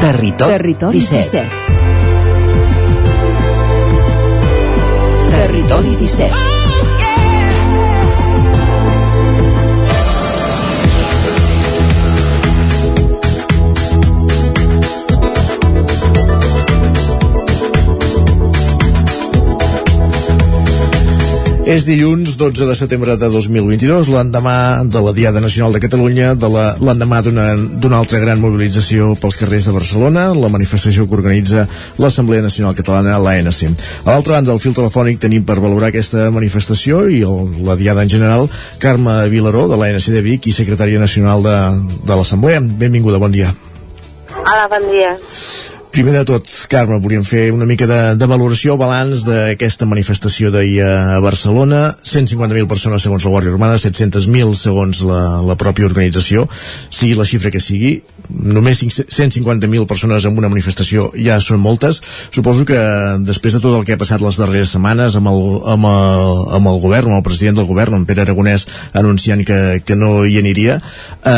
Territori, 0.00 0.52
Territori 0.56 1.00
17. 1.04 1.44
17. 1.44 1.68
Territori 5.36 5.96
17. 6.00 6.47
És 21.68 21.84
dilluns 21.84 22.38
12 22.40 22.64
de 22.64 22.74
setembre 22.78 23.12
de 23.20 23.28
2022, 23.28 24.08
l'endemà 24.08 24.80
de 24.88 25.02
la 25.04 25.12
Diada 25.12 25.42
Nacional 25.44 25.74
de 25.76 25.82
Catalunya, 25.82 26.30
de 26.32 26.48
l'endemà 26.48 27.18
d'una 27.20 27.98
altra 27.98 28.22
gran 28.22 28.40
mobilització 28.40 29.10
pels 29.20 29.36
carrers 29.36 29.68
de 29.68 29.74
Barcelona, 29.76 30.30
la 30.32 30.48
manifestació 30.48 31.04
que 31.04 31.18
organitza 31.18 31.66
l'Assemblea 32.00 32.40
Nacional 32.46 32.72
Catalana, 32.78 33.18
l'ANC. 33.20 33.84
A 34.06 34.14
l'altra 34.14 34.38
banda 34.38 34.54
del 34.54 34.62
fil 34.64 34.72
telefònic 34.78 35.20
tenim 35.20 35.44
per 35.44 35.60
valorar 35.60 35.92
aquesta 35.92 36.30
manifestació 36.32 37.04
i 37.12 37.20
el, 37.28 37.58
la 37.68 37.76
Diada 37.76 38.00
en 38.00 38.16
general, 38.16 38.48
Carme 38.80 39.20
Vilaró, 39.28 39.66
de 39.68 39.76
l'ANC 39.76 40.08
de 40.14 40.24
Vic 40.24 40.48
i 40.48 40.56
secretària 40.56 41.04
nacional 41.04 41.44
de, 41.44 41.58
de 42.08 42.16
l'Assemblea. 42.16 42.64
Benvinguda, 42.64 43.20
bon 43.20 43.36
dia. 43.36 43.52
Hola, 44.40 44.70
bon 44.72 44.88
dia. 44.88 45.18
Primer 45.88 46.12
de 46.12 46.24
tot, 46.28 46.48
Carme, 46.68 46.98
volíem 47.00 47.22
fer 47.24 47.46
una 47.54 47.66
mica 47.66 47.86
de, 47.88 47.98
de 48.20 48.26
valoració, 48.28 48.76
balanç 48.76 49.22
d'aquesta 49.24 49.86
manifestació 49.88 50.50
d'ahir 50.52 50.82
a 50.84 51.20
Barcelona. 51.24 51.94
150.000 52.04 52.68
persones 52.68 53.06
segons 53.06 53.24
la 53.24 53.32
Guàrdia 53.32 53.54
Urbana, 53.56 53.80
700.000 53.80 54.52
segons 54.58 55.00
la, 55.08 55.22
la 55.48 55.56
pròpia 55.58 55.88
organització, 55.88 56.44
sigui 56.92 57.16
la 57.16 57.26
xifra 57.28 57.52
que 57.54 57.62
sigui. 57.64 57.94
Només 58.28 58.82
150.000 58.84 59.86
persones 59.88 60.26
en 60.28 60.36
una 60.38 60.50
manifestació 60.52 61.08
ja 61.16 61.38
són 61.40 61.62
moltes. 61.64 62.00
Suposo 62.34 62.66
que 62.68 62.78
després 63.24 63.56
de 63.56 63.62
tot 63.64 63.76
el 63.78 63.86
que 63.88 63.96
ha 63.96 64.00
passat 64.00 64.22
les 64.24 64.40
darreres 64.40 64.74
setmanes 64.76 65.16
amb 65.18 65.30
el, 65.32 65.40
amb 65.74 65.88
el, 65.88 66.42
amb 66.58 66.72
el 66.72 66.80
govern, 66.82 67.12
amb 67.12 67.20
el 67.20 67.26
president 67.26 67.60
del 67.60 67.68
govern, 67.70 67.96
amb 67.96 68.08
Pere 68.08 68.26
Aragonès, 68.26 68.68
anunciant 68.92 69.44
que, 69.48 69.60
que 69.84 69.96
no 69.96 70.26
hi 70.28 70.38
aniria, 70.42 70.78
eh, 71.22 71.30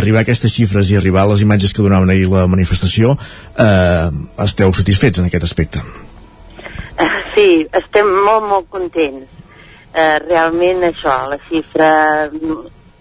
arribar 0.00 0.22
a 0.22 0.28
aquestes 0.28 0.54
xifres 0.56 0.90
i 0.90 1.00
arribar 1.00 1.26
a 1.26 1.32
les 1.34 1.44
imatges 1.44 1.76
que 1.76 1.84
donaven 1.84 2.14
ahir 2.14 2.30
la 2.32 2.46
manifestació, 2.50 3.16
eh, 3.58 4.08
esteu 4.46 4.72
satisfets 4.76 5.20
en 5.20 5.28
aquest 5.28 5.44
aspecte? 5.50 5.84
Sí, 7.34 7.66
estem 7.72 8.08
molt, 8.26 8.48
molt 8.48 8.66
contents. 8.72 9.28
Eh, 9.90 10.18
realment 10.22 10.84
això, 10.86 11.14
la 11.30 11.38
xifra 11.48 11.90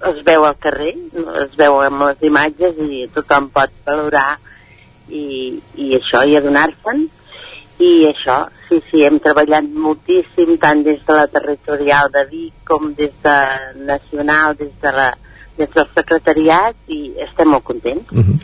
es 0.07 0.19
veu 0.25 0.45
al 0.45 0.57
carrer, 0.61 0.93
es 1.43 1.55
veu 1.59 1.79
amb 1.83 2.05
les 2.07 2.27
imatges 2.29 2.77
i 2.85 3.07
tothom 3.15 3.49
pot 3.55 3.73
valorar 3.87 4.37
i, 5.09 5.59
i 5.75 5.95
això, 5.97 6.23
i 6.25 6.37
adonar-se'n. 6.39 7.07
I 7.79 7.91
això, 8.09 8.41
sí, 8.67 8.81
sí, 8.89 9.05
hem 9.07 9.21
treballat 9.23 9.67
moltíssim, 9.71 10.57
tant 10.59 10.83
des 10.83 10.99
de 11.07 11.15
la 11.15 11.27
territorial 11.31 12.11
de 12.11 12.25
Vic 12.31 12.53
com 12.67 12.91
des 12.97 13.13
de 13.23 13.37
nacional, 13.87 14.55
des 14.59 14.73
de 14.83 14.95
la 14.95 15.09
des 15.59 15.67
del 15.75 15.87
secretariat 15.91 16.75
i 16.87 16.99
estem 17.25 17.49
molt 17.51 17.65
contents. 17.67 18.11
Uh 18.11 18.23
-huh. 18.23 18.37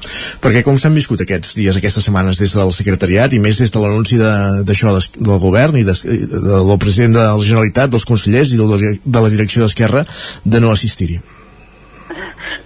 Perquè 0.44 0.64
com 0.64 0.78
s'han 0.78 0.94
viscut 0.94 1.22
aquests 1.22 1.56
dies, 1.56 1.78
aquestes 1.78 2.04
setmanes 2.04 2.38
des 2.38 2.54
del 2.54 2.72
secretariat 2.72 3.34
i 3.34 3.40
més 3.40 3.58
des 3.58 3.72
de 3.72 3.80
l'anunci 3.80 4.18
d'això 4.18 4.92
de, 4.98 5.02
del 5.30 5.40
govern 5.40 5.78
i 5.78 5.84
de, 5.84 5.94
de, 5.94 6.40
del 6.68 6.78
president 6.78 7.14
de 7.14 7.20
la 7.20 7.40
Generalitat, 7.40 7.90
dels 7.90 8.06
consellers 8.06 8.52
i 8.52 8.58
de, 8.58 9.00
de 9.04 9.20
la 9.22 9.30
direcció 9.30 9.64
d'Esquerra 9.64 10.06
de 10.44 10.60
no 10.60 10.72
assistir-hi? 10.72 11.22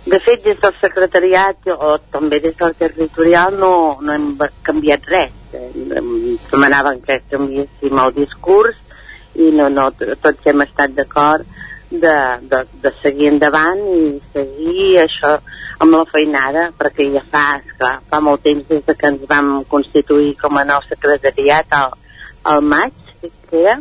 De 0.09 0.19
fet, 0.19 0.41
des 0.43 0.57
del 0.57 0.73
secretariat 0.81 1.69
o 1.75 1.97
també 2.13 2.39
des 2.41 2.55
del 2.57 2.73
territorial 2.77 3.57
no, 3.59 3.73
no 4.01 4.13
hem 4.13 4.31
canviat 4.65 5.05
res. 5.11 5.35
Demanaven 5.53 7.01
que 7.05 7.19
canviéssim 7.29 8.01
el 8.03 8.15
discurs 8.15 8.77
i 9.35 9.51
no, 9.55 9.67
no, 9.69 9.89
tots 9.93 10.49
hem 10.49 10.65
estat 10.65 10.95
d'acord 10.97 11.45
de, 11.91 12.15
de, 12.49 12.63
de 12.83 12.93
seguir 13.01 13.29
endavant 13.33 13.81
i 13.93 14.01
seguir 14.33 14.89
això 15.03 15.35
amb 15.79 15.95
la 15.95 16.05
feinada, 16.11 16.65
perquè 16.77 17.07
ja 17.13 17.23
fa, 17.31 17.43
esclar, 17.61 17.93
fa 18.09 18.19
molt 18.23 18.43
temps 18.43 18.65
des 18.69 18.81
de 18.85 18.95
que 18.99 19.13
ens 19.13 19.29
vam 19.29 19.51
constituir 19.69 20.33
com 20.41 20.57
a 20.59 20.65
nou 20.67 20.81
secretariat 20.89 21.77
al, 21.77 21.95
al 22.53 22.65
maig, 22.65 22.97
que 23.21 23.61
era, 23.61 23.77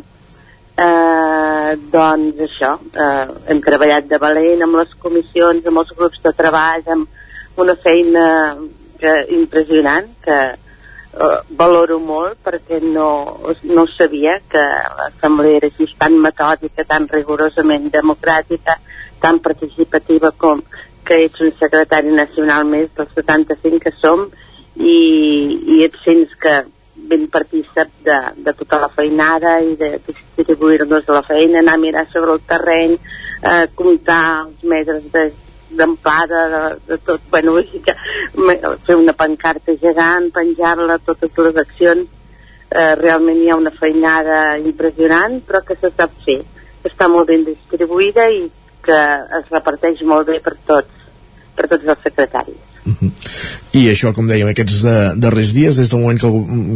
eh, 0.79 1.75
doncs 1.91 2.39
això, 2.45 2.71
eh, 3.05 3.27
hem 3.51 3.61
treballat 3.65 4.07
de 4.07 4.19
valent 4.21 4.63
amb 4.63 4.79
les 4.79 4.93
comissions, 5.03 5.65
amb 5.65 5.81
els 5.83 5.91
grups 5.97 6.21
de 6.23 6.33
treball, 6.33 6.83
amb 6.95 7.59
una 7.59 7.75
feina 7.75 8.25
que, 8.99 9.13
impressionant, 9.35 10.09
que, 10.23 10.39
eh, 11.19 11.39
valoro 11.61 11.99
molt 11.99 12.37
perquè 12.45 12.79
no, 12.81 13.09
no 13.63 13.85
sabia 13.97 14.39
que 14.49 14.63
l'assemblea 14.99 15.59
era 15.61 15.71
així 15.71 15.89
tan 15.97 16.17
metòdica, 16.27 16.85
tan 16.85 17.07
rigorosament 17.11 17.89
democràtica, 17.91 18.79
tan 19.19 19.39
participativa 19.39 20.31
com 20.31 20.63
que 21.03 21.23
ets 21.25 21.41
un 21.41 21.51
secretari 21.59 22.11
nacional 22.13 22.65
més 22.65 22.87
dels 22.95 23.15
75 23.17 23.79
que 23.83 23.95
som 23.99 24.27
i, 24.77 24.99
i 25.75 25.83
et 25.83 25.95
sents 26.05 26.35
que 26.39 26.61
ben 27.09 27.27
partícip 27.33 27.91
de, 28.05 28.17
de 28.37 28.53
tota 28.61 28.79
la 28.85 28.89
feinada 28.93 29.57
i 29.65 29.75
de 29.79 29.95
distribuir-nos 30.05 31.09
la 31.09 31.23
feina, 31.25 31.59
anar 31.59 31.75
a 31.77 31.81
mirar 31.81 32.05
sobre 32.13 32.37
el 32.37 32.41
terreny, 32.47 32.95
eh, 33.41 33.67
comptar 33.75 34.23
els 34.45 34.65
metres 34.73 35.05
de 35.13 35.29
d'ampada, 35.69 36.47
de, 36.49 36.61
de 36.87 36.97
tot, 37.05 37.21
bueno, 37.29 37.55
que 37.85 37.93
fer 38.85 38.95
una 38.97 39.13
pancarta 39.13 39.75
gegant, 39.77 40.31
penjar-la, 40.33 40.97
totes 41.05 41.37
les 41.45 41.59
accions, 41.61 42.07
eh, 42.69 42.95
realment 42.97 43.41
hi 43.41 43.51
ha 43.51 43.57
una 43.59 43.73
feinada 43.75 44.57
impressionant, 44.57 45.39
però 45.45 45.61
que 45.65 45.77
se 45.77 45.91
sap 45.95 46.15
fer, 46.25 46.39
està 46.89 47.09
molt 47.11 47.29
ben 47.29 47.45
distribuïda 47.45 48.29
i 48.33 48.47
que 48.85 48.99
es 49.39 49.53
reparteix 49.53 50.01
molt 50.09 50.29
bé 50.31 50.39
per 50.41 50.55
tots, 50.65 51.05
per 51.55 51.69
tots 51.69 51.85
els 51.85 52.03
secretaris. 52.07 52.68
-huh. 52.95 53.11
I 53.79 53.89
això, 53.89 54.13
com 54.13 54.27
dèiem, 54.27 54.49
aquests 54.49 54.81
de, 54.85 54.95
darrers 55.17 55.53
dies, 55.53 55.75
des 55.77 55.89
del 55.89 56.01
moment 56.01 56.19
que, 56.19 56.31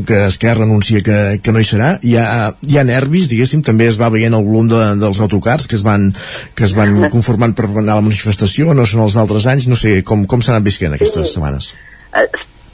que 0.07 0.25
Esquerra 0.27 0.63
anuncia 0.63 1.01
que, 1.01 1.39
que 1.43 1.51
no 1.51 1.59
hi 1.59 1.67
serà, 1.67 1.97
hi 2.03 2.15
ha, 2.17 2.53
hi 2.61 2.77
ha 2.77 2.83
nervis, 2.83 3.29
diguéssim, 3.29 3.61
també 3.61 3.87
es 3.87 3.99
va 3.99 4.11
veient 4.13 4.33
el 4.33 4.45
volum 4.45 4.69
de, 4.69 4.81
dels 5.01 5.19
autocars 5.19 5.67
que 5.67 5.75
es 5.75 5.83
van, 5.83 6.13
que 6.55 6.63
es 6.63 6.73
van 6.77 7.09
conformant 7.09 7.53
per 7.53 7.65
anar 7.65 7.97
a 7.97 8.01
la 8.01 8.07
manifestació, 8.07 8.73
no 8.73 8.85
són 8.85 9.03
els 9.07 9.17
altres 9.17 9.47
anys, 9.47 9.67
no 9.67 9.75
sé, 9.75 10.01
com, 10.03 10.25
com 10.25 10.41
s'han 10.41 10.59
anat 10.59 10.69
visquent 10.69 10.93
aquestes 10.93 11.27
sí. 11.27 11.33
setmanes? 11.33 11.73
Eh, 12.13 12.27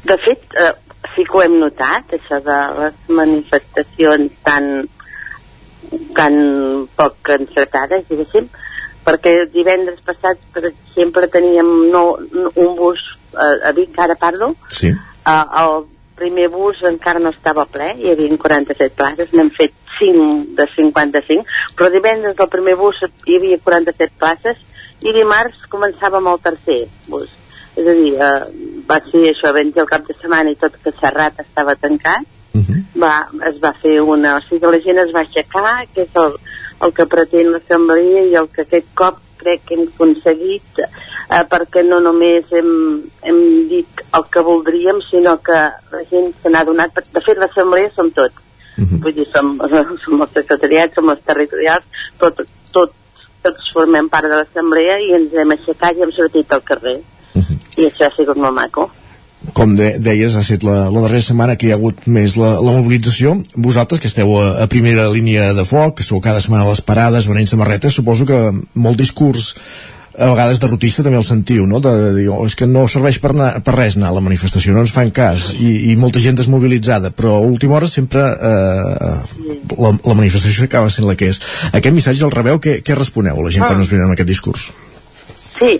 de 0.09 0.17
fet, 0.25 0.45
uh, 0.59 0.73
sí 1.15 1.25
que 1.25 1.37
ho 1.37 1.43
hem 1.43 1.59
notat, 1.59 2.15
això 2.15 2.39
de 2.43 2.57
les 2.79 2.97
manifestacions 3.21 4.31
tan, 4.43 4.87
tan 6.15 6.35
poc 6.97 7.31
encertades, 7.35 8.05
diguéssim, 8.09 8.49
perquè 9.05 9.33
divendres 9.53 10.01
passat, 10.05 10.41
per 10.53 10.67
exemple, 10.69 11.27
teníem 11.31 11.69
no, 11.93 12.03
un 12.53 12.75
bus 12.77 13.01
a, 13.33 13.69
a 13.69 13.71
Vic, 13.77 13.97
ara 13.99 14.15
parlo, 14.15 14.53
sí. 14.69 14.91
uh, 14.91 15.45
el 15.61 15.85
primer 16.19 16.49
bus 16.51 16.81
encara 16.87 17.21
no 17.23 17.31
estava 17.35 17.65
ple, 17.65 17.93
hi 17.97 18.11
havia 18.11 18.37
47 18.37 18.95
places, 18.95 19.33
n'hem 19.33 19.51
fet 19.55 19.75
5 19.99 20.55
de 20.57 20.65
55, 20.75 21.59
però 21.75 21.91
divendres 21.91 22.39
el 22.39 22.51
primer 22.51 22.75
bus 22.79 22.99
hi 23.27 23.37
havia 23.37 23.59
47 23.63 24.19
places 24.19 24.65
i 24.99 25.13
dimarts 25.15 25.67
començàvem 25.71 26.27
el 26.31 26.41
tercer 26.43 26.81
bus. 27.07 27.29
És 27.79 27.87
a 27.87 27.95
dir, 27.95 28.13
uh, 28.17 28.49
va 28.89 28.99
ser 29.05 29.29
això, 29.29 29.53
vam 29.55 29.71
el 29.71 29.87
cap 29.87 30.07
de 30.07 30.15
setmana 30.17 30.51
i 30.51 30.59
tot 30.59 30.75
que 30.83 30.91
Serrat 30.99 31.39
estava 31.45 31.75
tancat, 31.75 32.25
uh 32.53 32.61
-huh. 32.61 32.83
va, 32.99 33.29
es 33.47 33.59
va 33.63 33.73
fer 33.81 34.01
una... 34.01 34.37
O 34.37 34.41
sigui, 34.49 34.65
la 34.65 34.81
gent 34.83 34.97
es 34.97 35.13
va 35.15 35.21
aixecar, 35.21 35.87
que 35.93 36.01
és 36.01 36.15
el, 36.15 36.35
el 36.81 36.93
que 36.93 37.05
pretén 37.05 37.51
l'assemblea 37.51 38.25
i 38.25 38.35
el 38.35 38.49
que 38.49 38.61
aquest 38.61 38.87
cop 38.95 39.19
crec 39.37 39.63
que 39.65 39.75
hem 39.75 39.87
aconseguit 39.87 40.81
eh, 41.29 41.43
perquè 41.49 41.83
no 41.85 41.99
només 42.03 42.49
hem, 42.55 42.69
hem 43.23 43.41
dit 43.71 44.03
el 44.17 44.27
que 44.33 44.43
voldríem, 44.45 45.01
sinó 45.09 45.37
que 45.45 45.57
la 45.93 46.05
gent 46.11 46.31
se 46.41 46.51
n'ha 46.51 46.65
donat... 46.67 46.95
De 47.13 47.23
fet, 47.25 47.37
l'assemblea 47.37 47.91
som 47.95 48.11
tots. 48.11 48.35
Uh 48.77 48.85
-huh. 48.85 49.01
Vull 49.03 49.15
dir, 49.15 49.27
som, 49.33 49.57
som 50.03 50.21
els 50.21 50.33
secretariats, 50.33 50.95
som 50.95 51.09
els 51.09 51.23
territorials, 51.25 51.85
tot, 52.17 52.41
tot, 52.71 52.93
tots 53.43 53.73
formem 53.73 54.09
part 54.09 54.27
de 54.29 54.35
l'assemblea 54.35 54.99
i 54.99 55.13
ens 55.13 55.33
hem 55.33 55.51
aixecat 55.51 55.97
i 55.97 56.01
hem 56.01 56.11
sortit 56.11 56.51
al 56.51 56.63
carrer. 56.63 56.99
Uh 57.35 57.41
-huh. 57.41 57.57
I 57.77 57.85
això 57.85 58.05
ha 58.05 58.15
sigut 58.15 58.37
molt 58.37 58.53
maco 58.53 58.89
com 59.53 59.75
de, 59.75 59.99
deies, 60.03 60.35
ha 60.35 60.41
estat 60.43 60.63
la, 60.63 60.89
la 60.91 61.01
darrera 61.01 61.23
setmana 61.23 61.55
que 61.55 61.67
hi 61.67 61.71
ha 61.71 61.77
hagut 61.79 62.07
més 62.11 62.35
la, 62.35 62.59
la 62.59 62.73
mobilització. 62.75 63.37
Vosaltres, 63.55 64.01
que 64.01 64.07
esteu 64.07 64.35
a, 64.37 64.63
a 64.63 64.67
primera 64.67 65.07
línia 65.09 65.53
de 65.53 65.65
foc, 65.65 65.97
que 65.99 66.03
sou 66.03 66.19
cada 66.19 66.41
setmana 66.41 66.65
a 66.65 66.73
les 66.73 66.81
parades, 66.81 67.27
venent 67.29 67.47
samarretes, 67.47 67.95
suposo 67.95 68.25
que 68.25 68.39
molt 68.73 68.97
discurs 68.97 69.55
a 70.19 70.27
vegades 70.33 70.59
derrotista 70.59 71.03
també 71.05 71.17
el 71.17 71.25
sentiu, 71.27 71.65
no? 71.69 71.79
De, 71.83 71.91
de 72.03 72.09
dir, 72.17 72.25
oh, 72.33 72.43
és 72.47 72.55
que 72.59 72.67
no 72.67 72.83
serveix 72.91 73.21
per, 73.23 73.31
anar, 73.31 73.49
per 73.63 73.75
res 73.77 73.95
anar 73.95 74.11
a 74.11 74.17
la 74.17 74.23
manifestació, 74.25 74.73
no 74.75 74.83
ens 74.83 74.91
fan 74.91 75.13
cas, 75.15 75.49
i, 75.55 75.93
i 75.93 75.95
molta 75.99 76.19
gent 76.19 76.37
desmobilitzada, 76.39 77.13
però 77.15 77.37
a 77.37 77.45
última 77.45 77.77
hora 77.79 77.87
sempre 77.87 78.25
eh, 78.35 79.15
la, 79.77 79.93
la 79.95 80.17
manifestació 80.17 80.67
acaba 80.67 80.91
sent 80.91 81.07
la 81.07 81.15
que 81.19 81.31
és. 81.31 81.39
Aquest 81.71 81.95
missatge 81.95 82.27
el 82.27 82.35
rebeu, 82.35 82.59
què, 82.59 82.79
què 82.83 82.99
responeu 82.99 83.39
a 83.39 83.47
la 83.47 83.55
gent 83.55 83.65
ah. 83.65 83.71
quan 83.71 83.85
us 83.85 83.93
venen 83.95 84.09
amb 84.09 84.17
aquest 84.17 84.31
discurs? 84.33 84.69
Sí, 85.55 85.73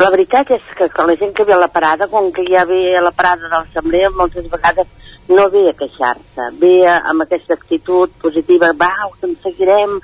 la 0.00 0.10
veritat 0.10 0.56
és 0.56 0.74
que, 0.76 0.88
que 0.88 1.08
la 1.08 1.20
gent 1.20 1.36
que 1.36 1.44
ve 1.46 1.52
a 1.54 1.60
la 1.60 1.70
parada, 1.72 2.08
com 2.08 2.32
que 2.32 2.48
ja 2.48 2.64
ve 2.68 2.96
a 2.96 3.04
la 3.04 3.12
parada 3.14 3.44
de 3.44 3.52
l'assemblea, 3.52 4.10
moltes 4.16 4.48
vegades 4.50 4.88
no 5.28 5.48
ve 5.52 5.68
a 5.70 5.76
queixar-se, 5.78 6.48
ve 6.60 6.76
a, 6.88 7.02
amb 7.12 7.24
aquesta 7.24 7.54
actitud 7.54 8.10
positiva, 8.22 8.72
va, 8.76 8.94
en 9.22 9.36
seguirem, 9.44 9.98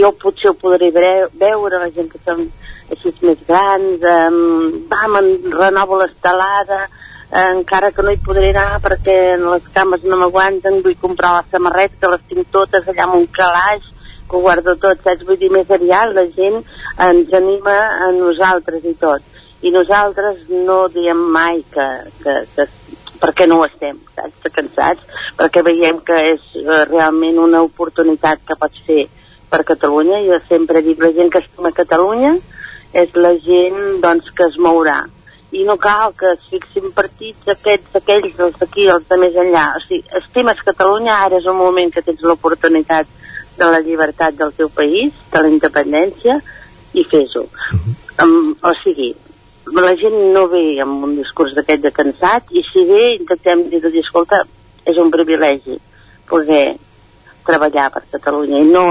jo 0.00 0.16
potser 0.22 0.50
ho 0.50 0.56
podré 0.58 0.90
veure, 0.96 1.76
la 1.76 1.92
gent 1.92 2.08
que 2.10 2.20
som 2.24 2.46
així 2.94 3.12
més 3.22 3.42
grans, 3.48 4.04
um, 4.12 4.86
vam, 4.90 5.18
en 5.20 5.28
renovo 5.52 5.98
l'estelada, 6.00 6.86
eh, 7.30 7.50
encara 7.56 7.90
que 7.92 8.04
no 8.04 8.14
hi 8.14 8.20
podré 8.22 8.52
anar 8.52 8.80
perquè 8.84 9.18
les 9.42 9.68
cames 9.74 10.04
no 10.06 10.18
m'aguanten, 10.20 10.82
vull 10.84 10.98
comprar 11.00 11.34
la 11.36 11.44
samarreta, 11.50 11.98
que 12.00 12.12
les 12.14 12.26
tinc 12.30 12.50
totes 12.54 12.86
allà 12.86 13.06
amb 13.06 13.18
un 13.20 13.26
calaix, 13.26 13.92
que 14.26 14.36
ho 14.36 14.42
guardo 14.42 14.76
tot, 14.82 15.02
saps? 15.04 15.24
Vull 15.26 15.38
dir, 15.38 15.50
més 15.54 15.70
aviat 15.70 16.14
la 16.14 16.26
gent 16.34 16.62
ens 17.08 17.34
anima 17.34 17.76
a 18.06 18.10
nosaltres 18.14 18.86
i 18.86 18.94
tot. 18.98 19.22
I 19.62 19.72
nosaltres 19.74 20.48
no 20.50 20.86
diem 20.92 21.20
mai 21.32 21.62
que, 21.72 21.86
que, 22.22 22.34
que 22.54 22.66
perquè 23.22 23.46
no 23.48 23.60
ho 23.60 23.66
estem, 23.66 23.98
saps? 24.14 24.50
Cansats, 24.56 25.22
perquè 25.38 25.62
veiem 25.66 26.00
que 26.06 26.16
és 26.32 26.42
uh, 26.62 26.82
realment 26.88 27.38
una 27.42 27.62
oportunitat 27.64 28.42
que 28.46 28.58
pots 28.58 28.82
fer 28.86 29.06
per 29.50 29.62
Catalunya. 29.68 30.20
Jo 30.26 30.40
sempre 30.48 30.82
dic, 30.82 31.00
la 31.02 31.12
gent 31.16 31.32
que 31.32 31.42
estima 31.44 31.74
Catalunya 31.74 32.36
és 33.02 33.12
la 33.18 33.34
gent 33.44 34.00
doncs, 34.04 34.30
que 34.36 34.48
es 34.48 34.56
mourà. 34.62 35.02
I 35.56 35.64
no 35.64 35.76
cal 35.80 36.12
que 36.18 36.32
es 36.34 36.48
fixin 36.50 36.90
partits 36.96 37.52
aquests, 37.52 37.92
aquells, 38.00 38.34
els 38.46 38.56
d'aquí, 38.60 38.88
els 38.92 39.06
de 39.08 39.18
més 39.20 39.36
enllà. 39.42 39.66
O 39.78 39.82
sigui, 39.84 40.02
estimes 40.20 40.62
Catalunya, 40.66 41.20
ara 41.26 41.40
és 41.40 41.46
un 41.48 41.58
moment 41.60 41.92
que 41.92 42.02
tens 42.06 42.24
l'oportunitat 42.26 43.08
de 43.56 43.68
la 43.72 43.80
llibertat 43.80 44.36
del 44.36 44.52
teu 44.56 44.68
país, 44.68 45.14
de 45.32 45.42
la 45.44 45.52
independència, 45.52 46.40
i 46.92 47.04
fes-ho. 47.04 47.44
Uh 47.44 47.78
-huh. 47.78 48.24
um, 48.24 48.56
o 48.62 48.72
sigui, 48.82 49.14
la 49.72 49.94
gent 49.96 50.18
no 50.32 50.46
ve 50.48 50.80
amb 50.82 51.04
un 51.04 51.16
discurs 51.16 51.54
d'aquest 51.54 51.82
de 51.82 51.92
cansat, 51.92 52.44
i 52.50 52.62
si 52.72 52.84
ve 52.84 53.16
intentem 53.16 53.68
dir-li, 53.70 54.00
escolta, 54.00 54.44
és 54.84 54.96
un 54.96 55.10
privilegi 55.10 55.78
poder 56.28 56.76
treballar 57.46 57.90
per 57.90 58.02
Catalunya 58.10 58.58
i 58.58 58.68
no 58.70 58.86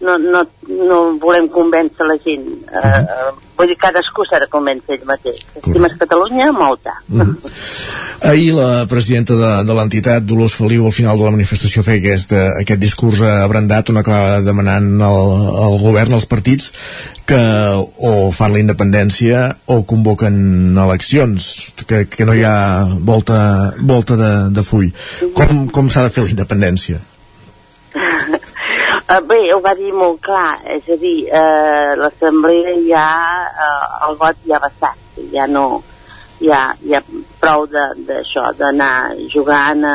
no, 0.00 0.16
no, 0.18 0.42
no 0.68 0.98
volem 1.18 1.48
convèncer 1.50 2.06
la 2.06 2.16
gent. 2.22 2.46
Uh, 2.70 3.00
uh, 3.02 3.30
vull 3.58 3.70
dir, 3.70 3.76
cadascú 3.80 4.26
s'ha 4.28 4.38
de 4.42 4.48
convèncer 4.52 4.98
ell 4.98 5.06
mateix. 5.08 5.40
Estimes 5.58 5.96
Catalunya, 5.98 6.52
molta. 6.52 6.94
Uh 7.10 7.24
-huh. 7.24 7.52
Ahir 8.30 8.54
la 8.54 8.86
presidenta 8.86 9.34
de, 9.34 9.50
de 9.64 9.74
l'entitat, 9.74 10.22
Dolors 10.22 10.54
Feliu, 10.54 10.86
al 10.86 10.92
final 10.92 11.18
de 11.18 11.24
la 11.24 11.30
manifestació 11.30 11.82
feia 11.82 11.98
aquest, 11.98 12.32
aquest 12.32 12.80
discurs 12.80 13.22
abrandat 13.22 13.90
on 13.90 13.96
acaba 13.96 14.40
demanant 14.40 15.02
al, 15.02 15.18
al 15.64 15.78
govern, 15.78 16.12
als 16.12 16.26
partits, 16.26 16.72
que 17.26 17.38
o 17.98 18.30
fan 18.32 18.52
la 18.52 18.58
independència 18.58 19.56
o 19.66 19.84
convoquen 19.84 20.76
eleccions, 20.76 21.72
que, 21.86 22.06
que 22.08 22.24
no 22.24 22.34
hi 22.34 22.42
ha 22.44 22.86
volta, 23.00 23.74
volta 23.80 24.16
de, 24.16 24.50
de 24.50 24.62
full. 24.62 24.90
Com, 25.34 25.68
com 25.68 25.90
s'ha 25.90 26.02
de 26.02 26.10
fer 26.10 26.24
la 26.24 26.30
independència? 26.30 27.00
Uh, 29.08 29.22
bé, 29.24 29.38
ho 29.54 29.60
va 29.64 29.70
dir 29.72 29.88
molt 29.96 30.18
clar, 30.20 30.58
és 30.68 30.84
a 30.92 30.96
dir, 31.00 31.30
uh, 31.32 31.94
l'assemblea 31.96 32.74
ja, 32.84 33.04
uh, 33.48 33.84
el 34.04 34.16
vot 34.20 34.42
ja 34.44 34.58
va 34.60 34.68
estar, 34.68 34.90
ja 35.32 35.46
no, 35.48 35.62
ja, 36.44 36.58
ja 36.84 36.98
prou 37.40 37.62
d'això, 37.72 38.50
d'anar 38.58 39.14
jugant 39.32 39.86
a 39.88 39.94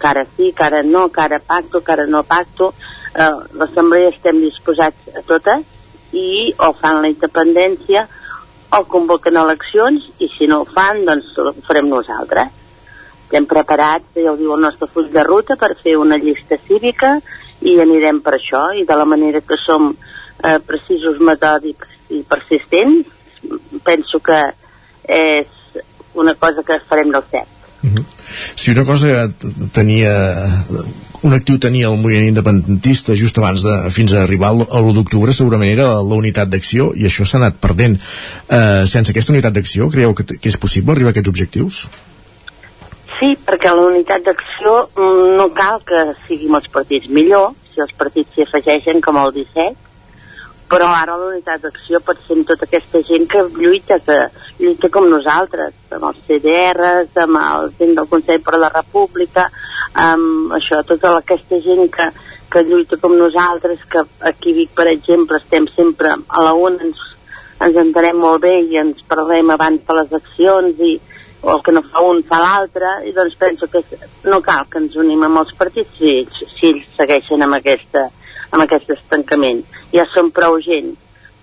que 0.00 0.08
ara 0.08 0.22
sí, 0.30 0.54
que 0.56 0.64
ara 0.64 0.80
no, 0.80 1.10
que 1.12 1.20
ara 1.20 1.42
pacto, 1.44 1.82
que 1.84 1.92
ara 1.92 2.06
no 2.08 2.22
pacto, 2.24 2.70
uh, 2.72 3.42
l'assemblea 3.60 4.14
estem 4.14 4.40
disposats 4.40 5.10
a 5.12 5.20
totes 5.28 5.66
i 6.16 6.54
o 6.56 6.70
fan 6.78 7.02
la 7.02 7.10
independència 7.12 8.06
o 8.78 8.80
convoquen 8.88 9.36
eleccions 9.42 10.06
i 10.24 10.30
si 10.38 10.48
no 10.48 10.62
ho 10.62 10.70
fan, 10.70 11.02
doncs 11.04 11.34
ho 11.36 11.52
farem 11.66 11.92
nosaltres. 11.92 12.56
Estem 13.26 13.44
preparats, 13.44 14.08
ja 14.16 14.32
ho 14.32 14.40
diu 14.40 14.56
el 14.56 14.64
nostre 14.64 14.88
full 14.88 15.12
de 15.12 15.26
ruta, 15.28 15.58
per 15.60 15.74
fer 15.82 15.98
una 16.00 16.16
llista 16.16 16.56
cívica 16.64 17.18
i 17.66 17.74
anirem 17.82 18.20
per 18.24 18.36
això 18.36 18.68
i 18.78 18.84
de 18.86 18.96
la 18.98 19.06
manera 19.08 19.40
que 19.40 19.58
som 19.64 19.90
eh, 19.92 20.58
precisos, 20.66 21.20
metòdics 21.20 22.14
i 22.14 22.22
persistents 22.28 23.08
penso 23.84 24.20
que 24.24 24.38
és 25.08 25.46
una 26.18 26.34
cosa 26.34 26.62
que 26.66 26.80
farem 26.88 27.10
del 27.14 27.24
cert 27.30 27.48
uh 27.82 27.90
-huh. 27.90 28.04
Si 28.56 28.70
una 28.70 28.84
cosa 28.84 29.30
tenia 29.72 30.12
un 31.22 31.32
actiu 31.32 31.58
tenia 31.58 31.88
el 31.88 31.96
moviment 31.96 32.28
independentista 32.28 33.14
just 33.14 33.38
abans 33.38 33.62
de, 33.62 33.90
fins 33.90 34.12
a 34.12 34.22
arribar 34.22 34.50
a 34.50 34.78
l'1 34.80 34.94
d'octubre 34.94 35.32
segurament 35.32 35.70
era 35.70 35.88
la 36.02 36.14
unitat 36.14 36.48
d'acció 36.48 36.92
i 36.94 37.06
això 37.06 37.26
s'ha 37.26 37.38
anat 37.38 37.58
perdent 37.58 37.98
eh, 38.48 38.86
sense 38.86 39.10
aquesta 39.10 39.32
unitat 39.32 39.52
d'acció 39.52 39.90
creieu 39.90 40.14
que, 40.14 40.24
que 40.24 40.48
és 40.48 40.56
possible 40.56 40.92
arribar 40.92 41.08
a 41.08 41.10
aquests 41.10 41.28
objectius? 41.28 41.88
Sí, 43.18 43.32
perquè 43.34 43.72
la 43.74 43.88
unitat 43.88 44.22
d'acció 44.22 44.74
mm, 44.94 45.34
no 45.40 45.48
cal 45.56 45.80
que 45.86 46.04
siguin 46.28 46.54
els 46.54 46.68
partits 46.70 47.08
millor, 47.10 47.50
si 47.72 47.82
els 47.82 47.94
partits 47.98 48.30
s'hi 48.34 48.44
afegeixen 48.46 49.02
com 49.02 49.18
el 49.18 49.32
17, 49.34 49.88
però 50.70 50.86
ara 50.92 51.16
la 51.16 51.30
unitat 51.32 51.64
d'acció 51.64 51.98
pot 52.04 52.20
ser 52.22 52.36
amb 52.36 52.46
tota 52.46 52.68
aquesta 52.68 53.00
gent 53.08 53.26
que 53.32 53.42
lluita, 53.56 53.98
que 54.04 54.18
lluita 54.60 54.90
com 54.94 55.08
nosaltres, 55.10 55.74
amb 55.96 56.06
els 56.10 56.22
CDRs, 56.28 57.16
amb 57.24 57.40
el 57.42 57.72
gent 57.80 57.94
del 57.98 58.08
Consell 58.12 58.44
per 58.44 58.60
la 58.60 58.70
República, 58.74 59.48
amb 59.98 60.54
això, 60.60 60.82
tota 60.86 61.16
aquesta 61.18 61.58
gent 61.64 61.88
que, 61.94 62.10
que 62.52 62.64
lluita 62.68 63.00
com 63.02 63.16
nosaltres, 63.18 63.82
que 63.90 64.04
aquí 64.30 64.54
Vic, 64.60 64.74
per 64.76 64.86
exemple, 64.92 65.40
estem 65.42 65.66
sempre 65.74 66.14
a 66.14 66.44
la 66.44 66.54
una, 66.54 66.84
ens, 66.84 67.00
ens 67.64 67.82
entenem 67.82 68.20
molt 68.22 68.44
bé 68.44 68.54
i 68.68 68.78
ens 68.78 69.00
parlem 69.08 69.50
abans 69.56 69.82
de 69.88 69.98
les 70.02 70.18
accions 70.20 70.84
i, 70.84 70.98
o 71.40 71.50
el 71.54 71.62
que 71.62 71.72
no 71.72 71.82
fa 71.86 72.02
un 72.02 72.22
fa 72.26 72.40
l'altre 72.42 72.94
i 73.06 73.12
doncs 73.14 73.36
penso 73.38 73.68
que 73.70 73.82
no 74.24 74.40
cal 74.42 74.66
que 74.70 74.80
ens 74.82 74.96
unim 74.98 75.22
amb 75.26 75.42
els 75.42 75.52
partits 75.58 75.98
si, 75.98 76.14
si 76.40 76.72
ells 76.72 76.88
segueixen 76.98 77.44
amb, 77.46 77.58
aquesta, 77.60 78.08
amb 78.50 78.64
aquest 78.64 78.90
estancament 78.96 79.62
ja 79.94 80.06
som 80.14 80.32
prou 80.34 80.58
gent 80.64 80.94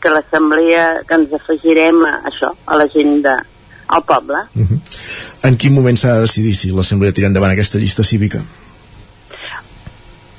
que 0.03 0.11
l'assemblea 0.11 1.01
que 1.07 1.17
ens 1.17 1.33
afegirem 1.33 2.03
a 2.05 2.17
això, 2.29 2.51
a 2.65 2.77
la 2.77 2.89
gent 2.91 3.21
de, 3.25 3.37
al 3.87 4.03
poble 4.03 4.43
uh 4.55 4.67
-huh. 4.67 4.79
En 5.45 5.57
quin 5.57 5.73
moment 5.73 5.97
s'ha 5.97 6.15
de 6.15 6.21
decidir 6.21 6.55
si 6.55 6.71
l'assemblea 6.71 7.13
tira 7.13 7.27
endavant 7.27 7.51
aquesta 7.51 7.77
llista 7.77 8.03
cívica? 8.03 8.39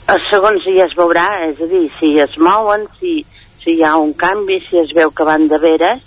Eh, 0.08 0.18
segons 0.30 0.64
ja 0.64 0.84
es 0.84 0.94
veurà, 0.98 1.26
és 1.50 1.60
a 1.62 1.66
dir, 1.66 1.84
si 2.00 2.18
es 2.18 2.36
mouen, 2.38 2.88
si, 2.98 3.24
si 3.62 3.76
hi 3.76 3.84
ha 3.86 3.96
un 3.96 4.12
canvi, 4.14 4.60
si 4.68 4.78
es 4.78 4.92
veu 4.94 5.10
que 5.10 5.24
van 5.24 5.46
de 5.48 5.58
veres, 5.58 6.02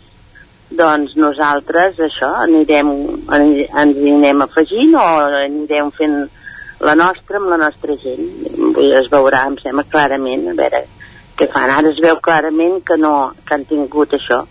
doncs 0.70 1.16
nosaltres 1.18 1.98
això 2.00 2.30
anirem, 2.44 2.92
ens 3.36 3.74
anirem 3.74 4.46
afegint 4.46 4.96
o 5.00 5.08
anirem 5.42 5.90
fent 5.98 6.20
la 6.80 6.96
nostra 6.96 7.40
amb 7.40 7.50
la 7.52 7.58
nostra 7.58 7.98
gent. 8.04 8.30
Es 9.02 9.10
veurà, 9.12 9.46
em 9.50 9.58
sembla 9.64 9.88
clarament 9.90 10.48
a 10.48 10.56
veure 10.60 10.86
què 11.40 11.48
fan, 11.52 11.72
ara 11.72 11.92
es 11.92 12.00
veu 12.04 12.20
clarament 12.24 12.80
que 12.86 12.98
no, 13.00 13.34
que 13.46 13.56
han 13.56 13.66
tingut 13.68 14.16
això. 14.16 14.44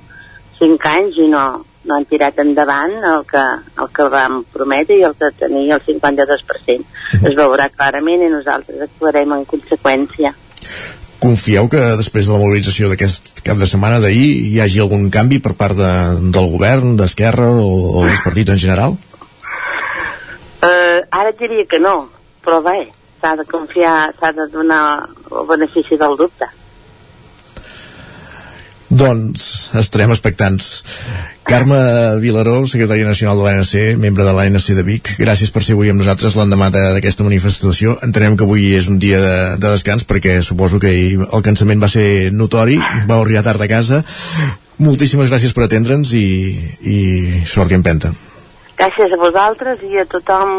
Cinc 0.59 0.85
anys 0.91 1.19
i 1.23 1.29
no, 1.31 1.45
no 1.89 1.97
han 1.97 2.07
tirat 2.11 2.39
endavant 2.43 2.95
el 3.13 3.25
que, 3.29 3.45
el 3.83 3.91
que 3.95 4.09
vam 4.13 4.43
prometre 4.53 4.99
i 4.99 5.05
el 5.09 5.15
que 5.19 5.31
tenia 5.39 5.79
el 5.79 5.85
52% 5.87 7.29
es 7.31 7.37
veurà 7.39 7.69
clarament 7.75 8.25
i 8.25 8.33
nosaltres 8.33 8.83
actuarem 8.89 9.37
en 9.37 9.47
conseqüència 9.49 10.35
Confieu 11.19 11.67
que 11.67 11.81
després 11.99 12.29
de 12.29 12.35
la 12.35 12.39
mobilització 12.39 12.91
d'aquest 12.91 13.41
cap 13.47 13.59
de 13.59 13.67
setmana 13.67 13.99
d'ahir 14.03 14.29
hi 14.53 14.61
hagi 14.63 14.83
algun 14.85 15.09
canvi 15.11 15.41
per 15.43 15.57
part 15.59 15.75
de, 15.79 15.91
del 16.35 16.47
govern, 16.53 16.95
d'Esquerra 17.01 17.49
o, 17.51 17.73
o 17.99 18.05
dels 18.07 18.23
partits 18.23 18.55
en 18.55 18.61
general? 18.63 18.95
Uh, 20.63 21.03
ara 21.11 21.35
diria 21.39 21.67
que 21.71 21.83
no, 21.83 21.97
però 22.45 22.61
bé, 22.63 22.87
s'ha 23.19 23.35
de 23.39 23.47
confiar, 23.51 24.13
s'ha 24.21 24.31
de 24.37 24.47
donar 24.53 24.85
el 25.33 25.51
benefici 25.51 25.99
del 25.99 26.15
dubte. 26.19 26.47
Doncs 28.99 29.71
estarem 29.79 30.11
expectants. 30.11 30.83
Carme 31.47 31.79
Vilaró, 32.21 32.57
secretària 32.67 33.07
nacional 33.07 33.39
de 33.39 33.45
l'ANC, 33.47 33.75
membre 34.01 34.25
de 34.27 34.33
l'ANC 34.35 34.73
de 34.75 34.85
Vic, 34.85 35.11
gràcies 35.21 35.53
per 35.55 35.63
ser 35.65 35.77
avui 35.77 35.93
amb 35.93 36.03
nosaltres 36.03 36.35
l'endemà 36.37 36.69
d'aquesta 36.75 37.27
manifestació. 37.27 37.95
Entenem 38.05 38.37
que 38.37 38.47
avui 38.49 38.73
és 38.77 38.89
un 38.91 38.99
dia 38.99 39.21
de, 39.23 39.37
de 39.61 39.75
descans 39.77 40.07
perquè 40.09 40.41
suposo 40.43 40.81
que 40.83 40.91
el 41.15 41.45
cansament 41.47 41.85
va 41.85 41.91
ser 41.93 42.33
notori, 42.35 42.81
va 43.09 43.21
arribar 43.21 43.45
tard 43.47 43.63
a 43.63 43.71
casa. 43.71 44.03
Moltíssimes 44.83 45.31
gràcies 45.31 45.55
per 45.55 45.69
atendre'ns 45.69 46.13
i, 46.19 46.27
i 46.83 46.99
sort 47.47 47.71
i 47.71 47.79
empenta. 47.79 48.13
Gràcies 48.79 49.15
a 49.15 49.19
vosaltres 49.19 49.83
i 49.87 49.99
a 49.99 50.07
tothom 50.11 50.53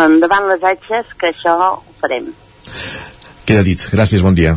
endavant 0.00 0.48
les 0.52 0.64
atxes, 0.72 1.12
que 1.20 1.32
això 1.32 1.56
ho 1.68 1.72
farem. 2.00 2.32
Queda 3.44 3.64
dit. 3.64 3.88
Gràcies, 3.92 4.24
bon 4.24 4.36
dia. 4.36 4.56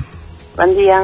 Bon 0.57 0.75
dia. 0.79 1.03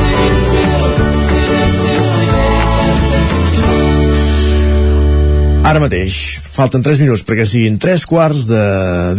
Ara 5.61 5.77
mateix, 5.77 6.15
falten 6.41 6.81
3 6.81 6.99
minuts 7.03 7.21
perquè 7.21 7.45
siguin 7.45 7.77
3 7.77 8.05
quarts 8.09 8.47
de 8.49 8.61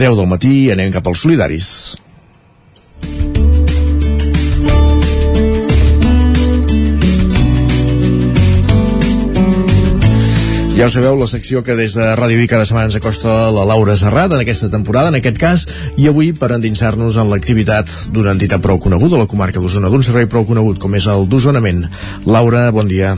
10 0.00 0.16
del 0.18 0.26
matí 0.26 0.54
i 0.64 0.72
anem 0.74 0.90
cap 0.90 1.06
als 1.06 1.22
solidaris. 1.22 1.68
Ja 10.82 10.88
ho 10.88 10.90
sabeu, 10.90 11.14
la 11.14 11.28
secció 11.30 11.60
que 11.62 11.76
des 11.78 11.94
de 11.94 12.08
Ràdio 12.18 12.40
Vic 12.40 12.50
cada 12.50 12.66
setmana 12.66 12.88
ens 12.88 12.96
acosta 12.98 13.52
la 13.54 13.62
Laura 13.68 13.94
Serrat 13.94 14.32
en 14.34 14.42
aquesta 14.42 14.66
temporada, 14.72 15.12
en 15.12 15.20
aquest 15.20 15.38
cas, 15.38 15.68
i 15.94 16.08
avui 16.10 16.32
per 16.34 16.48
endinsar-nos 16.56 17.20
en 17.22 17.30
l'activitat 17.30 17.92
d'una 18.10 18.34
entitat 18.34 18.64
prou 18.64 18.82
coneguda 18.82 19.14
a 19.14 19.22
la 19.22 19.30
comarca 19.30 19.62
d'Osona, 19.62 19.92
d'un 19.92 20.02
servei 20.02 20.26
prou 20.26 20.42
conegut 20.48 20.82
com 20.82 20.98
és 20.98 21.06
el 21.06 21.28
d'Osonament. 21.30 21.84
Laura, 22.26 22.72
bon 22.74 22.90
dia. 22.90 23.14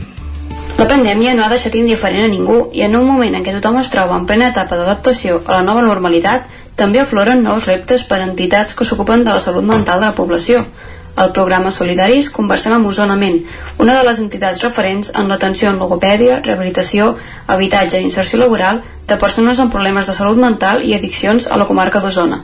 La 0.75 0.89
pandèmia 0.91 1.37
no 1.39 1.45
ha 1.45 1.51
deixat 1.53 1.77
indiferent 1.79 2.25
a 2.25 2.31
ningú 2.31 2.57
i 2.75 2.81
en 2.83 2.97
un 2.99 3.05
moment 3.07 3.37
en 3.39 3.45
què 3.47 3.53
tothom 3.55 3.77
es 3.79 3.91
troba 3.93 4.17
en 4.19 4.25
plena 4.27 4.49
etapa 4.51 4.75
d'adaptació 4.75 5.37
a 5.45 5.61
la 5.61 5.67
nova 5.67 5.85
normalitat, 5.87 6.49
també 6.75 6.99
afloren 6.99 7.45
nous 7.47 7.69
reptes 7.71 8.03
per 8.09 8.19
a 8.19 8.25
entitats 8.27 8.75
que 8.75 8.87
s'ocupen 8.89 9.23
de 9.23 9.31
la 9.31 9.43
salut 9.45 9.63
mental 9.69 10.03
de 10.03 10.09
la 10.09 10.17
població. 10.17 10.65
Al 11.15 11.31
programa 11.37 11.71
Solidaris 11.71 12.27
conversem 12.39 12.75
amb 12.75 12.91
Osonament, 12.91 13.39
una 13.79 13.95
de 13.95 14.03
les 14.09 14.19
entitats 14.25 14.67
referents 14.67 15.13
en 15.15 15.31
l'atenció 15.31 15.71
en 15.71 15.79
logopèdia, 15.79 16.41
rehabilitació, 16.43 17.13
habitatge 17.47 18.03
i 18.03 18.09
inserció 18.09 18.43
laboral 18.43 18.83
de 19.07 19.21
persones 19.23 19.63
amb 19.63 19.71
problemes 19.71 20.11
de 20.11 20.19
salut 20.19 20.43
mental 20.43 20.83
i 20.83 20.99
addiccions 20.99 21.47
a 21.47 21.63
la 21.63 21.71
comarca 21.71 22.03
d'Osona. 22.03 22.43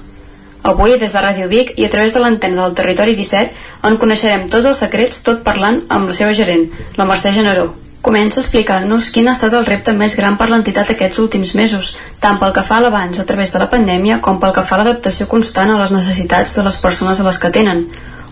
Avui, 0.62 0.94
des 1.02 1.10
de 1.10 1.26
Ràdio 1.26 1.50
Vic 1.50 1.74
i 1.74 1.90
a 1.90 1.90
través 1.90 2.14
de 2.14 2.22
l'antena 2.22 2.62
del 2.62 2.78
Territori 2.78 3.18
17, 3.18 3.60
en 3.90 3.98
coneixerem 3.98 4.46
tots 4.46 4.70
els 4.70 4.86
secrets 4.86 5.24
tot 5.26 5.42
parlant 5.42 5.82
amb 5.88 6.06
la 6.06 6.20
seva 6.22 6.36
gerent, 6.44 6.68
la 6.94 7.10
Mercè 7.10 7.34
Generó. 7.34 7.72
Comença 8.00 8.40
explicant-nos 8.40 9.10
quin 9.12 9.26
ha 9.28 9.34
estat 9.36 9.54
el 9.58 9.66
repte 9.68 9.92
més 9.92 10.14
gran 10.16 10.38
per 10.40 10.46
l'entitat 10.48 10.92
aquests 10.94 11.20
últims 11.20 11.52
mesos, 11.58 11.90
tant 12.24 12.38
pel 12.40 12.54
que 12.56 12.64
fa 12.64 12.78
a 12.78 12.84
l'abans 12.86 13.20
a 13.20 13.26
través 13.28 13.52
de 13.52 13.60
la 13.60 13.68
pandèmia 13.74 14.18
com 14.24 14.40
pel 14.40 14.54
que 14.56 14.64
fa 14.64 14.78
a 14.78 14.80
l'adaptació 14.80 15.28
constant 15.28 15.74
a 15.74 15.76
les 15.82 15.92
necessitats 15.92 16.56
de 16.56 16.64
les 16.64 16.80
persones 16.86 17.20
a 17.20 17.28
les 17.28 17.42
que 17.42 17.52
tenen. 17.60 17.84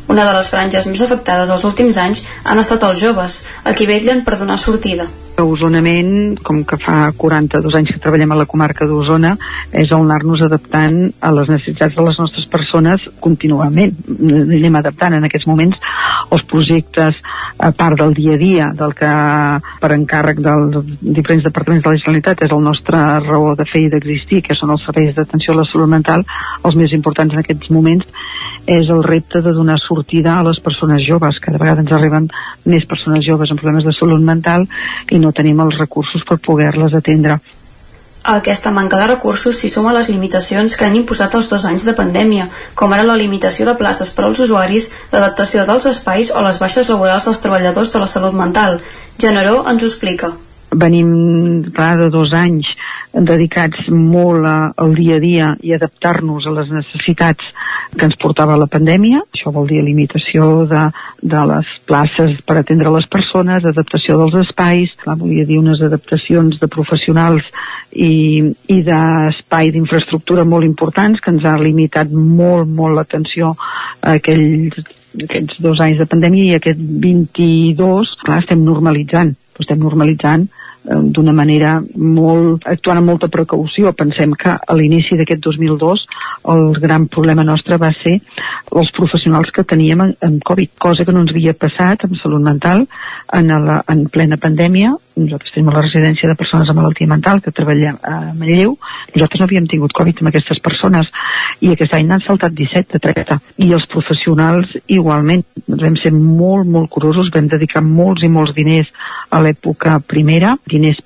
Una 0.09 0.25
de 0.25 0.33
les 0.39 0.49
franges 0.49 0.89
més 0.89 1.05
afectades 1.05 1.53
els 1.53 1.69
últims 1.69 2.01
anys 2.01 2.25
han 2.45 2.64
estat 2.64 2.89
els 2.89 3.01
joves, 3.05 3.43
a 3.64 3.77
qui 3.77 3.91
vetllen 3.93 4.25
per 4.25 4.41
donar 4.41 4.57
sortida. 4.57 5.11
Osonament, 5.45 6.39
com 6.45 6.62
que 6.66 6.78
fa 6.80 7.12
42 7.16 7.76
anys 7.78 7.93
que 7.95 8.03
treballem 8.03 8.32
a 8.34 8.39
la 8.41 8.47
comarca 8.51 8.86
d'Osona, 8.89 9.36
és 9.72 9.91
el 9.93 10.03
anar-nos 10.03 10.43
adaptant 10.47 10.99
a 11.20 11.32
les 11.36 11.51
necessitats 11.53 11.95
de 11.97 12.07
les 12.07 12.18
nostres 12.18 12.49
persones 12.51 13.05
contínuament. 13.20 13.95
Anem 14.18 14.80
adaptant 14.80 15.18
en 15.18 15.28
aquests 15.28 15.49
moments 15.51 15.78
els 16.34 16.45
projectes 16.51 17.18
a 17.59 17.70
part 17.72 17.99
del 17.99 18.14
dia 18.14 18.34
a 18.34 18.39
dia 18.39 18.66
del 18.74 18.95
que 18.95 19.11
per 19.82 19.91
encàrrec 19.95 20.43
dels 20.43 20.93
diferents 21.01 21.47
departaments 21.47 21.84
de 21.84 21.91
la 21.91 22.01
Generalitat 22.03 22.45
és 22.47 22.55
el 22.55 22.62
nostre 22.62 23.01
raó 23.26 23.55
de 23.59 23.66
fer 23.66 23.86
i 23.86 23.91
d'existir, 23.93 24.43
que 24.47 24.57
són 24.59 24.74
els 24.74 24.84
serveis 24.86 25.16
d'atenció 25.16 25.55
a 25.55 25.61
la 25.61 25.66
salut 25.70 25.91
mental, 25.91 26.24
els 26.64 26.78
més 26.78 26.95
importants 26.95 27.34
en 27.34 27.43
aquests 27.43 27.72
moments 27.74 28.07
és 28.68 28.91
el 28.93 29.03
repte 29.03 29.41
de 29.41 29.53
donar 29.57 29.78
sortida 29.80 30.34
a 30.36 30.45
les 30.45 30.59
persones 30.61 31.01
joves. 31.07 31.41
Cada 31.41 31.59
vegada 31.59 31.80
ens 31.80 31.93
arriben 31.93 32.28
més 32.68 32.84
persones 32.84 33.24
joves 33.24 33.51
amb 33.51 33.62
problemes 33.62 33.86
de 33.86 33.95
salut 33.97 34.20
mental 34.20 34.66
i 35.11 35.18
no 35.18 35.28
tenim 35.37 35.61
els 35.64 35.79
recursos 35.79 36.24
per 36.29 36.39
poder-les 36.45 36.95
atendre. 36.95 37.39
A 38.29 38.35
aquesta 38.43 38.70
manca 38.74 38.99
de 39.01 39.07
recursos 39.07 39.57
s'hi 39.57 39.70
suma 39.72 39.93
les 39.95 40.09
limitacions 40.11 40.74
que 40.76 40.85
han 40.85 40.97
imposat 40.99 41.37
els 41.39 41.49
dos 41.49 41.64
anys 41.64 41.85
de 41.87 41.95
pandèmia, 41.97 42.49
com 42.74 42.93
ara 42.93 43.07
la 43.07 43.16
limitació 43.16 43.64
de 43.68 43.76
places 43.79 44.11
per 44.11 44.26
als 44.26 44.43
usuaris, 44.45 44.91
l'adaptació 45.12 45.64
dels 45.68 45.87
espais 45.89 46.33
o 46.35 46.43
les 46.45 46.59
baixes 46.61 46.91
laborals 46.93 47.29
dels 47.29 47.41
treballadors 47.45 47.93
de 47.95 48.03
la 48.03 48.11
salut 48.11 48.37
mental. 48.37 48.81
Generó 49.18 49.62
ens 49.70 49.83
ho 49.83 49.89
explica. 49.89 50.33
Venim 50.74 51.09
clar, 51.72 51.95
de 52.03 52.11
dos 52.12 52.35
anys 52.37 52.68
dedicats 53.14 53.89
molt 53.89 54.45
a, 54.45 54.59
al 54.76 54.93
dia 54.99 55.16
a 55.16 55.22
dia 55.24 55.55
i 55.64 55.72
adaptar-nos 55.72 56.47
a 56.47 56.53
les 56.59 56.74
necessitats 56.74 57.49
que 57.97 58.05
ens 58.07 58.16
portava 58.20 58.59
la 58.59 58.68
pandèmia. 58.70 59.22
Això 59.34 59.53
vol 59.55 59.68
dir 59.70 59.80
limitació 59.84 60.66
de, 60.68 60.84
de 61.22 61.45
les 61.53 61.70
places 61.89 62.36
per 62.47 62.59
atendre 62.59 62.93
les 62.95 63.09
persones, 63.11 63.64
adaptació 63.64 64.18
dels 64.20 64.36
espais, 64.45 64.93
clar, 65.03 65.16
volia 65.20 65.47
dir 65.49 65.61
unes 65.62 65.82
adaptacions 65.84 66.61
de 66.61 66.68
professionals 66.72 67.47
i, 67.93 68.43
i 68.68 68.78
d'espai 68.84 69.72
d'infraestructura 69.74 70.45
molt 70.45 70.68
importants 70.68 71.22
que 71.24 71.32
ens 71.32 71.47
ha 71.49 71.57
limitat 71.61 72.12
molt, 72.12 72.68
molt 72.68 72.99
l'atenció 72.99 73.55
a 74.03 74.18
aquells 74.18 74.78
aquests 75.18 75.59
dos 75.64 75.80
anys 75.80 75.99
de 76.03 76.07
pandèmia 76.07 76.53
i 76.53 76.57
aquest 76.59 76.78
22, 76.78 78.14
clar, 78.22 78.43
estem 78.43 78.61
normalitzant, 78.62 79.32
estem 79.59 79.80
normalitzant 79.82 80.47
d'una 80.89 81.34
manera 81.36 81.78
molt, 81.97 82.64
actuant 82.66 83.01
amb 83.01 83.12
molta 83.12 83.28
precaució. 83.32 83.93
Pensem 83.97 84.32
que 84.39 84.55
a 84.57 84.76
l'inici 84.76 85.18
d'aquest 85.18 85.43
2002 85.45 86.05
el 86.53 86.64
gran 86.80 87.09
problema 87.12 87.45
nostre 87.45 87.76
va 87.80 87.91
ser 88.03 88.18
els 88.76 88.91
professionals 88.97 89.51
que 89.55 89.64
teníem 89.64 90.01
en, 90.05 90.14
en 90.24 90.39
Covid, 90.45 90.74
cosa 90.80 91.05
que 91.05 91.12
no 91.12 91.24
ens 91.24 91.34
havia 91.34 91.55
passat 91.57 92.05
amb 92.05 92.16
salut 92.22 92.45
mental 92.45 92.86
en, 93.34 93.53
la, 93.66 93.82
en 93.89 94.07
plena 94.12 94.39
pandèmia. 94.41 94.95
Nosaltres 95.18 95.55
tenim 95.55 95.72
la 95.72 95.82
residència 95.82 96.30
de 96.30 96.36
persones 96.39 96.68
amb 96.70 96.80
malaltia 96.80 97.11
mental 97.11 97.43
que 97.43 97.53
treballem 97.55 97.99
a 98.07 98.18
Manlleu. 98.39 98.76
Nosaltres 99.14 99.41
no 99.41 99.49
havíem 99.49 99.66
tingut 99.70 99.97
Covid 99.97 100.22
amb 100.22 100.30
aquestes 100.30 100.61
persones 100.64 101.11
i 101.64 101.72
aquest 101.72 101.97
any 101.97 102.07
n'han 102.07 102.22
saltat 102.24 102.55
17 102.55 102.95
de 102.95 103.03
30. 103.09 103.39
I 103.64 103.72
els 103.74 103.89
professionals 103.91 104.76
igualment. 104.86 105.45
Vam 105.68 105.97
ser 106.03 106.12
molt, 106.14 106.68
molt 106.68 106.91
curosos, 106.93 107.32
vam 107.34 107.49
dedicar 107.51 107.82
molts 107.84 108.24
i 108.24 108.30
molts 108.32 108.55
diners 108.57 108.93
a 109.34 109.43
l'època 109.45 109.99
primera, 110.07 110.55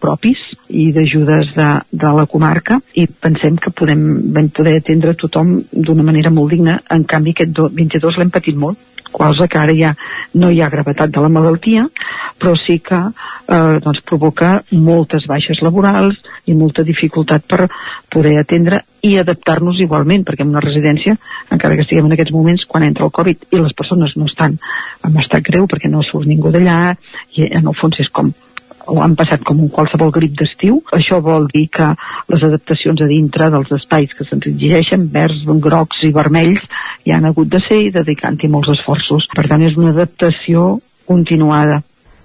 propis 0.01 0.39
i 0.69 0.91
d'ajudes 0.93 1.53
de, 1.57 1.69
de 1.91 2.13
la 2.17 2.27
comarca 2.27 2.79
i 2.95 3.07
pensem 3.07 3.57
que 3.57 3.71
podem, 3.71 4.03
vam 4.35 4.49
poder 4.55 4.79
atendre 4.79 5.15
tothom 5.19 5.61
d'una 5.73 6.07
manera 6.07 6.31
molt 6.31 6.53
digna. 6.55 6.79
En 6.91 7.05
canvi, 7.05 7.35
aquest 7.37 7.59
22 7.73 8.19
l'hem 8.19 8.31
patit 8.31 8.57
molt, 8.57 8.79
cosa 9.13 9.47
que 9.47 9.59
ara 9.59 9.75
ja 9.77 9.93
no 10.35 10.51
hi 10.51 10.63
ha 10.63 10.71
gravetat 10.73 11.13
de 11.13 11.21
la 11.21 11.29
malaltia, 11.29 11.85
però 12.41 12.55
sí 12.57 12.79
que 12.81 12.99
eh, 12.99 13.79
doncs 13.85 14.01
provoca 14.09 14.55
moltes 14.73 15.29
baixes 15.31 15.61
laborals 15.63 16.19
i 16.49 16.57
molta 16.59 16.83
dificultat 16.83 17.45
per 17.47 17.69
poder 18.11 18.39
atendre 18.41 18.83
i 19.03 19.17
adaptar-nos 19.21 19.81
igualment, 19.85 20.25
perquè 20.25 20.47
en 20.47 20.55
una 20.55 20.65
residència, 20.65 21.17
encara 21.51 21.77
que 21.77 21.85
estiguem 21.87 22.09
en 22.09 22.17
aquests 22.17 22.35
moments, 22.35 22.65
quan 22.67 22.87
entra 22.89 23.07
el 23.07 23.15
Covid 23.15 23.51
i 23.51 23.61
les 23.61 23.77
persones 23.79 24.17
no 24.17 24.31
estan 24.31 24.57
en 25.05 25.21
estat 25.23 25.45
greu 25.47 25.69
perquè 25.71 25.91
no 25.91 26.03
surt 26.07 26.27
ningú 26.27 26.51
d'allà, 26.55 26.97
i 27.37 27.51
en 27.51 27.69
el 27.69 27.79
fons 27.79 28.01
és 28.03 28.11
com 28.11 28.33
o 28.87 28.99
han 29.03 29.15
passat 29.19 29.45
com 29.47 29.61
un 29.63 29.71
qualsevol 29.73 30.11
grip 30.15 30.35
d'estiu. 30.39 30.81
Això 30.97 31.21
vol 31.23 31.47
dir 31.53 31.69
que 31.73 31.89
les 32.33 32.43
adaptacions 32.49 33.03
a 33.03 33.09
dintre 33.11 33.51
dels 33.53 33.71
espais 33.79 34.13
que 34.17 34.27
se'ns 34.29 34.49
exigeixen, 34.51 35.09
verds, 35.13 35.45
grocs 35.67 36.03
i 36.09 36.13
vermells, 36.15 36.65
hi 37.05 37.15
han 37.15 37.29
hagut 37.29 37.49
de 37.53 37.63
ser 37.69 37.81
i 37.87 37.95
dedicant-hi 37.95 38.51
molts 38.51 38.73
esforços. 38.77 39.29
Per 39.35 39.47
tant, 39.49 39.63
és 39.63 39.79
una 39.79 39.95
adaptació 39.95 40.81
continuada. 41.07 41.83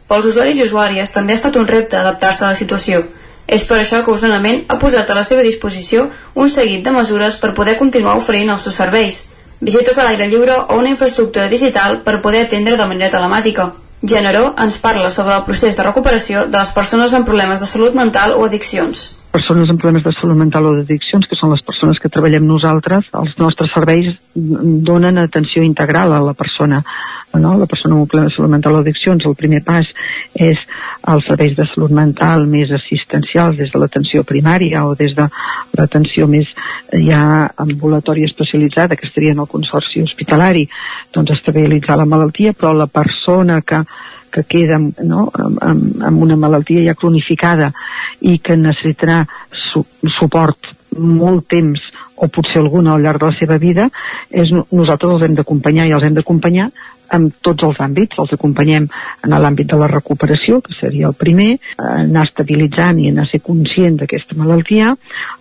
Pels 0.08 0.28
usuaris 0.30 0.60
i 0.60 0.68
usuàries 0.68 1.12
també 1.12 1.34
ha 1.36 1.39
estat 1.41 1.58
un 1.60 1.68
repte 1.68 1.97
adaptar-se 1.99 2.45
a 2.45 2.51
la 2.53 2.60
situació. 2.60 3.03
És 3.47 3.64
per 3.64 3.80
això 3.80 4.01
que 4.03 4.12
Osonament 4.12 4.66
ha 4.68 4.78
posat 4.80 5.10
a 5.10 5.16
la 5.16 5.24
seva 5.24 5.43
disposició 5.43 6.10
un 6.36 6.49
seguit 6.51 6.84
de 6.84 6.91
mesures 6.91 7.39
per 7.39 7.53
poder 7.55 7.78
continuar 7.80 8.18
oferint 8.20 8.51
els 8.51 8.68
seus 8.68 8.76
serveis, 8.76 9.22
visites 9.60 9.97
a 9.97 10.03
l'aire 10.03 10.28
lliure 10.28 10.58
o 10.68 10.80
una 10.80 10.91
infraestructura 10.91 11.47
digital 11.47 12.01
per 12.03 12.22
poder 12.22 12.45
atendre 12.45 12.76
de 12.76 12.88
manera 12.88 13.14
telemàtica. 13.16 13.72
Generó 14.06 14.54
ens 14.62 14.78
parla 14.78 15.10
sobre 15.10 15.34
el 15.36 15.45
procés 15.48 15.78
de 15.78 15.84
recuperació 15.84 16.45
de 16.45 16.60
les 16.60 16.74
persones 16.76 17.14
amb 17.18 17.26
problemes 17.26 17.64
de 17.64 17.70
salut 17.70 17.95
mental 17.98 18.36
o 18.38 18.43
addiccions 18.45 19.08
persones 19.32 19.70
amb 19.70 19.82
problemes 19.82 20.06
de 20.06 20.14
salut 20.20 20.38
mental 20.40 20.70
o 20.70 20.74
d'addiccions, 20.78 21.28
que 21.28 21.38
són 21.40 21.52
les 21.54 21.64
persones 21.66 22.00
que 22.02 22.12
treballem 22.14 22.48
nosaltres, 22.48 23.10
els 23.14 23.38
nostres 23.42 23.72
serveis 23.74 24.16
donen 24.34 25.18
atenció 25.22 25.64
integral 25.66 26.14
a 26.14 26.24
la 26.24 26.34
persona 26.38 26.84
no? 27.40 27.58
la 27.58 27.66
persona 27.66 27.96
amb 27.96 28.02
un 28.02 28.08
problema 28.08 28.30
de 28.30 28.36
salut 28.36 28.52
mental 28.52 28.76
o 28.76 28.82
addiccions, 28.82 29.26
el 29.26 29.36
primer 29.36 29.62
pas 29.66 29.88
és 30.34 30.60
els 31.12 31.28
serveis 31.28 31.56
de 31.58 31.66
salut 31.74 31.92
mental 31.92 32.46
més 32.50 32.72
assistencials 32.74 33.58
des 33.60 33.72
de 33.74 33.82
l'atenció 33.82 34.24
primària 34.24 34.86
o 34.88 34.96
des 34.96 35.16
de 35.18 35.28
l'atenció 35.78 36.28
més 36.28 36.50
ja 37.08 37.50
ambulatòria 37.58 38.30
especialitzada 38.30 38.96
que 38.96 39.08
estaria 39.08 39.36
en 39.36 39.44
el 39.44 39.52
consorci 39.52 40.04
hospitalari 40.04 40.68
doncs 41.14 41.36
estabilitzar 41.38 41.98
la 41.98 42.10
malaltia 42.10 42.54
però 42.54 42.74
la 42.74 42.88
persona 42.88 43.62
que 43.62 43.84
que 44.32 44.44
queda 44.44 44.80
no, 44.80 45.28
amb, 45.34 46.02
amb 46.04 46.24
una 46.24 46.38
malaltia 46.40 46.84
ja 46.86 46.96
cronificada 46.98 47.72
i 48.22 48.40
que 48.40 48.58
necessitarà 48.58 49.24
su 49.52 49.86
suport 50.18 50.74
molt 50.98 51.48
temps 51.52 51.82
o 52.18 52.28
potser 52.34 52.64
alguna 52.64 52.96
al 52.96 53.04
llarg 53.06 53.22
de 53.22 53.30
la 53.30 53.38
seva 53.38 53.58
vida, 53.62 53.90
és, 54.30 54.50
nosaltres 54.50 55.12
els 55.14 55.26
hem 55.28 55.36
d'acompanyar 55.38 55.86
i 55.86 55.94
els 55.94 56.06
hem 56.08 56.16
d'acompanyar 56.18 56.72
en 57.14 57.30
tots 57.46 57.64
els 57.64 57.78
àmbits. 57.84 58.18
Els 58.20 58.34
acompanyem 58.34 58.88
en 59.24 59.36
l'àmbit 59.38 59.70
de 59.70 59.80
la 59.80 59.90
recuperació, 59.92 60.60
que 60.66 60.76
seria 60.80 61.12
el 61.12 61.16
primer, 61.18 61.54
anar 61.78 62.26
estabilitzant 62.28 63.00
i 63.00 63.12
anar 63.12 63.28
a 63.28 63.32
ser 63.32 63.42
conscient 63.46 64.00
d'aquesta 64.02 64.38
malaltia. 64.40 64.96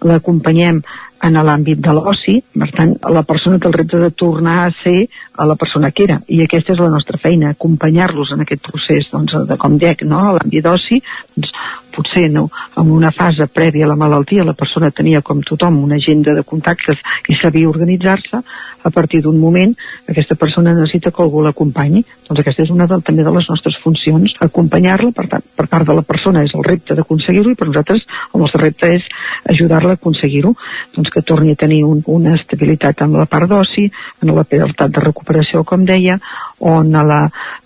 L'acompanyem 0.05 0.83
en 1.25 1.39
l'àmbit 1.49 1.81
de 1.81 1.95
l'oci, 1.97 2.37
per 2.53 2.69
tant, 2.77 2.93
la 3.13 3.23
persona 3.27 3.59
té 3.59 3.69
el 3.71 3.77
repte 3.77 4.01
de 4.03 4.11
tornar 4.11 4.59
a 4.67 4.75
ser 4.83 5.07
a 5.37 5.47
la 5.49 5.57
persona 5.57 5.91
que 5.91 6.05
era, 6.05 6.19
i 6.29 6.43
aquesta 6.45 6.75
és 6.75 6.81
la 6.81 6.91
nostra 6.93 7.19
feina, 7.23 7.51
acompanyar-los 7.53 8.35
en 8.35 8.45
aquest 8.45 8.63
procés, 8.69 9.09
doncs, 9.13 9.35
de, 9.49 9.57
com 9.61 9.77
dec, 9.81 10.05
no?, 10.09 10.21
a 10.21 10.37
l'àmbit 10.37 10.65
d'oci, 10.65 11.01
doncs, 11.37 11.53
potser 11.97 12.29
no, 12.29 12.51
en 12.77 12.91
una 12.93 13.11
fase 13.17 13.47
prèvia 13.49 13.87
a 13.87 13.89
la 13.89 13.97
malaltia 13.97 14.45
la 14.45 14.53
persona 14.53 14.91
tenia 14.93 15.23
com 15.25 15.41
tothom 15.41 15.79
una 15.81 15.97
agenda 15.97 16.35
de 16.37 16.45
contactes 16.45 17.01
i 17.33 17.37
sabia 17.41 17.71
organitzar-se, 17.71 18.43
a 18.87 18.91
partir 18.91 19.21
d'un 19.23 19.39
moment 19.41 19.73
aquesta 20.07 20.37
persona 20.39 20.73
necessita 20.73 21.11
que 21.11 21.23
algú 21.23 21.43
l'acompanyi. 21.43 22.05
Doncs 22.29 22.41
aquesta 22.43 22.63
és 22.63 22.71
una 22.71 22.87
de, 22.87 22.99
també 23.03 23.25
de 23.27 23.33
les 23.35 23.49
nostres 23.51 23.75
funcions, 23.83 24.37
acompanyar-la, 24.47 25.11
per, 25.17 25.27
tant, 25.33 25.47
per 25.59 25.67
part 25.73 25.89
de 25.89 25.97
la 25.99 26.05
persona 26.07 26.45
és 26.47 26.55
el 26.55 26.63
repte 26.67 26.95
d'aconseguir-ho 26.95 27.51
i 27.51 27.59
per 27.59 27.67
nosaltres 27.67 28.05
el 28.31 28.45
nostre 28.45 28.63
repte 28.63 28.93
és 28.95 29.09
ajudar-la 29.55 29.97
a 29.97 29.99
aconseguir-ho, 29.99 30.55
doncs 30.95 31.06
que 31.13 31.23
torni 31.23 31.53
a 31.53 31.61
tenir 31.61 31.83
un, 31.85 32.03
una 32.07 32.35
estabilitat 32.37 33.03
en 33.07 33.17
la 33.19 33.27
part 33.31 33.49
d'oci, 33.51 33.87
en 34.23 34.35
la 34.35 34.45
part 34.45 34.93
de 34.93 35.05
recuperació, 35.05 35.65
com 35.65 35.85
deia, 35.85 36.19
o 36.59 36.79
en, 36.81 36.93
la, 36.93 37.23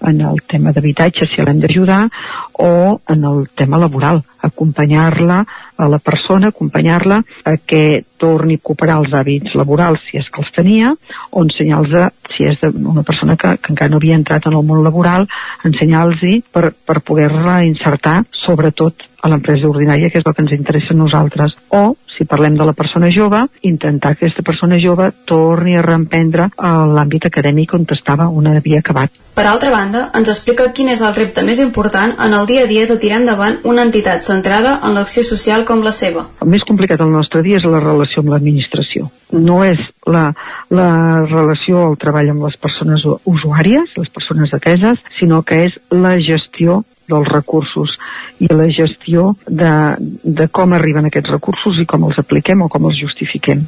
en 0.06 0.20
el 0.26 0.42
tema 0.48 0.72
d'habitatge, 0.72 1.28
si 1.30 1.42
l'hem 1.42 1.60
d'ajudar, 1.62 2.06
o 2.60 3.00
en 3.08 3.24
el 3.24 3.48
tema 3.56 3.78
laboral, 3.78 4.22
acompanyar-la 4.42 5.44
a 5.80 5.88
la 5.88 5.98
persona, 5.98 6.48
acompanyar-la 6.48 7.20
a 7.44 7.56
que 7.56 8.04
torni 8.20 8.56
a 8.56 8.60
recuperar 8.60 8.98
els 9.00 9.14
hàbits 9.16 9.54
laborals 9.56 10.02
si 10.08 10.18
és 10.20 10.28
que 10.30 10.42
els 10.42 10.52
tenia, 10.52 10.92
o 11.30 11.44
ensenyar-los 11.44 12.12
si 12.36 12.46
és 12.48 12.62
una 12.72 13.02
persona 13.06 13.36
que, 13.36 13.56
que 13.58 13.72
encara 13.74 13.90
no 13.90 14.00
havia 14.00 14.18
entrat 14.18 14.46
en 14.46 14.56
el 14.58 14.66
món 14.66 14.84
laboral, 14.84 15.28
ensenyar-los 15.64 16.22
per, 16.52 16.70
per 16.72 17.00
poder-la 17.06 17.62
insertar, 17.66 18.22
sobretot 18.44 19.06
a 19.20 19.28
l'empresa 19.28 19.68
ordinària, 19.68 20.10
que 20.10 20.20
és 20.20 20.26
el 20.26 20.34
que 20.34 20.44
ens 20.44 20.54
interessa 20.56 20.94
a 20.94 20.98
nosaltres. 20.98 21.56
O, 21.76 21.94
si 22.16 22.26
parlem 22.28 22.56
de 22.56 22.66
la 22.68 22.74
persona 22.76 23.10
jove, 23.12 23.42
intentar 23.68 24.14
que 24.16 24.26
aquesta 24.26 24.44
persona 24.44 24.78
jove 24.80 25.10
torni 25.28 25.76
a 25.76 25.84
reemprendre 25.84 26.50
l'àmbit 26.60 27.28
acadèmic 27.28 27.74
on 27.76 27.86
estava 27.96 28.28
una 28.28 28.56
havia 28.56 28.80
acabat. 28.80 29.12
Per 29.36 29.46
altra 29.46 29.70
banda, 29.72 30.08
ens 30.16 30.28
explica 30.28 30.68
quin 30.76 30.90
és 30.92 31.00
el 31.00 31.14
repte 31.16 31.44
més 31.46 31.60
important 31.64 32.16
en 32.18 32.36
el 32.36 32.48
dia 32.50 32.66
a 32.66 32.70
dia 32.70 32.88
de 32.88 32.98
tirar 33.00 33.22
endavant 33.22 33.60
una 33.64 33.86
entitat 33.88 34.24
centrada 34.26 34.78
en 34.84 34.96
l'acció 34.96 35.24
social 35.24 35.64
com 35.64 35.84
la 35.86 35.94
seva. 35.96 36.26
El 36.44 36.52
més 36.52 36.66
complicat 36.68 37.00
del 37.00 37.12
nostre 37.12 37.44
dia 37.46 37.60
és 37.60 37.64
la 37.64 37.80
relació 37.80 38.24
amb 38.24 38.34
l'administració. 38.34 39.08
No 39.32 39.60
és 39.64 39.80
la, 40.10 40.30
la 40.74 40.90
relació 41.26 41.84
al 41.86 41.98
treball 42.00 42.32
amb 42.32 42.46
les 42.48 42.56
persones 42.60 43.04
usuàries, 43.06 43.92
les 43.96 44.10
persones 44.14 44.54
ateses, 44.56 44.98
sinó 45.18 45.42
que 45.46 45.64
és 45.68 45.76
la 45.94 46.16
gestió 46.18 46.82
dels 47.10 47.28
recursos 47.28 47.96
i 48.40 48.48
la 48.50 48.68
gestió 48.72 49.34
de, 49.46 49.72
de 50.22 50.46
com 50.54 50.74
arriben 50.76 51.08
aquests 51.08 51.32
recursos 51.34 51.80
i 51.82 51.86
com 51.90 52.06
els 52.08 52.20
apliquem 52.22 52.62
o 52.62 52.70
com 52.72 52.86
els 52.88 53.00
justifiquem. 53.00 53.64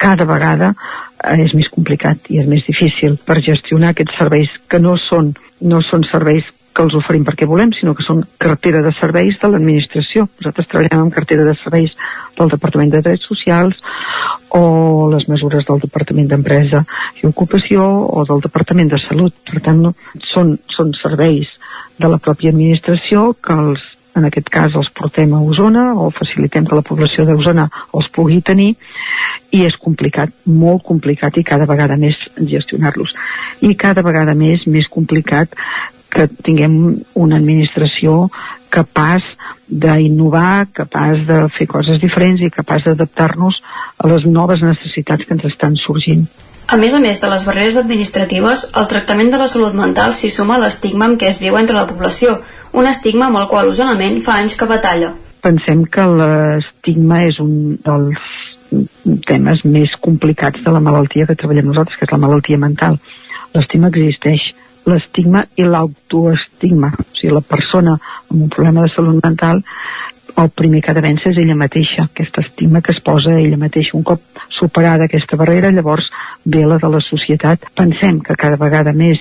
Cada 0.00 0.28
vegada 0.28 0.72
eh, 0.74 1.38
és 1.44 1.54
més 1.56 1.70
complicat 1.72 2.30
i 2.30 2.42
és 2.42 2.50
més 2.50 2.66
difícil 2.68 3.16
per 3.26 3.40
gestionar 3.44 3.92
aquests 3.92 4.18
serveis 4.20 4.52
que 4.68 4.82
no 4.82 4.98
són 5.08 5.32
no 5.62 5.78
són 5.86 6.02
serveis 6.10 6.46
que 6.72 6.84
els 6.84 6.96
oferim 6.96 7.24
perquè 7.26 7.46
volem, 7.48 7.72
sinó 7.76 7.94
que 7.94 8.04
són 8.06 8.22
cartera 8.40 8.82
de 8.84 8.92
serveis 8.98 9.38
de 9.40 9.50
l'administració. 9.52 10.26
Nosaltres 10.40 10.68
treballem 10.70 11.04
amb 11.04 11.14
cartera 11.14 11.46
de 11.48 11.54
serveis 11.60 11.94
del 12.38 12.52
Departament 12.52 12.92
de 12.92 13.02
Drets 13.04 13.28
Socials 13.28 13.80
o 14.56 15.08
les 15.12 15.28
mesures 15.28 15.64
del 15.68 15.80
Departament 15.84 16.28
d'Empresa 16.30 16.84
i 17.22 17.28
Ocupació 17.28 17.86
o 18.08 18.24
del 18.28 18.42
Departament 18.44 18.92
de 18.92 19.00
Salut. 19.06 19.36
Per 19.48 19.62
tant, 19.64 19.80
no, 19.86 19.94
són, 20.32 20.56
són 20.72 20.92
serveis 21.00 21.50
de 21.98 22.08
la 22.08 22.20
pròpia 22.22 22.52
administració 22.52 23.32
que 23.44 23.56
els, 23.56 23.82
en 24.16 24.26
aquest 24.28 24.48
cas 24.52 24.74
els 24.76 24.90
portem 24.96 25.32
a 25.36 25.40
Osona 25.40 25.92
o 26.00 26.10
facilitem 26.12 26.66
que 26.68 26.78
la 26.78 26.84
població 26.86 27.24
d'Osona 27.28 27.68
els 27.96 28.08
pugui 28.12 28.40
tenir 28.44 28.72
i 29.52 29.62
és 29.68 29.76
complicat, 29.80 30.32
molt 30.48 30.84
complicat 30.88 31.36
i 31.36 31.44
cada 31.44 31.68
vegada 31.68 31.98
més 32.00 32.16
gestionar-los. 32.36 33.12
I 33.62 33.74
cada 33.78 34.04
vegada 34.04 34.34
més, 34.34 34.64
més 34.66 34.88
complicat 34.88 35.52
que 36.12 36.28
tinguem 36.44 36.76
una 37.18 37.38
administració 37.40 38.28
capaç 38.72 39.24
d'innovar, 39.68 40.68
capaç 40.76 41.24
de 41.28 41.40
fer 41.56 41.66
coses 41.70 42.00
diferents 42.02 42.42
i 42.44 42.52
capaç 42.52 42.86
d'adaptar-nos 42.88 43.58
a 43.98 44.08
les 44.10 44.26
noves 44.28 44.62
necessitats 44.64 45.24
que 45.24 45.36
ens 45.36 45.48
estan 45.48 45.76
sorgint. 45.80 46.26
A 46.72 46.76
més 46.80 46.94
a 46.94 47.00
més 47.02 47.18
de 47.20 47.28
les 47.28 47.42
barreres 47.44 47.76
administratives, 47.80 48.68
el 48.80 48.86
tractament 48.88 49.32
de 49.32 49.40
la 49.40 49.48
salut 49.50 49.74
mental 49.76 50.14
s'hi 50.16 50.30
suma 50.32 50.56
a 50.56 50.62
l'estigma 50.62 51.08
amb 51.08 51.18
què 51.20 51.28
es 51.28 51.40
viu 51.42 51.58
entre 51.58 51.76
la 51.76 51.88
població, 51.88 52.38
un 52.72 52.88
estigma 52.88 53.28
amb 53.28 53.42
el 53.42 53.48
qual 53.50 53.68
Osonament 53.68 54.22
fa 54.24 54.38
anys 54.40 54.56
que 54.56 54.68
batalla. 54.70 55.12
Pensem 55.42 55.82
que 55.90 56.06
l'estigma 56.06 57.24
és 57.26 57.40
un 57.42 57.76
dels 57.82 58.30
temes 59.28 59.64
més 59.68 59.96
complicats 60.00 60.62
de 60.64 60.72
la 60.72 60.80
malaltia 60.80 61.26
que 61.28 61.36
treballem 61.36 61.68
nosaltres, 61.68 61.98
que 61.98 62.06
és 62.08 62.14
la 62.14 62.20
malaltia 62.22 62.60
mental. 62.60 62.96
L'estigma 63.52 63.90
existeix, 63.92 64.52
l'estigma 64.86 65.44
i 65.56 65.66
l'autoestigma. 65.66 66.92
O 66.98 67.10
sigui, 67.16 67.34
la 67.34 67.44
persona 67.44 67.96
amb 67.96 68.40
un 68.40 68.48
problema 68.48 68.86
de 68.86 68.94
salut 68.94 69.22
mental 69.22 69.62
el 70.36 70.48
primer 70.50 70.80
que 70.82 70.90
ha 70.90 70.96
de 70.96 71.04
vèncer 71.04 71.32
és 71.32 71.38
ella 71.42 71.56
mateixa, 71.58 72.06
aquest 72.06 72.38
estigma 72.40 72.80
que 72.80 72.94
es 72.94 73.02
posa 73.04 73.34
ella 73.38 73.58
mateixa. 73.60 73.96
Un 73.98 74.04
cop 74.06 74.22
superada 74.48 75.04
aquesta 75.04 75.36
barrera, 75.36 75.70
llavors 75.70 76.08
ve 76.44 76.64
la 76.66 76.78
de 76.80 76.88
la 76.88 77.00
societat. 77.04 77.68
Pensem 77.76 78.20
que 78.24 78.36
cada 78.38 78.56
vegada 78.60 78.94
més 78.96 79.20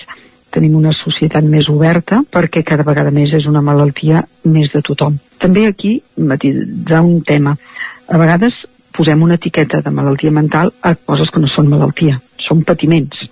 tenim 0.51 0.75
una 0.75 0.91
societat 0.95 1.43
més 1.47 1.69
oberta 1.71 2.21
perquè 2.31 2.63
cada 2.67 2.83
vegada 2.87 3.11
més 3.11 3.33
és 3.33 3.47
una 3.47 3.63
malaltia 3.63 4.23
més 4.43 4.71
de 4.73 4.81
tothom. 4.83 5.17
També 5.39 5.65
aquí, 5.67 5.97
matitzar 6.17 7.03
un 7.03 7.21
tema. 7.27 7.55
A 8.07 8.19
vegades 8.19 8.55
posem 8.95 9.21
una 9.23 9.39
etiqueta 9.39 9.79
de 9.83 9.91
malaltia 9.91 10.31
mental 10.31 10.73
a 10.81 10.95
coses 10.95 11.31
que 11.31 11.39
no 11.39 11.47
són 11.51 11.71
malaltia, 11.71 12.19
són 12.47 12.65
patiments 12.67 13.27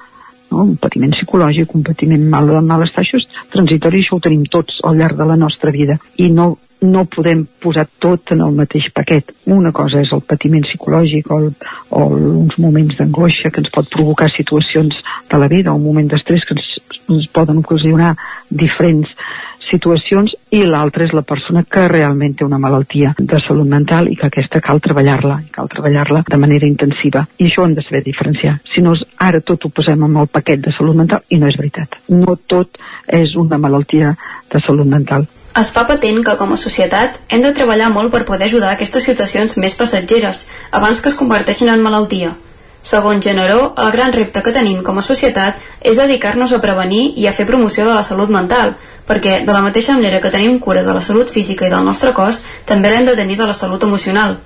no? 0.52 0.64
un 0.64 0.78
patiment 0.82 1.14
psicològic, 1.16 1.76
un 1.76 1.84
patiment 1.88 2.26
mal, 2.32 2.52
malestar, 2.66 3.04
això 3.04 3.20
és 3.20 3.28
transitori, 3.54 4.02
això 4.04 4.18
ho 4.18 4.24
tenim 4.24 4.46
tots 4.52 4.82
al 4.88 5.00
llarg 5.00 5.20
de 5.20 5.28
la 5.30 5.38
nostra 5.40 5.72
vida 5.76 5.98
i 6.18 6.30
no, 6.34 6.52
no 6.82 7.04
podem 7.12 7.44
posar 7.62 7.86
tot 8.00 8.32
en 8.36 8.44
el 8.46 8.56
mateix 8.56 8.88
paquet. 8.96 9.34
Una 9.52 9.72
cosa 9.76 10.02
és 10.04 10.14
el 10.16 10.24
patiment 10.28 10.64
psicològic 10.68 11.32
o, 11.32 11.40
el, 11.42 11.52
o 11.92 12.06
uns 12.44 12.56
moments 12.62 12.98
d'angoixa 13.00 13.52
que 13.52 13.64
ens 13.64 13.74
pot 13.74 13.90
provocar 13.92 14.30
situacions 14.36 14.96
de 15.32 15.42
la 15.42 15.52
vida 15.52 15.74
o 15.74 15.80
un 15.80 15.86
moment 15.90 16.08
d'estrès 16.12 16.46
que 16.48 16.56
ens, 16.56 16.72
ens 17.10 17.28
poden 17.36 17.60
ocasionar 17.64 18.16
diferents 18.50 19.12
situacions 19.70 20.34
i 20.56 20.64
l'altra 20.66 21.06
és 21.06 21.14
la 21.16 21.24
persona 21.28 21.64
que 21.64 21.88
realment 21.92 22.36
té 22.38 22.46
una 22.46 22.60
malaltia 22.62 23.14
de 23.18 23.40
salut 23.46 23.68
mental 23.70 24.10
i 24.10 24.16
que 24.20 24.28
aquesta 24.28 24.62
cal 24.66 24.82
treballar-la, 24.84 25.40
i 25.46 25.50
cal 25.54 25.70
treballar-la 25.72 26.24
de 26.28 26.42
manera 26.42 26.68
intensiva. 26.68 27.26
I 27.38 27.48
això 27.50 27.66
hem 27.66 27.76
de 27.78 27.86
saber 27.86 28.04
diferenciar. 28.06 28.58
Si 28.74 28.84
no, 28.86 28.96
ara 29.18 29.42
tot 29.42 29.66
ho 29.66 29.74
posem 29.74 30.04
amb 30.06 30.24
el 30.24 30.32
paquet 30.34 30.64
de 30.66 30.74
salut 30.76 30.98
mental 30.98 31.24
i 31.30 31.40
no 31.40 31.50
és 31.50 31.58
veritat. 31.60 32.00
No 32.10 32.38
tot 32.48 32.82
és 33.08 33.36
una 33.40 33.58
malaltia 33.62 34.16
de 34.52 34.64
salut 34.66 34.90
mental. 34.90 35.28
Es 35.60 35.72
fa 35.76 35.86
patent 35.90 36.22
que 36.26 36.36
com 36.38 36.54
a 36.54 36.60
societat 36.62 37.18
hem 37.30 37.42
de 37.44 37.54
treballar 37.58 37.90
molt 37.94 38.14
per 38.14 38.26
poder 38.28 38.46
ajudar 38.48 38.76
aquestes 38.76 39.08
situacions 39.10 39.58
més 39.58 39.76
passatgeres 39.76 40.46
abans 40.72 41.02
que 41.02 41.10
es 41.10 41.18
converteixin 41.20 41.74
en 41.74 41.84
malaltia. 41.84 42.36
Segons 42.82 43.24
Generó, 43.26 43.74
el 43.78 43.92
gran 43.92 44.14
repte 44.14 44.42
que 44.42 44.54
tenim 44.56 44.84
com 44.84 44.98
a 44.98 45.06
societat 45.06 45.60
és 45.82 46.00
dedicar-nos 46.00 46.54
a 46.54 46.62
prevenir 46.64 47.14
i 47.20 47.28
a 47.28 47.34
fer 47.36 47.46
promoció 47.48 47.86
de 47.86 47.96
la 47.96 48.06
salut 48.08 48.32
mental, 48.32 48.76
perquè 49.08 49.42
de 49.46 49.56
la 49.56 49.64
mateixa 49.66 49.98
manera 49.98 50.22
que 50.22 50.32
tenim 50.32 50.60
cura 50.60 50.84
de 50.84 50.94
la 50.96 51.02
salut 51.02 51.32
física 51.34 51.68
i 51.68 51.74
del 51.74 51.84
nostre 51.84 52.14
cos, 52.14 52.44
també 52.66 52.92
l'hem 52.92 53.10
de 53.10 53.18
tenir 53.20 53.38
de 53.38 53.50
la 53.50 53.58
salut 53.58 53.84
emocional. 53.84 54.38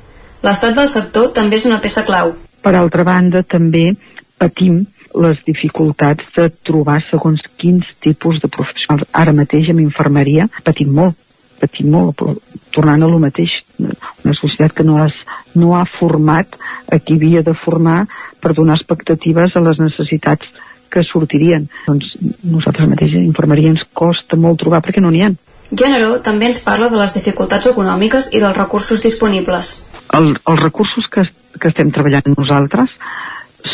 L'estat 0.44 0.76
del 0.76 0.90
sector 0.92 1.30
també 1.36 1.60
és 1.60 1.68
una 1.70 1.80
peça 1.84 2.04
clau. 2.08 2.34
Per 2.64 2.74
altra 2.76 3.06
banda, 3.08 3.44
també 3.44 3.92
patim 4.40 4.82
les 5.14 5.38
dificultats 5.46 6.26
de 6.36 6.50
trobar 6.66 6.98
segons 7.10 7.42
quins 7.62 7.86
tipus 8.02 8.42
de 8.42 8.50
professionals. 8.50 9.06
Ara 9.14 9.36
mateix 9.36 9.70
amb 9.70 9.84
infermeria 9.84 10.50
patim 10.66 10.90
molt, 10.96 11.16
patim 11.62 11.92
molt, 11.94 12.18
però 12.18 12.34
tornant 12.74 13.06
a 13.06 13.10
lo 13.10 13.20
mateix, 13.22 13.54
una 13.80 14.36
societat 14.40 14.74
que 14.80 14.88
no, 14.88 14.98
has, 15.04 15.16
no 15.56 15.76
ha 15.78 15.86
format 16.00 16.58
a 16.92 17.00
qui 17.00 17.20
havia 17.20 17.44
de 17.46 17.54
formar 17.64 18.04
per 18.44 18.54
donar 18.58 18.78
expectatives 18.80 19.56
a 19.56 19.64
les 19.64 19.80
necessitats 19.80 20.52
que 20.94 21.02
sortirien. 21.08 21.66
Doncs 21.88 22.12
nosaltres 22.44 22.92
mateix 22.92 23.16
a 23.18 23.24
infermeria 23.24 23.74
ens 23.74 23.86
costa 23.98 24.38
molt 24.38 24.62
trobar 24.62 24.84
perquè 24.86 25.02
no 25.02 25.12
n'hi 25.14 25.24
ha. 25.26 25.32
Gènero 25.74 26.20
també 26.22 26.52
ens 26.52 26.62
parla 26.62 26.90
de 26.92 27.00
les 27.00 27.16
dificultats 27.16 27.72
econòmiques 27.72 28.30
i 28.34 28.42
dels 28.44 28.58
recursos 28.58 29.02
disponibles. 29.02 29.72
El, 30.14 30.36
els 30.36 30.62
recursos 30.62 31.08
que, 31.10 31.24
que 31.58 31.72
estem 31.72 31.90
treballant 31.96 32.36
nosaltres 32.36 32.94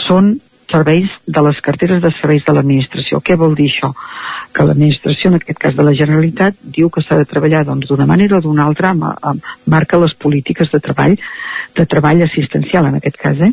són 0.05 0.37
serveis 0.69 1.09
de 1.27 1.41
les 1.45 1.59
carteres 1.65 2.01
de 2.03 2.11
serveis 2.19 2.45
de 2.45 2.53
l'administració. 2.55 3.19
Què 3.25 3.37
vol 3.39 3.55
dir 3.57 3.69
això? 3.69 3.91
Que 4.53 4.65
l'administració, 4.65 5.31
en 5.31 5.39
aquest 5.39 5.59
cas 5.61 5.75
de 5.77 5.85
la 5.85 5.95
Generalitat, 5.97 6.57
diu 6.77 6.89
que 6.93 7.03
s'ha 7.05 7.17
de 7.19 7.27
treballar 7.29 7.65
doncs, 7.67 7.89
d'una 7.89 8.05
doncs, 8.05 8.13
manera 8.13 8.37
o 8.37 8.43
d'una 8.45 8.65
altra, 8.69 8.93
marca 9.65 9.99
les 10.01 10.15
polítiques 10.15 10.71
de 10.71 10.79
treball, 10.83 11.17
de 11.77 11.85
treball 11.85 12.23
assistencial 12.25 12.89
en 12.89 13.01
aquest 13.01 13.19
cas. 13.21 13.43
Eh? 13.45 13.51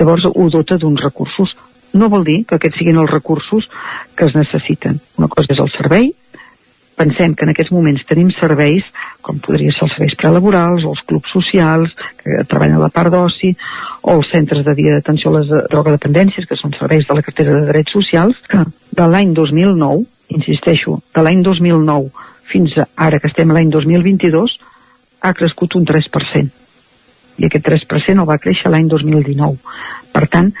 Llavors 0.00 0.26
ho 0.32 0.48
dota 0.50 0.78
d'uns 0.78 1.02
recursos 1.02 1.54
no 1.92 2.08
vol 2.08 2.24
dir 2.24 2.38
que 2.48 2.56
aquests 2.56 2.78
siguin 2.80 2.98
els 3.02 3.10
recursos 3.10 3.66
que 4.16 4.24
es 4.24 4.34
necessiten. 4.36 4.98
Una 5.20 5.28
cosa 5.28 5.52
és 5.52 5.60
el 5.60 5.70
servei, 5.74 6.06
pensem 7.02 7.34
que 7.34 7.46
en 7.46 7.52
aquests 7.52 7.74
moments 7.74 8.06
tenim 8.08 8.30
serveis, 8.38 8.86
com 9.26 9.38
podria 9.42 9.74
ser 9.74 9.86
els 9.88 9.94
serveis 9.96 10.16
prelaborals, 10.18 10.86
o 10.86 10.94
els 10.94 11.04
clubs 11.08 11.34
socials, 11.34 11.94
que 12.22 12.44
treballen 12.48 12.78
a 12.78 12.84
la 12.86 12.90
part 12.94 13.12
d'oci, 13.12 13.52
o 14.02 14.16
els 14.18 14.30
centres 14.32 14.64
de 14.66 14.74
dia 14.78 14.96
d'atenció 14.96 15.30
a 15.32 15.40
les 15.40 15.50
drogodependències, 15.70 16.48
que 16.48 16.58
són 16.58 16.74
serveis 16.78 17.06
de 17.08 17.18
la 17.18 17.24
cartera 17.26 17.58
de 17.58 17.68
drets 17.70 17.94
socials, 17.94 18.38
que 18.48 18.64
de 18.98 19.08
l'any 19.14 19.34
2009, 19.34 20.06
insisteixo, 20.38 21.00
de 21.14 21.24
l'any 21.26 21.42
2009 21.44 22.30
fins 22.52 22.74
ara 22.96 23.18
que 23.18 23.30
estem 23.30 23.52
l'any 23.54 23.70
2022, 23.72 24.58
ha 25.22 25.32
crescut 25.38 25.76
un 25.78 25.86
3%. 25.88 26.50
I 27.40 27.48
aquest 27.48 27.64
3% 27.64 28.20
el 28.20 28.28
va 28.28 28.40
créixer 28.42 28.70
l'any 28.70 28.90
2019. 28.92 29.56
Per 30.12 30.24
tant, 30.28 30.52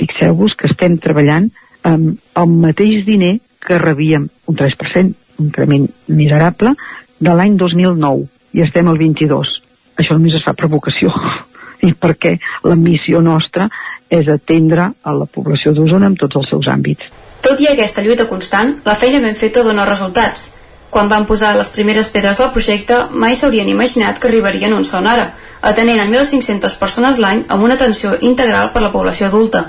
fixeu-vos 0.00 0.56
que 0.58 0.66
estem 0.72 0.98
treballant 1.02 1.48
amb 1.86 2.18
el 2.42 2.58
mateix 2.64 3.06
diner 3.06 3.36
que 3.62 3.78
rebíem, 3.78 4.26
un 4.50 4.58
3%, 4.58 5.14
un 5.14 5.27
increment 5.38 5.86
miserable, 6.08 6.74
de 7.18 7.34
l'any 7.34 7.56
2009, 7.58 8.26
i 8.54 8.64
estem 8.64 8.88
al 8.88 8.98
22. 8.98 9.54
Això 9.98 10.16
només 10.16 10.36
es 10.38 10.44
fa 10.46 10.54
per 10.54 10.70
vocació, 10.70 11.12
i 11.88 11.92
perquè 11.94 12.36
la 12.66 12.76
missió 12.78 13.22
nostra 13.22 13.68
és 14.10 14.28
atendre 14.32 14.90
a 15.02 15.14
la 15.14 15.26
població 15.26 15.74
d'Osona 15.76 16.08
en 16.10 16.16
tots 16.16 16.38
els 16.40 16.48
seus 16.50 16.68
àmbits. 16.70 17.08
Tot 17.44 17.60
i 17.62 17.68
aquesta 17.70 18.02
lluita 18.02 18.26
constant, 18.28 18.78
la 18.84 18.96
feina 18.98 19.20
ben 19.22 19.36
feta 19.38 19.62
dona 19.62 19.86
resultats. 19.86 20.54
Quan 20.90 21.10
van 21.10 21.26
posar 21.28 21.52
les 21.56 21.68
primeres 21.68 22.08
pedres 22.08 22.40
del 22.40 22.50
projecte, 22.54 22.96
mai 23.12 23.36
s'haurien 23.36 23.68
imaginat 23.68 24.18
que 24.18 24.28
arribarien 24.30 24.72
on 24.72 24.86
són 24.88 25.06
ara, 25.06 25.30
atenent 25.60 26.00
a 26.00 26.06
1.500 26.08 26.78
persones 26.80 27.20
l'any 27.20 27.44
amb 27.48 27.64
una 27.64 27.76
atenció 27.76 28.16
integral 28.20 28.72
per 28.72 28.82
la 28.82 28.92
població 28.94 29.28
adulta. 29.28 29.68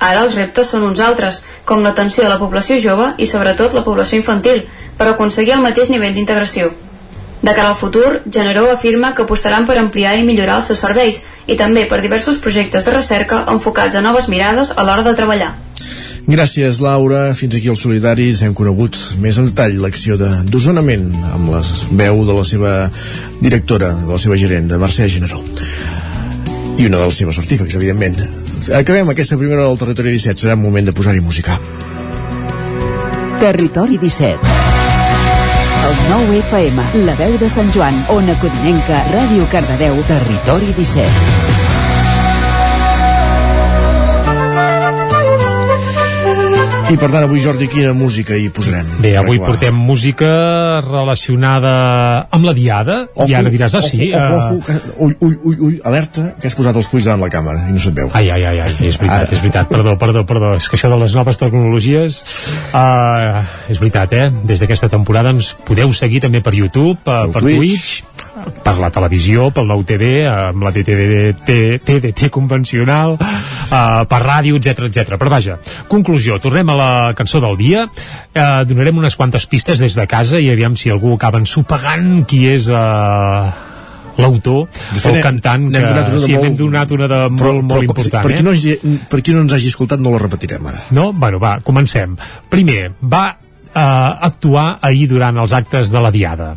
Ara 0.00 0.24
els 0.24 0.34
reptes 0.36 0.72
són 0.72 0.84
uns 0.86 1.00
altres, 1.00 1.42
com 1.64 1.82
l'atenció 1.82 2.24
de 2.24 2.32
la 2.32 2.40
població 2.40 2.78
jove 2.80 3.12
i 3.18 3.26
sobretot 3.26 3.74
la 3.74 3.84
població 3.84 4.18
infantil, 4.20 4.64
per 4.96 5.08
aconseguir 5.10 5.56
el 5.56 5.64
mateix 5.64 5.90
nivell 5.92 6.14
d'integració. 6.14 6.72
De 7.42 7.52
cara 7.54 7.68
al 7.68 7.76
futur, 7.76 8.22
Generó 8.32 8.70
afirma 8.72 9.14
que 9.14 9.22
apostaran 9.22 9.66
per 9.66 9.76
ampliar 9.78 10.16
i 10.18 10.24
millorar 10.24 10.56
els 10.60 10.70
seus 10.72 10.80
serveis 10.82 11.20
i 11.46 11.54
també 11.54 11.84
per 11.86 12.00
diversos 12.02 12.40
projectes 12.42 12.88
de 12.88 12.94
recerca 12.96 13.44
enfocats 13.52 13.94
a 13.94 14.02
noves 14.02 14.28
mirades 14.32 14.72
a 14.74 14.82
l'hora 14.82 15.04
de 15.06 15.14
treballar. 15.14 15.52
Gràcies, 16.26 16.80
Laura. 16.82 17.34
Fins 17.38 17.54
aquí 17.54 17.70
els 17.70 17.84
solidaris 17.84 18.40
hem 18.42 18.54
conegut 18.58 18.98
més 19.22 19.38
en 19.38 19.46
detall 19.46 19.78
l'acció 19.84 20.16
de 20.18 20.32
d'osonament 20.50 21.06
amb 21.36 21.52
la 21.54 21.62
veu 22.00 22.24
de 22.26 22.34
la 22.40 22.42
seva 22.48 22.72
directora, 23.38 23.92
de 24.00 24.10
la 24.10 24.18
seva 24.18 24.40
gerent, 24.40 24.66
de 24.72 24.80
Mercè 24.82 25.06
Generó. 25.06 25.44
I 26.76 26.86
una 26.86 26.98
dels 27.00 27.16
seus 27.16 27.38
artífecs, 27.40 27.74
evidentment. 27.78 28.18
Acabem 28.76 29.08
aquesta 29.08 29.38
primera 29.40 29.64
del 29.64 29.78
Territori 29.80 30.12
17. 30.18 30.42
Serà 30.44 30.56
moment 30.60 30.84
de 30.84 30.92
posar-hi 30.92 31.22
música. 31.24 31.56
Territori 33.40 33.98
17 33.98 34.38
El 35.86 35.98
9 36.10 36.38
FM, 36.40 36.86
la 37.06 37.14
veu 37.20 37.36
de 37.38 37.48
Sant 37.52 37.68
Joan, 37.72 37.96
Ona 38.12 38.36
Codinenca, 38.40 39.04
Ràdio 39.12 39.48
Cardedeu, 39.52 40.00
Territori 40.08 40.72
17. 40.76 41.45
I 46.86 46.94
per 46.94 47.08
tant, 47.10 47.24
avui, 47.24 47.40
Jordi, 47.42 47.66
quina 47.70 47.90
música 47.96 48.36
hi 48.38 48.46
posarem? 48.54 48.86
Bé, 49.02 49.16
avui 49.18 49.40
portem 49.42 49.74
música 49.74 50.28
relacionada 50.84 51.72
amb 52.30 52.46
la 52.46 52.54
diada, 52.54 52.98
Ojo, 53.14 53.26
i 53.30 53.34
ara 53.34 53.50
diràs, 53.50 53.74
ah, 53.74 53.82
sí, 53.82 54.12
Ojo, 54.12 54.20
ojo, 54.20 54.36
eh, 54.36 54.52
ojo, 54.52 54.60
que, 54.66 54.76
ui, 55.02 55.16
ui, 55.26 55.38
ui, 55.42 55.56
ui, 55.68 55.78
alerta, 55.90 56.28
que 56.40 56.46
has 56.46 56.54
posat 56.58 56.78
els 56.78 56.86
fulls 56.90 57.08
davant 57.08 57.24
la 57.26 57.30
càmera 57.32 57.66
i 57.66 57.74
no 57.74 57.82
se't 57.82 57.96
veu. 57.96 58.12
Ai, 58.14 58.30
ai, 58.30 58.44
ai, 58.52 58.60
ai, 58.68 58.74
és 58.78 59.00
veritat, 59.02 59.26
Ara. 59.26 59.30
és 59.32 59.42
veritat, 59.42 59.72
perdó, 59.72 59.96
perdó, 59.98 60.22
perdó, 60.28 60.52
és 60.60 60.68
que 60.70 60.78
això 60.78 60.92
de 60.92 61.00
les 61.02 61.16
noves 61.18 61.42
tecnologies, 61.42 62.20
uh, 62.70 63.42
és 63.72 63.82
veritat, 63.82 64.14
eh? 64.14 64.28
Des 64.46 64.62
d'aquesta 64.62 64.92
temporada 64.92 65.34
ens 65.34 65.56
podeu 65.66 65.90
seguir 65.96 66.22
també 66.22 66.44
per 66.44 66.54
YouTube, 66.54 67.00
uh, 67.02 67.26
per 67.34 67.42
Twitch. 67.42 67.58
Twitch, 67.58 68.25
per 68.64 68.76
la 68.80 68.90
televisió, 68.92 69.50
pel 69.54 69.68
nou 69.70 69.82
TV, 69.86 70.26
amb 70.28 70.64
la 70.66 70.72
TDT, 70.74 71.56
TDT 71.86 72.30
convencional, 72.34 73.16
uh, 73.16 74.02
per 74.08 74.20
ràdio, 74.22 74.58
etc 74.60 74.88
etc. 74.90 75.16
Però 75.20 75.32
vaja, 75.32 75.58
conclusió, 75.88 76.40
tornem 76.42 76.72
a 76.72 76.78
la 76.78 76.90
cançó 77.18 77.40
del 77.44 77.56
dia, 77.60 77.86
uh, 77.86 78.64
donarem 78.68 79.04
unes 79.04 79.16
quantes 79.16 79.46
pistes 79.50 79.80
des 79.82 79.96
de 79.96 80.06
casa 80.10 80.40
i 80.42 80.50
aviam 80.52 80.76
si 80.76 80.92
algú 80.92 81.14
acaba 81.16 81.42
ensopegant 81.42 82.26
qui 82.28 82.46
és... 82.52 82.68
Uh, 82.72 83.64
l'autor 84.16 84.62
o 84.64 85.10
el 85.10 85.18
cantant 85.20 85.66
que 85.68 85.80
sí, 86.22 86.32
molt- 86.32 86.46
n'hem 86.46 86.54
donat 86.56 86.92
una 86.96 87.04
de 87.10 87.18
molt, 87.36 87.66
molt 87.68 87.84
important 87.84 88.22
per, 88.24 88.30
eh? 88.32 88.38
qui 88.38 88.46
no 88.46 88.54
hagi, 88.54 88.76
per 89.12 89.20
qui 89.20 89.34
no 89.36 89.42
ens 89.44 89.52
hagi 89.52 89.68
escoltat, 89.68 90.00
no 90.00 90.14
la 90.14 90.22
repetirem 90.22 90.64
ara. 90.70 90.80
No? 90.96 91.10
Bueno, 91.12 91.36
va, 91.42 91.58
comencem. 91.60 92.16
Primer, 92.48 92.94
va 93.02 93.26
uh, 93.36 93.76
actuar 94.30 94.78
ahir 94.80 95.04
durant 95.12 95.36
els 95.44 95.52
actes 95.52 95.92
de 95.92 96.00
la 96.00 96.14
Diada. 96.14 96.54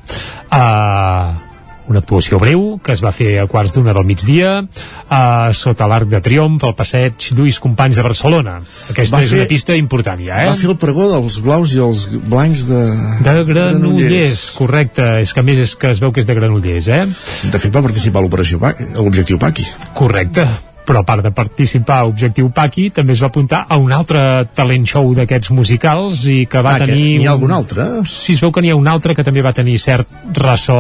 Uh, 0.48 1.49
una 1.90 2.00
actuació 2.04 2.38
breu 2.42 2.78
que 2.86 2.94
es 2.94 3.02
va 3.04 3.12
fer 3.16 3.32
a 3.42 3.48
quarts 3.50 3.74
d'una 3.76 3.94
del 3.98 4.06
migdia 4.06 4.52
uh, 4.62 5.50
sota 5.58 5.88
l'Arc 5.90 6.08
de 6.12 6.20
Triomf 6.22 6.64
al 6.68 6.76
passeig 6.78 7.32
Lluís 7.36 7.58
Companys 7.64 7.98
de 7.98 8.06
Barcelona 8.06 8.60
aquesta 8.94 9.18
Va 9.18 9.24
és 9.26 9.32
fer- 9.34 9.42
una 9.42 9.50
pista 9.50 9.76
important 9.80 10.22
ja, 10.22 10.44
eh? 10.44 10.48
Va 10.52 10.56
fer 10.60 10.70
el 10.70 10.78
pregó 10.82 11.10
dels 11.12 11.40
blaus 11.46 11.74
i 11.74 11.82
els 11.84 12.06
blancs 12.30 12.68
de... 12.70 12.84
de 13.26 13.36
Granollers, 13.50 14.38
correcte 14.58 15.10
és 15.24 15.34
que 15.34 15.42
a 15.44 15.48
més 15.50 15.60
és 15.66 15.76
que 15.80 15.92
es 15.96 16.02
veu 16.04 16.14
que 16.14 16.22
és 16.24 16.30
de 16.30 16.38
Granollers 16.38 16.88
eh? 16.94 17.04
De 17.50 17.58
fet, 17.62 17.74
va 17.74 17.82
participar 17.86 18.22
a 18.22 18.28
l'operació 18.28 18.62
a 18.64 18.74
l'objectiu 19.02 19.40
Paqui. 19.42 19.66
Correcte, 19.98 20.46
però 20.90 21.04
a 21.04 21.06
part 21.06 21.22
de 21.22 21.30
participar 21.36 22.00
a 22.02 22.08
Objectiu 22.10 22.50
Paqui, 22.56 22.88
també 22.94 23.14
es 23.14 23.22
va 23.22 23.30
apuntar 23.30 23.60
a 23.70 23.78
un 23.78 23.92
altre 23.94 24.22
talent 24.58 24.88
show 24.90 25.12
d'aquests 25.14 25.52
musicals 25.54 26.24
i 26.26 26.40
que 26.50 26.64
va 26.66 26.74
Ah, 26.76 26.80
que 26.82 26.90
tenir... 26.90 27.20
n'hi 27.22 27.28
ha 27.30 27.36
algun 27.38 27.54
altre? 27.54 27.86
Sí, 28.10 28.34
es 28.34 28.42
veu 28.42 28.52
que 28.56 28.64
n'hi 28.66 28.74
ha 28.74 28.80
un 28.80 28.90
altre 28.90 29.14
que 29.14 29.26
també 29.28 29.44
va 29.46 29.54
tenir 29.54 29.78
cert 29.82 30.10
ressò 30.34 30.80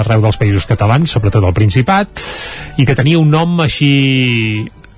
arreu 0.00 0.24
dels 0.24 0.40
països 0.40 0.64
catalans, 0.68 1.12
sobretot 1.12 1.44
al 1.44 1.54
Principat, 1.56 2.24
i 2.80 2.88
que 2.88 2.96
tenia 2.96 3.20
un 3.20 3.30
nom 3.30 3.60
així... 3.64 3.92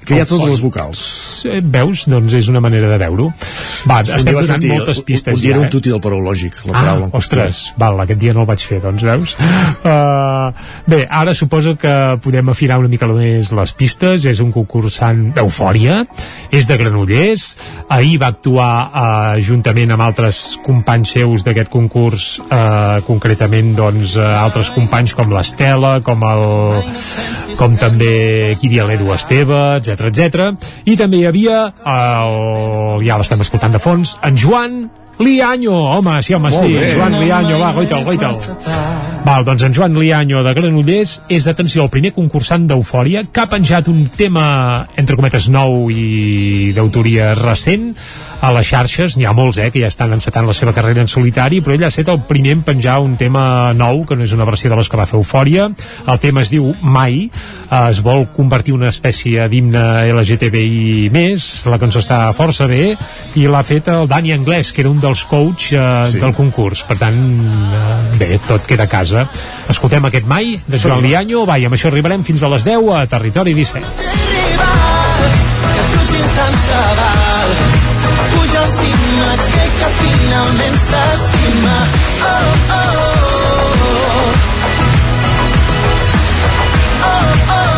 Que 0.09 0.17
hi 0.17 0.21
ha 0.23 0.27
totes 0.29 0.49
les 0.49 0.61
vocals. 0.65 1.01
Eh, 1.45 1.61
Veus? 1.61 2.07
Doncs 2.09 2.33
és 2.39 2.49
una 2.49 2.63
manera 2.65 2.89
de 2.89 2.97
veure-ho. 3.03 3.29
Va, 3.89 3.99
Un 4.01 4.07
estem 4.09 4.25
donant 4.33 4.47
sortir- 4.49 4.71
moltes 4.73 5.01
pistes 5.07 5.35
Un 5.37 5.41
dia 5.41 5.51
ja, 5.53 5.57
era 5.57 5.61
eh? 5.63 5.67
un 5.69 5.71
tuti 5.75 5.91
del 5.93 6.01
parològic, 6.01 6.57
la 6.67 6.73
Ah, 6.73 6.81
paraula 6.81 7.09
ostres, 7.19 7.61
val, 7.79 8.01
aquest 8.03 8.19
dia 8.19 8.33
no 8.35 8.41
el 8.43 8.49
vaig 8.49 8.65
fer, 8.65 8.81
doncs, 8.83 9.03
veus? 9.07 9.37
Uh, 9.89 10.51
bé, 10.91 11.05
ara 11.09 11.33
suposo 11.35 11.77
que 11.79 11.91
podem 12.21 12.49
afinar 12.51 12.79
una 12.81 12.89
mica 12.91 13.07
més 13.07 13.53
les 13.55 13.73
pistes, 13.79 14.25
és 14.27 14.41
un 14.43 14.51
concursant 14.53 15.33
d'eufòria, 15.37 16.01
és 16.51 16.67
de 16.69 16.77
Granollers, 16.81 17.45
ahir 17.89 18.19
va 18.21 18.29
actuar 18.33 18.73
uh, 18.91 19.41
juntament 19.41 19.93
amb 19.95 20.03
altres 20.03 20.59
companys 20.67 21.15
seus 21.15 21.45
d'aquest 21.47 21.71
concurs, 21.73 22.27
uh, 22.51 22.99
concretament, 23.07 23.75
doncs, 23.79 24.17
uh, 24.19 24.27
altres 24.43 24.71
companys 24.75 25.15
com 25.15 25.31
l'Estela, 25.33 26.01
com 26.05 26.25
el 26.27 26.45
com 27.59 27.77
també 27.81 28.55
havia 28.59 28.85
l'Edu 28.91 29.13
Esteve, 29.15 29.61
etc 29.79 29.98
etc. 30.07 30.53
I 30.87 30.97
també 31.01 31.23
hi 31.23 31.27
havia, 31.29 31.65
el, 31.83 33.05
ja 33.07 33.19
l'estem 33.19 33.43
escoltant 33.43 33.75
de 33.75 33.83
fons, 33.83 34.17
en 34.23 34.39
Joan 34.39 34.81
Lianyo, 35.19 35.75
home, 35.75 36.23
sí, 36.23 36.35
home, 36.35 36.51
Molt 36.55 36.63
sí, 36.63 36.75
bé. 36.79 36.93
Joan 36.95 37.17
Lianyo, 37.19 37.59
va, 37.59 37.73
goita'l, 37.75 38.05
goita'l. 38.07 38.37
Val, 39.27 39.45
doncs 39.45 39.65
en 39.67 39.75
Joan 39.75 39.99
Lianyo 39.99 40.45
de 40.47 40.53
Granollers 40.55 41.17
és, 41.27 41.49
atenció, 41.51 41.83
el 41.83 41.91
primer 41.91 42.13
concursant 42.15 42.69
d'Eufòria 42.71 43.25
que 43.27 43.43
ha 43.43 43.49
penjat 43.51 43.91
un 43.91 44.05
tema, 44.15 44.87
entre 44.97 45.19
cometes, 45.19 45.51
nou 45.51 45.91
i 45.91 46.71
d'autoria 46.77 47.33
recent 47.35 47.91
a 48.41 48.53
les 48.55 48.69
xarxes, 48.69 49.17
n'hi 49.19 49.27
ha 49.27 49.35
molts, 49.35 49.59
eh, 49.59 49.71
que 49.75 49.83
ja 49.83 49.91
estan 49.91 50.13
encetant 50.15 50.47
la 50.47 50.55
seva 50.55 50.73
carrera 50.77 51.03
en 51.03 51.11
solitari, 51.11 51.61
però 51.65 51.75
ell 51.75 51.85
ha 51.85 51.91
estat 51.93 52.09
el 52.13 52.21
primer 52.29 52.53
en 52.57 52.63
penjar 52.67 52.99
un 53.03 53.17
tema 53.19 53.73
nou, 53.75 54.05
que 54.07 54.17
no 54.17 54.25
és 54.25 54.33
una 54.37 54.47
versió 54.49 54.71
de 54.71 54.79
les 54.79 54.89
que 54.89 54.99
va 54.99 55.07
fer 55.07 55.19
Eufòria. 55.19 55.69
El 56.07 56.21
tema 56.23 56.43
es 56.43 56.53
diu 56.53 56.71
Mai, 56.83 57.29
eh, 57.29 57.83
es 57.91 58.03
vol 58.05 58.29
convertir 58.37 58.75
en 58.75 58.83
una 58.83 58.93
espècie 58.93 59.49
d'himne 59.51 59.85
LGTBI 60.13 61.09
més, 61.15 61.67
la 61.67 61.81
cançó 61.83 62.03
està 62.05 62.21
força 62.37 62.69
bé, 62.71 62.95
i 63.35 63.47
l'ha 63.51 63.65
fet 63.67 63.91
el 63.93 64.09
Dani 64.09 64.33
Anglès, 64.37 64.73
que 64.73 64.83
era 64.85 64.93
un 64.93 65.01
dels 65.03 65.25
coach 65.29 65.73
eh, 65.73 65.83
sí. 66.07 66.23
del 66.23 66.35
concurs. 66.37 66.85
Per 66.89 66.99
tant, 67.01 67.19
eh, 67.19 67.99
bé, 68.21 68.39
tot 68.47 68.67
queda 68.69 68.87
a 68.87 68.93
casa. 68.93 69.27
Escoltem 69.69 70.05
aquest 70.09 70.29
Mai, 70.29 70.59
de 70.67 70.79
Joan 70.79 71.03
Lianyo, 71.03 71.45
va, 71.49 71.59
i 71.59 71.67
amb 71.67 71.75
això 71.75 71.91
arribarem 71.91 72.25
fins 72.25 72.43
a 72.43 72.53
les 72.53 72.67
10 72.69 72.93
a 72.95 73.07
Territori 73.11 73.57
17. 73.59 74.39
que 76.69 77.08
finalment 80.39 80.79
s'estima 80.79 81.77
oh, 82.23 82.29
oh, 82.71 82.99
oh. 87.55 87.73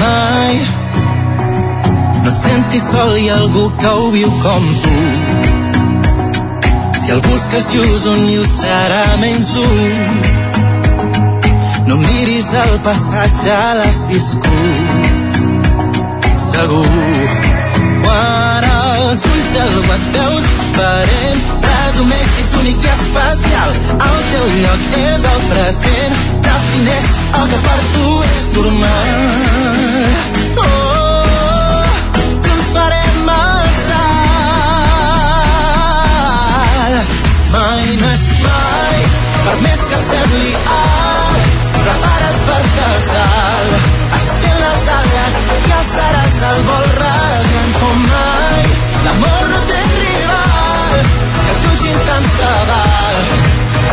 Mai 0.00 0.56
no 2.22 2.30
et 2.30 2.36
sentis 2.36 2.84
sol 2.90 3.16
i 3.18 3.28
algú 3.30 3.64
que 3.80 3.90
ho 4.00 4.06
viu 4.14 4.30
com 4.44 4.64
tu 4.84 4.98
si 7.02 7.10
el 7.16 7.20
busques 7.28 7.66
just 7.74 8.06
un 8.14 8.22
i 8.32 8.38
ho 8.38 8.46
serà 8.54 9.04
menys 9.20 9.48
dur 9.56 9.78
no 11.88 11.94
miris 11.96 12.50
el 12.52 12.74
passat, 12.84 13.32
ja 13.46 13.60
l'has 13.78 14.00
viscut. 14.10 14.76
Segur. 16.50 17.58
Quan 18.02 18.57
veus 19.54 20.44
diferent, 20.44 21.40
presumeix 21.62 22.28
que 22.34 22.42
ets 22.42 22.54
únic 22.60 22.84
i 22.84 22.90
especial. 22.92 23.70
El 23.94 24.18
teu 24.30 24.46
lloc 24.62 24.80
és 24.98 25.24
el 25.32 25.40
present, 25.52 26.18
defineix 26.48 27.08
el 27.40 27.48
que 27.52 27.60
per 27.66 27.78
tu 27.94 28.08
és 28.28 28.48
normal. 28.56 29.08
Oh, 30.64 30.66
farem 32.74 33.30
el. 33.36 33.56
Mai 37.48 37.86
no 38.00 38.08
és 38.12 38.26
mai, 38.44 38.98
per 39.46 39.56
més 39.64 39.86
que 39.90 40.02
sembli 40.10 40.50
alt, 40.76 41.48
prepara't 41.78 42.38
per 42.50 42.62
casal. 42.76 43.72
Estén 44.20 44.60
les 44.66 44.86
ales 44.98 45.40
i 45.56 45.76
alçaràs 45.80 46.38
el 46.52 46.64
vol 46.70 46.88
radiant 47.00 47.76
com 47.80 48.06
mai. 48.12 48.72
L'amor 49.04 49.37
val. 52.70 53.16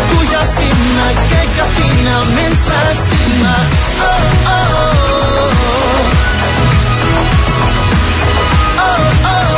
Puja 0.10 0.40
al 0.40 0.48
cim 0.48 0.82
aquell 1.10 1.50
que 1.58 1.66
finalment 1.78 2.56
s'estima. 2.66 3.56
Oh, 4.06 4.26
oh, 4.54 4.70
oh. 4.78 5.06
Oh, 8.86 9.02
oh, 9.32 9.32
oh. 9.32 9.56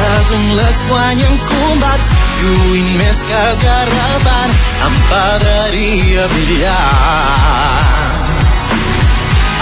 Les 0.00 0.26
ungles 0.38 0.78
guanyen 0.88 1.36
combats, 1.48 2.08
lluint 2.42 2.92
més 2.98 3.18
que 3.28 3.40
esgarrapant, 3.52 4.52
amb 4.88 4.98
pedreria 5.12 6.24
brillant. 6.34 7.84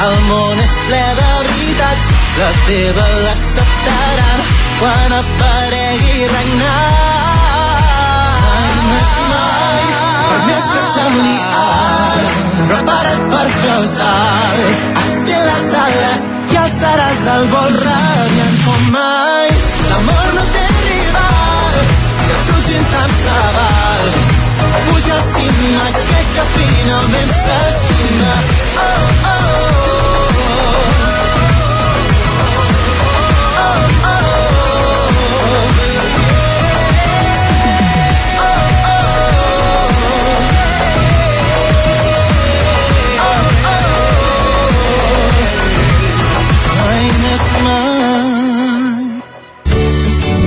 El 0.03 0.17
món 0.27 0.57
és 0.59 0.75
ple 0.89 1.05
de 1.21 1.31
veritats, 1.45 2.09
la 2.41 2.51
teva 2.67 3.07
l'acceptaran 3.27 4.52
quan 4.83 5.13
aparegui 5.15 6.27
regnant. 6.35 6.71
No 8.87 8.95
és 9.03 9.13
mai, 9.31 9.83
per 10.31 10.41
més 10.49 10.65
que 10.71 10.83
sembli 10.95 11.37
alt, 11.59 12.33
prepara't 12.73 13.23
per 13.35 13.45
fer 13.59 13.77
el 13.77 13.87
salt. 13.93 14.83
Estén 15.05 15.45
les 15.51 15.69
ales 15.83 16.27
i 16.55 16.59
alçaràs 16.65 17.23
el 17.37 17.47
vol 17.55 17.79
radiant 17.85 18.59
com 18.65 18.83
mai. 18.97 19.55
L'amor 19.93 20.35
no 20.41 20.45
té 20.57 20.67
rival, 20.81 21.79
que 22.25 22.41
jutgin 22.51 22.91
tant 22.97 23.17
se 23.21 23.39
val. 23.61 24.05
Puja 24.91 25.15
al 25.21 25.25
cim 25.31 25.63
aquell 25.87 26.29
que 26.35 26.51
finalment 26.59 27.33
s'estima. 27.45 28.35
Oh. 28.89 29.31
Oh, 29.31 29.42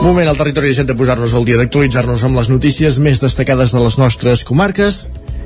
Moment 0.00 0.30
al 0.30 0.36
territori 0.36 0.70
17 0.72 0.88
de 0.88 0.96
posar-nos 0.96 1.34
al 1.36 1.44
dia 1.44 1.58
d'actualitzar-nos 1.60 2.22
amb 2.24 2.38
les 2.40 2.48
notícies 2.48 2.96
més 3.04 3.20
destacades 3.20 3.74
de 3.76 3.82
les 3.84 3.98
nostres 4.00 4.44
comarques 4.48 5.02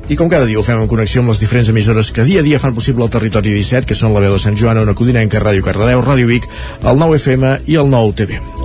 i 0.07 0.19
com 0.21 0.31
cada 0.31 0.47
dia 0.47 0.61
ho 0.61 0.63
fem 0.63 0.79
en 0.79 0.91
connexió 0.91 1.25
amb 1.25 1.33
les 1.33 1.43
diferents 1.43 1.73
emissores 1.73 2.13
que 2.15 2.27
dia 2.29 2.45
a 2.45 2.47
dia 2.47 2.61
fan 2.63 2.77
possible 2.77 3.03
el 3.03 3.11
territori 3.11 3.51
17, 3.57 3.89
que 3.89 3.99
són 3.99 4.15
la 4.15 4.23
veu 4.23 4.37
de 4.37 4.43
Sant 4.43 4.55
Joan, 4.55 4.79
una 4.85 4.95
Codinenca, 4.95 5.43
Ràdio 5.43 5.65
Cardedeu, 5.67 6.05
Ràdio 6.07 6.31
Vic, 6.31 6.47
el 6.85 7.03
9 7.03 7.19
FM 7.19 7.57
i 7.67 7.83
el 7.83 7.91
9 7.91 8.15
TV. 8.23 8.64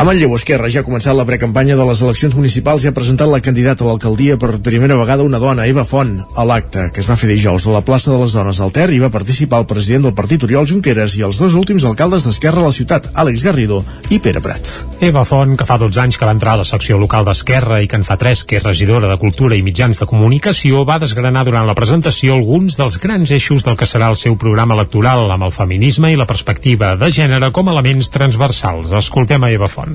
A 0.00 0.04
Manlleu, 0.04 0.32
Esquerra 0.32 0.70
ja 0.72 0.80
ha 0.80 0.84
començat 0.86 1.12
la 1.12 1.26
precampanya 1.28 1.74
de 1.76 1.84
les 1.84 2.00
eleccions 2.00 2.32
municipals 2.32 2.86
i 2.86 2.88
ha 2.88 2.94
presentat 2.96 3.28
la 3.28 3.42
candidata 3.44 3.84
a 3.84 3.88
l'alcaldia 3.90 4.38
per 4.40 4.62
primera 4.64 4.96
vegada 4.96 5.26
una 5.28 5.36
dona, 5.36 5.66
Eva 5.68 5.82
Font. 5.84 6.14
A 6.40 6.44
l'acte, 6.48 6.86
que 6.94 7.02
es 7.02 7.10
va 7.10 7.18
fer 7.20 7.28
dijous 7.28 7.66
a 7.68 7.74
la 7.74 7.82
plaça 7.84 8.08
de 8.08 8.16
les 8.16 8.32
Dones 8.32 8.62
al 8.64 8.72
Ter, 8.72 8.86
hi 8.96 9.00
va 9.02 9.10
participar 9.12 9.60
el 9.60 9.66
president 9.68 10.06
del 10.06 10.14
partit 10.16 10.46
Oriol 10.48 10.64
Junqueras 10.70 11.18
i 11.18 11.24
els 11.28 11.36
dos 11.36 11.52
últims 11.52 11.84
alcaldes 11.84 12.24
d'Esquerra 12.24 12.62
a 12.64 12.70
la 12.70 12.72
ciutat, 12.72 13.10
Àlex 13.12 13.44
Garrido 13.44 13.82
i 14.08 14.22
Pere 14.24 14.40
Prat. 14.40 14.70
Eva 15.04 15.26
Font, 15.28 15.52
que 15.60 15.66
fa 15.68 15.76
12 15.76 16.00
anys 16.00 16.16
que 16.16 16.24
va 16.24 16.32
entrar 16.32 16.56
a 16.56 16.62
la 16.62 16.68
secció 16.70 16.96
local 16.96 17.28
d'Esquerra 17.28 17.82
i 17.84 17.92
que 17.92 18.00
en 18.00 18.08
fa 18.08 18.16
3 18.16 18.46
que 18.48 18.56
és 18.56 18.64
regidora 18.64 19.12
de 19.12 19.20
Cultura 19.20 19.60
i 19.60 19.60
Mitjans 19.66 20.00
de 20.00 20.08
Comunicació, 20.08 20.86
va 20.88 20.96
desgranar 21.04 21.44
durant 21.44 21.68
la 21.68 21.76
presentació 21.76 22.40
alguns 22.40 22.80
dels 22.80 22.96
grans 23.04 23.36
eixos 23.36 23.68
del 23.68 23.76
que 23.76 23.90
serà 23.92 24.08
el 24.08 24.16
seu 24.16 24.40
programa 24.40 24.80
electoral 24.80 25.28
amb 25.28 25.50
el 25.50 25.52
feminisme 25.52 26.08
i 26.08 26.16
la 26.16 26.28
perspectiva 26.32 26.96
de 26.96 27.12
gènere 27.12 27.52
com 27.52 27.68
a 27.68 27.76
elements 27.76 28.08
transversals. 28.16 28.96
Escoltem 29.04 29.44
a 29.44 29.52
Eva 29.52 29.68
Font. 29.68 29.89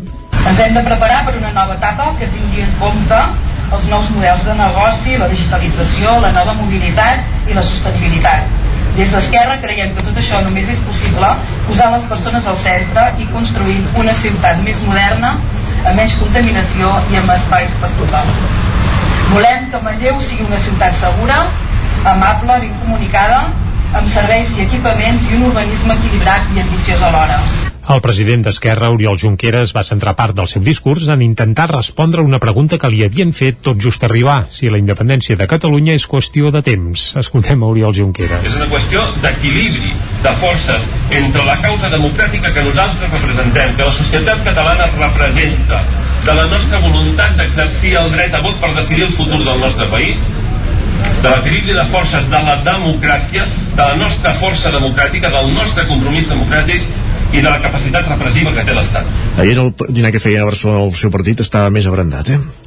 Ens 0.45 0.59
hem 0.61 0.75
de 0.77 0.83
preparar 0.85 1.23
per 1.25 1.35
una 1.39 1.51
nova 1.55 1.75
etapa 1.79 2.11
que 2.19 2.29
tingui 2.33 2.61
en 2.65 2.71
compte 2.81 3.21
els 3.75 3.87
nous 3.89 4.09
models 4.13 4.43
de 4.45 4.53
negoci, 4.59 5.17
la 5.17 5.29
digitalització, 5.31 6.19
la 6.21 6.31
nova 6.35 6.53
mobilitat 6.59 7.49
i 7.49 7.57
la 7.57 7.63
sostenibilitat. 7.65 8.45
Des 8.95 9.11
d'Esquerra 9.11 9.57
creiem 9.59 9.91
que 9.95 10.05
tot 10.05 10.21
això 10.21 10.39
només 10.45 10.69
és 10.71 10.79
possible 10.87 11.31
posant 11.65 11.91
les 11.95 12.05
persones 12.11 12.45
al 12.47 12.57
centre 12.61 13.09
i 13.19 13.27
construint 13.33 13.89
una 13.99 14.13
ciutat 14.21 14.61
més 14.63 14.79
moderna, 14.87 15.33
amb 15.83 15.99
menys 15.99 16.15
contaminació 16.21 16.93
i 17.11 17.19
amb 17.19 17.35
espais 17.35 17.75
per 17.81 17.91
tothom. 17.99 18.31
Volem 19.33 19.69
que 19.73 19.83
Manlleu 19.83 20.19
sigui 20.23 20.47
una 20.47 20.61
ciutat 20.69 20.95
segura, 21.01 21.43
amable, 22.15 22.59
ben 22.63 22.75
comunicada, 22.85 23.45
amb 23.95 24.11
serveis 24.15 24.55
i 24.55 24.67
equipaments 24.69 25.27
i 25.29 25.39
un 25.39 25.49
urbanisme 25.51 25.97
equilibrat 25.99 26.51
i 26.55 26.63
ambiciós 26.63 27.09
alhora. 27.09 27.41
El 27.85 27.99
president 28.01 28.41
d'Esquerra, 28.47 28.87
Oriol 28.89 29.19
Junqueras, 29.21 29.69
va 29.75 29.83
centrar 29.85 30.15
part 30.17 30.33
del 30.33 30.47
seu 30.49 30.63
discurs 30.65 31.05
en 31.13 31.21
intentar 31.21 31.67
respondre 31.69 32.23
una 32.25 32.39
pregunta 32.41 32.79
que 32.81 32.89
li 32.89 33.03
havien 33.05 33.29
fet 33.37 33.59
tot 33.67 33.77
just 33.77 34.01
arribar, 34.07 34.47
si 34.49 34.71
la 34.73 34.79
independència 34.81 35.37
de 35.37 35.45
Catalunya 35.51 35.93
és 35.93 36.07
qüestió 36.09 36.49
de 36.55 36.63
temps. 36.65 37.03
Escoltem 37.21 37.61
a 37.61 37.69
Oriol 37.69 37.93
Junqueras. 37.93 38.41
És 38.49 38.57
una 38.57 38.65
qüestió 38.71 39.03
d'equilibri 39.21 39.93
de 40.23 40.33
forces 40.41 40.89
entre 41.19 41.45
la 41.45 41.59
causa 41.61 41.91
democràtica 41.93 42.55
que 42.55 42.65
nosaltres 42.65 43.13
representem, 43.13 43.77
que 43.77 43.85
la 43.91 43.93
societat 43.99 44.41
catalana 44.49 44.89
representa, 44.97 45.83
de 46.25 46.33
la 46.33 46.47
nostra 46.49 46.81
voluntat 46.81 47.37
d'exercir 47.37 47.93
el 48.01 48.09
dret 48.17 48.33
a 48.33 48.41
vot 48.41 48.57
per 48.57 48.73
decidir 48.73 49.05
el 49.11 49.13
futur 49.13 49.43
del 49.45 49.61
nostre 49.61 49.85
país, 49.93 50.17
de 51.25 51.31
l'equilibri 51.33 51.73
de 51.73 51.85
forces 51.89 52.27
de 52.29 52.41
la 52.47 52.55
democràcia, 52.61 53.47
de 53.75 53.81
la 53.81 53.95
nostra 53.97 54.35
força 54.41 54.71
democràtica, 54.73 55.31
del 55.33 55.53
nostre 55.55 55.87
compromís 55.89 56.29
democràtic 56.29 56.85
i 57.33 57.41
de 57.41 57.49
la 57.49 57.57
capacitat 57.63 58.05
repressiva 58.11 58.53
que 58.53 58.65
té 58.67 58.75
l'Estat. 58.75 59.09
Ahir 59.41 59.57
el 59.63 59.73
dinar 59.89 60.13
que 60.13 60.21
feien 60.21 60.45
a 60.45 60.51
Barcelona 60.51 60.85
el 60.85 60.93
seu 60.99 61.11
partit 61.11 61.41
estava 61.41 61.73
més 61.73 61.89
abrandat, 61.89 62.29
eh? 62.35 62.64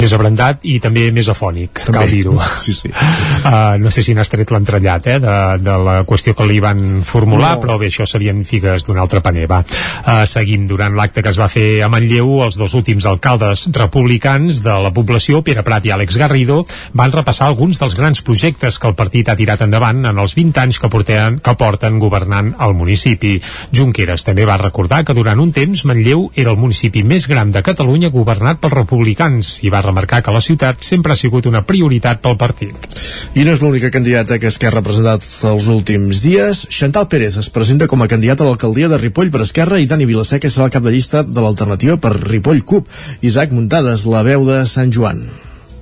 Més 0.00 0.12
abrandat 0.16 0.64
i 0.68 0.78
també 0.82 1.08
més 1.14 1.28
afònic, 1.28 1.82
També. 1.86 1.98
cal 1.98 2.10
dir-ho. 2.10 2.36
Sí, 2.64 2.74
sí. 2.76 2.90
Uh, 2.90 3.76
no 3.82 3.90
sé 3.92 4.02
si 4.04 4.14
n'has 4.14 4.28
tret 4.32 4.50
l'entrellat 4.52 5.06
eh, 5.06 5.18
de, 5.22 5.36
de 5.64 5.76
la 5.84 5.96
qüestió 6.08 6.34
que 6.36 6.46
li 6.48 6.60
van 6.60 7.02
formular, 7.06 7.54
No. 7.56 7.62
però 7.64 7.78
bé, 7.80 7.88
això 7.90 8.06
serien 8.08 8.42
figues 8.44 8.84
d'un 8.86 8.98
altre 9.00 9.20
paner. 9.24 9.46
Va. 9.50 9.62
Uh, 10.04 10.24
seguim 10.28 10.66
durant 10.70 10.94
l'acte 10.96 11.22
que 11.24 11.32
es 11.32 11.38
va 11.40 11.48
fer 11.52 11.82
a 11.84 11.88
Manlleu, 11.92 12.40
els 12.44 12.58
dos 12.60 12.74
últims 12.78 13.06
alcaldes 13.08 13.66
republicans 13.76 14.62
de 14.64 14.76
la 14.84 14.92
població, 14.94 15.42
Pere 15.46 15.64
Prat 15.66 15.86
i 15.88 15.92
Àlex 15.94 16.16
Garrido, 16.20 16.60
van 16.96 17.12
repassar 17.12 17.48
alguns 17.48 17.80
dels 17.80 17.96
grans 17.98 18.22
projectes 18.26 18.78
que 18.78 18.88
el 18.90 18.96
partit 18.98 19.28
ha 19.28 19.36
tirat 19.38 19.62
endavant 19.66 20.04
en 20.08 20.18
els 20.18 20.34
20 20.36 20.60
anys 20.62 20.78
que, 20.80 20.88
porten, 20.92 21.40
que 21.44 21.54
porten 21.58 21.98
governant 22.02 22.52
el 22.60 22.74
municipi. 22.78 23.36
Junqueras 23.74 24.24
també 24.26 24.44
va 24.48 24.58
recordar 24.60 25.02
que 25.04 25.16
durant 25.16 25.40
un 25.40 25.52
temps 25.56 25.84
Manlleu 25.88 26.28
era 26.34 26.52
el 26.54 26.60
municipi 26.60 27.02
més 27.04 27.26
gran 27.30 27.52
de 27.52 27.62
Catalunya 27.66 28.10
governat 28.14 28.60
pels 28.60 28.76
republicans 28.76 29.56
i 29.66 29.70
va 29.72 29.82
remarcar 29.90 30.22
que 30.24 30.32
la 30.34 30.40
ciutat 30.40 30.80
sempre 30.86 31.12
ha 31.12 31.18
sigut 31.18 31.46
una 31.50 31.62
prioritat 31.66 32.22
pel 32.24 32.38
partit. 32.40 32.88
I 33.34 33.44
no 33.44 33.54
és 33.54 33.62
l'única 33.62 33.90
candidata 33.92 34.38
que 34.40 34.48
Esquerra 34.50 34.80
ha 34.80 34.86
presentat 34.86 35.26
els 35.50 35.68
últims 35.72 36.22
dies. 36.24 36.64
Chantal 36.70 37.08
Pérez 37.12 37.36
es 37.42 37.50
presenta 37.52 37.90
com 37.90 38.02
a 38.02 38.08
candidata 38.08 38.46
a 38.46 38.48
l'alcaldia 38.48 38.88
de 38.88 38.98
Ripoll 39.02 39.30
per 39.34 39.44
Esquerra 39.44 39.80
i 39.82 39.88
Dani 39.90 40.08
Vilaseca 40.08 40.50
serà 40.50 40.70
el 40.70 40.74
cap 40.74 40.86
de 40.86 40.94
llista 40.94 41.22
de 41.26 41.44
l'alternativa 41.44 41.98
per 42.00 42.16
Ripoll 42.16 42.64
CUP. 42.64 42.88
Isaac 43.20 43.52
Muntades, 43.52 44.06
la 44.06 44.24
veu 44.26 44.46
de 44.48 44.64
Sant 44.70 44.92
Joan. 44.94 45.26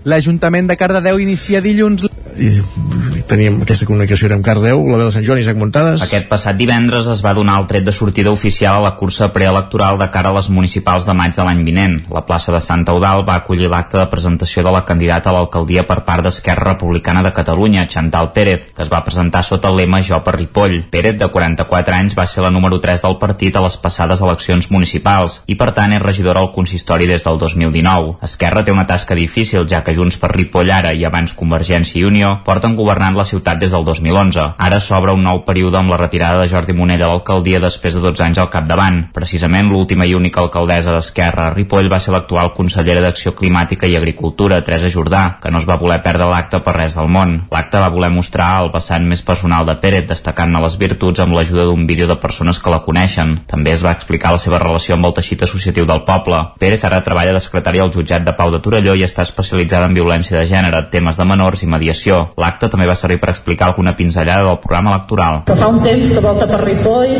L'Ajuntament 0.08 0.68
de 0.70 0.76
Cardedeu 0.78 1.18
inicia 1.20 1.60
dilluns 1.60 2.06
I 2.38 3.22
teníem 3.26 3.58
aquesta 3.64 3.86
comunicació 3.88 4.28
amb 4.30 4.44
Cardeu, 4.46 4.84
la 4.86 4.98
veu 5.00 5.08
de 5.08 5.14
Sant 5.14 5.24
Joan, 5.26 5.40
Isaac 5.42 5.58
Muntades. 5.58 6.02
Aquest 6.04 6.28
passat 6.30 6.56
divendres 6.58 7.08
es 7.10 7.22
va 7.24 7.32
donar 7.34 7.56
el 7.58 7.66
tret 7.70 7.86
de 7.86 7.94
sortida 7.94 8.30
oficial 8.30 8.78
a 8.78 8.84
la 8.84 8.92
cursa 9.00 9.32
preelectoral 9.34 9.98
de 9.98 10.06
cara 10.14 10.30
a 10.30 10.36
les 10.36 10.48
municipals 10.54 11.08
de 11.08 11.16
maig 11.18 11.34
de 11.34 11.42
l'any 11.42 11.64
vinent. 11.66 11.96
La 12.14 12.22
plaça 12.28 12.54
de 12.54 12.60
Sant 12.62 12.84
Eudal 12.88 13.24
va 13.26 13.40
acollir 13.40 13.70
l'acte 13.72 13.98
de 13.98 14.06
presentació 14.12 14.62
de 14.62 14.74
la 14.74 14.84
candidata 14.86 15.32
a 15.32 15.34
l'alcaldia 15.34 15.84
per 15.88 16.04
part 16.06 16.22
d'Esquerra 16.26 16.76
Republicana 16.76 17.24
de 17.26 17.32
Catalunya, 17.34 17.88
Chantal 17.90 18.30
Pérez, 18.36 18.68
que 18.76 18.86
es 18.86 18.92
va 18.92 19.02
presentar 19.04 19.42
sota 19.42 19.72
el 19.72 19.82
lema 19.82 20.00
Jo 20.02 20.22
per 20.22 20.36
Ripoll. 20.38 20.84
Pérez, 20.92 21.18
de 21.18 21.26
44 21.26 21.98
anys, 21.98 22.16
va 22.18 22.26
ser 22.26 22.46
la 22.46 22.52
número 22.54 22.78
3 22.78 23.02
del 23.02 23.18
partit 23.18 23.56
a 23.56 23.64
les 23.66 23.78
passades 23.82 24.22
eleccions 24.22 24.70
municipals 24.70 25.40
i, 25.46 25.58
per 25.58 25.72
tant, 25.74 25.96
és 25.96 26.04
regidora 26.04 26.44
al 26.44 26.52
consistori 26.54 27.10
des 27.10 27.26
del 27.26 27.42
2019. 27.42 28.18
Esquerra 28.22 28.62
té 28.62 28.74
una 28.74 28.86
tasca 28.86 29.18
difícil, 29.18 29.66
ja 29.66 29.82
que 29.82 29.96
Junts 29.96 30.22
per 30.22 30.30
Ripoll 30.36 30.70
ara 30.70 30.94
i 30.94 31.04
abans 31.08 31.34
Convergència 31.34 31.98
i 31.98 32.06
Unió 32.06 32.27
porten 32.46 32.76
governant 32.78 33.16
la 33.16 33.26
ciutat 33.28 33.58
des 33.60 33.72
del 33.74 33.84
2011. 33.86 34.44
Ara 34.58 34.80
s'obre 34.80 35.14
un 35.16 35.22
nou 35.26 35.42
període 35.46 35.78
amb 35.80 35.92
la 35.92 35.98
retirada 36.00 36.42
de 36.42 36.48
Jordi 36.50 36.74
Monell 36.76 37.02
a 37.02 37.10
l'alcaldia 37.10 37.60
després 37.60 37.96
de 37.96 38.02
12 38.04 38.24
anys 38.26 38.40
al 38.42 38.50
capdavant. 38.52 39.00
Precisament 39.14 39.70
l'última 39.72 40.06
i 40.06 40.14
única 40.14 40.40
alcaldessa 40.44 40.94
d'Esquerra 40.94 41.48
a 41.48 41.54
Ripoll 41.54 41.90
va 41.92 42.00
ser 42.00 42.14
l'actual 42.14 42.52
consellera 42.56 43.02
d'Acció 43.04 43.34
Climàtica 43.38 43.86
i 43.86 43.96
Agricultura, 43.98 44.60
Teresa 44.64 44.90
Jordà, 44.92 45.24
que 45.42 45.50
no 45.50 45.62
es 45.62 45.68
va 45.68 45.78
voler 45.80 46.00
perdre 46.04 46.28
l'acte 46.30 46.62
per 46.64 46.76
res 46.76 46.96
del 46.98 47.10
món. 47.12 47.34
L'acte 47.52 47.82
va 47.82 47.92
voler 47.94 48.10
mostrar 48.14 48.48
el 48.62 48.72
vessant 48.74 49.06
més 49.08 49.22
personal 49.22 49.66
de 49.68 49.76
Pérez, 49.82 50.06
destacant-ne 50.08 50.62
les 50.64 50.78
virtuts 50.80 51.20
amb 51.24 51.36
l'ajuda 51.36 51.66
d'un 51.68 51.86
vídeo 51.86 52.08
de 52.10 52.18
persones 52.22 52.58
que 52.58 52.72
la 52.72 52.82
coneixen. 52.86 53.36
També 53.50 53.74
es 53.74 53.84
va 53.84 53.94
explicar 53.96 54.32
la 54.34 54.42
seva 54.42 54.62
relació 54.62 54.96
amb 54.96 55.08
el 55.10 55.14
teixit 55.18 55.44
associatiu 55.46 55.86
del 55.86 56.04
poble. 56.08 56.40
Pérez 56.58 56.84
ara 56.88 57.02
treballa 57.04 57.34
de 57.36 57.42
secretària 57.44 57.84
al 57.84 57.92
jutjat 57.94 58.24
de 58.24 58.34
Pau 58.38 58.50
de 58.54 58.62
Torelló 58.64 58.94
i 58.96 59.04
està 59.06 59.26
especialitzada 59.26 59.86
en 59.88 59.96
violència 59.98 60.38
de 60.38 60.46
gènere, 60.48 60.86
temes 60.92 61.18
de 61.20 61.26
menors 61.28 61.62
i 61.62 61.70
mediació. 61.70 62.07
L'acte 62.40 62.68
també 62.72 62.86
va 62.88 62.96
servir 62.98 63.18
per 63.20 63.30
explicar 63.32 63.68
alguna 63.68 63.94
pinzellada 63.96 64.46
del 64.48 64.58
programa 64.62 64.94
electoral. 64.94 65.42
que 65.46 65.56
fa 65.56 65.68
un 65.68 65.80
temps 65.82 66.10
que 66.10 66.20
volta 66.20 66.46
per 66.46 66.60
Ripoll 66.64 67.16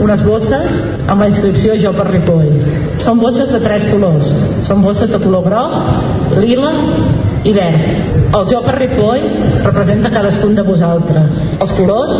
unes 0.00 0.22
bosses 0.24 0.72
amb 1.06 1.20
la 1.20 1.28
inscripció 1.28 1.76
Jo 1.80 1.92
per 1.96 2.06
Ripoll. 2.10 2.50
Són 2.98 3.20
bosses 3.20 3.52
de 3.52 3.60
tres 3.60 3.86
colors. 3.92 4.32
Són 4.66 4.82
bosses 4.82 5.10
de 5.10 5.18
color 5.22 5.42
groc, 5.46 6.36
lila 6.36 6.72
i 7.46 7.52
verd. 7.54 8.34
El 8.36 8.46
Jo 8.50 8.60
per 8.64 8.74
Ripoll 8.76 9.26
representa 9.64 10.10
cadascun 10.10 10.56
de 10.58 10.64
vosaltres. 10.66 11.38
Els 11.62 11.74
colors 11.78 12.14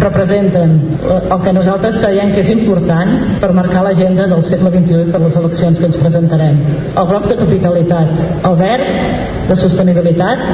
representen 0.00 0.76
el 1.20 1.42
que 1.44 1.54
nosaltres 1.56 2.00
creiem 2.02 2.32
que 2.34 2.42
és 2.44 2.52
important 2.54 3.12
per 3.42 3.52
marcar 3.56 3.84
l'agenda 3.86 4.26
del 4.30 4.42
segle 4.46 4.72
XXI 4.74 5.12
per 5.12 5.22
les 5.26 5.40
eleccions 5.42 5.78
que 5.78 5.90
ens 5.90 6.00
presentarem. 6.00 6.60
El 6.90 7.10
groc 7.12 7.28
de 7.30 7.38
capitalitat, 7.42 8.14
el 8.50 8.60
verd 8.60 9.48
de 9.50 9.58
sostenibilitat 9.58 10.46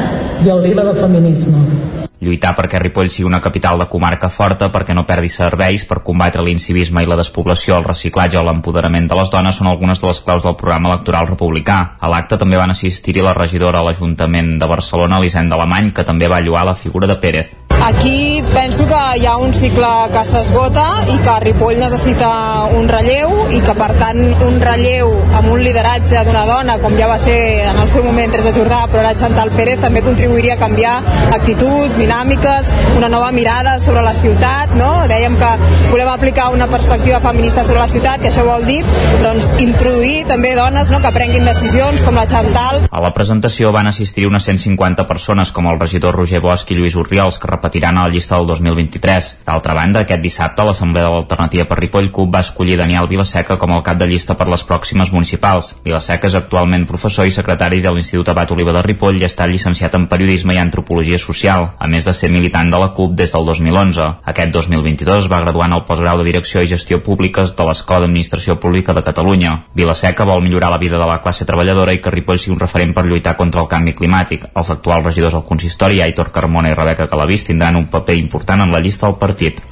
i 0.45 0.51
el 0.53 0.65
lila 0.67 0.91
de 0.91 0.97
feminisme. 1.01 1.86
Lluitar 2.21 2.55
perquè 2.57 2.81
Ripoll 2.81 3.11
sigui 3.13 3.27
una 3.29 3.41
capital 3.45 3.79
de 3.79 3.89
comarca 3.93 4.31
forta, 4.33 4.71
perquè 4.73 4.95
no 4.97 5.07
perdi 5.09 5.29
serveis, 5.33 5.85
per 5.85 6.03
combatre 6.07 6.45
l'incivisme 6.45 7.03
i 7.03 7.11
la 7.11 7.19
despoblació, 7.21 7.77
el 7.77 7.85
reciclatge 7.85 8.41
o 8.41 8.45
l'empoderament 8.47 9.09
de 9.11 9.19
les 9.19 9.33
dones 9.33 9.61
són 9.61 9.71
algunes 9.71 10.01
de 10.01 10.09
les 10.09 10.23
claus 10.25 10.47
del 10.47 10.57
programa 10.57 10.93
electoral 10.95 11.29
republicà. 11.29 11.79
A 12.01 12.11
l'acte 12.13 12.41
també 12.41 12.57
van 12.57 12.73
assistir-hi 12.73 13.25
la 13.25 13.37
regidora 13.37 13.83
a 13.83 13.89
l'Ajuntament 13.89 14.57
de 14.61 14.71
Barcelona, 14.71 15.21
Elisenda 15.21 15.57
Alemany, 15.61 15.93
que 15.93 16.05
també 16.09 16.29
va 16.29 16.41
lluar 16.41 16.65
la 16.65 16.75
figura 16.75 17.07
de 17.07 17.21
Pérez. 17.21 17.57
Aquí 17.87 18.43
penso 18.55 18.87
que 18.89 18.99
hi 19.21 19.27
ha 19.27 19.37
un 19.37 19.53
cicle 19.55 19.89
que 20.11 20.23
s'esgota 20.25 20.85
i 21.13 21.19
que 21.23 21.35
Ripoll 21.45 21.79
necessita 21.79 22.31
un 22.75 22.89
relleu 22.89 23.35
i 23.53 23.61
que 23.63 23.75
per 23.79 23.91
tant 24.01 24.23
un 24.47 24.57
relleu 24.63 25.13
amb 25.39 25.51
un 25.53 25.63
lideratge 25.63 26.25
d'una 26.27 26.47
dona 26.49 26.79
com 26.83 26.97
ja 26.99 27.07
va 27.11 27.19
ser 27.21 27.37
en 27.69 27.79
el 27.83 27.91
seu 27.93 28.03
moment 28.07 28.33
Teresa 28.33 28.55
Jordà 28.57 28.81
però 28.91 29.05
ara 29.05 29.15
Chantal 29.21 29.53
Pérez 29.55 29.85
també 29.85 30.03
contribuiria 30.07 30.57
a 30.57 30.63
canviar 30.63 30.97
actituds, 31.37 32.01
dinàmiques, 32.07 32.71
una 32.97 33.11
nova 33.11 33.33
mirada 33.35 33.77
sobre 33.83 34.03
la 34.07 34.15
ciutat, 34.15 34.73
no? 34.79 35.05
Dèiem 35.11 35.35
que 35.41 35.51
volem 35.91 36.09
aplicar 36.09 36.49
una 36.55 36.69
perspectiva 36.71 37.21
feminista 37.21 37.65
sobre 37.65 37.83
la 37.83 37.89
ciutat, 37.91 38.23
que 38.23 38.31
això 38.31 38.45
vol 38.47 38.65
dir 38.67 38.79
doncs, 39.25 39.53
introduir 39.63 40.25
també 40.31 40.55
dones 40.57 40.91
no? 40.93 41.01
que 41.03 41.13
prenguin 41.13 41.45
decisions 41.45 42.05
com 42.07 42.17
la 42.17 42.27
Chantal. 42.31 42.87
A 42.91 43.03
la 43.03 43.13
presentació 43.15 43.73
van 43.75 43.91
assistir 43.91 44.27
unes 44.29 44.47
150 44.47 45.07
persones 45.09 45.53
com 45.53 45.67
el 45.71 45.81
regidor 45.81 46.17
Roger 46.17 46.41
Bosch 46.45 46.71
i 46.71 46.79
Lluís 46.79 46.97
Urriols 46.99 47.41
que 47.43 47.51
repetiran 47.51 47.99
a 47.99 48.07
la 48.07 48.13
llista 48.13 48.37
del 48.37 48.47
2023. 48.53 49.31
D'altra 49.47 49.75
banda, 49.75 50.05
aquest 50.05 50.23
dissabte 50.23 50.67
l'Assemblea 50.67 51.09
de 51.09 51.13
l'Alternativa 51.15 51.67
per 51.67 51.81
Ripoll 51.81 52.11
CUP 52.13 52.33
va 52.35 52.45
escollir 52.47 52.79
Daniel 52.79 53.09
Vilaseca 53.11 53.59
com 53.59 53.75
el 53.75 53.83
cap 53.87 53.99
de 53.99 54.09
llista 54.11 54.37
per 54.39 54.49
les 54.53 54.65
pròximes 54.69 55.13
municipals. 55.15 55.75
Vilaseca 55.85 56.31
és 56.31 56.39
actualment 56.39 56.87
professor 56.87 57.27
i 57.27 57.35
secretari 57.35 57.83
de 57.83 57.93
l'Institut 57.95 58.29
Abat 58.31 58.53
Oliva 58.55 58.75
de 58.77 58.85
Ripoll 58.85 59.21
i 59.21 59.27
està 59.27 59.49
llicenciat 59.49 59.95
en 59.97 60.07
periodisme 60.11 60.55
i 60.55 60.63
antropologia 60.63 61.19
social, 61.19 61.71
a 61.79 61.89
més 61.89 61.96
de 62.05 62.13
ser 62.13 62.29
militant 62.29 62.71
de 62.71 62.79
la 62.79 62.91
CUP 62.93 63.15
des 63.17 63.33
del 63.33 63.47
2011. 63.47 64.09
Aquest 64.33 64.53
2022 64.53 65.29
va 65.33 65.41
graduar 65.41 65.69
en 65.71 65.77
el 65.79 65.85
postgrau 65.89 66.19
de 66.19 66.27
Direcció 66.27 66.61
i 66.61 66.69
Gestió 66.69 66.99
Públiques 67.03 67.55
de 67.57 67.67
l'Escola 67.69 68.03
d'Administració 68.05 68.59
Pública 68.61 68.93
de 68.93 69.05
Catalunya. 69.07 69.55
Vilaseca 69.75 70.27
vol 70.29 70.43
millorar 70.43 70.71
la 70.75 70.83
vida 70.83 70.99
de 70.99 71.07
la 71.07 71.21
classe 71.23 71.47
treballadora 71.49 71.95
i 71.97 72.03
que 72.03 72.11
Ripoll 72.11 72.43
sigui 72.43 72.57
un 72.57 72.61
referent 72.61 72.93
per 72.93 73.07
lluitar 73.07 73.37
contra 73.37 73.63
el 73.63 73.71
canvi 73.71 73.95
climàtic. 73.95 74.51
Els 74.53 74.71
actuals 74.75 75.07
regidors 75.07 75.39
al 75.39 75.47
consistori, 75.49 76.03
Aitor 76.03 76.33
Carmona 76.35 76.71
i 76.71 76.77
Rebeca 76.77 77.09
Calavís, 77.09 77.47
tindran 77.49 77.81
un 77.81 77.89
paper 77.89 78.19
important 78.21 78.67
en 78.67 78.75
la 78.75 78.83
llista 78.85 79.07
del 79.07 79.17
partit. 79.23 79.63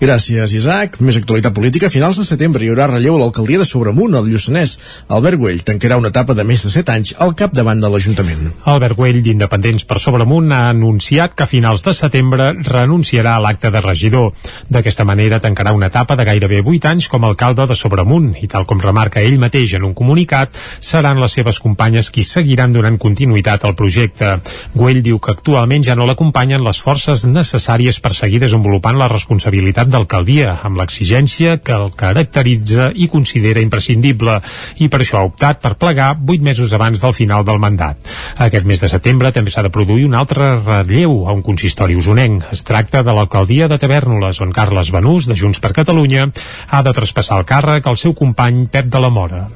Gràcies, 0.00 0.52
Isaac. 0.54 1.00
Més 1.04 1.18
actualitat 1.18 1.54
política. 1.54 1.88
A 1.88 1.92
finals 1.92 2.18
de 2.20 2.24
setembre 2.26 2.64
hi 2.64 2.70
haurà 2.72 2.86
relleu 2.90 3.16
a 3.16 3.20
l'alcaldia 3.22 3.60
de 3.60 3.66
Sobremunt, 3.68 4.14
al 4.14 4.28
Lluçanès. 4.30 4.76
Albert 5.14 5.38
Güell 5.40 5.64
tancarà 5.66 5.98
una 6.00 6.12
etapa 6.12 6.34
de 6.38 6.44
més 6.48 6.64
de 6.64 6.70
7 6.72 6.94
anys 6.94 7.14
al 7.18 7.34
capdavant 7.38 7.80
de 7.82 7.90
l'Ajuntament. 7.90 8.52
Albert 8.72 8.96
Güell, 8.98 9.20
d'Independents 9.24 9.84
per 9.88 9.98
Sobremunt, 10.02 10.52
ha 10.54 10.68
anunciat 10.70 11.34
que 11.34 11.44
a 11.44 11.50
finals 11.50 11.84
de 11.86 11.94
setembre 11.98 12.52
renunciarà 12.62 13.36
a 13.36 13.42
l'acte 13.42 13.72
de 13.74 13.82
regidor. 13.84 14.32
D'aquesta 14.70 15.06
manera 15.08 15.40
tancarà 15.44 15.74
una 15.76 15.90
etapa 15.92 16.16
de 16.16 16.26
gairebé 16.28 16.62
8 16.64 16.92
anys 16.92 17.10
com 17.12 17.24
a 17.24 17.32
alcalde 17.32 17.66
de 17.68 17.76
Sobremunt 17.76 18.32
i 18.42 18.48
tal 18.48 18.66
com 18.66 18.80
remarca 18.80 19.20
ell 19.20 19.38
mateix 19.38 19.74
en 19.78 19.84
un 19.84 19.94
comunicat, 19.98 20.54
seran 20.80 21.20
les 21.20 21.34
seves 21.34 21.60
companyes 21.60 22.10
qui 22.14 22.24
seguiran 22.24 22.72
donant 22.72 22.98
continuïtat 22.98 23.64
al 23.64 23.76
projecte. 23.76 24.38
Güell 24.74 25.02
diu 25.02 25.18
que 25.18 25.34
actualment 25.34 25.84
ja 25.84 25.98
no 25.98 26.06
l'acompanyen 26.06 26.64
les 26.64 26.80
forces 26.80 27.26
necessàries 27.28 28.00
per 28.00 28.14
seguir 28.14 28.40
desenvolupant 28.46 28.98
la 28.98 29.08
responsabilitat 29.10 29.57
d'alcaldia, 29.92 30.58
amb 30.64 30.78
l'exigència 30.80 31.58
que 31.62 31.74
el 31.74 31.92
caracteritza 31.96 32.90
i 32.94 33.08
considera 33.08 33.62
imprescindible, 33.64 34.38
i 34.78 34.88
per 34.88 35.02
això 35.02 35.20
ha 35.20 35.28
optat 35.28 35.60
per 35.62 35.76
plegar 35.76 36.14
8 36.16 36.42
mesos 36.42 36.72
abans 36.72 37.00
del 37.02 37.14
final 37.14 37.44
del 37.44 37.58
mandat. 37.58 37.98
Aquest 38.36 38.64
mes 38.64 38.80
de 38.80 38.88
setembre 38.88 39.32
també 39.32 39.50
s'ha 39.50 39.62
de 39.66 39.72
produir 39.74 40.08
un 40.08 40.14
altre 40.14 40.56
relleu 40.60 41.26
a 41.28 41.36
un 41.36 41.42
consistori 41.42 41.96
usonenc. 41.96 42.48
Es 42.52 42.64
tracta 42.64 43.02
de 43.02 43.14
l'alcaldia 43.14 43.68
de 43.68 43.78
Tavernoles, 43.78 44.40
on 44.40 44.52
Carles 44.52 44.92
Benús, 44.94 45.28
de 45.28 45.36
Junts 45.36 45.60
per 45.60 45.72
Catalunya, 45.76 46.28
ha 46.68 46.82
de 46.82 46.92
traspassar 46.96 47.40
el 47.40 47.48
càrrec 47.48 47.86
al 47.86 47.96
seu 48.00 48.14
company 48.14 48.66
Pep 48.72 48.92
de 48.92 49.02
la 49.02 49.10
Mora. 49.10 49.48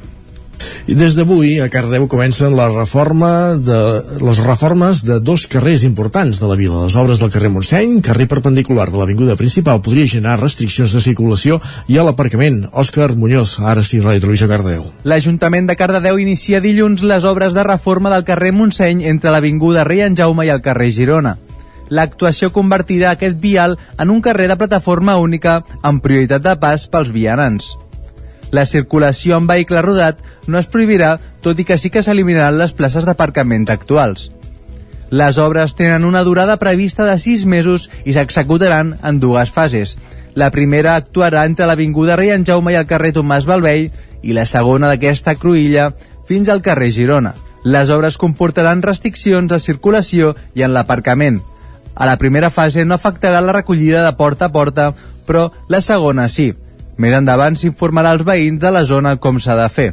I 0.91 0.97
des 0.99 1.15
d'avui 1.17 1.59
a 1.63 1.69
Cardeu 1.73 2.09
comencen 2.11 2.57
la 2.57 2.69
reforma 2.71 3.55
de, 3.55 3.79
les 4.25 4.41
reformes 4.43 5.05
de 5.07 5.21
dos 5.21 5.47
carrers 5.47 5.85
importants 5.87 6.41
de 6.41 6.49
la 6.51 6.57
vila. 6.59 6.83
Les 6.85 6.97
obres 6.99 7.23
del 7.23 7.31
carrer 7.31 7.53
Montseny, 7.55 8.01
carrer 8.03 8.27
perpendicular 8.31 8.89
de 8.91 8.99
l'avinguda 8.99 9.37
principal, 9.37 9.83
podria 9.83 10.09
generar 10.11 10.41
restriccions 10.41 10.93
de 10.93 11.05
circulació 11.05 11.61
i 11.89 11.99
a 11.99 12.07
l'aparcament. 12.07 12.65
Òscar 12.73 13.13
Muñoz, 13.17 13.59
ara 13.61 13.85
sí, 13.87 14.03
Ràdio 14.03 14.27
Televisió 14.27 14.51
Cardeu. 14.51 14.85
L'Ajuntament 15.05 15.71
de 15.71 15.79
Cardedeu 15.79 16.19
inicia 16.23 16.63
dilluns 16.65 17.05
les 17.07 17.25
obres 17.29 17.55
de 17.55 17.65
reforma 17.67 18.11
del 18.13 18.27
carrer 18.29 18.53
Montseny 18.57 19.07
entre 19.11 19.31
l'avinguda 19.31 19.87
Rei 19.89 20.05
en 20.09 20.19
Jaume 20.19 20.47
i 20.47 20.53
el 20.55 20.65
carrer 20.65 20.91
Girona. 20.91 21.37
L'actuació 21.93 22.49
convertirà 22.57 23.13
aquest 23.13 23.39
vial 23.41 23.77
en 24.01 24.11
un 24.11 24.23
carrer 24.25 24.49
de 24.49 24.57
plataforma 24.57 25.19
única 25.21 25.61
amb 25.83 26.03
prioritat 26.05 26.45
de 26.47 26.55
pas 26.61 26.87
pels 26.89 27.13
vianants. 27.13 27.75
La 28.53 28.67
circulació 28.69 29.39
en 29.41 29.49
vehicle 29.49 29.81
rodat 29.81 30.19
no 30.47 30.61
es 30.61 30.69
prohibirà, 30.69 31.17
tot 31.41 31.59
i 31.59 31.65
que 31.65 31.79
sí 31.81 31.89
que 31.91 32.03
s'eliminaran 32.05 32.59
les 32.61 32.75
places 32.77 33.07
d'aparcament 33.09 33.65
actuals. 33.73 34.29
Les 35.13 35.39
obres 35.41 35.75
tenen 35.77 36.05
una 36.05 36.23
durada 36.25 36.59
prevista 36.61 37.05
de 37.09 37.19
6 37.21 37.45
mesos 37.45 37.89
i 38.05 38.15
s'executaran 38.17 38.99
en 39.03 39.21
dues 39.21 39.51
fases. 39.53 39.97
La 40.35 40.51
primera 40.51 40.97
actuarà 40.97 41.47
entre 41.49 41.67
l'Avinguda 41.69 42.17
Rei 42.17 42.33
en 42.33 42.45
Jaume 42.49 42.73
i 42.73 42.79
el 42.81 42.89
carrer 42.89 43.13
Tomàs 43.17 43.49
Balvell 43.49 43.91
i 44.23 44.37
la 44.37 44.47
segona 44.49 44.89
d'aquesta 44.89 45.35
cruïlla 45.37 45.91
fins 46.29 46.49
al 46.49 46.63
carrer 46.65 46.91
Girona. 46.93 47.35
Les 47.65 47.93
obres 47.95 48.17
comportaran 48.19 48.81
restriccions 48.83 49.49
de 49.49 49.61
circulació 49.61 50.35
i 50.55 50.65
en 50.65 50.73
l'aparcament. 50.77 51.41
A 51.95 52.09
la 52.09 52.17
primera 52.17 52.51
fase 52.51 52.85
no 52.85 52.97
afectarà 52.97 53.41
la 53.41 53.53
recollida 53.53 54.05
de 54.05 54.13
porta 54.17 54.49
a 54.49 54.53
porta, 54.53 54.93
però 55.27 55.51
la 55.69 55.81
segona 55.81 56.29
sí. 56.29 56.55
Més 57.03 57.15
endavant 57.19 57.57
s'informarà 57.59 58.13
als 58.15 58.23
veïns 58.29 58.61
de 58.63 58.71
la 58.71 58.85
zona 58.87 59.17
com 59.19 59.41
s'ha 59.43 59.59
de 59.59 59.69
fer. 59.77 59.91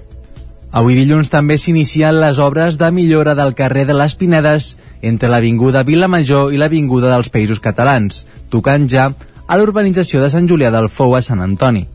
Avui 0.80 0.94
dilluns 0.94 1.32
també 1.34 1.56
s'inicien 1.58 2.20
les 2.22 2.38
obres 2.46 2.76
de 2.78 2.92
millora 2.94 3.34
del 3.34 3.56
carrer 3.58 3.88
de 3.90 3.96
les 3.98 4.14
Pinedes 4.16 4.76
entre 5.02 5.32
l'Avinguda 5.32 5.82
Vilamajor 5.88 6.54
i 6.54 6.60
l'Avinguda 6.62 7.10
dels 7.10 7.32
Països 7.34 7.62
Catalans, 7.64 8.26
tocant 8.54 8.86
ja 8.92 9.08
a 9.48 9.58
l'urbanització 9.58 10.22
de 10.22 10.30
Sant 10.30 10.50
Julià 10.52 10.70
del 10.76 10.92
Fou 10.94 11.16
a 11.18 11.24
Sant 11.26 11.42
Antoni. 11.42 11.88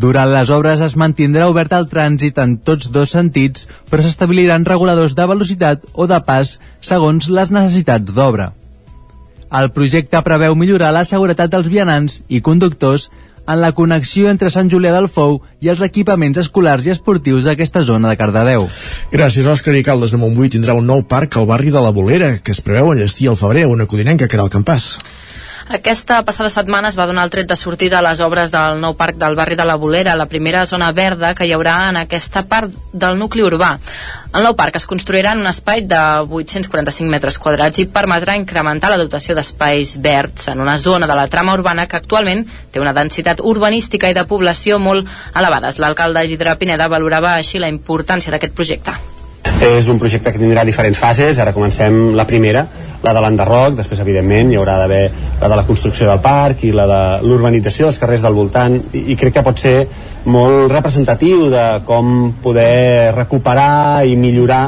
Durant 0.00 0.32
les 0.32 0.50
obres 0.50 0.80
es 0.82 0.96
mantindrà 0.96 1.50
obert 1.52 1.74
el 1.76 1.84
trànsit 1.90 2.40
en 2.40 2.56
tots 2.64 2.88
dos 2.94 3.12
sentits, 3.12 3.68
però 3.90 4.02
s'establiran 4.02 4.64
reguladors 4.64 5.12
de 5.14 5.28
velocitat 5.28 5.84
o 5.92 6.08
de 6.10 6.18
pas 6.24 6.56
segons 6.80 7.28
les 7.28 7.52
necessitats 7.52 8.16
d'obra. 8.16 8.54
El 9.54 9.70
projecte 9.76 10.24
preveu 10.26 10.56
millorar 10.58 10.90
la 10.96 11.04
seguretat 11.04 11.52
dels 11.52 11.68
vianants 11.70 12.22
i 12.26 12.40
conductors 12.40 13.10
en 13.46 13.60
la 13.60 13.72
connexió 13.72 14.30
entre 14.30 14.50
Sant 14.50 14.70
Julià 14.72 14.92
del 14.94 15.08
Fou 15.12 15.40
i 15.60 15.70
els 15.72 15.82
equipaments 15.84 16.40
escolars 16.40 16.86
i 16.86 16.92
esportius 16.94 17.44
d'aquesta 17.48 17.82
zona 17.84 18.12
de 18.12 18.18
Cardedeu. 18.20 18.68
Gràcies, 19.12 19.46
Òscar. 19.46 19.74
I 19.74 19.84
Caldes 19.84 20.14
de 20.14 20.20
Montbui 20.20 20.52
tindrà 20.52 20.76
un 20.78 20.86
nou 20.86 21.02
parc 21.08 21.36
al 21.36 21.48
barri 21.50 21.72
de 21.74 21.82
la 21.82 21.92
Bolera, 21.92 22.36
que 22.38 22.54
es 22.54 22.62
preveu 22.64 22.92
enllestir 22.92 23.28
al 23.28 23.40
febrer 23.40 23.66
una 23.66 23.88
codinenca 23.90 24.28
que 24.28 24.38
era 24.38 24.46
el 24.46 24.52
campàs. 24.54 24.94
Aquesta 25.64 26.18
passada 26.28 26.50
setmana 26.52 26.90
es 26.92 26.96
va 27.00 27.06
donar 27.08 27.22
el 27.24 27.30
tret 27.32 27.46
de 27.48 27.56
sortida 27.56 27.96
a 27.98 28.04
les 28.04 28.20
obres 28.20 28.50
del 28.52 28.82
nou 28.82 28.92
parc 28.98 29.16
del 29.16 29.32
barri 29.34 29.56
de 29.56 29.64
la 29.64 29.78
Bolera, 29.80 30.12
la 30.14 30.26
primera 30.28 30.66
zona 30.68 30.90
verda 30.92 31.30
que 31.34 31.46
hi 31.48 31.54
haurà 31.56 31.88
en 31.88 31.96
aquesta 31.96 32.42
part 32.50 32.68
del 32.92 33.16
nucli 33.16 33.40
urbà. 33.46 33.70
El 34.36 34.44
nou 34.44 34.52
parc 34.58 34.76
es 34.76 34.84
construirà 34.90 35.32
en 35.32 35.40
un 35.40 35.48
espai 35.48 35.86
de 35.88 36.02
845 36.28 37.08
metres 37.08 37.40
quadrats 37.40 37.80
i 37.80 37.88
permetrà 37.88 38.36
incrementar 38.36 38.92
la 38.92 39.00
dotació 39.00 39.38
d'espais 39.38 39.96
verds 40.04 40.52
en 40.52 40.60
una 40.60 40.76
zona 40.76 41.08
de 41.08 41.16
la 41.16 41.26
trama 41.32 41.56
urbana 41.56 41.88
que 41.88 41.96
actualment 41.96 42.44
té 42.70 42.84
una 42.84 42.92
densitat 42.92 43.40
urbanística 43.40 44.12
i 44.12 44.20
de 44.20 44.28
població 44.28 44.78
molt 44.78 45.08
elevades. 45.32 45.80
L'alcalde 45.80 46.28
Isidre 46.28 46.58
Pineda 46.60 46.92
valorava 46.92 47.38
així 47.38 47.58
la 47.58 47.72
importància 47.72 48.36
d'aquest 48.36 48.52
projecte. 48.52 49.13
És 49.62 49.88
un 49.88 49.98
projecte 49.98 50.32
que 50.32 50.40
tindrà 50.40 50.64
diferents 50.66 50.98
fases, 50.98 51.38
ara 51.38 51.52
comencem 51.54 52.14
la 52.16 52.26
primera, 52.26 52.64
la 53.04 53.12
de 53.14 53.20
l'enderroc, 53.22 53.76
després 53.78 54.00
evidentment 54.02 54.50
hi 54.50 54.58
haurà 54.58 54.78
d'haver 54.80 55.02
la 55.40 55.48
de 55.48 55.58
la 55.60 55.64
construcció 55.68 56.08
del 56.08 56.20
parc 56.24 56.64
i 56.66 56.72
la 56.74 56.86
de 56.90 57.02
l'urbanització 57.24 57.86
dels 57.88 58.00
carrers 58.02 58.24
del 58.24 58.34
voltant. 58.34 58.80
I, 58.92 59.04
i 59.14 59.16
crec 59.20 59.38
que 59.38 59.44
pot 59.46 59.60
ser 59.60 59.76
molt 60.26 60.72
representatiu 60.72 61.46
de 61.52 61.64
com 61.86 62.34
poder 62.42 63.14
recuperar 63.14 64.04
i 64.08 64.16
millorar 64.16 64.64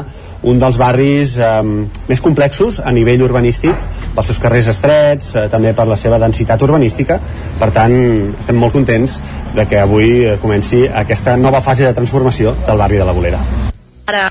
un 0.47 0.59
dels 0.61 0.77
barris 0.77 1.35
eh, 1.41 1.49
més 2.07 2.21
complexos 2.21 2.79
a 2.79 2.93
nivell 2.93 3.23
urbanístic 3.25 3.73
pels 4.15 4.31
seus 4.31 4.41
carrers 4.41 4.69
estrets, 4.71 5.33
eh, 5.35 5.47
també 5.51 5.73
per 5.77 5.87
la 5.89 5.97
seva 5.97 6.21
densitat 6.21 6.61
urbanística. 6.63 7.19
Per 7.59 7.71
tant 7.73 7.97
estem 8.37 8.57
molt 8.57 8.77
contents 8.77 9.19
de 9.55 9.65
que 9.65 9.81
avui 9.81 10.11
eh, 10.23 10.37
comenci 10.41 10.85
aquesta 10.87 11.37
nova 11.37 11.61
fase 11.61 11.89
de 11.89 11.93
transformació 11.97 12.55
del 12.67 12.77
barri 12.85 13.01
de 13.01 13.07
la 13.07 13.17
Bolera 13.17 13.41
Ara 14.07 14.29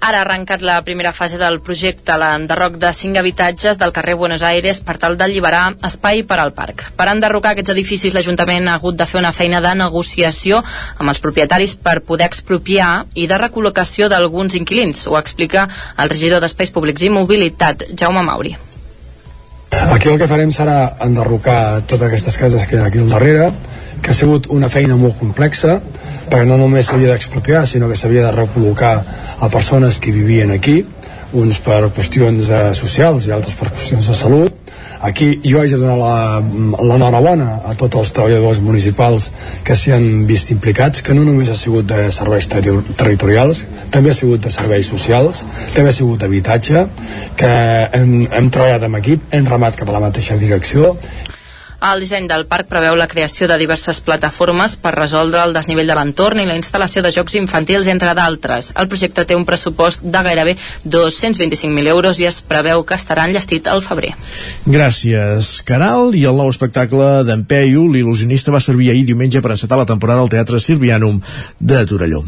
Ara 0.00 0.20
ha 0.20 0.22
arrencat 0.22 0.62
la 0.62 0.76
primera 0.86 1.10
fase 1.12 1.38
del 1.40 1.56
projecte, 1.58 2.14
l'enderroc 2.22 2.76
de 2.78 2.92
cinc 2.94 3.16
habitatges 3.18 3.80
del 3.80 3.90
carrer 3.92 4.14
Buenos 4.14 4.44
Aires 4.46 4.78
per 4.86 4.94
tal 5.02 5.16
d'alliberar 5.18 5.72
espai 5.88 6.22
per 6.22 6.38
al 6.38 6.52
parc. 6.54 6.84
Per 6.94 7.08
enderrocar 7.10 7.56
aquests 7.56 7.72
edificis, 7.74 8.14
l'Ajuntament 8.14 8.68
ha 8.68 8.76
hagut 8.78 8.94
de 8.94 9.08
fer 9.10 9.18
una 9.18 9.32
feina 9.34 9.58
de 9.64 9.72
negociació 9.80 10.60
amb 10.62 11.10
els 11.10 11.18
propietaris 11.24 11.74
per 11.82 11.98
poder 12.06 12.28
expropiar 12.30 12.92
i 13.14 13.26
de 13.26 13.40
recol·locació 13.42 14.06
d'alguns 14.08 14.54
inquilins. 14.54 15.02
Ho 15.10 15.18
explica 15.18 15.66
el 15.98 16.14
regidor 16.14 16.46
d'Espais 16.46 16.70
Públics 16.70 17.02
i 17.02 17.10
Mobilitat, 17.10 17.88
Jaume 17.98 18.22
Mauri. 18.22 18.54
Aquí 19.90 20.12
el 20.12 20.18
que 20.22 20.30
farem 20.30 20.54
serà 20.54 20.94
enderrocar 21.02 21.82
totes 21.90 22.06
aquestes 22.06 22.38
cases 22.38 22.70
que 22.70 22.78
hi 22.78 22.84
ha 22.84 22.86
aquí 22.86 23.02
al 23.02 23.10
darrere, 23.10 23.50
que 24.00 24.14
ha 24.14 24.14
sigut 24.14 24.46
una 24.54 24.70
feina 24.70 24.94
molt 24.96 25.18
complexa, 25.18 25.80
perquè 26.30 26.46
no 26.46 26.56
només 26.60 26.86
s'havia 26.86 27.14
d'expropiar, 27.14 27.66
sinó 27.66 27.88
que 27.88 27.96
s'havia 27.96 28.26
de 28.28 28.32
recol·locar 28.36 28.94
a 29.40 29.48
persones 29.48 29.98
que 30.00 30.12
vivien 30.12 30.50
aquí, 30.54 30.84
uns 31.32 31.58
per 31.60 31.82
qüestions 31.92 32.48
eh, 32.48 32.62
socials 32.74 33.26
i 33.28 33.32
altres 33.36 33.56
per 33.58 33.68
qüestions 33.72 34.06
de 34.08 34.14
salut. 34.16 34.54
Aquí 35.04 35.28
jo 35.44 35.60
haig 35.60 35.70
de 35.70 35.76
donar 35.78 36.40
l'enhorabona 36.42 37.60
a 37.70 37.74
tots 37.78 38.00
els 38.00 38.10
treballadors 38.16 38.58
municipals 38.66 39.28
que 39.62 39.76
s'hi 39.78 39.92
han 39.94 40.24
vist 40.26 40.50
implicats, 40.50 41.04
que 41.06 41.14
no 41.14 41.22
només 41.28 41.52
ha 41.52 41.54
sigut 41.54 41.86
de 41.86 42.08
serveis 42.14 42.48
terri- 42.50 42.82
territorials, 42.98 43.64
també 43.94 44.10
ha 44.10 44.18
sigut 44.18 44.42
de 44.42 44.50
serveis 44.50 44.90
socials, 44.90 45.44
també 45.76 45.92
ha 45.92 45.98
sigut 46.00 46.18
d'habitatge, 46.24 46.86
que 47.38 47.52
hem, 48.00 48.26
hem 48.26 48.50
treballat 48.50 48.88
amb 48.88 48.98
equip, 48.98 49.28
hem 49.30 49.46
remat 49.46 49.78
cap 49.78 49.88
a 49.92 49.98
la 50.00 50.02
mateixa 50.08 50.36
direcció 50.40 50.96
El 51.78 52.00
disseny 52.02 52.24
del 52.26 52.42
parc 52.50 52.66
preveu 52.66 52.96
la 52.98 53.06
creació 53.06 53.46
de 53.46 53.54
diverses 53.60 54.00
plataformes 54.02 54.72
per 54.82 54.90
resoldre 54.96 55.44
el 55.46 55.52
desnivell 55.54 55.86
de 55.86 55.94
l'entorn 55.94 56.40
i 56.42 56.46
la 56.48 56.56
instal·lació 56.58 57.04
de 57.04 57.12
jocs 57.14 57.36
infantils, 57.38 57.86
entre 57.92 58.16
d'altres. 58.18 58.72
El 58.74 58.88
projecte 58.90 59.22
té 59.28 59.36
un 59.38 59.46
pressupost 59.46 60.02
de 60.02 60.22
gairebé 60.26 60.56
225.000 60.82 61.92
euros 61.94 62.18
i 62.18 62.26
es 62.26 62.40
preveu 62.42 62.82
que 62.82 62.98
estarà 62.98 63.28
enllestit 63.30 63.70
al 63.70 63.84
febrer. 63.86 64.10
Gràcies, 64.66 65.52
Caral. 65.68 66.10
I 66.18 66.26
el 66.26 66.42
nou 66.42 66.50
espectacle 66.50 67.22
d'en 67.28 67.46
Peyu, 67.46 67.86
l'il·lusionista, 67.94 68.50
va 68.50 68.64
servir 68.64 68.90
ahir 68.90 69.06
diumenge 69.06 69.38
per 69.44 69.54
encetar 69.54 69.78
la 69.78 69.86
temporada 69.86 70.26
al 70.26 70.34
Teatre 70.34 70.58
Silvianum 70.58 71.22
de 71.62 71.86
Torelló. 71.86 72.24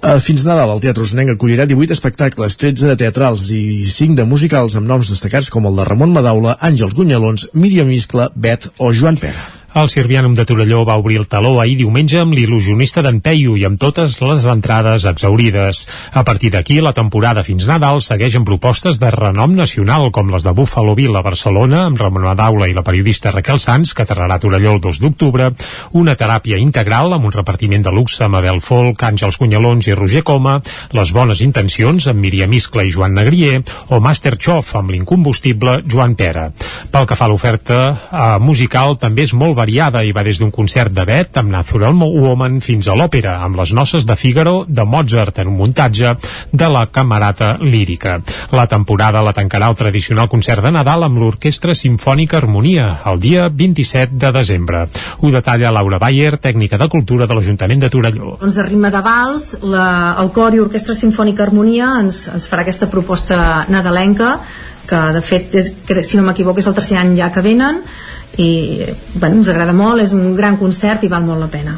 Uh, 0.00 0.16
fins 0.16 0.46
Nadal, 0.48 0.70
el 0.72 0.80
Teatre 0.80 1.04
Osonenc 1.04 1.34
acollirà 1.34 1.66
18 1.68 1.92
espectacles, 1.92 2.56
13 2.56 2.88
de 2.88 2.96
teatrals 3.02 3.50
i 3.52 3.84
5 3.84 4.16
de 4.16 4.24
musicals 4.24 4.78
amb 4.80 4.88
noms 4.88 5.12
destacats 5.12 5.52
com 5.52 5.68
el 5.68 5.76
de 5.76 5.84
Ramon 5.90 6.16
Madaula, 6.16 6.56
Àngels 6.56 6.96
Gunyalons, 6.96 7.50
Míriam 7.52 7.92
Iscla, 7.92 8.30
Bet 8.34 8.70
o 8.80 8.94
Joan 8.96 9.20
Pera. 9.20 9.59
El 9.70 9.86
Sirvianum 9.86 10.32
de 10.34 10.42
Torelló 10.42 10.80
va 10.82 10.96
obrir 10.98 11.20
el 11.20 11.28
taló 11.30 11.52
ahir 11.62 11.76
diumenge 11.78 12.18
amb 12.18 12.34
l'il·lusionista 12.34 13.04
d'en 13.06 13.20
Peyu 13.22 13.52
i 13.54 13.62
amb 13.68 13.78
totes 13.78 14.16
les 14.18 14.46
entrades 14.50 15.04
exaurides. 15.06 15.84
A 16.10 16.24
partir 16.26 16.50
d'aquí, 16.50 16.80
la 16.82 16.90
temporada 16.92 17.44
fins 17.46 17.68
Nadal 17.68 18.00
segueix 18.02 18.34
amb 18.34 18.48
propostes 18.48 18.98
de 18.98 19.12
renom 19.14 19.54
nacional, 19.54 20.08
com 20.10 20.32
les 20.34 20.42
de 20.42 20.50
Buffalo 20.58 20.96
Bill 20.98 21.14
a 21.14 21.22
Barcelona, 21.22 21.84
amb 21.86 22.02
Ramon 22.02 22.26
Madaula 22.26 22.66
i 22.66 22.74
la 22.74 22.82
periodista 22.82 23.30
Raquel 23.30 23.60
Sanz, 23.62 23.92
que 23.94 24.02
aterrarà 24.02 24.40
a 24.40 24.42
Torelló 24.42 24.72
el 24.74 24.82
2 24.82 24.98
d'octubre, 25.04 25.52
una 26.02 26.16
teràpia 26.18 26.58
integral 26.58 27.14
amb 27.14 27.30
un 27.30 27.36
repartiment 27.38 27.86
de 27.86 27.94
luxe 27.94 28.26
amb 28.26 28.40
Abel 28.40 28.58
Folk, 28.58 29.06
Àngels 29.06 29.38
Cunyalons 29.38 29.86
i 29.86 29.94
Roger 29.94 30.24
Coma, 30.26 30.56
les 30.98 31.14
bones 31.14 31.44
intencions 31.46 32.10
amb 32.10 32.18
Míriam 32.18 32.58
Iscla 32.58 32.82
i 32.82 32.90
Joan 32.90 33.14
Negrier, 33.20 33.62
o 33.94 34.02
Masterchef 34.02 34.74
amb 34.82 34.90
l'incombustible 34.90 35.78
Joan 35.86 36.18
Pera. 36.18 36.48
Pel 36.90 37.06
que 37.06 37.14
fa 37.14 37.30
a 37.30 37.30
l'oferta 37.30 37.80
eh, 37.94 38.28
musical, 38.42 38.98
també 38.98 39.30
és 39.30 39.38
molt 39.38 39.59
variada 39.60 40.02
i 40.06 40.14
va 40.16 40.24
des 40.24 40.40
d'un 40.40 40.50
concert 40.54 40.92
de 40.96 41.04
Bet 41.04 41.36
amb 41.40 41.52
Natural 41.52 41.94
Woman 42.00 42.60
fins 42.64 42.88
a 42.88 42.96
l'òpera 42.96 43.36
amb 43.44 43.58
les 43.60 43.74
noces 43.76 44.06
de 44.08 44.16
Figaro 44.16 44.64
de 44.68 44.84
Mozart 44.88 45.42
en 45.42 45.50
un 45.52 45.58
muntatge 45.58 46.14
de 46.52 46.68
la 46.72 46.86
camerata 46.86 47.56
lírica. 47.60 48.18
La 48.56 48.66
temporada 48.66 49.22
la 49.22 49.34
tancarà 49.36 49.68
el 49.68 49.76
tradicional 49.76 50.30
concert 50.32 50.64
de 50.64 50.72
Nadal 50.72 51.04
amb 51.06 51.20
l'Orquestra 51.20 51.74
Simfònica 51.76 52.40
Harmonia 52.40 52.88
el 53.10 53.20
dia 53.20 53.48
27 53.48 54.16
de 54.16 54.32
desembre. 54.32 54.86
Ho 55.20 55.32
detalla 55.34 55.72
Laura 55.74 56.00
Bayer, 56.00 56.38
tècnica 56.38 56.78
de 56.80 56.88
cultura 56.88 57.28
de 57.28 57.36
l'Ajuntament 57.36 57.84
de 57.84 57.92
Torelló. 57.92 58.36
Doncs 58.40 58.58
a 58.58 58.66
ritme 58.66 58.90
de 58.94 59.04
vals, 59.04 59.52
la, 59.62 60.16
el 60.22 60.32
cor 60.36 60.56
i 60.56 60.62
Orquestra 60.64 60.96
Simfònica 60.96 61.44
Harmonia 61.46 61.92
ens, 62.00 62.26
ens 62.32 62.48
farà 62.50 62.64
aquesta 62.64 62.88
proposta 62.90 63.66
nadalenca 63.68 64.38
que 64.90 65.00
de 65.14 65.20
fet, 65.22 65.54
és, 65.60 65.72
si 66.08 66.18
no 66.18 66.24
m'equivoco, 66.26 66.58
és 66.62 66.68
el 66.70 66.74
tercer 66.76 66.98
any 66.98 67.14
ja 67.18 67.30
que 67.30 67.44
venen 67.44 67.84
i 68.38 68.86
bueno, 69.14 69.40
ens 69.40 69.50
agrada 69.50 69.74
molt, 69.74 70.02
és 70.02 70.14
un 70.16 70.34
gran 70.36 70.56
concert 70.60 71.04
i 71.04 71.10
val 71.10 71.26
molt 71.26 71.42
la 71.42 71.50
pena. 71.50 71.76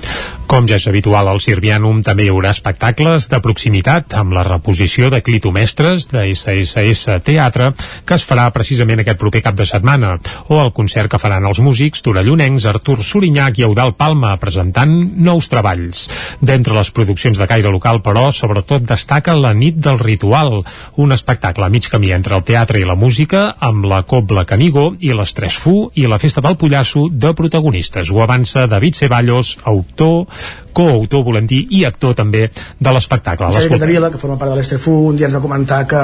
Com 0.53 0.67
ja 0.69 0.77
és 0.77 0.85
habitual 0.85 1.31
al 1.31 1.39
Sirvianum, 1.41 2.03
també 2.05 2.27
hi 2.27 2.29
haurà 2.29 2.51
espectacles 2.53 3.31
de 3.33 3.39
proximitat 3.41 4.13
amb 4.21 4.35
la 4.37 4.43
reposició 4.45 5.09
de 5.09 5.23
Clitomestres 5.25 6.11
de 6.11 6.27
SSS 6.29 7.15
Teatre, 7.25 7.71
que 8.05 8.19
es 8.19 8.27
farà 8.29 8.45
precisament 8.53 9.01
aquest 9.01 9.17
proper 9.23 9.41
cap 9.47 9.57
de 9.57 9.65
setmana, 9.65 10.19
o 10.53 10.59
el 10.61 10.75
concert 10.77 11.09
que 11.09 11.21
faran 11.23 11.47
els 11.49 11.63
músics 11.65 12.05
torellonencs 12.05 12.67
Artur 12.69 12.99
Sorinyac 13.01 13.63
i 13.63 13.65
Eudal 13.65 13.95
Palma, 13.97 14.35
presentant 14.43 14.93
nous 15.17 15.49
treballs. 15.49 16.05
D'entre 16.45 16.77
les 16.77 16.93
produccions 16.93 17.41
de 17.41 17.49
caire 17.49 17.73
local, 17.73 18.03
però, 18.05 18.29
sobretot 18.29 18.85
destaca 18.85 19.33
La 19.33 19.55
nit 19.57 19.81
del 19.81 19.97
ritual, 20.03 20.61
un 21.01 21.17
espectacle 21.17 21.65
a 21.65 21.73
mig 21.73 21.89
camí 21.89 22.13
entre 22.13 22.37
el 22.37 22.45
teatre 22.45 22.83
i 22.83 22.85
la 22.85 22.99
música, 22.99 23.55
amb 23.59 23.89
la 23.89 24.03
Cobla 24.05 24.45
Canigó 24.45 24.91
i 25.01 25.17
les 25.17 25.33
Tres 25.33 25.57
Fu 25.57 25.89
i 25.97 26.05
la 26.05 26.21
Festa 26.21 26.42
del 26.43 26.59
Pollasso 26.61 27.07
de 27.11 27.33
protagonistes. 27.39 28.11
Ho 28.11 28.23
avança 28.23 28.67
David 28.67 28.99
Ceballos, 28.99 29.57
autor, 29.65 30.27
coautor, 30.73 31.25
volem 31.25 31.47
dir, 31.49 31.63
i 31.71 31.85
actor 31.89 32.15
també 32.19 32.47
de 32.53 32.95
l'espectacle. 32.95 33.49
Xavi 33.49 33.61
L'escoltem. 33.61 33.81
Capdevila, 33.81 34.11
que 34.13 34.21
forma 34.21 34.39
part 34.41 34.53
de 34.53 34.59
l'Estrefu, 34.59 34.95
un 35.11 35.19
dia 35.19 35.29
ens 35.29 35.37
va 35.37 35.43
comentar 35.45 35.83
que 35.89 36.03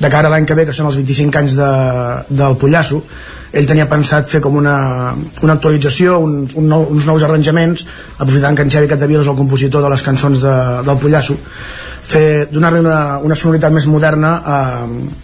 de 0.00 0.12
cara 0.12 0.28
a 0.28 0.34
l'any 0.34 0.48
que 0.48 0.56
ve, 0.58 0.66
que 0.68 0.76
són 0.76 0.88
els 0.90 0.98
25 1.00 1.42
anys 1.42 1.58
de, 1.58 1.74
del 2.42 2.56
Pollasso, 2.60 3.02
ell 3.52 3.66
tenia 3.66 3.88
pensat 3.90 4.28
fer 4.30 4.40
com 4.44 4.56
una, 4.56 4.76
una 5.42 5.56
actualització, 5.58 6.18
un, 6.22 6.42
un 6.54 6.70
nou, 6.70 6.86
uns 6.94 7.06
nous 7.08 7.26
arranjaments, 7.26 7.84
aprofitant 8.18 8.56
que 8.56 8.66
en 8.66 8.72
Xavi 8.72 8.90
Capdevila 8.90 9.24
és 9.24 9.30
el 9.30 9.38
compositor 9.38 9.84
de 9.84 9.92
les 9.92 10.06
cançons 10.06 10.42
de, 10.42 10.56
del 10.86 11.00
Pollasso, 11.02 11.36
fer 12.10 12.46
donar-li 12.50 12.80
una, 12.82 13.18
una 13.22 13.36
sonoritat 13.38 13.74
més 13.74 13.86
moderna 13.90 14.32
a, 14.40 14.58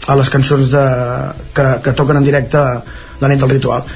a 0.06 0.18
les 0.18 0.30
cançons 0.30 0.70
de, 0.70 0.84
que, 1.56 1.66
que 1.82 1.96
toquen 1.98 2.20
en 2.20 2.26
directe 2.26 2.62
la 3.16 3.30
nit 3.32 3.40
del 3.42 3.54
ritual 3.56 3.86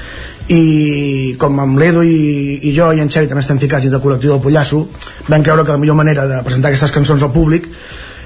i 0.49 1.35
com 1.39 1.59
amb 1.61 1.79
l'Edo 1.79 2.03
i, 2.03 2.59
i 2.67 2.73
jo 2.75 2.91
i 2.91 3.01
en 3.03 3.09
Xavi 3.11 3.29
també 3.29 3.43
estem 3.43 3.59
ficats 3.61 3.85
dins 3.85 3.93
del 3.93 4.01
col·lectiu 4.03 4.33
del 4.33 4.41
Pollasso 4.43 4.85
vam 5.29 5.43
creure 5.43 5.65
que 5.65 5.75
la 5.75 5.81
millor 5.81 5.99
manera 5.99 6.25
de 6.27 6.41
presentar 6.45 6.71
aquestes 6.71 6.93
cançons 6.95 7.23
al 7.23 7.33
públic 7.33 7.69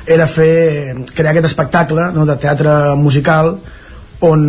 era 0.05 0.27
fer, 0.29 0.95
crear 1.15 1.33
aquest 1.33 1.49
espectacle 1.49 2.11
no, 2.13 2.25
de 2.29 2.37
teatre 2.41 2.95
musical 2.95 3.55
on, 4.25 4.45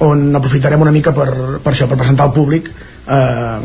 on 0.00 0.24
aprofitarem 0.38 0.80
una 0.80 0.94
mica 0.94 1.12
per, 1.12 1.28
per 1.62 1.72
això, 1.74 1.88
per 1.90 1.98
presentar 1.98 2.28
al 2.28 2.34
públic 2.34 2.70
eh, 3.08 3.58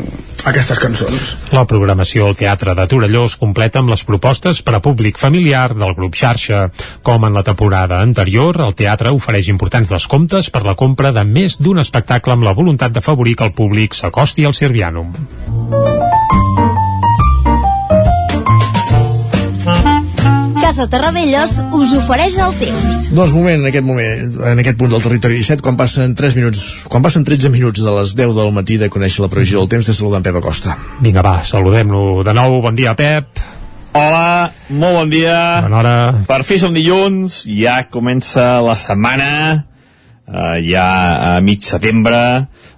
aquestes 0.47 0.80
cançons 0.80 1.31
La 1.55 1.65
programació 1.69 2.27
al 2.27 2.38
Teatre 2.39 2.76
de 2.77 2.85
Torelló 2.89 3.26
es 3.27 3.35
completa 3.39 3.81
amb 3.81 3.91
les 3.91 4.03
propostes 4.07 4.61
per 4.64 4.77
a 4.77 4.81
públic 4.84 5.19
familiar 5.19 5.69
del 5.76 5.95
grup 5.97 6.15
Xarxa. 6.15 6.68
Com 7.03 7.26
en 7.27 7.35
la 7.35 7.43
temporada 7.43 8.01
anterior, 8.01 8.61
el 8.65 8.76
teatre 8.77 9.14
ofereix 9.15 9.49
importants 9.53 9.91
descomptes 9.93 10.51
per 10.53 10.64
la 10.68 10.77
compra 10.80 11.11
de 11.15 11.26
més 11.27 11.59
d'un 11.59 11.84
espectacle 11.84 12.38
amb 12.38 12.47
la 12.47 12.55
voluntat 12.57 12.95
d'afavorir 12.95 13.35
que 13.35 13.49
el 13.49 13.55
públic 13.57 13.97
s'acosti 13.97 14.47
al 14.47 14.55
Sirvianum. 14.57 15.14
Casa 20.77 20.91
Terradellos 20.93 21.53
us 21.73 21.91
ofereix 21.97 22.35
el 22.37 22.51
temps. 22.59 22.97
Doncs 23.09 23.31
moment, 23.33 23.63
en 23.63 23.65
aquest 23.65 23.85
moment, 23.87 24.35
en 24.45 24.59
aquest 24.61 24.77
punt 24.77 24.91
del 24.91 25.01
territori 25.01 25.39
17, 25.39 25.63
quan 25.65 25.73
passen 25.73 26.11
3 26.13 26.35
minuts, 26.37 26.59
quan 26.85 27.01
passen 27.01 27.23
13 27.25 27.49
minuts 27.49 27.81
de 27.81 27.93
les 27.95 28.11
10 28.13 28.35
del 28.37 28.51
matí 28.53 28.77
de 28.77 28.85
conèixer 28.93 29.23
la 29.23 29.29
previsió 29.31 29.63
del 29.63 29.71
temps, 29.71 29.89
de 29.89 29.95
saludar 29.97 30.19
en 30.21 30.27
Pep 30.27 30.37
Acosta. 30.37 30.75
Vinga, 31.01 31.23
va, 31.25 31.39
saludem-lo 31.41 32.21
de 32.27 32.35
nou. 32.37 32.59
Bon 32.61 32.77
dia, 32.77 32.93
Pep. 32.93 33.41
Hola, 33.97 34.51
molt 34.69 34.99
bon 34.99 35.15
dia. 35.15 35.39
Bona 35.65 35.79
hora. 35.79 35.95
Per 36.29 36.39
fi 36.45 36.59
som 36.61 36.77
dilluns, 36.77 37.39
ja 37.49 37.79
comença 37.89 38.45
la 38.61 38.77
setmana, 38.77 39.31
eh, 40.29 40.55
ja 40.69 40.85
a 41.31 41.35
mig 41.41 41.65
setembre, 41.65 42.21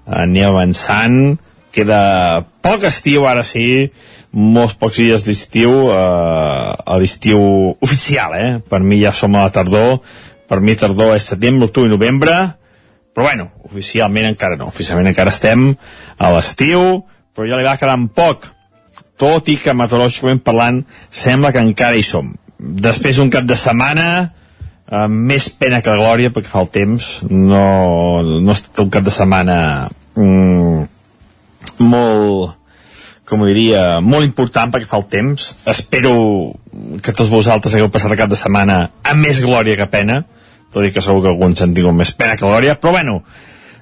anem 0.08 0.54
avançant, 0.54 1.36
queda 1.76 2.46
poc 2.64 2.88
estiu 2.88 3.28
ara 3.28 3.44
sí, 3.44 3.90
molts 4.32 4.76
pocs 4.78 5.00
dies 5.02 5.26
d'estiu, 5.26 5.90
eh, 5.90 5.96
a 5.96 6.98
l'estiu 7.02 7.40
oficial, 7.82 8.36
eh? 8.36 8.60
Per 8.60 8.80
mi 8.80 9.02
ja 9.02 9.12
som 9.12 9.36
a 9.36 9.48
la 9.48 9.54
tardor, 9.54 10.00
per 10.48 10.60
mi 10.60 10.76
tardor 10.76 11.16
és 11.16 11.30
setembre, 11.32 11.70
octubre 11.70 11.90
i 11.90 11.94
novembre, 11.94 12.36
però 13.14 13.26
bueno, 13.26 13.50
oficialment 13.66 14.30
encara 14.30 14.56
no, 14.56 14.70
oficialment 14.70 15.10
encara 15.10 15.34
estem 15.34 15.74
a 16.18 16.32
l'estiu, 16.34 17.04
però 17.34 17.48
ja 17.50 17.58
li 17.58 17.66
va 17.66 17.78
quedant 17.78 18.08
poc, 18.14 18.46
tot 19.20 19.50
i 19.52 19.58
que 19.60 19.74
meteorològicament 19.76 20.44
parlant 20.46 20.84
sembla 21.12 21.52
que 21.52 21.64
encara 21.64 21.98
hi 21.98 22.06
som. 22.06 22.32
Després 22.60 23.18
d'un 23.20 23.32
cap 23.34 23.48
de 23.50 23.58
setmana, 23.60 24.06
eh, 24.88 25.08
més 25.08 25.50
pena 25.50 25.82
que 25.82 25.98
glòria 25.98 26.32
perquè 26.32 26.52
fa 26.52 26.64
el 26.64 26.72
temps, 26.74 27.10
no, 27.30 28.22
no 28.22 28.56
estat 28.56 28.86
un 28.86 28.94
cap 28.94 29.04
de 29.04 29.14
setmana 29.14 29.58
mm, 30.16 30.86
molt, 31.80 32.59
com 33.30 33.44
ho 33.44 33.48
diria, 33.50 34.00
molt 34.02 34.26
important 34.26 34.72
perquè 34.74 34.88
fa 34.90 34.98
el 35.00 35.06
temps. 35.12 35.52
Espero 35.70 36.14
que 37.04 37.14
tots 37.14 37.30
vosaltres 37.30 37.76
hagueu 37.78 37.92
passat 37.94 38.16
cap 38.18 38.30
de 38.32 38.38
setmana 38.40 38.80
amb 39.04 39.22
més 39.26 39.40
glòria 39.46 39.78
que 39.80 39.88
pena, 39.90 40.24
tot 40.74 40.86
i 40.86 40.92
que 40.94 41.02
segur 41.02 41.22
que 41.24 41.32
alguns 41.32 41.62
han 41.66 41.74
tingut 41.78 41.96
més 41.98 42.12
pena 42.18 42.36
que 42.38 42.46
glòria, 42.46 42.76
però 42.82 42.92
bueno, 42.98 43.20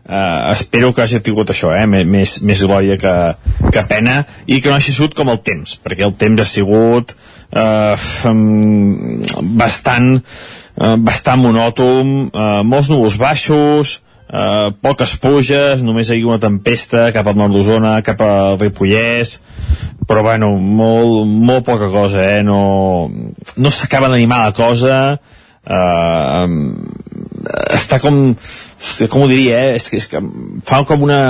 eh, 0.07 0.51
espero 0.53 0.93
que 0.95 1.01
hagi 1.03 1.19
tingut 1.23 1.49
això, 1.51 1.73
eh, 1.75 1.85
més- 1.87 2.37
més, 2.41 2.61
glòria 2.63 2.95
que, 2.99 3.15
que 3.71 3.83
pena, 3.89 4.21
i 4.47 4.61
que 4.61 4.69
no 4.69 4.75
hagi 4.77 4.93
sigut 4.95 5.15
com 5.17 5.29
el 5.33 5.39
temps, 5.43 5.79
perquè 5.83 6.05
el 6.07 6.15
temps 6.15 6.41
ha 6.41 6.45
sigut 6.47 7.11
eh, 7.51 7.95
bastant, 9.63 10.21
eh, 10.77 10.95
bastant 10.97 11.41
monòton, 11.43 12.15
eh, 12.33 12.61
molts 12.63 12.89
núvols 12.91 13.17
baixos, 13.19 14.01
eh, 14.27 14.69
poques 14.83 15.15
pluges, 15.21 15.83
només 15.85 16.11
hi 16.11 16.21
ha 16.21 16.27
una 16.27 16.41
tempesta 16.41 17.07
cap 17.15 17.27
al 17.27 17.37
nord 17.39 17.55
d'Osona, 17.55 17.97
cap 18.05 18.21
al 18.23 18.59
Ripollès, 18.59 19.37
però 20.07 20.23
bueno, 20.23 20.53
molt, 20.57 21.27
molt 21.27 21.65
poca 21.67 21.89
cosa, 21.91 22.23
eh? 22.37 22.43
No, 22.43 23.09
no 23.57 23.73
s'acaba 23.73 24.11
d'animar 24.11 24.43
la 24.45 24.55
cosa, 24.55 24.99
eh, 25.67 26.47
està 27.75 27.99
com, 28.03 28.35
com 29.09 29.23
ho 29.23 29.29
diria, 29.31 29.63
eh? 29.67 29.79
És, 29.79 29.89
que, 29.91 30.01
és 30.01 30.09
que 30.11 30.21
fa 30.67 30.83
com 30.87 31.07
una... 31.07 31.21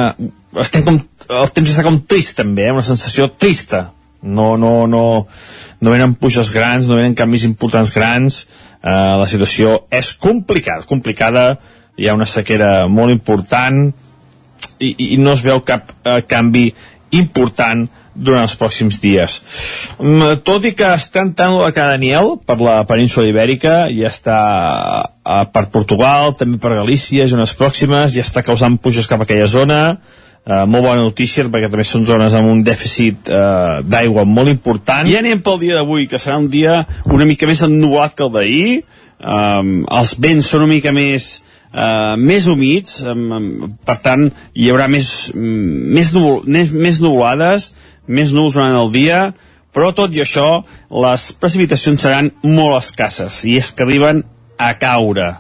Estem 0.58 0.86
com, 0.86 1.00
el 1.28 1.54
temps 1.54 1.70
està 1.70 1.84
com 1.86 2.00
trist 2.10 2.38
també, 2.40 2.68
eh? 2.68 2.74
una 2.74 2.86
sensació 2.86 3.30
trista. 3.38 3.92
No, 4.22 4.56
no, 4.58 4.88
no, 4.90 5.04
no 5.82 5.94
venen 5.94 6.16
puixes 6.18 6.50
grans, 6.54 6.88
no 6.88 6.98
venen 6.98 7.16
canvis 7.18 7.46
importants 7.46 7.92
grans, 7.94 8.42
eh, 8.82 8.92
la 9.22 9.28
situació 9.30 9.84
és 9.94 10.14
complicada, 10.18 10.88
complicada, 10.90 11.46
hi 11.98 12.08
ha 12.08 12.16
una 12.18 12.28
sequera 12.30 12.88
molt 12.88 13.14
important 13.14 13.88
i, 14.80 14.94
i 15.14 15.18
no 15.18 15.34
es 15.34 15.44
veu 15.46 15.64
cap 15.66 15.90
eh, 16.04 16.22
canvi 16.30 16.70
important 17.18 17.88
durant 18.18 18.48
els 18.48 18.56
pròxims 18.58 18.98
dies. 19.02 19.38
Mm, 20.02 20.42
tot 20.46 20.66
i 20.66 20.74
que 20.78 20.90
està 20.98 21.22
entrant 21.26 21.58
cada 21.74 21.96
Daniel 21.96 22.36
per 22.46 22.58
la 22.62 22.80
península 22.90 23.30
ibèrica, 23.30 23.86
ja 23.94 24.10
està 24.10 24.38
eh, 25.06 25.44
per 25.54 25.68
Portugal, 25.74 26.34
també 26.38 26.62
per 26.62 26.76
Galícia, 26.78 27.28
zones 27.30 27.54
pròximes, 27.58 28.16
ja 28.18 28.26
està 28.26 28.46
causant 28.46 28.80
puges 28.82 29.10
cap 29.10 29.22
a 29.22 29.30
aquella 29.30 29.50
zona, 29.52 29.82
Uh, 30.48 30.62
molt 30.64 30.86
bona 30.86 31.04
notícia 31.04 31.44
perquè 31.44 31.68
també 31.68 31.84
són 31.84 32.06
zones 32.08 32.32
amb 32.38 32.48
un 32.48 32.62
dèficit 32.64 33.28
uh, 33.28 33.82
d'aigua 33.84 34.24
molt 34.24 34.48
important. 34.48 35.04
I 35.12 35.18
anem 35.20 35.42
pel 35.44 35.58
dia 35.60 35.76
d'avui 35.76 36.06
que 36.08 36.16
serà 36.24 36.38
un 36.40 36.46
dia 36.48 36.86
una 37.12 37.28
mica 37.28 37.50
més 37.50 37.66
ennubulat 37.66 38.16
que 38.16 38.24
el 38.24 38.32
d'ahir. 38.32 38.70
Um, 39.20 39.82
els 39.92 40.14
vents 40.24 40.48
són 40.48 40.64
una 40.64 40.72
mica 40.72 40.94
més 40.96 41.42
uh, 41.74 42.16
més 42.20 42.48
humits 42.52 43.02
um, 43.08 43.68
per 43.86 43.98
tant 44.06 44.28
hi 44.54 44.70
haurà 44.72 44.88
més, 44.92 45.32
més, 45.36 46.14
nubul, 46.16 46.44
més, 46.46 46.72
més 46.72 47.02
nuvolades 47.04 47.72
més 48.08 48.34
núvols 48.36 48.58
durant 48.58 48.80
el 48.82 48.92
dia 48.96 49.22
però 49.76 49.92
tot 49.94 50.14
i 50.16 50.24
això 50.24 50.64
les 51.04 51.32
precipitacions 51.38 52.02
seran 52.02 52.32
molt 52.44 52.80
escasses 52.80 53.44
i 53.46 53.58
és 53.60 53.72
que 53.74 53.86
arriben 53.86 54.24
a 54.58 54.74
caure 54.80 55.34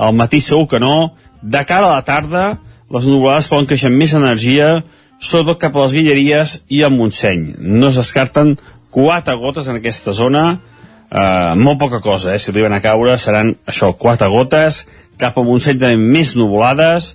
al 0.00 0.16
matí 0.16 0.40
segur 0.40 0.68
que 0.70 0.82
no 0.82 1.12
de 1.40 1.64
cara 1.64 1.88
a 1.88 1.96
la 1.98 2.04
tarda 2.04 2.44
les 2.90 3.06
nuvolades 3.06 3.48
poden 3.50 3.68
créixer 3.70 3.88
amb 3.90 4.00
més 4.02 4.12
energia, 4.18 4.80
sobretot 5.22 5.60
cap 5.62 5.76
a 5.76 5.84
les 5.84 5.94
Guilleries 5.94 6.56
i 6.74 6.82
al 6.82 6.94
Montseny. 6.96 7.52
No 7.58 7.92
es 7.92 8.00
descarten 8.00 8.56
quatre 8.90 9.36
gotes 9.38 9.68
en 9.70 9.78
aquesta 9.78 10.14
zona, 10.16 10.44
eh, 11.10 11.54
molt 11.56 11.78
poca 11.78 12.00
cosa, 12.02 12.34
eh? 12.34 12.40
si 12.42 12.50
arriben 12.50 12.74
a 12.74 12.82
caure 12.82 13.16
seran 13.18 13.54
això, 13.70 13.92
quatre 13.94 14.26
gotes, 14.32 14.86
cap 15.20 15.38
a 15.38 15.44
Montseny 15.46 15.78
també 15.80 16.00
més 16.00 16.34
nuvolades, 16.38 17.14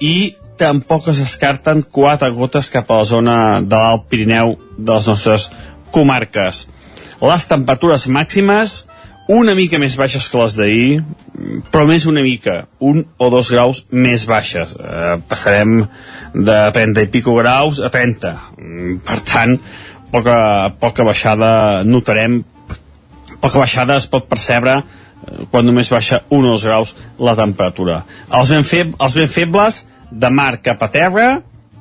i 0.00 0.34
tampoc 0.58 1.08
es 1.10 1.20
descarten 1.22 1.82
quatre 1.90 2.30
gotes 2.34 2.70
cap 2.70 2.90
a 2.90 3.02
la 3.02 3.08
zona 3.08 3.36
de 3.62 3.76
l'Alt 3.76 4.08
Pirineu 4.10 4.56
de 4.76 4.90
les 4.92 5.08
nostres 5.10 5.50
comarques. 5.94 6.64
Les 7.22 7.46
temperatures 7.50 8.08
màximes 8.10 8.82
una 9.28 9.54
mica 9.56 9.78
més 9.80 9.94
baixes 9.96 10.26
que 10.28 10.36
les 10.36 10.56
d'ahir, 10.58 10.88
però 11.72 11.86
més 11.88 12.04
una 12.06 12.22
mica, 12.22 12.66
un 12.84 13.04
o 13.16 13.30
dos 13.32 13.50
graus 13.54 13.84
més 13.90 14.26
baixes. 14.28 14.74
Eh, 14.76 15.14
passarem 15.28 15.78
de 16.34 16.58
30 16.76 17.06
i 17.06 17.08
pico 17.12 17.34
graus 17.38 17.80
a 17.80 17.88
30. 17.88 18.34
Mm, 18.58 18.98
per 19.06 19.20
tant, 19.24 19.56
poca, 20.12 20.36
poca 20.80 21.06
baixada 21.08 21.48
notarem, 21.88 22.42
poca 23.40 23.58
baixada 23.62 23.96
es 23.96 24.06
pot 24.12 24.28
percebre 24.28 24.82
quan 25.50 25.66
només 25.66 25.90
baixa 25.92 26.22
un 26.30 26.46
o 26.46 26.54
dos 26.54 26.64
graus 26.66 26.94
la 27.18 27.36
temperatura. 27.38 28.02
Els 28.30 28.52
ben, 28.52 28.64
feb 28.64 28.94
els 29.00 29.16
ben 29.18 29.28
febles 29.28 29.84
de 30.10 30.30
mar 30.30 30.58
cap 30.62 30.82
a 30.82 30.90
terra, 30.94 31.28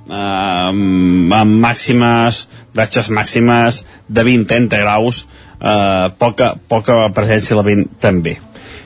eh, 0.09 0.13
amb 0.13 1.57
màximes, 1.63 2.47
ratxes 2.75 3.09
màximes 3.09 3.83
de 4.07 4.23
20-30 4.23 4.81
graus, 4.83 5.25
eh, 5.59 6.09
poca, 6.17 6.53
poca 6.67 7.09
presència 7.15 7.57
la 7.57 7.65
vent 7.67 7.85
també. 7.99 8.37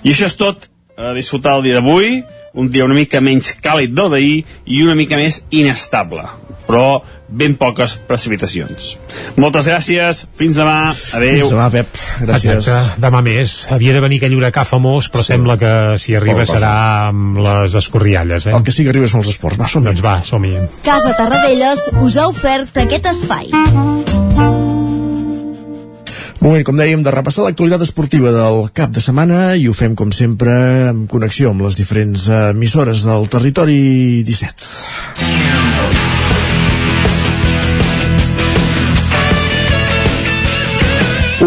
I 0.03 0.13
això 0.13 0.27
és 0.29 0.35
tot 0.37 0.67
a 0.97 1.13
disfrutar 1.13 1.57
el 1.57 1.63
dia 1.67 1.77
d'avui, 1.77 2.23
un 2.57 2.71
dia 2.73 2.85
una 2.85 2.97
mica 2.97 3.21
menys 3.21 3.53
càlid 3.61 3.93
del 3.93 4.09
d'ahir 4.09 4.37
i 4.65 4.81
una 4.83 4.95
mica 4.97 5.17
més 5.19 5.43
inestable, 5.53 6.23
però 6.65 7.03
ben 7.27 7.55
poques 7.59 7.97
precipitacions. 8.07 8.93
Moltes 9.35 9.67
gràcies, 9.67 10.23
fins 10.37 10.55
demà, 10.59 10.93
adeu. 11.17 11.41
Fins 11.43 11.53
demà, 11.53 11.67
Pep, 11.73 11.99
gràcies. 12.23 12.61
Exacte, 12.61 13.01
demà 13.03 13.21
més. 13.25 13.55
Havia 13.73 13.95
de 13.97 14.03
venir 14.03 14.21
aquell 14.21 14.37
huracà 14.37 14.63
famós, 14.67 15.09
però 15.11 15.25
sí. 15.25 15.33
sembla 15.33 15.57
que 15.59 15.71
si 16.01 16.15
arriba 16.15 16.39
Poca 16.39 16.45
cosa. 16.47 16.59
serà 16.59 16.75
amb 17.09 17.41
les 17.43 17.75
escorrialles, 17.81 18.47
eh? 18.47 18.55
El 18.55 18.63
que 18.63 18.75
sí 18.75 18.87
que 18.87 18.93
arriba 18.95 19.09
són 19.11 19.25
els 19.25 19.33
esports. 19.35 19.59
Va, 19.59 19.67
som 19.71 19.83
Doncs 19.87 20.03
va, 20.03 20.19
som-hi. 20.23 20.55
Casa 20.87 21.13
Tarradellas 21.19 21.89
us 22.03 22.17
ha 22.17 22.27
ofert 22.31 22.79
aquest 22.83 23.11
espai. 23.11 23.51
Moment, 26.39 26.61
com 26.63 26.77
dèiem, 26.77 27.01
de 27.03 27.11
repassar 27.11 27.47
l'actualitat 27.47 27.81
esportiva 27.87 28.31
del 28.31 28.67
cap 28.77 28.93
de 28.93 29.01
setmana 29.03 29.55
i 29.57 29.65
ho 29.67 29.73
fem, 29.75 29.95
com 29.97 30.13
sempre, 30.15 30.53
en 30.93 31.07
connexió 31.11 31.49
amb 31.51 31.65
les 31.65 31.75
diferents 31.79 32.29
emissores 32.53 33.03
del 33.09 33.27
territori 33.33 34.21
17. 34.27 36.06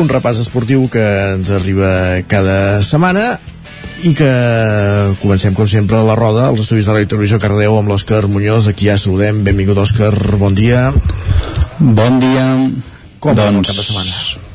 Un 0.00 0.08
repàs 0.08 0.38
esportiu 0.40 0.86
que 0.88 1.02
ens 1.34 1.50
arriba 1.52 1.90
cada 2.30 2.80
setmana 2.80 3.34
i 4.00 4.14
que 4.16 4.30
comencem 5.20 5.52
com 5.52 5.68
sempre 5.68 6.00
la 6.08 6.16
roda 6.16 6.46
als 6.48 6.64
estudis 6.64 6.88
de 6.88 6.96
la 6.96 7.04
televisió 7.04 7.36
Cardeu 7.42 7.76
amb 7.76 7.92
l'Òscar 7.92 8.24
Muñoz, 8.32 8.70
aquí 8.70 8.88
ja 8.88 8.96
saludem. 8.96 9.44
Benvingut 9.44 9.84
Òscar, 9.84 10.14
bon 10.40 10.56
dia. 10.56 10.88
Bon 11.78 12.22
dia. 12.22 12.46
Com 13.20 13.36
doncs... 13.36 13.68
cap 13.68 13.76
de 13.76 13.84
setmana? 13.84 14.48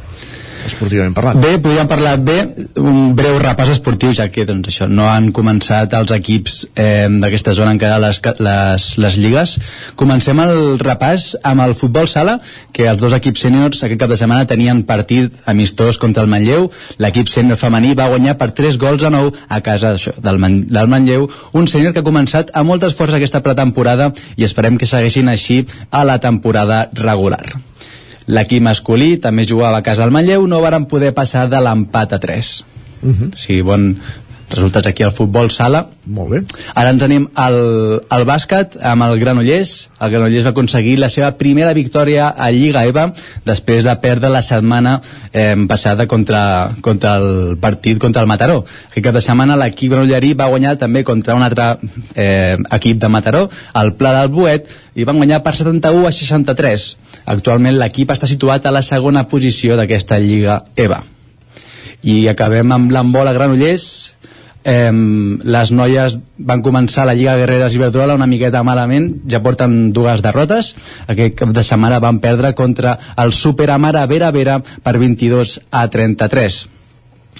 Esportivament 0.66 1.16
parlant. 1.16 1.40
Bé, 1.42 1.56
podríem 1.62 1.88
parlar 1.90 2.16
bé, 2.22 2.38
un 2.82 3.14
breu 3.18 3.38
repàs 3.42 3.72
esportiu, 3.76 4.14
ja 4.18 4.28
que 4.34 4.46
doncs, 4.48 4.70
això 4.72 4.88
no 4.90 5.08
han 5.10 5.32
començat 5.36 5.94
els 5.98 6.14
equips 6.16 6.58
eh, 6.74 7.08
d'aquesta 7.22 7.56
zona 7.58 7.76
encara 7.76 8.00
les, 8.02 8.22
les, 8.40 8.88
les 9.02 9.18
lligues. 9.22 9.56
Comencem 10.00 10.42
el 10.44 10.80
repàs 10.82 11.34
amb 11.44 11.66
el 11.66 11.76
futbol 11.78 12.10
sala, 12.12 12.38
que 12.76 12.88
els 12.90 13.02
dos 13.02 13.16
equips 13.18 13.46
sèniors 13.48 13.84
aquest 13.86 14.02
cap 14.02 14.12
de 14.12 14.20
setmana 14.20 14.48
tenien 14.50 14.84
partit 14.88 15.34
amistós 15.46 16.00
contra 16.02 16.26
el 16.26 16.32
Manlleu. 16.32 16.70
L'equip 17.02 17.30
sènior 17.32 17.60
femení 17.62 17.94
va 17.98 18.10
guanyar 18.12 18.38
per 18.40 18.52
3 18.58 18.80
gols 18.82 19.06
a 19.06 19.14
9 19.14 19.46
a 19.48 19.62
casa 19.66 19.96
això, 19.96 20.16
del, 20.18 20.42
Man 20.42 20.62
del 20.70 20.92
Manlleu, 20.92 21.30
un 21.54 21.70
sènior 21.72 21.94
que 21.94 22.04
ha 22.04 22.10
començat 22.10 22.52
amb 22.54 22.74
moltes 22.74 22.98
forces 22.98 23.18
aquesta 23.18 23.44
pretemporada 23.46 24.12
i 24.36 24.48
esperem 24.48 24.80
que 24.82 24.90
segueixin 24.90 25.32
així 25.32 25.64
a 25.92 26.04
la 26.08 26.20
temporada 26.20 26.86
regular. 26.94 27.56
L'equip 28.28 28.64
masculí 28.66 29.18
també 29.22 29.46
jugava 29.46 29.78
a 29.78 29.86
casa 29.86 30.04
al 30.04 30.14
Manlleu, 30.14 30.48
no 30.48 30.62
varen 30.64 30.88
poder 30.90 31.14
passar 31.14 31.46
de 31.50 31.62
l'empat 31.62 32.14
a 32.14 32.20
3. 32.20 32.54
Uh 33.04 33.10
-huh. 33.10 33.34
O 33.34 33.38
sigui, 33.38 33.62
bon 33.62 33.96
resultats 34.50 34.88
aquí 34.88 35.04
al 35.04 35.14
futbol 35.16 35.50
sala. 35.52 35.86
Molt 36.06 36.30
bé. 36.32 36.42
Ara 36.78 36.92
ens 36.94 37.04
anem 37.06 37.28
al, 37.34 37.58
al 38.14 38.26
bàsquet 38.28 38.78
amb 38.82 39.06
el 39.08 39.18
Granollers. 39.20 39.74
El 40.00 40.12
Granollers 40.14 40.46
va 40.46 40.54
aconseguir 40.54 40.98
la 41.02 41.10
seva 41.10 41.32
primera 41.40 41.74
victòria 41.74 42.30
a 42.30 42.52
Lliga 42.54 42.86
EVA 42.86 43.08
després 43.46 43.84
de 43.88 43.96
perdre 44.04 44.30
la 44.30 44.44
setmana 44.46 45.00
eh, 45.34 45.56
passada 45.68 46.08
contra, 46.08 46.76
contra 46.82 47.16
el 47.18 47.58
partit 47.62 48.00
contra 48.00 48.22
el 48.22 48.30
Mataró. 48.30 48.62
Aquest 48.92 49.06
cap 49.08 49.18
de 49.18 49.24
setmana 49.26 49.58
l'equip 49.60 49.94
granollerí 49.94 50.34
va 50.38 50.50
guanyar 50.52 50.76
també 50.82 51.04
contra 51.04 51.36
un 51.36 51.46
altre 51.46 51.76
eh, 52.14 52.58
equip 52.78 53.02
de 53.02 53.10
Mataró, 53.10 53.48
el 53.82 53.94
Pla 53.98 54.14
del 54.20 54.34
Buet, 54.34 54.70
i 54.96 55.04
van 55.04 55.18
guanyar 55.20 55.42
per 55.44 55.56
71 55.58 56.08
a 56.08 56.14
63. 56.14 56.88
Actualment 57.34 57.80
l'equip 57.80 58.14
està 58.14 58.30
situat 58.30 58.66
a 58.66 58.74
la 58.74 58.84
segona 58.86 59.26
posició 59.28 59.76
d'aquesta 59.80 60.20
Lliga 60.22 60.62
EVA. 60.76 61.02
I 62.06 62.28
acabem 62.30 62.72
amb 62.72 62.92
l'embol 62.94 63.28
a 63.28 63.34
Granollers, 63.34 63.86
eh, 64.66 64.92
les 64.92 65.72
noies 65.72 66.18
van 66.38 66.64
començar 66.66 67.06
la 67.06 67.16
Lliga 67.16 67.38
Guerreres 67.40 67.78
Iberdrola 67.78 68.18
una 68.18 68.28
miqueta 68.28 68.64
malament, 68.68 69.12
ja 69.30 69.44
porten 69.46 69.94
dues 69.94 70.24
derrotes. 70.26 70.74
Aquest 71.08 71.38
cap 71.40 71.54
de 71.56 71.64
setmana 71.64 72.02
van 72.04 72.20
perdre 72.20 72.56
contra 72.58 72.98
el 73.22 73.34
Super 73.34 73.70
Amara 73.72 74.06
Vera 74.12 74.32
Vera 74.36 74.60
per 74.60 74.98
22 74.98 75.60
a 75.72 75.88
33 75.90 76.66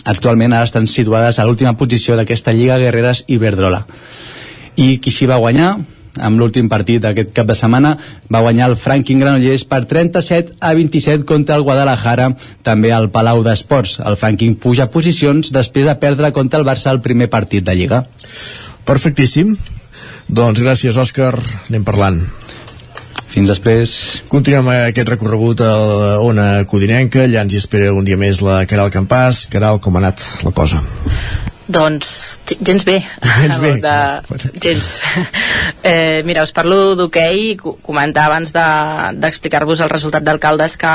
actualment 0.06 0.54
ara 0.54 0.68
estan 0.68 0.86
situades 0.92 1.40
a 1.40 1.46
l'última 1.48 1.74
posició 1.80 2.16
d'aquesta 2.16 2.54
Lliga 2.54 2.78
Guerreres 2.78 3.24
Iberdrola 3.28 3.86
i 4.76 4.98
qui 5.02 5.12
s'hi 5.12 5.26
va 5.26 5.40
guanyar 5.42 5.72
amb 6.20 6.40
l'últim 6.40 6.70
partit 6.72 7.02
d'aquest 7.04 7.34
cap 7.36 7.50
de 7.50 7.58
setmana 7.58 7.96
va 8.32 8.42
guanyar 8.46 8.70
el 8.72 8.78
Franklin 8.80 9.24
Granollers 9.24 9.66
per 9.70 9.84
37 9.90 10.58
a 10.60 10.74
27 10.78 11.26
contra 11.26 11.58
el 11.60 11.66
Guadalajara 11.68 12.32
també 12.64 12.94
al 12.94 13.12
Palau 13.12 13.44
d'Esports 13.44 14.00
el 14.06 14.18
Franklin 14.22 14.56
puja 14.56 14.90
posicions 14.92 15.52
després 15.52 15.90
de 15.90 15.98
perdre 16.00 16.32
contra 16.32 16.60
el 16.60 16.68
Barça 16.68 16.92
el 16.94 17.04
primer 17.06 17.30
partit 17.30 17.66
de 17.66 17.76
Lliga 17.76 18.06
Perfectíssim 18.86 19.56
doncs 20.28 20.62
gràcies 20.62 20.98
Òscar, 20.98 21.36
anem 21.70 21.86
parlant 21.86 22.24
fins 23.36 23.52
després. 23.52 23.92
Continuem 24.32 24.70
aquest 24.72 25.12
recorregut 25.12 25.60
a 25.66 25.74
la 25.76 26.14
Ona 26.24 26.48
Codinenca, 26.72 27.26
allà 27.26 27.44
ens 27.44 27.56
hi 27.56 27.60
espera 27.60 27.92
un 27.92 28.08
dia 28.08 28.20
més 28.22 28.40
la 28.46 28.62
Caral 28.70 28.94
Campàs. 28.94 29.46
Caral, 29.52 29.82
com 29.84 29.98
ha 29.98 30.06
anat 30.06 30.24
la 30.48 30.56
cosa? 30.56 30.80
Doncs 31.68 32.42
gens 32.62 32.84
bé. 32.86 33.00
Gens 33.42 33.60
bé. 33.60 33.74
De, 33.82 34.60
gens. 34.62 35.02
Eh, 35.88 36.24
mira, 36.26 36.42
us 36.42 36.50
parlo 36.54 36.96
d'hoquei, 36.98 37.56
co- 37.62 37.76
comentar 37.86 38.24
abans 38.26 38.50
de- 38.54 39.12
d'explicar-vos 39.22 39.82
el 39.86 39.90
resultat 39.92 40.24
d'alcaldes 40.26 40.78
que 40.82 40.94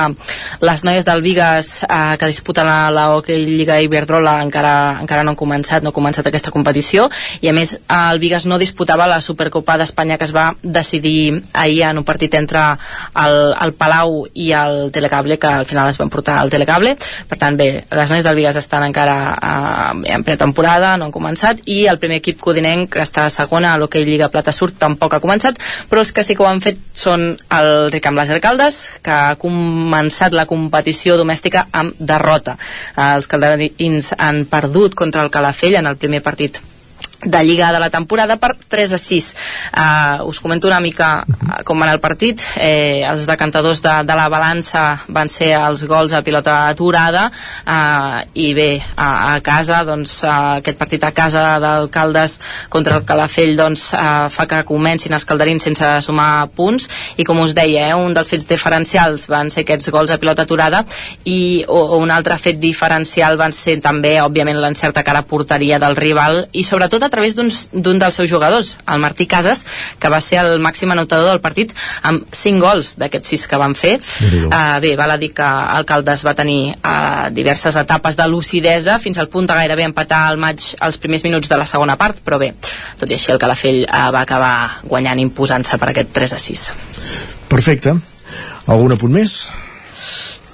les 0.67 0.83
noies 0.83 1.05
del 1.07 1.23
Vigas 1.23 1.85
eh, 1.85 2.17
que 2.19 2.27
disputen 2.27 2.67
la, 2.67 2.91
la 2.91 3.05
Hockey 3.15 3.45
Lliga 3.47 3.77
Iberdrola 3.83 4.41
encara, 4.43 4.99
encara 5.01 5.23
no 5.23 5.31
han 5.31 5.39
començat, 5.39 5.85
no 5.87 5.93
ha 5.93 5.95
començat 5.95 6.27
aquesta 6.27 6.51
competició 6.51 7.07
i 7.41 7.51
a 7.51 7.55
més 7.55 7.77
el 7.87 8.19
Vigas 8.23 8.47
no 8.51 8.59
disputava 8.59 9.07
la 9.11 9.21
Supercopa 9.23 9.77
d'Espanya 9.79 10.19
que 10.19 10.27
es 10.27 10.35
va 10.35 10.49
decidir 10.63 11.41
ahir 11.53 11.85
en 11.87 12.03
un 12.03 12.05
partit 12.09 12.35
entre 12.35 12.65
el, 13.15 13.39
el 13.63 13.75
Palau 13.79 14.25
i 14.35 14.51
el 14.59 14.91
Telecable 14.91 15.39
que 15.39 15.53
al 15.61 15.67
final 15.71 15.91
es 15.91 15.99
van 16.03 16.11
portar 16.11 16.39
al 16.43 16.51
Telecable 16.51 16.97
per 17.31 17.39
tant 17.39 17.59
bé, 17.59 17.85
les 17.91 18.11
noies 18.11 18.27
del 18.27 18.35
Vigas 18.43 18.59
estan 18.59 18.89
encara 18.91 19.17
eh, 19.39 20.15
en 20.17 20.25
pretemporada, 20.27 20.60
no 20.61 21.07
han 21.07 21.13
començat 21.13 21.61
i 21.67 21.87
el 21.91 21.99
primer 21.99 22.21
equip 22.21 22.41
codinenc 22.41 22.91
que 22.95 23.03
està 23.03 23.25
a 23.27 23.33
segona 23.33 23.73
a 23.73 23.79
l'Hockey 23.79 24.05
Lliga 24.05 24.29
Plata 24.29 24.53
Sur 24.53 24.71
tampoc 24.71 25.15
ha 25.15 25.21
començat 25.21 25.59
però 25.89 26.01
els 26.05 26.13
que 26.13 26.23
sí 26.23 26.35
que 26.35 26.43
ho 26.43 26.49
han 26.49 26.61
fet 26.61 26.79
són 26.95 27.37
el 27.51 27.91
Ricam 27.91 28.17
Les 28.17 28.31
Alcaldes 28.31 28.81
que 29.03 29.11
ha 29.11 29.37
començat 29.41 30.37
la 30.37 30.47
competició 30.47 31.17
domèstica 31.17 31.67
amb 31.73 31.95
derrota. 31.99 32.57
Eh, 32.97 33.15
els 33.17 33.29
calderins 33.31 34.15
han 34.19 34.45
perdut 34.51 34.95
contra 34.95 35.25
el 35.25 35.31
Calafell 35.31 35.81
en 35.81 35.87
el 35.87 35.97
primer 35.97 36.23
partit 36.23 36.61
de 37.23 37.45
Lliga 37.45 37.73
de 37.73 37.81
la 37.81 37.91
temporada 37.91 38.37
per 38.41 38.55
3 38.57 38.95
a 38.97 38.99
6 38.99 39.35
uh, 39.77 40.25
us 40.25 40.41
comento 40.41 40.69
una 40.69 40.81
mica 40.81 41.25
uh, 41.27 41.63
com 41.65 41.79
va 41.79 41.87
anar 41.87 41.99
el 41.99 42.01
partit. 42.01 42.43
Eh, 42.57 43.03
els 43.07 43.27
decantadors 43.29 43.83
de, 43.85 43.93
de 44.09 44.17
la 44.17 44.29
balança 44.33 44.85
van 45.09 45.29
ser 45.29 45.53
els 45.59 45.85
gols 45.89 46.13
a 46.13 46.23
pilota 46.25 46.69
aturada. 46.69 47.29
Uh, 47.67 48.23
i 48.35 48.53
bé 48.57 48.71
a, 48.97 49.35
a 49.35 49.41
casa 49.45 49.83
doncs 49.85 50.21
uh, 50.25 50.61
aquest 50.61 50.79
partit 50.81 51.05
a 51.05 51.13
casa 51.17 51.59
d'alcaldes 51.63 52.39
contra 52.73 52.97
el 52.99 53.07
Calafell 53.09 53.57
doncs 53.59 53.91
uh, 53.93 54.29
fa 54.33 54.47
que 54.49 54.63
comencin 54.69 55.15
els 55.17 55.27
calderins 55.29 55.67
sense 55.69 55.93
sumar 56.07 56.49
punts. 56.57 56.89
I 57.21 57.27
com 57.29 57.41
us 57.45 57.55
deia, 57.57 57.91
eh, 57.91 57.99
un 57.99 58.15
dels 58.17 58.31
fets 58.31 58.49
diferencials 58.49 59.29
van 59.31 59.53
ser 59.53 59.67
aquests 59.67 59.91
gols 59.93 60.13
a 60.15 60.19
pilota 60.21 60.47
aturada 60.49 60.85
i 61.25 61.65
o, 61.67 61.79
o 61.79 62.01
un 62.01 62.11
altre 62.15 62.39
fet 62.41 62.61
diferencial 62.63 63.37
van 63.41 63.53
ser 63.57 63.79
també 63.85 64.17
òbviament 64.23 64.61
l'encerta 64.61 65.05
cara 65.07 65.27
porteria 65.29 65.81
del 65.83 65.99
rival. 65.99 66.45
I 66.53 66.65
sobretot 66.67 67.10
a 67.11 67.13
través 67.13 67.35
d'un 67.35 67.99
dels 67.99 68.15
seus 68.15 68.31
jugadors, 68.31 68.77
el 68.87 69.03
Martí 69.03 69.27
Casas, 69.27 69.65
que 69.99 70.11
va 70.13 70.21
ser 70.23 70.39
el 70.45 70.61
màxim 70.63 70.91
anotador 70.95 71.29
del 71.33 71.43
partit 71.43 71.75
amb 72.07 72.23
5 72.31 72.63
gols 72.63 72.95
d'aquests 73.01 73.35
6 73.35 73.47
que 73.51 73.61
van 73.61 73.75
fer. 73.75 73.97
Uh, 74.47 74.79
bé, 74.83 74.95
val 75.01 75.17
a 75.17 75.19
dir 75.21 75.33
que 75.35 75.47
Alcaldes 75.47 76.23
va 76.27 76.37
tenir 76.39 76.77
uh, 76.77 77.29
diverses 77.35 77.77
etapes 77.81 78.19
de 78.19 78.29
lucidesa 78.31 79.01
fins 79.03 79.19
al 79.19 79.31
punt 79.33 79.51
de 79.51 79.57
gairebé 79.59 79.89
empatar 79.89 80.23
el 80.31 80.39
maig 80.41 80.63
als 80.79 81.01
primers 81.03 81.27
minuts 81.27 81.51
de 81.51 81.59
la 81.59 81.67
segona 81.67 81.99
part, 82.01 82.23
però 82.25 82.39
bé, 82.39 82.53
tot 83.01 83.11
i 83.11 83.19
així 83.19 83.35
el 83.35 83.43
Calafell 83.43 83.83
uh, 83.85 84.07
va 84.15 84.23
acabar 84.23 84.55
guanyant 84.85 85.21
imposant-se 85.27 85.81
per 85.81 85.91
aquest 85.91 86.15
3 86.15 86.37
a 86.39 86.41
6. 86.47 86.69
Perfecte. 87.51 87.97
Algun 88.71 88.95
apunt 88.95 89.19
més? 89.19 89.41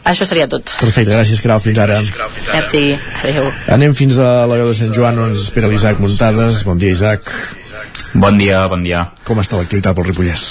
Això 0.07 0.27
seria 0.29 0.47
tot. 0.47 0.71
Perfecte, 0.79 1.11
gràcies, 1.11 1.41
Caral. 1.43 1.63
Fins 1.65 1.81
ara. 1.83 1.99
Merci. 2.53 2.85
Adéu. 3.25 3.51
Anem 3.75 3.97
fins 3.99 4.21
a 4.23 4.31
la 4.47 4.61
veu 4.61 4.71
de 4.71 4.77
Sant 4.79 4.95
Joan, 4.95 5.19
on 5.19 5.35
ens 5.35 5.49
espera 5.49 5.71
l'Isaac 5.73 5.99
Muntades. 6.03 6.63
Bon 6.69 6.79
dia, 6.79 6.95
Isaac. 6.95 7.27
Bon 8.15 8.39
dia, 8.39 8.63
bon 8.71 8.87
dia. 8.87 9.09
Com 9.27 9.43
està 9.43 9.59
l'activitat 9.59 9.99
pel 9.99 10.13
Ripollès? 10.13 10.47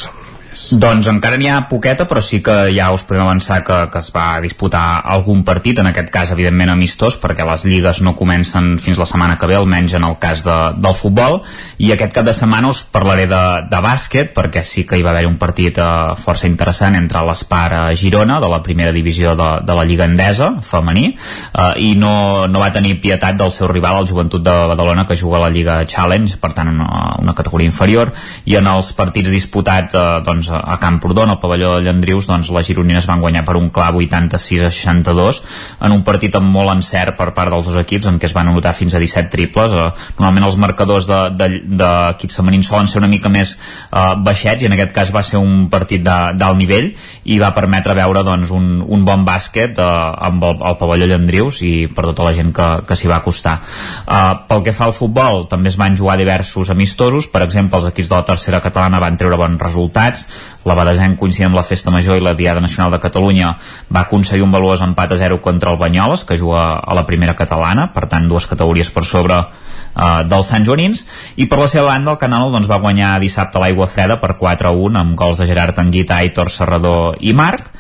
Doncs 0.56 1.10
encara 1.12 1.36
n'hi 1.36 1.50
ha 1.52 1.66
poqueta, 1.68 2.06
però 2.08 2.22
sí 2.24 2.40
que 2.44 2.54
ja 2.72 2.88
us 2.96 3.04
podem 3.04 3.26
avançar 3.26 3.60
que, 3.68 3.76
que 3.92 4.00
es 4.00 4.12
va 4.16 4.40
disputar 4.44 5.02
algun 5.04 5.44
partit, 5.44 5.82
en 5.82 5.90
aquest 5.90 6.12
cas 6.14 6.32
evidentment 6.32 6.72
amistós, 6.72 7.18
perquè 7.20 7.44
les 7.48 7.66
lligues 7.68 8.00
no 8.06 8.16
comencen 8.16 8.76
fins 8.80 9.00
la 9.02 9.08
setmana 9.10 9.36
que 9.42 9.50
ve, 9.52 9.58
almenys 9.60 9.98
en 10.00 10.08
el 10.08 10.16
cas 10.22 10.46
de, 10.46 10.56
del 10.80 10.96
futbol, 10.96 11.42
i 11.78 11.92
aquest 11.92 12.16
cap 12.16 12.28
de 12.28 12.34
setmana 12.36 12.72
us 12.72 12.86
parlaré 12.88 13.28
de, 13.28 13.42
de 13.68 13.82
bàsquet, 13.84 14.32
perquè 14.36 14.64
sí 14.64 14.86
que 14.88 15.00
hi 15.00 15.04
va 15.04 15.12
haver 15.12 15.26
un 15.28 15.36
partit 15.42 15.78
eh, 15.82 15.90
força 16.22 16.48
interessant 16.48 16.96
entre 16.96 17.26
l'Espar 17.28 17.68
a 17.76 17.84
Girona, 18.00 18.40
de 18.40 18.52
la 18.52 18.62
primera 18.64 18.96
divisió 18.96 19.36
de, 19.36 19.50
de 19.68 19.76
la 19.76 19.86
Lliga 19.86 20.08
Endesa, 20.08 20.54
femení, 20.64 21.10
eh, 21.12 21.68
i 21.84 21.92
no, 22.00 22.48
no 22.48 22.64
va 22.64 22.72
tenir 22.72 22.96
pietat 23.04 23.36
del 23.36 23.52
seu 23.52 23.68
rival, 23.72 24.00
el 24.02 24.10
Joventut 24.10 24.46
de 24.46 24.56
Badalona, 24.72 25.06
que 25.06 25.20
juga 25.20 25.42
a 25.42 25.46
la 25.48 25.52
Lliga 25.52 25.82
Challenge, 25.84 26.40
per 26.40 26.54
tant 26.56 26.72
una, 26.72 26.90
una 27.20 27.36
categoria 27.36 27.68
inferior, 27.68 28.16
i 28.48 28.56
en 28.56 28.72
els 28.72 28.94
partits 28.96 29.36
disputats 29.36 30.00
eh, 30.00 30.08
doncs, 30.24 30.45
a 30.54 30.78
Camprodon, 30.82 31.30
al 31.30 31.40
pavelló 31.40 31.76
de 31.76 31.86
Llandrius, 31.86 32.28
doncs 32.30 32.50
les 32.54 32.68
gironines 32.68 33.06
van 33.10 33.22
guanyar 33.24 33.44
per 33.48 33.56
un 33.60 33.70
clar 33.74 33.92
86 33.96 34.64
a 34.68 34.72
62, 34.72 35.42
en 35.86 35.92
un 35.96 36.04
partit 36.08 36.36
amb 36.36 36.52
molt 36.54 36.74
encert 36.76 37.16
per 37.18 37.32
part 37.38 37.52
dels 37.54 37.66
dos 37.70 37.78
equips, 37.82 38.08
en 38.12 38.20
què 38.20 38.30
es 38.30 38.36
van 38.36 38.50
anotar 38.52 38.74
fins 38.78 38.94
a 38.96 39.00
17 39.02 39.30
triples. 39.34 39.74
Eh, 39.74 39.90
normalment 40.20 40.48
els 40.50 40.58
marcadors 40.62 41.08
d'equips 41.08 42.38
femenins 42.40 42.68
solen 42.70 42.88
ser 42.90 43.00
una 43.02 43.10
mica 43.12 43.30
més 43.32 43.56
eh, 43.56 44.16
baixets, 44.26 44.64
i 44.64 44.70
en 44.70 44.76
aquest 44.78 44.94
cas 44.96 45.14
va 45.16 45.24
ser 45.24 45.40
un 45.42 45.68
partit 45.72 46.04
de- 46.06 46.34
d'alt 46.38 46.58
nivell, 46.60 46.92
i 47.26 47.40
va 47.42 47.54
permetre 47.56 47.96
veure 47.98 48.24
doncs, 48.24 48.52
un, 48.56 48.82
un 48.86 49.06
bon 49.08 49.26
bàsquet 49.28 49.80
eh, 49.80 49.88
amb 50.30 50.44
el, 50.44 50.58
el 50.62 50.78
pavelló 50.80 51.08
Llandrius 51.10 51.62
i 51.66 51.74
per 51.88 52.08
tota 52.12 52.28
la 52.28 52.34
gent 52.38 52.52
que, 52.56 52.70
que 52.88 52.96
s'hi 52.98 53.10
va 53.12 53.20
acostar. 53.22 53.58
Eh, 54.06 54.34
pel 54.50 54.64
que 54.66 54.74
fa 54.76 54.90
al 54.90 54.94
futbol, 54.98 55.46
també 55.52 55.70
es 55.72 55.78
van 55.80 55.96
jugar 55.98 56.18
diversos 56.20 56.70
amistosos, 56.74 57.28
per 57.32 57.44
exemple, 57.46 57.80
els 57.80 57.90
equips 57.92 58.12
de 58.12 58.16
la 58.20 58.26
tercera 58.28 58.62
catalana 58.64 59.00
van 59.04 59.18
treure 59.18 59.38
bons 59.40 59.62
resultats, 59.62 60.26
la 60.66 60.76
Badesenc 60.78 61.20
coincidint 61.20 61.52
amb 61.52 61.60
la 61.60 61.66
Festa 61.68 61.94
Major 61.94 62.18
i 62.18 62.24
la 62.24 62.36
Diada 62.38 62.64
Nacional 62.64 62.92
de 62.94 63.00
Catalunya. 63.04 63.54
Va 63.94 64.06
aconseguir 64.06 64.44
un 64.46 64.56
valuós 64.56 64.82
empat 64.86 65.14
a 65.14 65.20
0 65.22 65.40
contra 65.42 65.72
el 65.72 65.80
Banyoles, 65.82 66.26
que 66.26 66.38
juga 66.38 66.66
a 66.80 66.98
la 66.98 67.06
primera 67.06 67.36
catalana, 67.36 67.92
per 67.94 68.08
tant 68.12 68.28
dues 68.30 68.48
categories 68.50 68.92
per 68.92 69.06
sobre 69.06 69.40
eh, 69.40 70.24
dels 70.28 70.52
Sant 70.52 70.68
Joanins. 70.68 71.06
I 71.38 71.48
per 71.52 71.62
la 71.62 71.70
seva 71.72 71.92
banda 71.94 72.16
el 72.16 72.22
Canal 72.22 72.52
doncs, 72.52 72.70
va 72.72 72.82
guanyar 72.84 73.16
dissabte 73.24 73.62
l'aigua 73.62 73.88
freda 73.88 74.20
per 74.20 74.36
4 74.42 74.70
a 74.70 74.76
1 74.76 75.02
amb 75.02 75.18
gols 75.18 75.42
de 75.42 75.50
Gerard 75.50 75.80
Anguita, 75.80 76.20
Aitor 76.20 76.52
Serrador 76.54 77.18
i 77.22 77.34
Marc. 77.34 77.72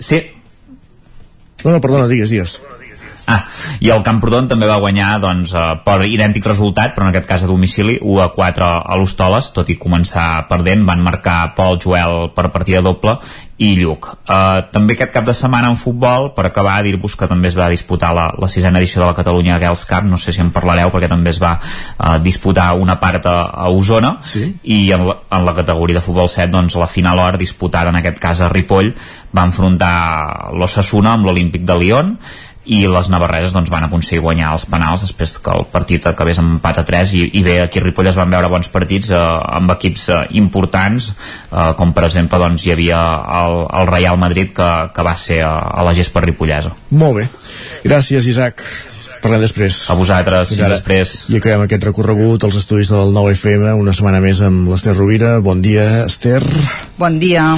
Sí, 0.00 0.22
No, 1.64 1.72
no, 1.74 1.80
perdona, 1.80 2.06
digues, 2.08 2.30
digues. 2.32 2.54
Ah, 3.30 3.44
i 3.80 3.90
el 3.94 4.02
Camprodon 4.06 4.48
també 4.50 4.66
va 4.66 4.80
guanyar 4.82 5.12
doncs, 5.22 5.52
eh, 5.54 5.66
per 5.84 6.00
idèntic 6.06 6.46
resultat, 6.46 6.94
però 6.96 7.06
en 7.06 7.12
aquest 7.12 7.28
cas 7.28 7.44
a 7.44 7.50
domicili, 7.50 7.98
1 8.00 8.24
a 8.24 8.30
4 8.34 8.70
a 8.80 8.98
l'Hostoles, 8.98 9.52
tot 9.56 9.70
i 9.70 9.78
començar 9.78 10.48
perdent, 10.48 10.82
van 10.88 11.04
marcar 11.04 11.54
Pol 11.54 11.78
Joel 11.82 12.32
per 12.34 12.50
partida 12.50 12.82
doble 12.82 13.18
i 13.60 13.74
Lluc. 13.76 14.06
Uh, 14.24 14.62
també 14.72 14.94
aquest 14.96 15.12
cap 15.12 15.26
de 15.26 15.34
setmana 15.36 15.68
en 15.68 15.76
futbol, 15.76 16.30
per 16.32 16.46
acabar, 16.48 16.78
dir-vos 16.84 17.12
que 17.18 17.28
també 17.28 17.50
es 17.50 17.56
va 17.58 17.68
disputar 17.68 18.14
la, 18.16 18.30
la 18.40 18.48
sisena 18.48 18.80
edició 18.80 19.02
de 19.02 19.10
la 19.10 19.16
Catalunya 19.18 19.58
Girls 19.60 19.84
Cup, 19.88 20.06
no 20.08 20.16
sé 20.16 20.32
si 20.32 20.40
en 20.40 20.48
parlareu, 20.54 20.88
perquè 20.92 21.10
també 21.12 21.28
es 21.34 21.40
va 21.42 21.52
uh, 21.60 22.16
disputar 22.24 22.70
una 22.80 22.96
part 23.02 23.28
a, 23.28 23.36
a 23.52 23.68
Osona, 23.68 24.14
sí. 24.24 24.46
i 24.64 24.80
en 24.96 25.04
la, 25.10 25.18
en 25.36 25.44
la 25.44 25.54
categoria 25.58 26.00
de 26.00 26.04
futbol 26.04 26.30
7, 26.32 26.48
doncs 26.54 26.78
la 26.80 26.88
final 26.88 27.20
or, 27.20 27.36
disputada 27.40 27.92
en 27.92 28.00
aquest 28.00 28.22
cas 28.22 28.40
a 28.40 28.48
Ripoll, 28.48 28.94
va 29.36 29.44
enfrontar 29.46 29.96
l'Ossassuna 30.56 31.18
amb 31.18 31.28
l'Olímpic 31.28 31.68
de 31.68 31.76
Lyon, 31.76 32.16
i 32.68 32.82
les 32.90 33.08
navarreses 33.08 33.54
doncs, 33.56 33.70
van 33.72 33.86
aconseguir 33.86 34.20
guanyar 34.20 34.50
els 34.52 34.66
penals 34.68 35.06
després 35.06 35.38
que 35.40 35.52
el 35.54 35.64
partit 35.72 36.04
acabés 36.10 36.38
amb 36.42 36.58
empat 36.58 36.82
a 36.82 36.84
3 36.84 37.14
i, 37.16 37.22
i 37.40 37.42
bé, 37.46 37.56
aquí 37.64 37.80
a 37.80 37.84
Ripoll 37.86 38.10
es 38.10 38.18
van 38.18 38.30
veure 38.32 38.50
bons 38.52 38.68
partits 38.72 39.12
eh, 39.14 39.20
amb 39.56 39.72
equips 39.76 40.08
eh, 40.12 40.20
importants 40.42 41.10
eh, 41.14 41.70
com 41.78 41.94
per 41.96 42.04
exemple 42.10 42.40
doncs, 42.42 42.66
hi 42.66 42.74
havia 42.74 43.00
el, 43.40 43.64
el 43.80 43.90
Real 43.90 44.20
Madrid 44.20 44.52
que, 44.56 44.70
que 44.94 45.06
va 45.06 45.16
ser 45.16 45.40
a, 45.46 45.54
a 45.72 45.86
la 45.86 45.96
gespa 45.96 46.20
ripollesa 46.24 46.74
Molt 46.90 47.20
bé. 47.20 47.28
Gràcies, 47.84 48.26
Isaac. 48.28 48.60
Parlem 49.20 49.42
després. 49.44 49.82
A 49.92 49.96
vosaltres, 49.96 50.52
fins 50.52 50.62
ara. 50.64 50.74
després. 50.74 51.14
I 51.32 51.40
acabem 51.40 51.64
aquest 51.66 51.88
recorregut 51.90 52.44
als 52.48 52.60
estudis 52.60 52.92
del 52.92 53.12
9FM, 53.16 53.74
una 53.80 53.94
setmana 53.96 54.20
més 54.24 54.40
amb 54.44 54.70
l'Ester 54.72 54.96
Rovira. 54.96 55.34
Bon 55.44 55.60
dia, 55.64 56.06
Ester. 56.06 56.40
Bon 57.00 57.20
dia. 57.20 57.50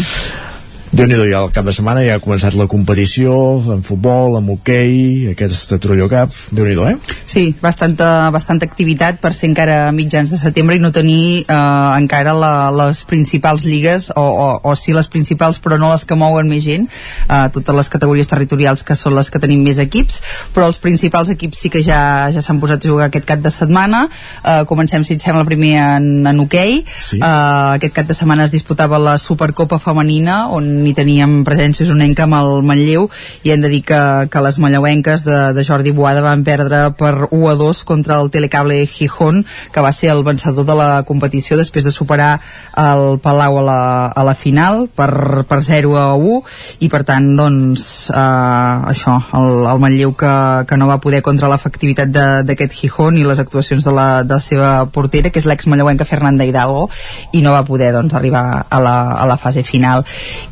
Déu 0.93 1.07
nhi 1.09 1.17
ja 1.31 1.41
el 1.41 1.53
cap 1.57 1.65
de 1.65 1.73
setmana 1.73 2.03
ja 2.05 2.19
ha 2.19 2.23
començat 2.23 2.55
la 2.59 2.67
competició 2.69 3.33
en 3.73 3.81
futbol, 3.83 4.37
en 4.37 4.51
hoquei, 4.53 5.31
aquest 5.33 5.73
Torelló 5.81 6.09
Cup, 6.13 6.35
déu 6.53 6.69
nhi 6.69 6.77
eh? 6.91 6.97
Sí, 7.27 7.55
bastanta, 7.63 8.31
bastanta 8.31 8.69
activitat 8.69 9.21
per 9.23 9.33
ser 9.33 9.49
encara 9.51 9.91
mitjans 9.93 10.31
de 10.31 10.39
setembre 10.39 10.77
i 10.77 10.83
no 10.83 10.93
tenir 10.93 11.45
eh, 11.47 11.91
encara 11.97 12.35
la, 12.37 12.53
les 12.71 13.05
principals 13.09 13.65
lligues, 13.65 14.11
o, 14.17 14.23
o, 14.23 14.49
o 14.69 14.75
sí 14.77 14.93
les 14.93 15.09
principals, 15.09 15.59
però 15.59 15.79
no 15.81 15.91
les 15.93 16.05
que 16.05 16.19
mouen 16.19 16.51
més 16.51 16.65
gent, 16.67 16.89
eh, 17.29 17.47
totes 17.57 17.77
les 17.77 17.89
categories 17.89 18.29
territorials 18.29 18.85
que 18.85 18.99
són 18.99 19.17
les 19.17 19.33
que 19.33 19.41
tenim 19.41 19.65
més 19.65 19.81
equips, 19.81 20.21
però 20.53 20.69
els 20.69 20.83
principals 20.83 21.33
equips 21.33 21.65
sí 21.65 21.73
que 21.73 21.83
ja 21.83 22.03
ja 22.33 22.43
s'han 22.45 22.61
posat 22.61 22.85
a 22.85 22.89
jugar 22.89 23.09
aquest 23.09 23.27
cap 23.29 23.41
de 23.43 23.51
setmana. 23.51 24.05
Eh, 24.45 24.63
comencem, 24.69 25.05
si 25.05 25.17
et 25.17 25.25
sembla, 25.25 25.45
primer 25.49 25.73
en, 25.81 26.27
en 26.29 26.41
hoquei. 26.45 26.83
Sí. 26.85 27.19
Eh, 27.19 27.79
aquest 27.79 27.97
cap 27.97 28.09
de 28.09 28.17
setmana 28.19 28.47
es 28.49 28.55
disputava 28.55 29.01
la 29.03 29.17
Supercopa 29.23 29.81
Femenina, 29.83 30.43
on 30.53 30.82
hi 30.87 30.95
teníem 30.97 31.43
presència 31.47 31.87
usonenca 31.87 32.27
amb 32.27 32.37
el 32.39 32.63
Manlleu 32.67 33.09
i 33.47 33.53
hem 33.55 33.63
de 33.65 33.71
dir 33.73 33.83
que, 33.87 34.01
que 34.33 34.43
les 34.45 34.59
mallauenques 34.63 35.25
de, 35.27 35.39
de 35.57 35.65
Jordi 35.65 35.95
Boada 35.97 36.23
van 36.25 36.45
perdre 36.45 36.85
per 36.99 37.29
1 37.31 37.51
a 37.51 37.55
2 37.61 37.83
contra 37.89 38.21
el 38.21 38.31
Telecable 38.35 38.81
Gijón 38.87 39.45
que 39.73 39.85
va 39.85 39.93
ser 39.93 40.11
el 40.13 40.25
vencedor 40.25 40.67
de 40.69 40.77
la 40.79 40.91
competició 41.09 41.57
després 41.57 41.85
de 41.85 41.95
superar 41.95 42.41
el 42.79 43.19
Palau 43.23 43.61
a 43.61 43.65
la, 43.67 43.81
a 44.07 44.25
la 44.27 44.35
final 44.35 44.89
per, 44.89 45.45
per 45.49 45.63
0 45.63 45.97
a 46.01 46.07
1 46.15 46.41
i 46.87 46.91
per 46.93 47.03
tant 47.09 47.33
doncs 47.39 47.87
eh, 48.11 48.93
això, 48.93 49.19
el, 49.39 49.67
el 49.73 49.83
Manlleu 49.83 50.17
que, 50.19 50.35
que 50.69 50.81
no 50.81 50.91
va 50.91 51.01
poder 51.03 51.23
contra 51.23 51.51
l'efectivitat 51.53 52.13
d'aquest 52.47 52.77
Gijón 52.77 53.19
i 53.19 53.27
les 53.27 53.41
actuacions 53.43 53.85
de 53.85 53.95
la, 53.95 54.09
de 54.25 54.39
la 54.39 54.41
seva 54.43 54.73
portera 54.93 55.31
que 55.31 55.41
és 55.43 55.47
l'ex 55.49 55.69
mallauenca 55.71 56.09
Fernanda 56.09 56.47
Hidalgo 56.49 56.89
i 57.33 57.43
no 57.45 57.53
va 57.55 57.65
poder 57.69 57.93
doncs, 57.95 58.15
arribar 58.15 58.67
a 58.69 58.81
la, 58.81 58.97
a 59.13 59.27
la 59.29 59.39
fase 59.41 59.63
final. 59.63 60.05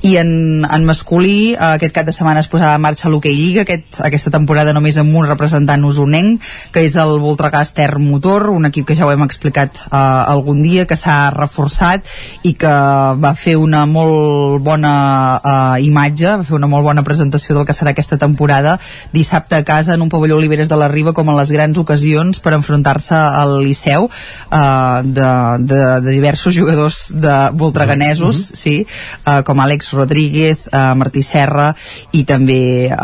I 0.03 0.17
en, 0.21 0.65
en 0.65 0.85
masculí 0.87 1.55
eh, 1.55 1.59
aquest 1.77 1.95
cap 1.97 2.07
de 2.07 2.15
setmana 2.15 2.43
es 2.45 2.49
posava 2.51 2.75
en 2.77 2.85
marxa 2.85 3.11
l'Hockey 3.11 3.35
Lliga 3.35 3.65
aquest, 3.65 4.01
aquesta 4.05 4.33
temporada 4.35 4.75
només 4.77 4.99
amb 5.01 5.15
un 5.17 5.27
representant 5.29 5.85
usonenc 5.89 6.45
que 6.75 6.85
és 6.87 6.97
el 7.01 7.17
Voltregà 7.23 7.63
Ester 7.65 7.91
Motor 7.99 8.51
un 8.55 8.69
equip 8.69 8.87
que 8.89 8.97
ja 8.99 9.07
ho 9.07 9.13
hem 9.13 9.25
explicat 9.27 9.81
eh, 9.87 9.97
algun 9.97 10.63
dia 10.63 10.87
que 10.87 10.99
s'ha 10.99 11.19
reforçat 11.35 12.07
i 12.47 12.55
que 12.59 12.75
va 13.21 13.35
fer 13.35 13.57
una 13.61 13.85
molt 13.91 14.63
bona 14.65 14.95
eh, 15.41 15.85
imatge, 15.87 16.37
va 16.41 16.47
fer 16.47 16.57
una 16.59 16.71
molt 16.71 16.87
bona 16.87 17.05
presentació 17.07 17.57
del 17.57 17.67
que 17.69 17.77
serà 17.77 17.95
aquesta 17.95 18.19
temporada 18.21 18.79
dissabte 19.13 19.57
a 19.59 19.65
casa 19.65 19.95
en 19.95 20.03
un 20.03 20.13
pavelló 20.13 20.39
Oliveres 20.41 20.69
de 20.69 20.79
la 20.79 20.89
Riba 20.89 21.15
com 21.17 21.29
en 21.29 21.39
les 21.39 21.53
grans 21.53 21.79
ocasions 21.79 22.41
per 22.41 22.55
enfrontar-se 22.57 23.17
al 23.17 23.59
Liceu 23.65 24.09
eh, 24.09 25.03
de, 25.05 25.31
de, 25.67 25.83
de 26.01 26.11
diversos 26.11 26.55
jugadors 26.57 27.11
de 27.15 27.37
voltreganesos 27.53 28.37
mm 28.37 28.41
-hmm. 28.41 28.57
sí, 28.57 28.87
eh, 29.27 29.43
com 29.45 29.61
Àlex 29.61 29.93
Rodríguez 30.01 30.67
eh, 30.73 30.81
Martí 30.97 31.23
Serra 31.27 31.71
i 32.17 32.25
també 32.29 32.63
eh, 32.89 32.97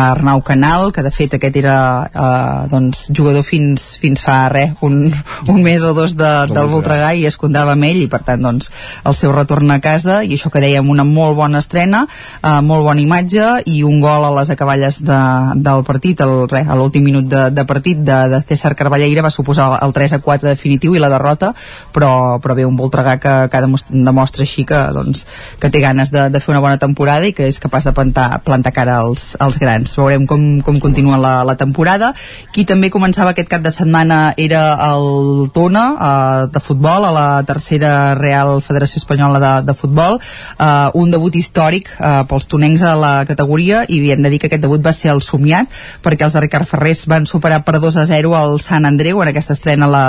Arnau 0.00 0.42
Canal 0.46 0.90
que 0.94 1.04
de 1.06 1.12
fet 1.14 1.36
aquest 1.36 1.58
era 1.60 1.76
eh, 2.06 2.68
doncs, 2.70 3.08
jugador 3.16 3.44
fins, 3.46 3.96
fins 4.00 4.22
fa 4.24 4.38
res 4.52 4.76
un, 4.86 5.02
un 5.48 5.62
mes 5.62 5.82
o 5.86 5.92
dos 5.96 6.16
de, 6.18 6.30
del 6.50 6.70
Voltregà 6.70 7.12
i 7.18 7.26
es 7.28 7.38
comptava 7.40 7.74
amb 7.76 7.88
ell 7.88 8.02
i 8.04 8.08
per 8.12 8.22
tant 8.26 8.42
doncs, 8.46 8.70
el 9.04 9.16
seu 9.18 9.34
retorn 9.34 9.70
a 9.74 9.80
casa 9.82 10.20
i 10.24 10.34
això 10.36 10.52
que 10.52 10.62
dèiem 10.62 10.88
una 10.90 11.06
molt 11.08 11.38
bona 11.38 11.62
estrena 11.64 12.06
eh, 12.06 12.60
molt 12.66 12.86
bona 12.86 13.02
imatge 13.02 13.50
i 13.70 13.82
un 13.86 14.00
gol 14.04 14.26
a 14.26 14.32
les 14.40 14.52
acaballes 14.54 15.00
de, 15.04 15.20
del 15.66 15.84
partit 15.88 16.22
el, 16.24 16.46
res, 16.50 16.68
a 16.68 16.78
l'últim 16.78 17.04
minut 17.06 17.28
de, 17.30 17.48
de 17.54 17.66
partit 17.68 18.00
de, 18.00 18.20
de 18.34 18.42
César 18.46 18.76
Carballeira 18.78 19.24
va 19.26 19.34
suposar 19.34 19.72
el 19.80 19.94
3 19.96 20.18
a 20.18 20.22
4 20.24 20.48
definitiu 20.48 20.94
i 20.94 21.02
la 21.02 21.10
derrota 21.12 21.52
però, 21.94 22.38
però 22.42 22.56
bé, 22.56 22.66
un 22.66 22.78
Voltregà 22.80 23.16
que, 23.20 23.34
que 23.52 23.62
demostra 23.90 24.46
així 24.46 24.64
que, 24.68 24.80
doncs, 24.94 25.26
que 25.60 25.70
té 25.72 25.79
ganes 25.80 26.12
de, 26.12 26.28
de 26.30 26.40
fer 26.40 26.52
una 26.54 26.62
bona 26.62 26.78
temporada 26.78 27.26
i 27.26 27.34
que 27.36 27.48
és 27.48 27.60
capaç 27.62 27.88
de 27.88 27.94
plantar, 27.96 28.42
plantar 28.46 28.72
cara 28.76 28.98
als, 29.00 29.34
als 29.40 29.58
grans. 29.60 29.96
Veurem 29.98 30.26
com, 30.30 30.44
com 30.66 30.80
continua 30.82 31.18
la, 31.20 31.34
la 31.46 31.56
temporada. 31.60 32.12
Qui 32.54 32.64
també 32.68 32.90
començava 32.92 33.34
aquest 33.34 33.50
cap 33.50 33.64
de 33.64 33.72
setmana 33.74 34.34
era 34.36 34.62
el 34.90 35.50
Tona 35.54 35.84
eh, 35.90 36.46
de 36.52 36.62
futbol 36.62 37.06
a 37.06 37.12
la 37.14 37.28
tercera 37.48 38.14
Real 38.18 38.60
Federació 38.64 39.00
Espanyola 39.02 39.40
de, 39.42 39.52
de 39.68 39.76
Futbol. 39.76 40.20
Eh, 40.58 40.88
un 41.00 41.10
debut 41.10 41.34
històric 41.36 41.90
eh, 41.96 42.12
pels 42.30 42.48
tonencs 42.50 42.84
a 42.86 42.94
la 42.98 43.14
categoria 43.28 43.84
i 43.88 44.02
hem 44.10 44.22
de 44.24 44.32
dir 44.32 44.40
que 44.42 44.50
aquest 44.50 44.64
debut 44.64 44.84
va 44.84 44.94
ser 44.96 45.12
el 45.14 45.22
somiat 45.24 45.70
perquè 46.04 46.26
els 46.26 46.36
de 46.36 46.44
Ricard 46.44 46.68
Ferrés 46.68 47.04
van 47.10 47.26
superar 47.26 47.62
per 47.66 47.78
2 47.80 48.00
a 48.00 48.06
0 48.08 48.34
el 48.38 48.58
Sant 48.62 48.88
Andreu 48.88 49.22
en 49.22 49.30
aquesta 49.30 49.54
estrena 49.56 49.86
a 49.86 49.92
la, 49.92 50.04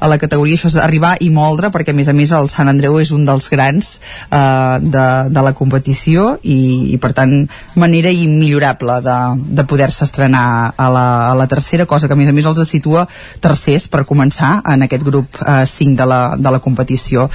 a 0.00 0.10
la 0.10 0.18
categoria. 0.18 0.58
Això 0.58 0.70
és 0.72 0.78
arribar 0.80 1.16
i 1.20 1.30
moldre 1.30 1.70
perquè 1.74 1.94
a 1.94 1.96
més 1.96 2.10
a 2.10 2.16
més 2.16 2.32
el 2.36 2.50
Sant 2.52 2.70
Andreu 2.70 3.00
és 3.00 3.12
un 3.14 3.26
dels 3.28 3.48
grans 3.52 3.96
eh, 4.30 4.78
de, 4.82 5.06
de 5.30 5.42
la 5.42 5.54
competició 5.56 6.36
i, 6.42 6.92
i 6.94 6.98
per 7.02 7.12
tant 7.16 7.34
manera 7.74 8.12
immillorable 8.12 9.00
de, 9.04 9.18
de 9.58 9.64
poder-se 9.68 10.04
estrenar 10.06 10.74
a 10.76 10.88
la, 10.92 11.06
a 11.30 11.34
la 11.38 11.46
tercera 11.50 11.86
cosa 11.86 12.08
que 12.08 12.14
a 12.14 12.20
més 12.20 12.30
a 12.30 12.34
més 12.36 12.46
els 12.46 12.62
situa 12.68 13.06
tercers 13.40 13.88
per 13.88 14.04
començar 14.08 14.60
en 14.72 14.86
aquest 14.86 15.04
grup 15.06 15.40
eh, 15.42 15.64
5 15.66 15.96
de 15.96 16.06
la, 16.08 16.20
de 16.38 16.52
la 16.52 16.60
competició. 16.60 17.28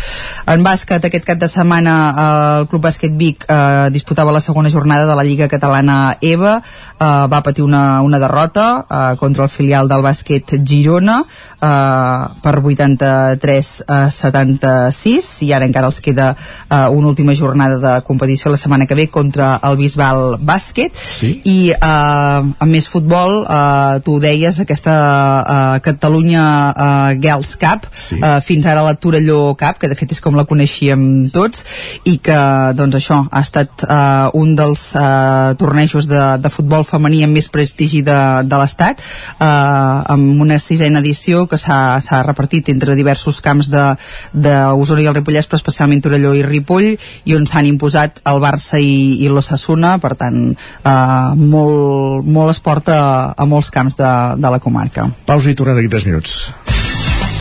En 0.49 0.63
bàsquet 0.65 1.05
aquest 1.07 1.27
cap 1.27 1.41
de 1.41 1.49
setmana 1.51 1.95
eh, 2.11 2.59
el 2.61 2.67
Club 2.71 2.85
Bàsquet 2.85 3.15
Vic 3.17 3.45
eh, 3.47 3.89
disputava 3.93 4.33
la 4.33 4.41
segona 4.43 4.69
jornada 4.69 5.07
de 5.09 5.15
la 5.17 5.25
Lliga 5.27 5.47
Catalana 5.51 6.17
EVA 6.21 6.57
eh, 6.61 7.05
va 7.31 7.43
patir 7.43 7.63
una, 7.63 8.01
una 8.01 8.19
derrota 8.19 8.85
eh, 8.85 9.15
contra 9.17 9.45
el 9.47 9.49
filial 9.49 9.89
del 9.91 10.03
bàsquet 10.05 10.57
Girona 10.65 11.21
eh, 11.23 12.25
per 12.41 12.55
83 12.61 13.71
a 13.87 14.01
76 14.11 15.31
i 15.47 15.51
ara 15.53 15.67
encara 15.67 15.91
els 15.91 16.01
queda 16.03 16.31
eh, 16.35 16.87
una 16.89 17.11
última 17.13 17.35
jornada 17.37 17.70
de 17.80 17.93
competició 18.07 18.52
la 18.52 18.57
setmana 18.57 18.85
que 18.85 18.95
ve 18.98 19.07
contra 19.10 19.53
el 19.68 19.77
Bisbal 19.80 20.38
Bàsquet 20.41 20.95
sí. 20.98 21.34
i 21.48 21.57
eh, 21.72 21.77
amb 21.81 22.72
més 22.72 22.88
futbol 22.91 23.41
eh, 23.43 24.02
tu 24.06 24.18
deies 24.23 24.60
aquesta 24.64 24.95
eh, 24.95 25.80
Catalunya 25.85 26.45
eh, 26.72 27.19
Girls 27.22 27.56
Cup 27.61 27.88
sí. 27.93 28.19
eh, 28.19 28.39
fins 28.45 28.68
ara 28.68 28.84
la 28.85 28.95
Torelló 28.95 29.56
Cup 29.60 29.81
que 29.81 29.89
de 29.91 29.98
fet 29.99 30.15
és 30.15 30.22
com 30.23 30.38
la 30.38 30.45
coneixíem 30.49 31.30
tots 31.34 31.65
i 32.10 32.18
que 32.23 32.39
doncs 32.77 32.99
això 32.99 33.22
ha 33.30 33.43
estat 33.45 33.85
eh, 33.88 34.27
un 34.41 34.56
dels 34.60 34.85
eh, 34.95 35.53
tornejos 35.61 36.07
de, 36.11 36.23
de 36.41 36.53
futbol 36.53 36.85
femení 36.88 37.23
amb 37.26 37.38
més 37.38 37.49
prestigi 37.52 38.02
de, 38.06 38.19
de 38.48 38.61
l'Estat 38.61 39.02
eh, 39.02 39.45
amb 39.45 40.41
una 40.41 40.60
sisena 40.60 41.02
edició 41.03 41.45
que 41.49 41.60
s'ha 41.61 42.23
repartit 42.27 42.69
entre 42.73 42.95
diversos 42.98 43.41
camps 43.43 43.72
d'Osona 43.72 45.03
i 45.03 45.10
el 45.10 45.18
Ripollès 45.18 45.49
però 45.49 45.60
especialment 45.60 46.03
Torelló 46.03 46.34
i 46.38 46.43
Ripoll 46.45 46.91
i 46.91 47.35
on 47.38 47.48
s'han 47.61 47.69
imposat 47.69 48.19
el 48.25 48.41
Barça 48.41 48.79
i, 48.81 49.21
i 49.21 49.29
l'Ossassuna 49.29 49.97
per 50.01 50.15
tant 50.17 50.39
eh, 50.49 51.33
molt, 51.38 52.25
molt 52.25 52.49
esport 52.55 52.89
a, 52.89 53.33
a 53.38 53.45
molts 53.45 53.69
camps 53.73 53.97
de, 53.99 54.11
de 54.41 54.49
la 54.49 54.59
comarca 54.59 55.09
Pausa 55.29 55.51
i 55.51 55.55
tornem 55.57 55.77
d'aquí 55.77 55.91
3 55.93 56.09
minuts 56.09 56.49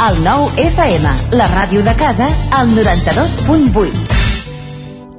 el 0.00 0.22
nou 0.24 0.46
FM, 0.56 1.10
la 1.36 1.44
ràdio 1.50 1.82
de 1.84 1.92
casa, 1.92 2.24
al 2.56 2.70
92.8 2.72 4.16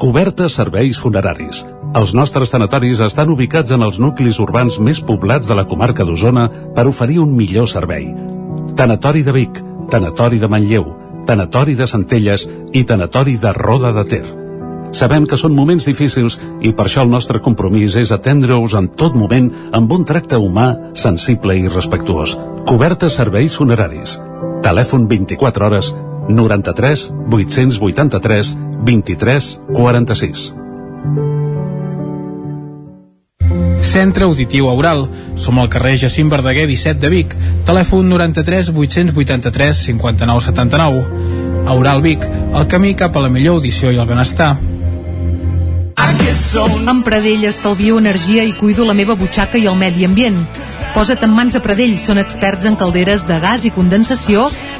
Cobertes 0.01 0.55
serveis 0.57 0.97
funeraris. 0.97 1.59
Els 1.93 2.15
nostres 2.17 2.49
tanatoris 2.49 3.03
estan 3.05 3.29
ubicats 3.29 3.69
en 3.75 3.85
els 3.85 3.99
nuclis 4.01 4.39
urbans 4.41 4.79
més 4.81 4.97
poblats 5.05 5.45
de 5.45 5.53
la 5.53 5.67
comarca 5.69 6.01
d'Osona 6.07 6.47
per 6.73 6.87
oferir 6.89 7.19
un 7.21 7.37
millor 7.37 7.69
servei. 7.69 8.09
Tanatori 8.73 9.21
de 9.21 9.37
Vic, 9.37 9.61
Tanatori 9.93 10.41
de 10.41 10.49
Manlleu, 10.49 10.89
Tanatori 11.29 11.77
de 11.77 11.85
Centelles 11.85 12.49
i 12.73 12.81
Tanatori 12.89 13.37
de 13.37 13.53
Roda 13.53 13.93
de 13.93 14.09
Ter. 14.09 14.40
Sabem 14.91 15.25
que 15.25 15.39
són 15.39 15.55
moments 15.55 15.87
difícils 15.87 16.37
i 16.61 16.73
per 16.75 16.85
això 16.87 17.05
el 17.05 17.11
nostre 17.11 17.39
compromís 17.43 17.95
és 17.95 18.11
atendre-us 18.11 18.75
en 18.75 18.89
tot 18.99 19.15
moment 19.15 19.47
amb 19.71 19.91
un 19.95 20.03
tracte 20.05 20.35
humà, 20.35 20.93
sensible 20.93 21.55
i 21.55 21.67
respectuós. 21.71 22.35
Cobertes 22.67 23.15
serveis 23.15 23.55
funeraris. 23.55 24.19
Telèfon 24.61 25.07
24 25.09 25.67
hores 25.67 25.93
93 26.29 27.11
883 27.31 28.55
23 28.85 29.59
46. 29.73 30.51
Centre 33.91 34.23
Auditiu 34.23 34.69
Aural. 34.69 35.07
Som 35.35 35.59
al 35.59 35.69
carrer 35.69 35.97
Jacint 35.99 36.29
Verdaguer 36.31 36.67
17 36.67 36.99
de 36.99 37.09
Vic. 37.11 37.35
Telèfon 37.67 38.07
93 38.07 38.71
883 38.75 39.85
59 39.87 40.45
79. 40.47 41.05
Aural 41.71 42.01
Vic, 42.01 42.23
el 42.25 42.67
camí 42.67 42.95
cap 42.95 43.15
a 43.15 43.23
la 43.23 43.29
millor 43.29 43.59
audició 43.59 43.91
i 43.91 43.99
el 43.99 44.07
benestar. 44.07 44.55
Amb 45.97 47.03
Pradell 47.05 47.43
estalvio 47.47 47.97
energia 47.99 48.43
i 48.43 48.53
cuido 48.53 48.85
la 48.85 48.93
meva 48.93 49.15
butxaca 49.15 49.57
i 49.57 49.67
el 49.67 49.75
medi 49.79 50.05
ambient. 50.05 50.37
Posa't 50.95 51.23
en 51.25 51.31
mans 51.35 51.55
a 51.55 51.61
Pradell, 51.63 51.97
són 51.99 52.19
experts 52.21 52.67
en 52.67 52.75
calderes 52.79 53.25
de 53.27 53.39
gas 53.43 53.65
i 53.65 53.71
condensació, 53.71 54.47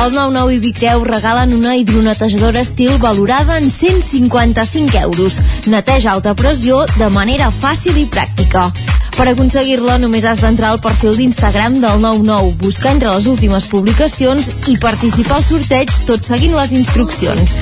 El 0.00 0.14
99 0.14 0.54
i 0.54 0.58
Vicreu 0.58 1.04
regalen 1.04 1.52
una 1.54 1.76
hidronetejadora 1.76 2.60
estil 2.60 2.96
valorada 2.98 3.58
en 3.58 3.70
155 3.70 4.98
euros. 4.98 5.38
Neteja 5.66 6.12
alta 6.12 6.34
pressió 6.34 6.86
de 6.96 7.08
manera 7.12 7.52
fàcil 7.52 8.00
i 8.00 8.08
pràctica. 8.08 8.70
Per 9.12 9.28
aconseguir-la 9.28 9.98
només 10.00 10.24
has 10.24 10.40
d'entrar 10.40 10.72
al 10.72 10.80
perfil 10.80 11.16
d'Instagram 11.18 11.78
del 11.84 12.00
99, 12.00 12.56
buscar 12.64 12.94
entre 12.96 13.12
les 13.12 13.28
últimes 13.28 13.68
publicacions 13.68 14.50
i 14.72 14.78
participar 14.80 15.38
al 15.38 15.46
sorteig 15.46 15.92
tot 16.08 16.24
seguint 16.24 16.56
les 16.56 16.72
instruccions. 16.72 17.58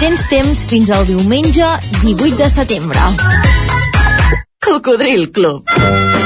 Tens 0.00 0.28
temps 0.32 0.64
fins 0.72 0.90
al 0.90 1.06
diumenge 1.08 1.68
18 2.02 2.36
de 2.40 2.48
setembre. 2.52 3.10
Cocodril 4.66 5.30
Club. 5.30 6.25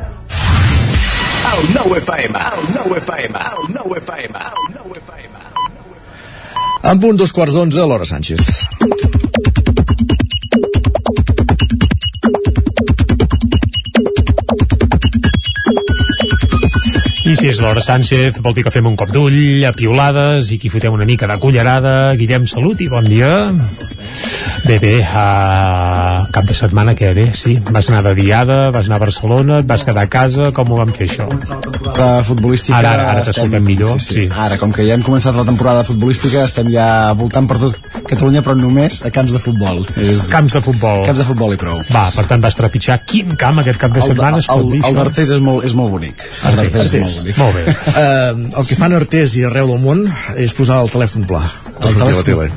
El 1.49 1.71
nou 1.75 1.95
FM, 1.97 2.41
el 2.53 2.67
nou 2.75 2.93
FM, 2.99 3.41
el 3.51 3.71
nou 3.73 3.95
FM, 3.97 4.43
el 4.51 4.67
nou 4.75 4.93
FM. 4.99 5.41
En 6.91 7.01
punt 7.01 7.17
dos 7.17 7.33
quarts 7.33 7.55
d'onze, 7.57 7.83
l'hora 7.85 8.05
Sánchez. 8.09 8.41
I 17.31 17.35
si 17.37 17.51
és 17.51 17.59
l'hora 17.61 17.81
Sánchez, 17.85 18.41
vol 18.43 18.57
dir 18.57 18.65
que 18.65 18.73
fem 18.73 18.89
un 18.89 18.97
cop 18.99 19.13
d'ull, 19.13 19.65
a 19.65 19.73
piolades, 19.77 20.53
i 20.53 20.61
qui 20.61 20.71
fotem 20.73 20.93
una 20.97 21.09
mica 21.09 21.29
de 21.29 21.37
cullerada. 21.41 21.95
Guillem, 22.19 22.49
salut 22.49 22.81
i 22.81 22.89
bon 22.91 23.09
dia. 23.09 23.33
Bé, 24.65 24.77
bé, 24.79 24.93
uh, 25.01 26.27
cap 26.33 26.47
de 26.47 26.55
setmana 26.55 26.93
què 26.97 27.11
bé, 27.17 27.27
sí. 27.37 27.57
Vas 27.71 27.89
anar 27.91 28.03
de 28.09 28.13
diada, 28.19 28.59
vas 28.73 28.89
anar 28.89 28.99
a 28.99 29.05
Barcelona, 29.05 29.61
et 29.61 29.69
vas 29.69 29.85
quedar 29.87 30.05
a 30.05 30.11
casa, 30.11 30.51
com 30.55 30.71
ho 30.71 30.79
vam 30.81 30.93
fer 30.95 31.07
això? 31.09 31.27
La 31.97 32.11
futbolística... 32.27 32.77
Ara, 32.77 32.93
ara, 32.93 33.07
ara 33.15 33.25
t'escoltem 33.27 33.65
millor, 33.65 33.97
sí, 33.99 34.07
sí. 34.07 34.19
sí. 34.19 34.27
Ara, 34.45 34.59
com 34.61 34.73
que 34.75 34.85
ja 34.87 34.97
hem 34.97 35.05
començat 35.05 35.37
la 35.37 35.47
temporada 35.47 35.85
futbolística, 35.87 36.45
estem 36.45 36.69
ja 36.73 36.87
voltant 37.17 37.49
per 37.49 37.59
tot 37.61 37.91
Catalunya, 38.11 38.41
però 38.43 38.57
només 38.59 38.99
a 39.07 39.11
camps 39.13 39.31
de 39.31 39.39
futbol. 39.39 39.85
És... 39.95 40.25
Camps 40.31 40.57
de 40.57 40.61
futbol. 40.63 41.05
Camps 41.07 41.21
de 41.21 41.27
futbol 41.29 41.55
i 41.55 41.59
prou. 41.61 41.79
Va, 41.93 42.03
per 42.11 42.25
tant 42.27 42.43
vas 42.43 42.57
trepitjar 42.59 42.99
quin 43.07 43.37
camp 43.39 43.61
aquest 43.63 43.79
cap 43.79 43.95
de 43.95 44.03
setmana, 44.03 44.41
es 44.43 44.49
pot 44.51 44.65
el, 44.65 44.73
dir 44.75 44.83
el 44.89 44.99
d'Artés 44.99 45.31
és 45.37 45.43
molt, 45.43 45.63
és 45.67 45.77
molt 45.79 45.95
bonic. 45.95 46.27
El 46.49 46.59
d'Artés 46.59 46.95
és 46.99 47.05
molt 47.05 47.19
bonic. 47.21 47.41
Molt 47.41 47.59
bé. 47.59 47.77
Uh, 47.95 48.45
el 48.59 48.67
que 48.67 48.79
fan 48.83 48.99
Artés 48.99 49.39
i 49.39 49.47
arreu 49.47 49.71
del 49.71 49.83
món 49.85 50.07
és 50.35 50.55
posar 50.57 50.83
el 50.83 50.91
telèfon 50.91 51.29
pla 51.29 51.45
per 51.81 51.91
sortir 51.95 52.13
a 52.13 52.17
la 52.17 52.23
tele. 52.29 52.47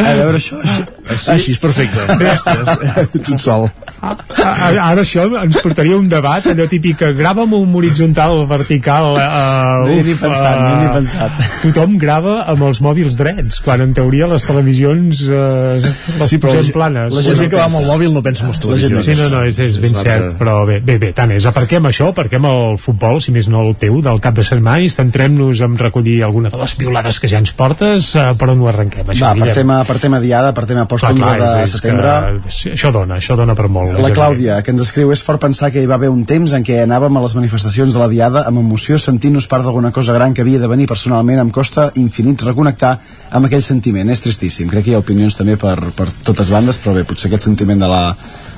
A 0.00 0.14
veure, 0.20 0.36
això, 0.40 0.60
això, 0.64 0.99
Així, 1.10 1.30
Així 1.34 1.52
és 1.56 1.60
perfecte. 1.62 2.06
Gràcies. 2.22 3.12
tu 3.24 3.34
et 3.34 3.42
sol. 3.42 3.68
Ara, 4.00 4.84
ara 4.86 5.02
això 5.02 5.26
ens 5.42 5.58
portaria 5.60 5.96
un 5.98 6.06
debat 6.08 6.46
allò 6.50 6.66
típic 6.70 6.96
que 7.02 7.10
grava 7.16 7.42
amb 7.44 7.54
un 7.58 7.74
horitzontal 7.76 8.32
o 8.40 8.46
vertical 8.48 9.10
uh, 9.12 9.84
No 9.84 9.90
hi 9.92 9.98
he 10.00 10.04
ni 10.06 10.14
pensat, 10.16 10.56
no 10.60 10.70
hi 10.80 10.86
he 10.86 10.92
pensat. 10.94 11.36
tothom 11.64 11.96
grava 12.00 12.38
amb 12.48 12.64
els 12.70 12.80
mòbils 12.84 13.16
drets 13.20 13.60
quan 13.64 13.82
en 13.84 13.92
teoria 13.96 14.28
les 14.30 14.46
televisions 14.48 15.20
uh, 15.28 15.76
les 15.82 16.30
Sí, 16.30 16.38
però 16.40 16.54
la 16.56 16.64
planes 16.72 17.12
la 17.16 17.24
gent 17.26 17.50
que 17.52 17.58
va 17.60 17.66
amb 17.68 17.80
el 17.82 17.86
mòbil 17.90 18.14
no 18.16 18.22
pensa 18.24 18.46
en 18.46 18.52
les 18.54 18.60
televisions. 18.62 19.04
sí, 19.04 19.16
no, 19.18 19.28
no, 19.34 19.42
és, 19.48 19.58
és 19.60 19.76
ben 19.82 19.92
És 19.92 20.00
cert 20.00 20.24
l'altre. 20.24 20.38
però 20.40 20.56
bé, 20.68 20.78
bé, 20.80 20.96
bé, 21.02 21.12
tant 21.16 21.32
és, 21.36 21.44
aparquem 21.50 21.90
això 21.90 22.08
aparquem 22.14 22.46
el 22.48 22.78
futbol, 22.80 23.20
si 23.20 23.34
més 23.36 23.48
no 23.52 23.66
el 23.68 23.74
teu 23.80 24.00
del 24.04 24.20
cap 24.24 24.36
de 24.38 24.44
setmana 24.46 24.80
i 24.86 24.88
centrem-nos 24.92 25.60
en 25.66 25.76
recollir 25.80 26.20
alguna 26.24 26.48
de 26.52 26.60
les 26.60 26.74
piolades 26.80 27.20
que 27.20 27.28
ja 27.28 27.40
ens 27.42 27.52
portes 27.56 28.14
uh, 28.16 28.30
per 28.38 28.50
on 28.54 28.64
ho 28.64 28.70
arrenquem 28.72 29.12
això, 29.12 29.28
Va, 29.28 29.34
per 29.44 29.54
tema, 29.60 29.80
per 29.88 29.98
tema 30.00 30.20
diada, 30.22 30.54
per 30.56 30.64
tema 30.70 30.86
post 30.88 30.99
Clar, 31.00 31.12
11 31.16 31.22
clar, 31.22 31.36
de 31.40 31.64
és, 31.64 31.74
setembre... 31.76 32.14
que, 32.44 32.72
això 32.74 32.92
dona, 32.94 33.18
això 33.20 33.36
dona 33.38 33.56
per 33.58 33.68
molt 33.72 33.96
La 34.04 34.12
Clàudia, 34.14 34.58
que 34.64 34.74
ens 34.74 34.84
escriu, 34.84 35.12
és 35.14 35.22
fort 35.24 35.40
pensar 35.42 35.70
que 35.72 35.82
hi 35.82 35.88
va 35.90 35.96
haver 35.96 36.10
un 36.12 36.26
temps 36.28 36.52
en 36.56 36.66
què 36.66 36.82
anàvem 36.84 37.16
a 37.16 37.24
les 37.24 37.36
manifestacions 37.38 37.96
de 37.96 38.02
la 38.02 38.10
Diada 38.12 38.44
amb 38.50 38.62
emoció 38.62 38.98
sentint-nos 39.00 39.48
part 39.50 39.64
d'alguna 39.66 39.92
cosa 39.96 40.16
gran 40.16 40.36
que 40.36 40.44
havia 40.44 40.60
de 40.60 40.70
venir 40.70 40.88
personalment, 40.90 41.40
em 41.40 41.50
costa 41.54 41.88
infinit 42.00 42.44
reconnectar 42.46 42.96
amb 43.30 43.48
aquell 43.48 43.64
sentiment, 43.64 44.12
és 44.12 44.22
tristíssim. 44.24 44.68
Crec 44.70 44.86
que 44.86 44.94
hi 44.94 44.98
ha 44.98 45.02
opinions 45.02 45.38
també 45.38 45.56
per, 45.60 45.78
per 45.96 46.10
totes 46.26 46.52
bandes, 46.52 46.78
però 46.82 46.94
bé, 46.98 47.06
potser 47.08 47.30
aquest 47.30 47.48
sentiment 47.48 47.80
de 47.80 47.90
la, 47.90 48.04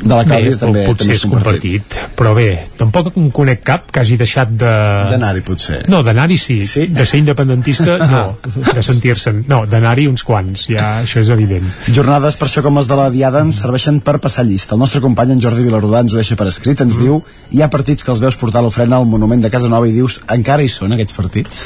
de 0.02 0.14
la 0.14 0.24
Clàudia 0.26 0.50
bé, 0.50 0.58
també, 0.58 0.84
potser 0.88 1.06
també 1.06 1.16
és 1.16 1.24
compartit. 1.30 1.96
però 2.18 2.34
bé, 2.36 2.48
tampoc 2.78 3.12
en 3.16 3.30
conec 3.34 3.62
cap 3.66 3.90
que 3.92 4.02
hagi 4.02 4.18
deixat 4.20 4.50
de... 4.58 4.72
D'anar-hi, 5.12 5.42
potser. 5.46 5.82
No, 5.92 6.02
d'anar-hi 6.06 6.38
sí. 6.40 6.58
sí, 6.66 6.86
de 6.92 7.06
ser 7.08 7.22
independentista 7.22 7.98
no, 8.02 8.22
de 8.72 8.84
sentir-se'n, 8.84 9.44
no, 9.50 9.62
d'anar-hi 9.70 10.08
uns 10.10 10.26
quants, 10.26 10.66
ja 10.72 10.88
això 11.02 11.22
és 11.22 11.32
evident. 11.34 11.68
Jornades 11.90 12.38
per 12.40 12.48
això 12.50 12.64
com 12.66 12.80
les 12.80 12.90
de 12.90 12.98
la 12.98 13.08
Diada 13.14 13.44
ens 13.46 13.62
serveixen 13.62 14.02
per 14.04 14.18
passar 14.22 14.46
llista. 14.48 14.76
El 14.76 14.82
nostre 14.82 15.02
company 15.04 15.36
en 15.36 15.44
Jordi 15.44 15.66
Vilarrodà 15.66 16.02
ens 16.04 16.16
ho 16.16 16.20
deixa 16.20 16.38
per 16.38 16.48
escrit, 16.50 16.82
ens 16.82 16.98
mm. 16.98 17.06
diu 17.06 17.22
hi 17.52 17.62
ha 17.62 17.70
partits 17.72 18.02
que 18.02 18.12
els 18.14 18.22
veus 18.22 18.38
portar 18.40 18.64
l'ofrena 18.64 18.98
al 18.98 19.08
monument 19.08 19.44
de 19.44 19.52
Casa 19.52 19.70
Nova 19.72 19.88
i 19.88 19.94
dius 19.96 20.20
encara 20.32 20.64
hi 20.66 20.72
són 20.72 20.96
aquests 20.96 21.18
partits? 21.18 21.62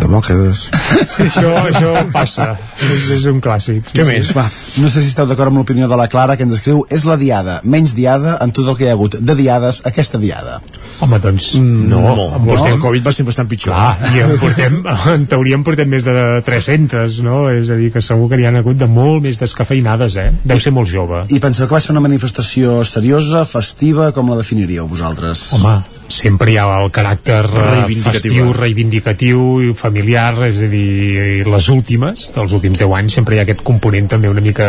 Demòcrates. 0.00 0.66
Sí, 1.08 1.24
això, 1.26 1.50
això 1.68 1.92
passa, 2.12 2.50
és, 2.82 3.06
és 3.16 3.24
un 3.30 3.40
clàssic. 3.44 3.82
Sí, 3.90 3.96
Què 3.98 4.04
sí. 4.04 4.08
més? 4.10 4.30
Va. 4.36 4.44
No 4.82 4.90
sé 4.92 5.00
si 5.02 5.08
esteu 5.12 5.26
d'acord 5.28 5.48
amb 5.52 5.60
l'opinió 5.62 5.88
de 5.88 5.96
la 5.98 6.06
Clara 6.12 6.36
que 6.36 6.44
ens 6.46 6.54
escriu 6.58 6.82
és 6.92 7.06
la 7.08 7.16
diada, 7.20 7.60
menys 7.64 7.94
diada 7.96 8.36
en 8.44 8.52
tot 8.56 8.68
el 8.68 8.76
que 8.76 8.84
hi 8.86 8.90
ha 8.90 8.96
hagut 8.96 9.16
de 9.18 9.36
diades 9.38 9.80
aquesta 9.88 10.20
diada. 10.22 10.58
Home, 11.00 11.18
doncs 11.22 11.54
Mm, 11.56 11.88
no. 11.90 12.00
no, 12.00 12.14
no. 12.16 12.40
portem- 12.44 12.74
el 12.74 12.80
Covid 12.82 13.06
va 13.06 13.12
ser 13.12 13.24
bastant 13.26 13.48
pitjor. 13.48 13.72
Clar, 13.74 14.12
i 14.14 14.20
en, 14.24 14.36
portem, 14.40 14.78
en 15.14 15.26
teoria 15.30 15.56
en 15.56 15.64
portem 15.64 15.88
més 15.88 16.04
de 16.04 16.14
300, 16.44 17.20
no? 17.24 17.46
És 17.50 17.70
a 17.70 17.76
dir, 17.80 17.90
que 17.92 18.02
segur 18.04 18.28
que 18.30 18.36
n'hi 18.40 18.46
ha 18.48 18.52
hagut 18.58 18.76
de 18.76 18.86
molt 18.90 19.22
més 19.24 19.38
descafeinades, 19.40 20.16
eh? 20.16 20.30
Deu 20.44 20.60
ser 20.60 20.72
molt 20.76 20.88
jove. 20.92 21.24
I 21.32 21.40
penseu 21.40 21.66
que 21.66 21.74
va 21.76 21.80
ser 21.80 21.92
una 21.96 22.00
manifestació 22.04 22.82
seriosa, 22.84 23.44
festiva, 23.48 24.12
com 24.12 24.28
la 24.30 24.36
definiríeu 24.40 24.86
vosaltres? 24.88 25.52
Home, 25.56 25.76
sempre 26.08 26.52
hi 26.52 26.56
ha 26.60 26.66
el 26.80 26.90
caràcter 26.94 27.42
eh, 27.44 27.64
Reivindicatiu. 27.66 28.20
festiu, 28.20 28.52
reivindicatiu 28.56 29.44
i 29.64 29.72
familiar, 29.76 30.34
és 30.48 30.60
a 30.62 30.68
dir, 30.70 31.46
les 31.46 31.68
últimes, 31.72 32.28
dels 32.34 32.54
últims 32.56 32.78
10 32.78 32.94
anys, 32.98 33.16
sempre 33.18 33.36
hi 33.36 33.40
ha 33.40 33.46
aquest 33.46 33.62
component 33.66 34.08
també 34.14 34.30
una 34.30 34.44
mica 34.44 34.68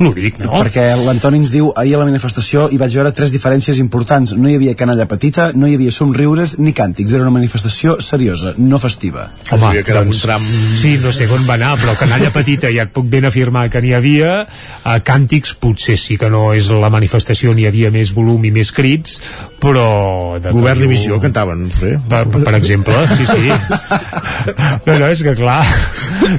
lúdic, 0.00 0.40
no? 0.42 0.52
Perquè 0.58 0.88
l'Antoni 1.00 1.40
ens 1.42 1.52
diu 1.54 1.70
ahir 1.76 1.96
a 1.96 2.02
la 2.02 2.08
manifestació 2.08 2.66
hi 2.70 2.80
vaig 2.80 2.96
veure 2.98 3.12
tres 3.16 3.32
diferències 3.34 3.80
importants. 3.82 4.34
No 4.36 4.50
hi 4.50 4.56
havia 4.58 4.76
canalla 4.78 5.08
petita, 5.08 5.50
no 5.54 5.68
hi 5.68 5.76
havia 5.78 5.94
somriures 5.94 6.56
ni 6.58 6.74
càntics. 6.76 7.14
Era 7.16 7.26
una 7.26 7.34
manifestació 7.38 7.98
seriosa, 8.04 8.54
no 8.58 8.80
festiva. 8.82 9.30
Home, 9.52 9.72
doncs, 9.86 10.24
sí, 10.80 10.96
no 11.02 11.12
sé 11.14 11.28
on 11.32 11.46
va 11.48 11.56
anar, 11.58 11.74
però 11.80 11.96
canalla 11.98 12.30
petita 12.34 12.70
ja 12.72 12.86
et 12.86 12.92
puc 12.94 13.08
ben 13.10 13.26
afirmar 13.28 13.66
que 13.72 13.82
n'hi 13.82 13.94
havia, 13.96 14.46
a 14.84 14.98
càntics 15.04 15.56
potser 15.60 15.96
sí 16.00 16.16
que 16.20 16.30
no 16.32 16.50
és 16.56 16.70
la 16.70 16.90
manifestació, 16.92 17.54
n'hi 17.56 17.66
havia 17.68 17.90
més 17.94 18.12
volum 18.16 18.44
i 18.46 18.52
més 18.54 18.72
crits, 18.74 19.20
però... 19.62 19.86
De 20.42 20.52
Govern 20.52 20.65
i 20.74 20.88
Visió 20.90 21.20
cantaven, 21.22 21.62
no 21.68 21.70
sé. 21.70 21.92
Per, 22.10 22.24
per 22.42 22.54
exemple, 22.58 22.94
sí, 23.14 23.26
sí. 23.26 23.50
No, 24.86 24.98
no, 24.98 25.06
és 25.10 25.22
que 25.22 25.34
clar, 25.38 25.60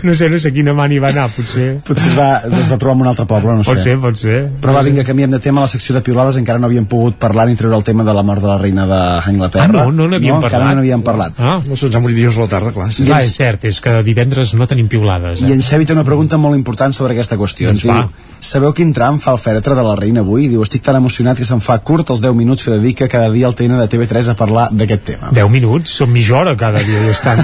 no 0.03 0.13
sé, 0.17 0.29
no 0.31 0.39
sé 0.41 0.51
quina 0.55 0.73
mà 0.75 0.87
n'hi 0.89 0.99
va 1.03 1.09
anar, 1.13 1.27
potser. 1.33 1.67
Potser 1.87 2.11
es 2.11 2.15
va, 2.17 2.27
es 2.59 2.69
va 2.71 2.77
trobar 2.81 2.95
en 2.97 3.01
un 3.05 3.09
altre 3.11 3.25
poble, 3.29 3.55
no 3.57 3.63
sé. 3.63 3.71
Pot 3.71 3.83
ser, 3.83 3.95
pot 4.03 4.19
ser. 4.19 4.39
Però 4.63 4.75
va, 4.75 4.83
vinga, 4.85 5.05
canviem 5.07 5.31
de 5.33 5.39
tema 5.43 5.61
a 5.63 5.67
la 5.67 5.71
secció 5.71 5.95
de 5.95 6.01
piolades. 6.05 6.37
Encara 6.41 6.59
no 6.59 6.67
havíem 6.69 6.85
pogut 6.89 7.17
parlar 7.21 7.47
ni 7.49 7.55
treure 7.59 7.77
el 7.79 7.83
tema 7.87 8.03
de 8.07 8.13
la 8.17 8.23
mort 8.27 8.41
de 8.43 8.51
la 8.51 8.57
reina 8.61 8.85
d'Anglaterra. 8.89 9.83
Ah, 9.83 9.87
no, 9.87 9.91
no 9.91 10.07
n'havíem 10.11 10.35
no, 10.35 10.41
parlat. 10.41 10.53
Encara 10.61 10.69
no 10.75 10.81
n'havíem 10.81 11.03
parlat. 11.07 11.39
Ah. 11.39 11.57
No 11.67 11.75
se'ns 11.79 11.95
ha 11.95 12.03
morit 12.03 12.17
dijous 12.19 12.37
a 12.37 12.45
la 12.47 12.51
tarda, 12.51 12.71
clar. 12.75 12.89
Clar, 12.97 13.21
és 13.25 13.35
cert, 13.37 13.63
és 13.69 13.81
que 13.83 13.97
divendres 14.07 14.53
no 14.57 14.67
tenim 14.69 14.87
piulades. 14.91 15.41
I 15.41 15.51
Eh? 15.51 15.53
en 15.57 15.61
Xavi 15.63 15.85
té 15.85 15.93
una 15.95 16.03
pregunta 16.07 16.37
molt 16.37 16.55
important 16.57 16.93
sobre 16.93 17.13
aquesta 17.13 17.37
qüestió. 17.37 17.69
Doncs 17.71 17.85
Ens 17.85 17.91
va. 17.93 18.01
diu, 18.03 18.26
sabeu 18.41 18.73
quin 18.73 18.93
tram 18.93 19.17
fa 19.23 19.33
el 19.35 19.39
fèretre 19.41 19.75
de 19.75 19.83
la 19.85 19.95
reina 19.97 20.21
avui? 20.23 20.47
Diu, 20.51 20.61
estic 20.65 20.83
tan 20.85 20.97
emocionat 20.99 21.39
que 21.39 21.45
se'm 21.47 21.61
fa 21.63 21.77
curt 21.79 22.11
els 22.13 22.21
10 22.23 22.35
minuts 22.37 22.63
que 22.63 22.73
dedica 22.73 23.07
cada 23.11 23.29
dia 23.33 23.47
el 23.49 23.55
TN 23.57 23.79
de 23.81 23.87
TV3 23.91 24.31
a 24.31 24.35
parlar 24.39 24.67
d'aquest 24.71 25.03
tema. 25.09 25.31
10 25.35 25.49
minuts, 25.53 25.95
som 25.99 26.11
mitja 26.11 26.37
hora 26.39 26.55
cada 26.59 26.83
dia 26.83 27.01
i 27.05 27.11
estan. 27.13 27.41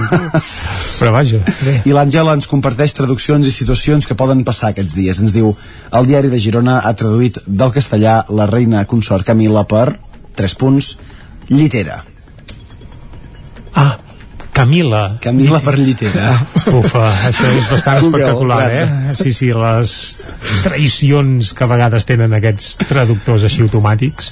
Però 1.00 1.12
vaja, 1.16 1.42
bé. 1.64 1.80
I 1.90 1.96
l'Àngela 1.96 2.38
ens 2.38 2.50
comparteix 2.52 2.96
traduccions 2.98 3.48
i 3.48 3.56
situacions 3.56 4.08
que 4.08 4.18
poden 4.20 4.46
passar 4.48 4.72
aquests 4.72 4.96
dies. 4.98 5.20
Ens 5.24 5.36
diu, 5.36 5.54
el 5.92 6.10
diari 6.10 6.32
de 6.32 6.40
Girona 6.40 6.80
ha 6.84 6.94
traduït 6.98 7.42
del 7.48 7.74
castellà 7.76 8.24
la 8.30 8.48
reina 8.50 8.86
consort 8.86 9.28
Camila 9.28 9.66
per, 9.70 9.98
tres 10.36 10.56
punts, 10.56 10.96
llitera. 11.50 12.04
Ah, 13.74 13.98
Camila. 14.54 15.18
Camila 15.24 15.60
per 15.66 15.74
llitera. 15.80 16.30
Ufa, 16.80 17.04
això 17.30 17.50
és 17.50 17.72
bastant 17.72 18.04
Google, 18.04 18.22
espectacular, 18.22 18.60
clar. 18.70 18.84
eh? 18.84 19.16
Sí, 19.18 19.34
sí, 19.34 19.50
les 19.58 19.96
traïcions 20.64 21.54
que 21.58 21.66
a 21.66 21.70
vegades 21.72 22.06
tenen 22.10 22.36
aquests 22.38 22.78
traductors 22.86 23.48
així 23.50 23.66
automàtics. 23.66 24.30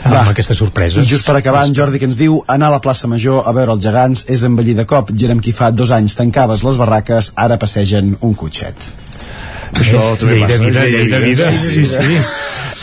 amb 0.00 0.30
aquestes 0.30 0.56
sorpreses. 0.56 1.04
I 1.04 1.10
just 1.10 1.26
per 1.28 1.36
acabar, 1.36 1.66
en 1.68 1.74
Jordi 1.76 2.00
que 2.00 2.08
ens 2.08 2.16
diu 2.16 2.38
anar 2.48 2.70
a 2.70 2.76
la 2.78 2.80
plaça 2.80 3.08
Major 3.10 3.44
a 3.44 3.52
veure 3.52 3.74
els 3.76 3.84
gegants 3.84 4.24
és 4.32 4.46
envellir 4.48 4.72
de 4.78 4.86
cop. 4.88 5.12
Gerem 5.12 5.42
qui 5.44 5.52
fa 5.52 5.68
dos 5.70 5.92
anys 5.92 6.16
tancaves 6.16 6.64
les 6.64 6.80
barraques, 6.80 7.32
ara 7.36 7.60
passegen 7.60 8.14
un 8.24 8.32
cotxet. 8.32 8.88
Això 9.76 10.00
també 10.18 10.40
llei 10.40 10.46
de 10.46 10.56
passa, 10.56 10.64
vida, 10.66 10.86
llei 10.90 11.10
de 11.10 11.20
vida, 11.24 11.50
sí, 11.54 11.84
sí, 11.84 11.86
sí. 11.86 12.18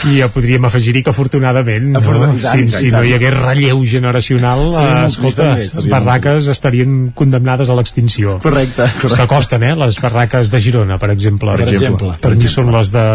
I 0.08 0.20
ja 0.20 0.28
podríem 0.30 0.64
afegir-hi 0.70 1.02
que 1.04 1.12
afortunadament, 1.12 1.90
no? 1.92 2.00
Afortunadament, 2.00 2.70
si, 2.72 2.86
si 2.86 2.92
no 2.94 3.02
hi 3.04 3.16
hagués 3.18 3.34
relleu 3.34 3.82
generacional, 3.90 4.68
Seria 4.72 5.02
eh, 5.02 5.10
escolta, 5.10 5.50
també, 5.50 5.68
seria 5.72 5.94
barraques 5.96 6.50
estarien 6.54 6.96
condemnades 7.18 7.74
a 7.74 7.78
l'extinció. 7.80 8.38
Correcte, 8.44 8.88
correcte. 9.02 9.18
S'acosten, 9.18 9.68
eh, 9.68 9.76
les 9.84 10.00
barraques 10.06 10.54
de 10.54 10.64
Girona, 10.64 11.00
per 11.02 11.12
exemple. 11.16 11.58
Per 11.58 11.68
exemple, 11.68 12.16
Per, 12.22 12.36
mi 12.38 12.52
són 12.52 12.72
les 12.78 12.94
de 12.94 13.06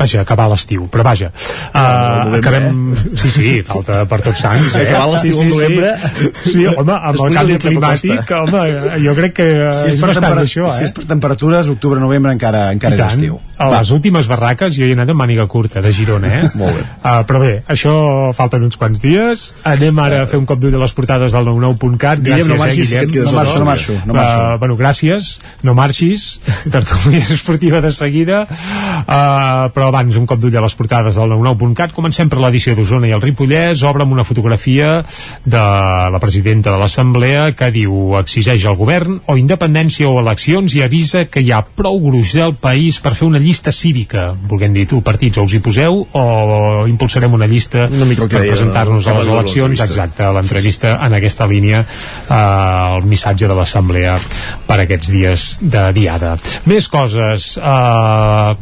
vaja, 0.00 0.24
acabar 0.24 0.48
l'estiu, 0.52 0.86
però 0.92 1.06
vaja 1.06 1.30
uh, 1.30 2.30
novembre, 2.30 2.40
acabem, 2.40 2.80
sí, 3.20 3.32
sí, 3.36 3.54
falta 3.66 4.02
per 4.10 4.20
tots 4.26 4.42
sants 4.42 4.74
eh? 4.74 4.86
Acabar 4.88 5.14
l'estiu 5.14 5.36
sí, 5.36 5.44
sí, 5.44 5.52
novembre. 5.54 5.94
sí, 6.16 6.32
sí 6.54 6.66
home, 6.72 6.96
amb 6.96 7.24
el 7.26 7.38
canvi 7.38 7.60
climàtic 7.66 8.34
home, 8.40 8.64
jo 9.04 9.16
crec 9.18 9.36
que 9.40 9.48
Si 9.70 9.86
és, 9.86 9.94
és 9.94 10.00
per 10.00 10.12
bastant 10.12 10.40
això, 10.42 10.66
eh? 10.66 10.76
si 10.76 10.88
és 10.88 10.96
per 10.96 11.06
temperatures, 11.08 11.70
octubre-novembre 11.72 12.34
encara, 12.36 12.66
encara 12.74 12.98
és 12.98 13.06
estiu. 13.06 13.38
A 13.60 13.68
les 13.74 13.90
últimes 13.92 14.28
barraques 14.30 14.72
jo 14.72 14.86
hi 14.86 14.94
he 14.94 14.96
anat 14.96 15.10
amb 15.12 15.20
màniga 15.20 15.44
curta 15.50 15.82
de 15.84 15.92
Girona, 15.92 16.30
eh? 16.38 16.50
Molt 16.60 16.76
bé. 16.76 16.84
Uh, 17.02 17.20
però 17.28 17.42
bé, 17.42 17.50
això 17.68 17.92
falten 18.36 18.64
uns 18.64 18.78
quants 18.80 19.02
dies. 19.02 19.42
Anem 19.68 20.00
ara 20.00 20.22
a 20.24 20.28
fer 20.30 20.40
un 20.40 20.46
cop 20.48 20.60
d'ull 20.62 20.76
a 20.78 20.80
les 20.80 20.94
portades 20.96 21.34
del 21.36 21.50
99.cat. 21.50 22.22
Guillem, 22.24 22.48
no 22.48 22.56
Gràcies, 22.56 22.62
marxis, 22.64 22.94
eh, 22.96 23.04
Guillem. 23.10 23.28
No 23.28 23.36
marxo, 23.36 23.58
no 23.58 23.68
marxo, 23.68 23.98
no 24.06 24.16
marxo. 24.16 24.38
Uh, 24.40 24.58
bueno, 24.62 24.78
gràcies, 24.80 25.30
no 25.66 25.76
marxis. 25.76 26.28
Tertúlia 26.76 27.24
esportiva 27.36 27.82
de 27.84 27.92
seguida. 27.92 28.42
Uh, 28.48 29.68
però 29.76 29.89
abans, 29.90 30.16
un 30.16 30.26
cop 30.30 30.40
d'ull 30.40 30.56
a 30.56 30.62
les 30.64 30.76
portades 30.78 31.18
del 31.18 31.34
99.cat. 31.34 31.92
Comencem 31.94 32.30
per 32.30 32.40
l'edició 32.40 32.74
d'Osona 32.78 33.10
i 33.10 33.14
el 33.16 33.22
Ripollès. 33.22 33.82
Obre 33.86 34.06
amb 34.06 34.14
una 34.14 34.24
fotografia 34.24 35.00
de 35.44 35.62
la 36.14 36.20
presidenta 36.22 36.72
de 36.72 36.78
l'Assemblea 36.80 37.50
que 37.58 37.70
diu 37.74 38.16
exigeix 38.20 38.64
al 38.66 38.78
govern 38.78 39.20
o 39.26 39.36
independència 39.40 40.08
o 40.08 40.18
eleccions 40.22 40.74
i 40.78 40.84
avisa 40.86 41.26
que 41.30 41.42
hi 41.42 41.50
ha 41.52 41.62
prou 41.62 42.00
gruix 42.02 42.34
del 42.38 42.54
país 42.60 43.00
per 43.02 43.14
fer 43.18 43.28
una 43.28 43.42
llista 43.42 43.72
cívica. 43.74 44.30
Volguem 44.50 44.76
dir, 44.76 44.86
tu, 44.90 45.02
partits, 45.04 45.40
o 45.40 45.46
us 45.48 45.56
hi 45.56 45.62
poseu 45.64 46.04
o 46.06 46.24
impulsarem 46.90 47.34
una 47.34 47.48
llista 47.50 47.88
Una 47.90 48.08
mica 48.08 48.28
per 48.30 48.44
presentar-nos 48.46 49.06
a 49.06 49.18
les 49.18 49.32
eleccions. 49.34 49.84
Exacte, 49.84 50.30
l'entrevista 50.36 50.96
en 51.06 51.18
aquesta 51.18 51.48
línia 51.50 51.82
eh, 51.82 52.96
el 52.96 53.04
missatge 53.10 53.50
de 53.50 53.58
l'Assemblea 53.58 54.16
per 54.68 54.80
aquests 54.84 55.12
dies 55.12 55.48
de 55.62 55.84
diada. 55.96 56.36
Més 56.70 56.88
coses. 56.88 57.52
Eh, 57.58 58.54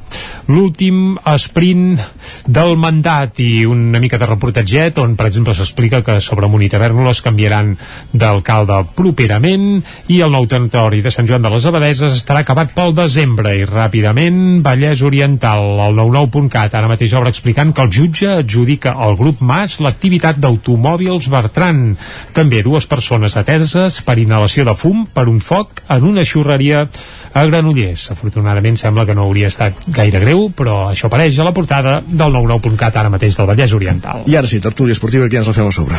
L'últim 0.48 1.17
sprint 1.38 1.98
del 2.46 2.76
mandat 2.80 3.40
i 3.42 3.64
una 3.68 4.00
mica 4.00 4.18
de 4.20 4.26
reportatget 4.28 4.98
on, 5.02 5.16
per 5.18 5.28
exemple, 5.28 5.54
s'explica 5.54 6.02
que 6.06 6.18
sobre 6.24 6.48
Monitavernoles 6.50 7.22
canviaran 7.24 7.74
d'alcalde 8.12 8.80
properament 8.96 9.82
i 10.08 10.20
el 10.24 10.32
nou 10.34 10.46
territori 10.50 11.02
de 11.04 11.12
Sant 11.14 11.28
Joan 11.28 11.44
de 11.44 11.52
les 11.52 11.66
Abadeses 11.68 12.16
estarà 12.16 12.42
acabat 12.44 12.74
pel 12.76 12.94
desembre 12.96 13.54
i 13.58 13.66
ràpidament 13.68 14.62
Vallès 14.64 15.02
Oriental, 15.06 15.64
el 15.88 15.98
99.cat 15.98 16.74
ara 16.78 16.90
mateix 16.90 17.14
obre 17.18 17.32
explicant 17.34 17.74
que 17.74 17.84
el 17.84 17.92
jutge 17.94 18.30
adjudica 18.38 18.94
al 18.94 19.16
grup 19.18 19.40
Mas 19.40 19.78
l'activitat 19.84 20.40
d'automòbils 20.42 21.28
Bertran. 21.32 21.96
També 22.36 22.62
dues 22.66 22.88
persones 22.90 23.36
ateses 23.40 24.00
per 24.06 24.18
inhalació 24.18 24.66
de 24.68 24.76
fum 24.78 25.06
per 25.14 25.28
un 25.28 25.40
foc 25.44 25.82
en 25.88 26.06
una 26.08 26.24
xurreria 26.28 26.86
a 27.32 27.44
Granollers. 27.46 28.10
Afortunadament 28.14 28.76
sembla 28.80 29.06
que 29.06 29.14
no 29.14 29.26
hauria 29.26 29.48
estat 29.52 29.74
gaire 29.86 30.20
greu, 30.22 30.48
però 30.54 30.88
això 30.92 31.08
apareix 31.08 31.38
a 31.38 31.46
la 31.48 31.54
portada 31.56 32.00
del 32.06 32.32
99.cat 32.34 32.96
ara 32.96 33.12
mateix 33.12 33.36
del 33.38 33.48
Vallès 33.50 33.74
Oriental. 33.76 34.24
I 34.26 34.36
ara 34.36 34.46
sí, 34.50 34.60
tertúlia 34.60 34.96
esportiva, 34.96 35.28
que 35.28 35.36
ja 35.36 35.44
ens 35.44 35.50
la 35.50 35.56
fem 35.56 35.68
a 35.68 35.72
sobre. 35.72 35.96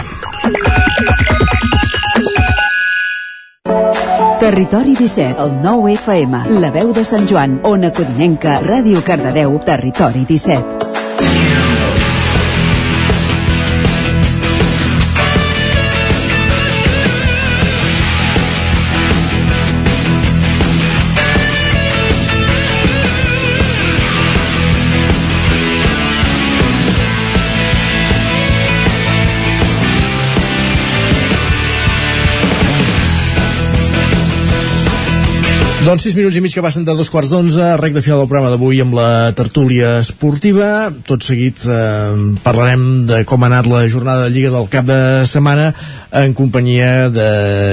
Territori 4.40 4.96
17, 4.96 5.36
el 5.44 5.58
9 5.62 5.94
FM, 5.98 6.46
la 6.64 6.72
veu 6.72 6.94
de 6.96 7.04
Sant 7.04 7.28
Joan, 7.30 7.60
Ona 7.68 7.92
Codinenca, 7.92 8.62
Ràdio 8.64 9.04
Cardedeu, 9.06 9.60
Territori 9.68 10.24
17. 10.26 11.69
Doncs 35.90 36.04
6 36.06 36.20
minuts 36.20 36.36
i 36.38 36.42
mig 36.46 36.54
que 36.54 36.62
passen 36.62 36.84
de 36.86 36.94
dos 36.94 37.08
quarts 37.10 37.32
d'onze, 37.34 37.64
rec 37.82 37.96
de 37.96 38.02
final 38.06 38.20
del 38.22 38.28
programa 38.30 38.52
d'avui 38.52 38.78
amb 38.84 38.94
la 38.94 39.32
tertúlia 39.34 39.96
esportiva. 39.98 40.92
Tot 41.08 41.26
seguit 41.26 41.64
eh, 41.66 42.36
parlarem 42.44 43.08
de 43.10 43.24
com 43.26 43.42
ha 43.42 43.48
anat 43.50 43.66
la 43.66 43.80
jornada 43.90 44.28
de 44.28 44.36
Lliga 44.36 44.52
del 44.54 44.68
cap 44.70 44.86
de 44.86 45.00
setmana 45.26 45.72
en 46.22 46.36
companyia 46.38 47.10
de 47.10 47.26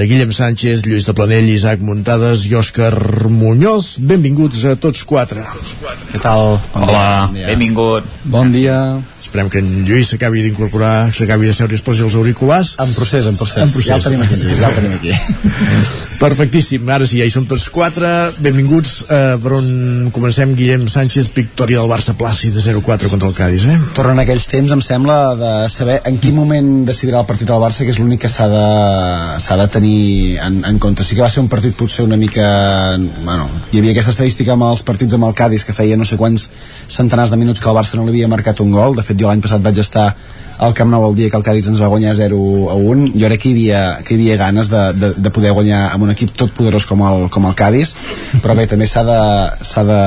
Guillem 0.09 0.33
Sánchez, 0.33 0.81
Lluís 0.87 1.05
de 1.05 1.13
Planell, 1.13 1.51
Isaac 1.53 1.85
Muntades 1.85 2.47
i 2.49 2.57
Òscar 2.57 2.95
Muñoz. 3.29 3.99
Benvinguts 4.01 4.65
a 4.65 4.73
tots 4.81 5.05
quatre. 5.05 5.45
Què 6.09 6.17
tal? 6.17 6.57
Bon 6.73 6.87
Hola, 6.89 7.29
dia. 7.37 7.51
benvingut. 7.53 8.09
Bon 8.25 8.49
dia. 8.49 8.79
Esperem 9.37 9.51
que 9.53 9.59
en 9.61 9.85
Lluís 9.85 10.09
s'acabi 10.09 10.41
d'incorporar, 10.41 11.11
s'acabi 11.13 11.45
de 11.45 11.53
seure 11.53 11.75
i 11.75 11.77
es 11.77 11.83
posi 11.85 12.01
els 12.01 12.15
auriculars. 12.17 12.71
En 12.81 12.89
procés, 12.97 13.27
en 13.29 13.35
procés. 13.37 13.67
En 13.67 13.69
procés. 13.69 13.91
Ja 13.91 13.97
el 13.99 14.05
tenim 14.07 14.23
aquí, 14.25 14.37
ja 14.57 14.71
el 14.71 14.77
tenim 14.79 14.95
aquí. 14.95 15.11
Perfectíssim, 16.23 16.87
ara 16.89 17.05
sí, 17.05 17.19
ja 17.21 17.27
hi 17.27 17.33
som 17.33 17.45
tots 17.45 17.67
quatre 17.69 18.09
benvinguts, 18.41 18.95
eh, 19.13 19.35
per 19.43 19.51
on 19.59 20.09
comencem 20.15 20.55
Guillem 20.57 20.87
Sánchez, 20.89 21.29
victòria 21.35 21.83
del 21.83 21.91
Barça 21.91 22.15
Plàcid 22.17 22.57
de 22.57 22.63
0-4 22.65 23.11
contra 23.11 23.29
el 23.29 23.35
Cádiz, 23.37 23.67
eh? 23.69 23.75
Tornen 23.93 24.23
aquells 24.23 24.47
temps, 24.49 24.73
em 24.73 24.81
sembla, 24.81 25.19
de 25.37 25.51
saber 25.69 25.99
en 26.09 26.17
quin 26.23 26.33
moment 26.33 26.73
decidirà 26.89 27.21
el 27.21 27.29
partit 27.29 27.51
del 27.51 27.61
Barça, 27.61 27.85
que 27.85 27.93
és 27.93 28.01
l'únic 28.01 28.23
que 28.25 28.33
s'ha 28.33 28.49
de, 28.49 28.65
de 29.61 29.69
tenir 29.77 30.01
en, 30.47 30.63
en 30.65 30.81
compte. 30.81 31.05
Sí 31.05 31.13
que 31.13 31.21
va 31.21 31.29
ser 31.29 31.45
un 31.45 31.51
partit 31.53 31.77
potser 31.77 32.07
una 32.09 32.17
mica... 32.17 32.49
Bueno, 33.21 33.45
hi 33.69 33.83
havia 33.83 33.93
aquesta 33.93 34.17
estadística 34.17 34.57
amb 34.57 34.65
els 34.71 34.81
partits 34.87 35.13
amb 35.13 35.29
el 35.29 35.37
Cádiz, 35.37 35.67
que 35.67 35.77
feia 35.77 36.01
no 36.01 36.09
sé 36.09 36.17
quants 36.17 36.49
centenars 36.89 37.29
de 37.29 37.37
minuts 37.37 37.61
que 37.61 37.69
el 37.69 37.77
Barça 37.77 38.01
no 38.01 38.09
li 38.09 38.15
havia 38.15 38.33
marcat 38.33 38.65
un 38.65 38.73
gol. 38.73 38.97
De 38.97 39.05
fet, 39.05 39.19
jo 39.21 39.26
l'any 39.29 39.43
passat 39.43 39.63
vaig 39.63 39.79
estar 39.83 40.11
al 40.57 40.73
Camp 40.73 40.89
Nou 40.89 41.05
el 41.09 41.15
dia 41.15 41.29
que 41.29 41.37
el 41.37 41.45
Cádiz 41.45 41.67
ens 41.69 41.79
va 41.81 41.89
guanyar 41.91 42.15
0 42.17 42.37
a 42.71 42.75
1 42.75 43.11
jo 43.13 43.29
crec 43.29 43.41
que 43.43 43.49
hi 43.49 43.53
havia, 43.53 43.81
que 44.03 44.15
hi 44.15 44.17
havia 44.17 44.37
ganes 44.41 44.71
de, 44.71 44.81
de, 44.97 45.11
de 45.17 45.31
poder 45.33 45.53
guanyar 45.53 45.83
amb 45.91 46.07
un 46.07 46.13
equip 46.13 46.33
tot 46.37 46.53
poderós 46.57 46.87
com 46.89 47.03
el, 47.05 47.27
com 47.33 47.45
el 47.49 47.55
Cádiz 47.57 47.93
però 48.41 48.55
bé, 48.57 48.67
també 48.69 48.89
s'ha 48.89 49.05
de, 49.05 49.19
de 49.91 50.01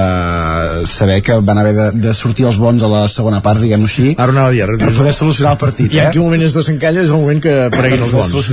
saber 0.91 1.21
que 1.27 1.39
van 1.47 1.63
haver 1.63 1.75
de, 1.79 1.89
de 2.09 2.15
sortir 2.15 2.49
els 2.51 2.59
bons 2.59 2.83
a 2.83 2.91
la 2.91 3.07
segona 3.09 3.41
part, 3.45 3.63
diguem-ho 3.63 3.87
així 3.87 4.15
Ara 4.17 4.35
anava 4.35 4.51
a 4.51 4.57
dir, 4.57 4.65
ara 4.67 4.79
per 4.81 4.93
poder 4.97 5.15
solucionar 5.15 5.55
el 5.55 5.63
partit 5.63 5.95
I 5.95 6.03
eh? 6.03 6.07
en 6.09 6.15
quin 6.17 6.27
moment 6.27 6.47
es 6.47 6.57
desencalla 6.59 7.05
és 7.07 7.15
el 7.15 7.23
moment 7.23 7.43
que 7.47 7.57
apareguin 7.69 8.07
els 8.09 8.17
bons, 8.19 8.53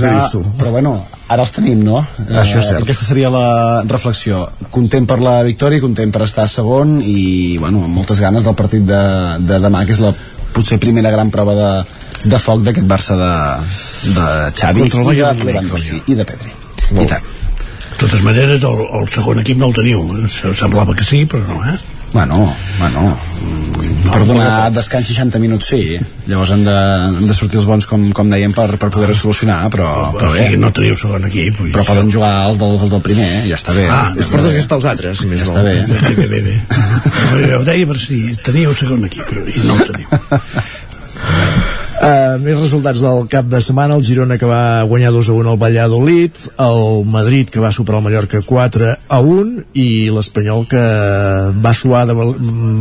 però 0.58 0.74
bueno, 0.74 0.94
ara 1.28 1.42
els 1.44 1.52
tenim, 1.52 1.82
no? 1.84 2.00
Això 2.28 2.62
és 2.62 2.70
cert. 2.70 2.86
Aquesta 2.86 3.04
seria 3.10 3.28
la 3.32 3.82
reflexió. 3.88 4.46
Content 4.74 5.06
per 5.08 5.18
la 5.20 5.36
victòria, 5.44 5.82
content 5.82 6.12
per 6.14 6.22
estar 6.24 6.46
segon 6.48 6.98
i, 7.02 7.58
bueno, 7.60 7.84
amb 7.84 8.00
moltes 8.00 8.22
ganes 8.22 8.46
del 8.48 8.56
partit 8.58 8.86
de, 8.88 9.02
de 9.44 9.60
demà, 9.62 9.84
que 9.84 9.96
és 9.96 10.02
la 10.02 10.14
potser 10.54 10.78
primera 10.82 11.10
gran 11.14 11.30
prova 11.34 11.54
de, 11.58 11.70
de 12.28 12.38
foc 12.42 12.62
d'aquest 12.66 12.86
Barça 12.90 13.16
de, 13.18 13.32
de 14.14 14.28
Xavi 14.60 14.88
Contra 14.88 15.02
el 15.04 15.12
i 15.12 15.20
de 15.22 15.34
de 15.42 15.44
Lewandowski 15.50 16.02
i 16.06 16.14
de 16.18 16.24
Pedri. 16.28 16.52
Molt 16.92 17.04
I 17.06 17.10
tant. 17.12 17.28
De 17.88 17.96
totes 18.06 18.22
maneres, 18.22 18.62
el, 18.64 18.82
el 19.00 19.08
segon 19.10 19.40
equip 19.42 19.58
no 19.58 19.68
el 19.72 19.74
teniu. 19.74 20.04
Se- 20.30 20.54
Semblava 20.54 20.94
que 20.94 21.04
sí, 21.04 21.24
però 21.26 21.42
no, 21.48 21.60
eh? 21.72 21.78
Bueno, 22.12 22.54
bueno, 22.78 23.02
per 24.08 24.22
donar 24.24 24.70
descans 24.72 25.06
60 25.10 25.38
minuts 25.42 25.66
sí, 25.68 25.98
llavors 26.26 26.50
han 26.54 26.62
de, 26.64 26.72
han 26.72 27.26
de 27.28 27.34
sortir 27.36 27.58
els 27.60 27.66
bons 27.68 27.84
com, 27.90 28.06
com 28.16 28.30
dèiem 28.32 28.54
per, 28.56 28.64
per 28.80 28.88
poder-ho 28.94 29.12
solucionar 29.18 29.58
però, 29.74 29.90
però 30.16 30.30
o 30.30 30.32
bé, 30.32 30.46
sigui, 30.46 30.56
no 30.62 30.70
teniu 30.72 30.96
segon 30.96 31.28
equip. 31.28 31.60
però 31.74 31.84
poden 31.84 32.08
jugar 32.14 32.32
els 32.48 32.58
del, 32.62 32.78
els 32.80 32.94
del 32.94 33.04
primer, 33.04 33.28
eh? 33.42 33.44
ja 33.50 33.60
està 33.60 33.76
bé 33.76 33.84
Ah, 33.92 34.08
És 34.16 34.32
per 34.32 34.40
desgastar 34.46 34.80
els 34.80 34.88
altres, 34.94 35.20
si 35.20 35.28
més 35.28 35.44
ja 35.44 35.50
no. 35.50 35.52
està 35.52 35.62
bé 35.68 35.76
Bé, 35.84 36.14
bé, 36.16 36.26
bé, 36.32 36.40
bé. 36.48 37.54
Ho 37.60 37.62
deia 37.68 37.86
per 37.92 37.98
si 38.00 38.22
teníeu 38.44 38.72
segon 38.74 39.04
equip 39.10 39.28
i 39.44 39.60
no 39.68 39.76
el 39.76 39.92
teniu. 39.92 40.08
Uh, 41.98 42.36
més 42.38 42.54
resultats 42.54 43.00
del 43.02 43.24
cap 43.26 43.48
de 43.50 43.58
setmana 43.58 43.96
el 43.98 44.04
Girona 44.06 44.36
que 44.38 44.46
va 44.46 44.84
guanyar 44.86 45.10
2 45.10 45.32
a 45.32 45.34
1 45.34 45.50
al 45.50 45.56
Valladolid 45.58 46.36
el 46.62 46.82
Madrid 47.10 47.50
que 47.50 47.58
va 47.58 47.72
superar 47.74 47.98
el 47.98 48.04
Mallorca 48.04 48.38
4 48.46 48.92
a 48.94 49.18
1 49.18 49.64
i 49.82 49.88
l'Espanyol 50.14 50.68
que 50.70 50.84
va 51.58 51.72
suar 51.74 52.04
de, 52.06 52.14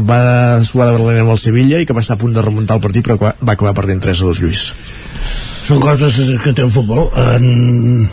va 0.05 0.21
suar 0.61 0.91
de 0.91 0.99
Berlín 0.99 1.23
amb 1.23 1.33
el 1.33 1.41
Sevilla 1.41 1.81
i 1.81 1.89
que 1.89 1.97
va 1.97 2.05
estar 2.05 2.19
a 2.19 2.21
punt 2.21 2.37
de 2.37 2.45
remuntar 2.45 2.77
el 2.77 2.85
partit 2.85 3.09
però 3.09 3.17
va 3.17 3.33
acabar 3.55 3.73
perdent 3.81 4.05
3 4.05 4.21
a 4.21 4.29
2 4.29 4.43
Lluís 4.45 4.67
Són 5.67 5.81
coses 5.83 6.15
que 6.39 6.53
té 6.55 6.63
el 6.63 6.69
futbol. 6.71 7.09
En... 7.19 8.05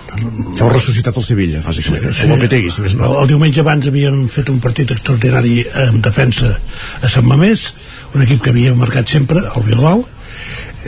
Heu 0.58 0.70
ressuscitat 0.72 1.14
el 1.20 1.22
Sevilla, 1.22 1.60
bàsicament. 1.62 2.08
Com 2.18 2.32
el 2.34 2.40
Petegui, 2.42 2.72
si 2.74 2.82
més 2.82 2.96
no. 2.98 3.12
El 3.20 3.30
diumenge 3.30 3.62
abans 3.62 3.86
havíem 3.86 4.24
fet 4.34 4.50
un 4.50 4.58
partit 4.64 4.90
extraordinari 4.90 5.60
en 5.84 6.00
defensa 6.02 6.50
a 6.98 7.12
Sant 7.12 7.28
Mamés, 7.28 7.68
un 8.10 8.26
equip 8.26 8.42
que 8.42 8.50
havia 8.50 8.74
marcat 8.74 9.14
sempre, 9.14 9.44
el 9.54 9.68
Bilbao, 9.68 10.02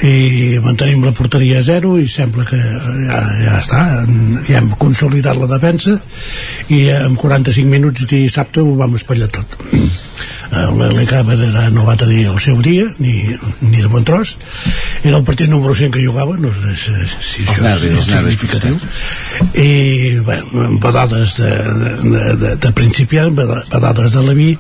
i 0.05 0.59
mantenim 0.65 1.05
la 1.05 1.15
porteria 1.17 1.61
a 1.61 1.65
zero 1.65 1.95
i 1.99 2.09
sembla 2.11 2.45
que 2.49 2.59
ja, 2.59 3.21
ja 3.41 3.61
està. 3.61 3.85
Ja 4.49 4.61
hem 4.61 4.73
consolidat 4.81 5.39
la 5.41 5.49
defensa 5.55 5.97
i 6.69 6.87
en 6.93 7.17
45 7.17 7.71
minuts 7.71 8.09
dissabte 8.11 8.61
ho 8.61 8.77
vam 8.77 8.99
espatllar 8.99 9.31
tot 9.33 9.57
l'Elecàmera 10.77 11.67
no 11.75 11.85
va 11.87 11.97
tenir 12.01 12.27
el 12.31 12.39
seu 12.41 12.61
dia 12.65 12.87
ni, 12.99 13.15
ni 13.61 13.81
de 13.83 13.89
bon 13.93 14.05
tros. 14.07 14.37
Era 15.05 15.17
el 15.19 15.25
partit 15.27 15.51
número 15.51 15.75
100 15.75 15.93
que 15.95 16.05
jugava 16.07 16.37
no 16.41 16.53
sé 16.55 16.75
si, 16.79 17.45
això 17.45 17.63
nervis, 17.65 17.99
és 18.01 18.09
nervis, 18.13 18.39
significatiu. 18.39 18.79
i 19.61 20.21
bé, 20.27 20.39
badades 20.83 21.37
de, 21.41 21.51
de, 22.07 22.25
de, 22.43 22.55
de 22.67 22.73
principiant 22.77 23.35
badades 23.37 24.13
de 24.15 24.23
Leví 24.27 24.51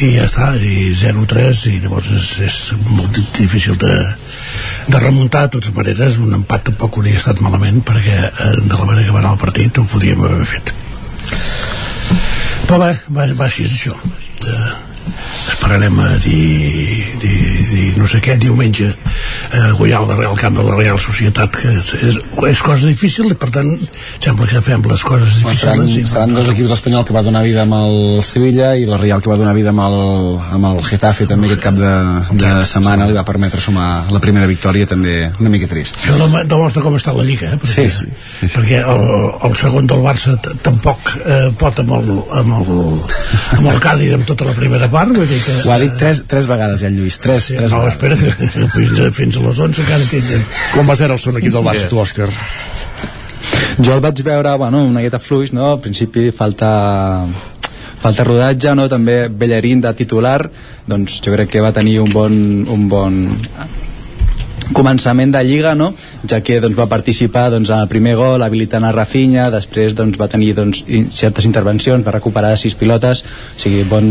i 0.00 0.12
ja 0.16 0.26
està, 0.28 0.50
i 0.56 0.90
0-3 0.96 1.64
i 1.72 1.76
llavors 1.84 2.10
és, 2.16 2.28
és 2.48 2.58
molt 2.90 3.12
di- 3.16 3.26
difícil 3.38 3.78
de, 3.80 3.94
de 4.90 4.98
remuntar 5.02 5.46
de 5.46 5.54
totes 5.58 5.72
maneres 5.76 6.18
un 6.22 6.34
empat 6.40 6.68
tampoc 6.70 6.98
hauria 7.00 7.18
estat 7.20 7.40
malament 7.44 7.80
perquè 7.86 8.18
eh, 8.28 8.52
de 8.60 8.74
la 8.76 8.84
manera 8.84 9.06
que 9.08 9.14
va 9.16 9.22
anar 9.24 9.34
el 9.36 9.42
partit 9.42 9.78
ho 9.80 9.86
podíem 9.88 10.22
haver 10.26 10.46
fet. 10.56 10.72
Però 12.68 12.78
bé, 12.82 12.92
va, 13.10 13.26
va 13.38 13.46
així 13.48 13.64
és 13.66 13.74
això. 13.78 13.96
Eh, 14.46 14.70
esperarem 15.52 15.98
a 16.00 16.16
dir, 16.18 17.18
dir 17.70 17.86
no 17.98 18.06
sé 18.10 18.20
què, 18.24 18.36
diumenge 18.40 18.90
a 19.56 19.70
guanyar 19.78 20.02
el 20.04 20.12
Real 20.18 20.36
Camp 20.38 20.56
de 20.58 20.64
la 20.66 20.76
Real 20.78 20.98
Societat 21.00 21.56
que 21.56 21.72
és, 21.80 21.92
és, 22.10 22.18
és 22.50 22.62
cosa 22.64 22.86
difícil 22.88 23.30
i 23.32 23.36
per 23.38 23.50
tant 23.54 23.70
sembla 24.22 24.46
que 24.50 24.60
fem 24.64 24.84
les 24.90 25.02
coses 25.06 25.40
Bueno, 25.44 25.58
seran, 25.58 25.84
difícils 25.86 26.12
seran 26.14 26.34
dos 26.36 26.50
equips 26.52 26.70
l'Espanyol 26.74 27.04
que 27.08 27.16
va 27.16 27.22
donar 27.26 27.42
vida 27.46 27.62
amb 27.64 27.76
el 27.78 27.96
Sevilla 28.26 28.72
i 28.78 28.86
la 28.88 28.98
Real 29.00 29.22
que 29.22 29.30
va 29.32 29.38
donar 29.40 29.54
vida 29.56 29.72
amb 29.74 29.82
el, 29.86 29.98
amb 30.58 30.68
el 30.72 30.82
Getafe 30.86 31.26
també 31.30 31.50
aquest 31.50 31.64
cap 31.68 31.78
de, 31.78 31.92
de 32.40 32.52
setmana 32.68 33.06
li 33.10 33.16
va 33.16 33.24
permetre 33.28 33.60
sumar 33.62 33.88
la 34.12 34.20
primera 34.22 34.46
victòria 34.50 34.86
també 34.90 35.16
una 35.40 35.52
mica 35.52 35.68
trist 35.70 35.98
això 36.02 36.18
dem- 36.20 36.48
demostra 36.50 36.82
com 36.84 36.96
està 36.98 37.14
la 37.16 37.24
Lliga 37.26 37.54
eh? 37.54 37.60
perquè, 37.62 37.86
Sí, 37.90 38.06
sí. 38.40 38.50
perquè 38.54 38.82
el, 38.82 39.04
el 39.50 39.56
segon 39.60 39.86
del 39.90 40.02
Barça 40.04 40.36
tampoc 40.64 41.12
eh, 41.24 41.50
pot 41.60 41.78
amb 41.82 41.94
el, 41.98 42.10
amb 42.40 42.56
el, 42.60 42.82
amb 43.58 43.70
el 43.74 43.80
Cádiz 43.82 44.14
amb 44.16 44.26
tota 44.28 44.48
la 44.50 44.54
primera 44.56 44.88
part 44.92 45.12
vull 45.14 45.28
dir 45.28 45.40
que, 45.44 45.56
ho 45.66 45.72
ha 45.74 45.78
dit 45.82 45.94
tres, 46.00 46.22
tres 46.30 46.48
vegades 46.50 46.82
ja 46.84 46.90
en 46.90 46.98
Lluís 47.00 47.18
tres, 47.22 47.48
Sí, 47.50 47.56
tres 47.60 47.72
no, 47.72 47.78
vegades. 47.84 47.94
espera, 47.94 48.68
fins, 48.74 48.98
a- 49.06 49.10
fins 49.20 49.36
a 49.38 49.44
les 49.46 49.62
11 49.68 49.84
encara 49.86 50.08
tindrem. 50.10 50.42
Com 50.74 50.90
va 50.90 50.96
ser 50.98 51.10
el 51.12 51.18
segon 51.22 51.38
equip 51.42 51.54
del 51.56 51.64
Barça, 51.70 51.88
tu, 51.92 52.00
Òscar? 52.02 52.28
Jo 53.80 53.94
el 53.94 54.00
vaig 54.04 54.20
veure, 54.26 54.56
bueno, 54.60 54.82
una 54.84 54.98
miqueta 55.00 55.18
fluix, 55.22 55.52
no? 55.56 55.70
Al 55.74 55.80
principi 55.80 56.30
falta 56.36 56.70
falta 58.00 58.24
rodatge, 58.24 58.74
no? 58.74 58.88
També 58.88 59.28
Bellerín 59.28 59.80
de 59.84 59.92
titular, 59.94 60.38
doncs 60.88 61.20
jo 61.24 61.32
crec 61.34 61.50
que 61.52 61.60
va 61.64 61.72
tenir 61.76 61.98
un 62.00 62.10
bon, 62.12 62.32
un 62.68 62.88
bon 62.88 63.18
començament 64.72 65.32
de 65.34 65.42
Lliga, 65.44 65.74
no? 65.74 65.92
ja 66.28 66.40
que 66.44 66.60
doncs, 66.60 66.76
va 66.78 66.86
participar 66.90 67.48
doncs, 67.50 67.70
en 67.70 67.80
el 67.80 67.88
primer 67.88 68.14
gol 68.18 68.42
habilitant 68.44 68.84
a 68.84 68.92
Rafinha, 68.94 69.48
després 69.52 69.94
doncs, 69.96 70.18
va 70.20 70.28
tenir 70.30 70.52
doncs, 70.56 70.82
certes 71.16 71.46
intervencions, 71.48 72.04
va 72.06 72.14
recuperar 72.14 72.56
sis 72.60 72.76
pilotes, 72.78 73.22
o 73.24 73.60
sigui, 73.60 73.82
bon, 73.88 74.06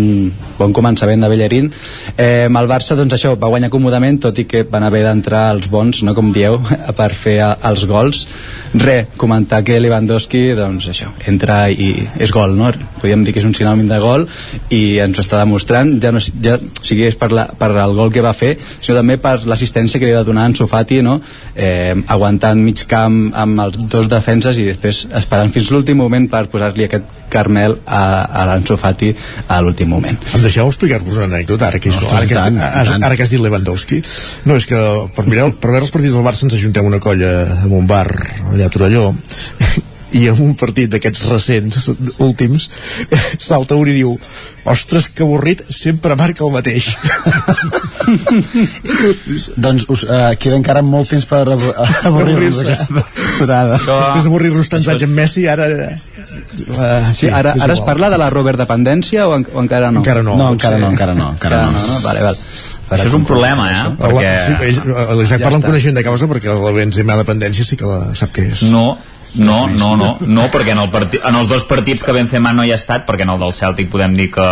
bon 0.57 0.73
començament 0.75 1.21
de 1.23 1.29
Bellerín. 1.31 1.71
Eh, 2.17 2.47
el 2.49 2.69
Barça, 2.69 2.97
doncs 2.99 3.15
això, 3.15 3.35
va 3.39 3.51
guanyar 3.51 3.71
còmodament, 3.73 4.19
tot 4.25 4.39
i 4.41 4.47
que 4.49 4.65
van 4.69 4.83
haver 4.87 5.03
d'entrar 5.05 5.45
els 5.55 5.69
bons, 5.71 6.03
no 6.03 6.15
com 6.17 6.33
dieu, 6.35 6.59
per 6.99 7.11
fer 7.13 7.37
els 7.45 7.85
gols. 7.89 8.25
Re, 8.73 8.99
comentar 9.17 9.63
que 9.65 9.79
Lewandowski, 9.79 10.43
doncs 10.57 10.89
això, 10.91 11.13
entra 11.29 11.61
i 11.71 11.93
és 12.19 12.33
gol, 12.33 12.57
no? 12.57 12.71
Podríem 12.99 13.23
dir 13.25 13.33
que 13.33 13.41
és 13.41 13.47
un 13.47 13.55
sinònim 13.57 13.87
de 13.89 13.97
gol 14.01 14.27
i 14.75 14.99
ens 15.01 15.17
ho 15.17 15.23
està 15.23 15.39
demostrant, 15.41 15.95
ja 16.03 16.11
no, 16.13 16.21
ja, 16.21 16.57
o 16.59 16.85
sigui, 16.85 17.07
és 17.07 17.17
per, 17.17 17.31
la, 17.33 17.47
per 17.57 17.71
el 17.71 17.95
gol 17.97 18.11
que 18.13 18.21
va 18.25 18.35
fer, 18.37 18.55
sinó 18.59 18.99
també 18.99 19.17
per 19.21 19.39
l'assistència 19.49 20.01
que 20.01 20.09
li 20.09 20.17
va 20.17 20.25
donar 20.27 20.48
en 20.49 20.57
Sofati, 20.57 21.01
no? 21.05 21.19
Eh, 21.55 21.95
aguantant 22.07 22.59
mig 22.63 22.83
camp 22.89 23.21
amb 23.37 23.65
els 23.67 23.79
dos 23.89 24.09
defenses 24.11 24.57
i 24.59 24.67
després 24.71 25.05
esperant 25.21 25.53
fins 25.53 25.71
l'últim 25.73 25.99
moment 26.01 26.27
per 26.31 26.47
posar-li 26.51 26.89
aquest 26.89 27.15
Carmel 27.29 27.77
a, 27.85 28.25
a 28.25 28.45
l'Anso 28.49 28.75
Fati 28.81 29.13
a 29.47 29.59
l'últim 29.61 29.91
moment. 29.93 30.17
Em 30.33 30.41
deixeu 30.43 30.67
explicar-vos 30.67 31.21
una 31.21 31.29
anècdota 31.29 31.69
ara 31.69 31.79
que, 31.79 31.93
Ostres, 31.93 32.11
ara, 32.11 32.25
que, 32.27 32.35
tant, 32.35 32.57
has, 32.57 32.89
tant. 32.89 33.05
ara 33.05 33.15
que 33.15 33.23
has 33.23 33.33
dit 33.33 33.43
Lewandowski 33.43 34.01
no, 34.49 34.57
és 34.57 34.65
que 34.69 34.79
per, 35.15 35.27
mirar, 35.29 35.51
per 35.61 35.71
veure 35.75 35.85
els 35.85 35.93
partits 35.93 36.17
del 36.17 36.25
Barça 36.25 36.47
ens 36.49 36.57
ajuntem 36.57 36.89
una 36.89 36.99
colla 37.03 37.31
en 37.67 37.77
un 37.77 37.87
bar 37.89 38.07
allà 38.09 38.67
a 38.67 38.73
Torelló 38.73 39.11
i 40.17 40.25
en 40.31 40.39
un 40.41 40.55
partit 40.57 40.89
d'aquests 40.91 41.25
recents 41.29 41.89
últims 42.23 42.69
salta 43.49 43.77
un 43.77 43.89
i 43.89 43.97
diu 43.99 44.15
ostres 44.69 45.07
que 45.15 45.23
avorrit, 45.23 45.61
sempre 45.73 46.15
marca 46.19 46.43
el 46.45 46.51
mateix 46.53 46.89
doncs 49.63 49.85
us, 49.89 50.03
uh, 50.05 50.33
queda 50.41 50.57
encara 50.59 50.81
molt 50.85 51.09
temps 51.13 51.25
per 51.29 51.41
avorrir-nos 51.45 52.59
aquesta 52.63 52.87
temporada 52.89 53.77
després 53.79 54.23
d'avorrir-nos 54.27 54.71
tants 54.73 54.87
anys 54.93 55.03
amb 55.07 55.15
Messi 55.21 55.43
ara 55.49 55.65
uh, 55.69 55.73
Sí, 57.15 57.29
ara, 57.29 57.49
ara 57.55 57.73
es 57.75 57.83
parla 57.85 58.07
de 58.13 58.19
la 58.21 58.29
Robert 58.33 58.59
dependència 58.61 59.19
o, 59.29 59.31
en, 59.37 59.43
o 59.53 59.63
encara 59.63 59.93
no? 59.93 59.99
Encara 60.03 60.25
no, 60.25 60.33
No, 60.39 60.45
encara 60.55 60.77
no, 60.81 60.87
encara 60.93 61.13
no, 61.17 61.27
encara 61.37 61.57
no. 61.65 61.71
no, 61.77 61.81
no? 61.93 61.97
Vale, 62.03 62.21
vale. 62.25 62.37
Això 62.89 63.05
és 63.11 63.15
un 63.15 63.25
problema, 63.27 63.65
eh? 63.69 63.81
Perquè... 63.99 64.29
Sí, 64.45 64.53
ells, 64.65 64.79
l'Isaac 65.19 65.37
Ja 65.37 65.45
parla 65.45 65.57
amb 65.59 65.67
coneixement 65.67 65.97
de 65.99 66.03
causa 66.07 66.25
perquè 66.31 66.47
la 66.57 66.71
Benzema 66.73 67.13
dependència 67.19 67.63
sí 67.67 67.75
que 67.77 67.87
la 67.89 67.99
sap 68.17 68.33
què 68.33 68.43
és 68.49 68.59
No, 68.71 68.85
no, 69.35 69.67
no, 69.67 69.95
no, 69.95 70.17
no, 70.25 70.45
perquè 70.49 70.73
en, 70.73 70.81
el 70.81 70.89
parti, 70.89 71.19
en 71.21 71.35
els 71.37 71.49
dos 71.51 71.65
partits 71.69 72.03
que 72.05 72.15
Benzema 72.15 72.53
no 72.55 72.65
hi 72.65 72.73
ha 72.73 72.79
estat, 72.79 73.05
perquè 73.07 73.27
en 73.27 73.33
el 73.35 73.41
del 73.41 73.53
Celtic 73.53 73.89
podem 73.91 74.15
dir 74.17 74.29
que, 74.33 74.47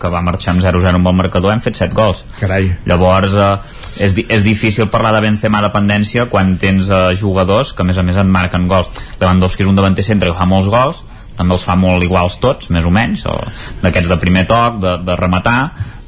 que 0.00 0.10
va 0.12 0.22
marxar 0.24 0.54
amb 0.54 0.64
0-0 0.64 1.00
amb 1.00 1.10
el 1.10 1.16
marcador, 1.18 1.52
hem 1.52 1.62
fet 1.64 1.76
7 1.82 1.96
gols. 1.96 2.24
Carai. 2.40 2.70
Llavors, 2.88 3.36
eh, 3.36 4.04
és, 4.06 4.16
és 4.24 4.46
difícil 4.46 4.88
parlar 4.92 5.12
de 5.16 5.24
Benzema 5.26 5.62
dependència 5.64 6.28
quan 6.32 6.56
tens 6.62 6.88
eh, 6.88 7.02
jugadors 7.20 7.74
que 7.74 7.84
a 7.84 7.88
més 7.88 8.00
a 8.00 8.06
més 8.06 8.20
et 8.20 8.30
marquen 8.38 8.68
gols. 8.70 8.92
Lewandowski 9.20 9.66
és 9.66 9.70
un 9.70 9.76
davanter 9.76 10.06
centre 10.06 10.32
que 10.32 10.38
fa 10.38 10.48
molts 10.48 10.70
gols, 10.72 11.04
també 11.36 11.56
els 11.56 11.66
fa 11.66 11.76
molt 11.76 12.04
iguals 12.06 12.38
tots, 12.42 12.70
més 12.70 12.86
o 12.86 12.92
menys, 12.94 13.26
d'aquests 13.82 14.14
de 14.14 14.20
primer 14.22 14.46
toc, 14.50 14.78
de, 14.82 14.96
de 15.04 15.16
rematar, 15.18 15.58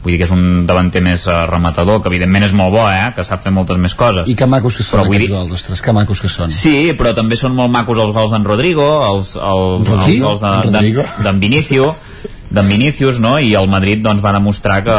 vull 0.02 0.12
dir 0.14 0.18
que 0.20 0.26
és 0.28 0.30
un 0.34 0.66
davanter 0.66 1.00
més 1.02 1.24
uh, 1.26 1.46
rematador, 1.50 2.00
que 2.02 2.08
evidentment 2.12 2.44
és 2.46 2.52
molt 2.54 2.72
bo, 2.76 2.84
eh? 2.90 3.08
que 3.16 3.24
sap 3.26 3.42
fer 3.42 3.50
moltes 3.52 3.76
més 3.82 3.94
coses. 3.98 4.28
i 4.30 4.36
que 4.38 4.46
macos 4.46 4.76
que 4.76 4.84
són 4.86 5.00
Però 5.00 5.06
aquests 5.08 5.26
dir- 5.26 5.32
gols, 5.34 5.52
ostres, 5.58 5.82
que 5.82 5.92
macos 5.92 6.20
que 6.22 6.28
són 6.30 6.50
Sí, 6.54 6.92
però 6.98 7.14
també 7.14 7.36
són 7.36 7.54
molt 7.58 7.70
macos 7.74 7.98
els 7.98 8.12
gols 8.14 8.30
d'en 8.30 8.44
Rodrigo, 8.44 8.86
els, 9.10 9.34
els, 9.36 9.80
els 9.80 9.88
Rodrigo? 9.88 10.28
gols 10.28 10.40
de- 10.40 10.78
En 10.86 11.24
d'en 11.24 11.40
Vinicio, 11.40 11.94
d'en 12.48 12.68
Vinicius, 12.68 13.18
no? 13.18 13.40
I 13.42 13.54
el 13.58 13.66
Madrid 13.68 13.98
doncs, 14.04 14.22
va 14.24 14.30
demostrar 14.32 14.76
que, 14.86 14.94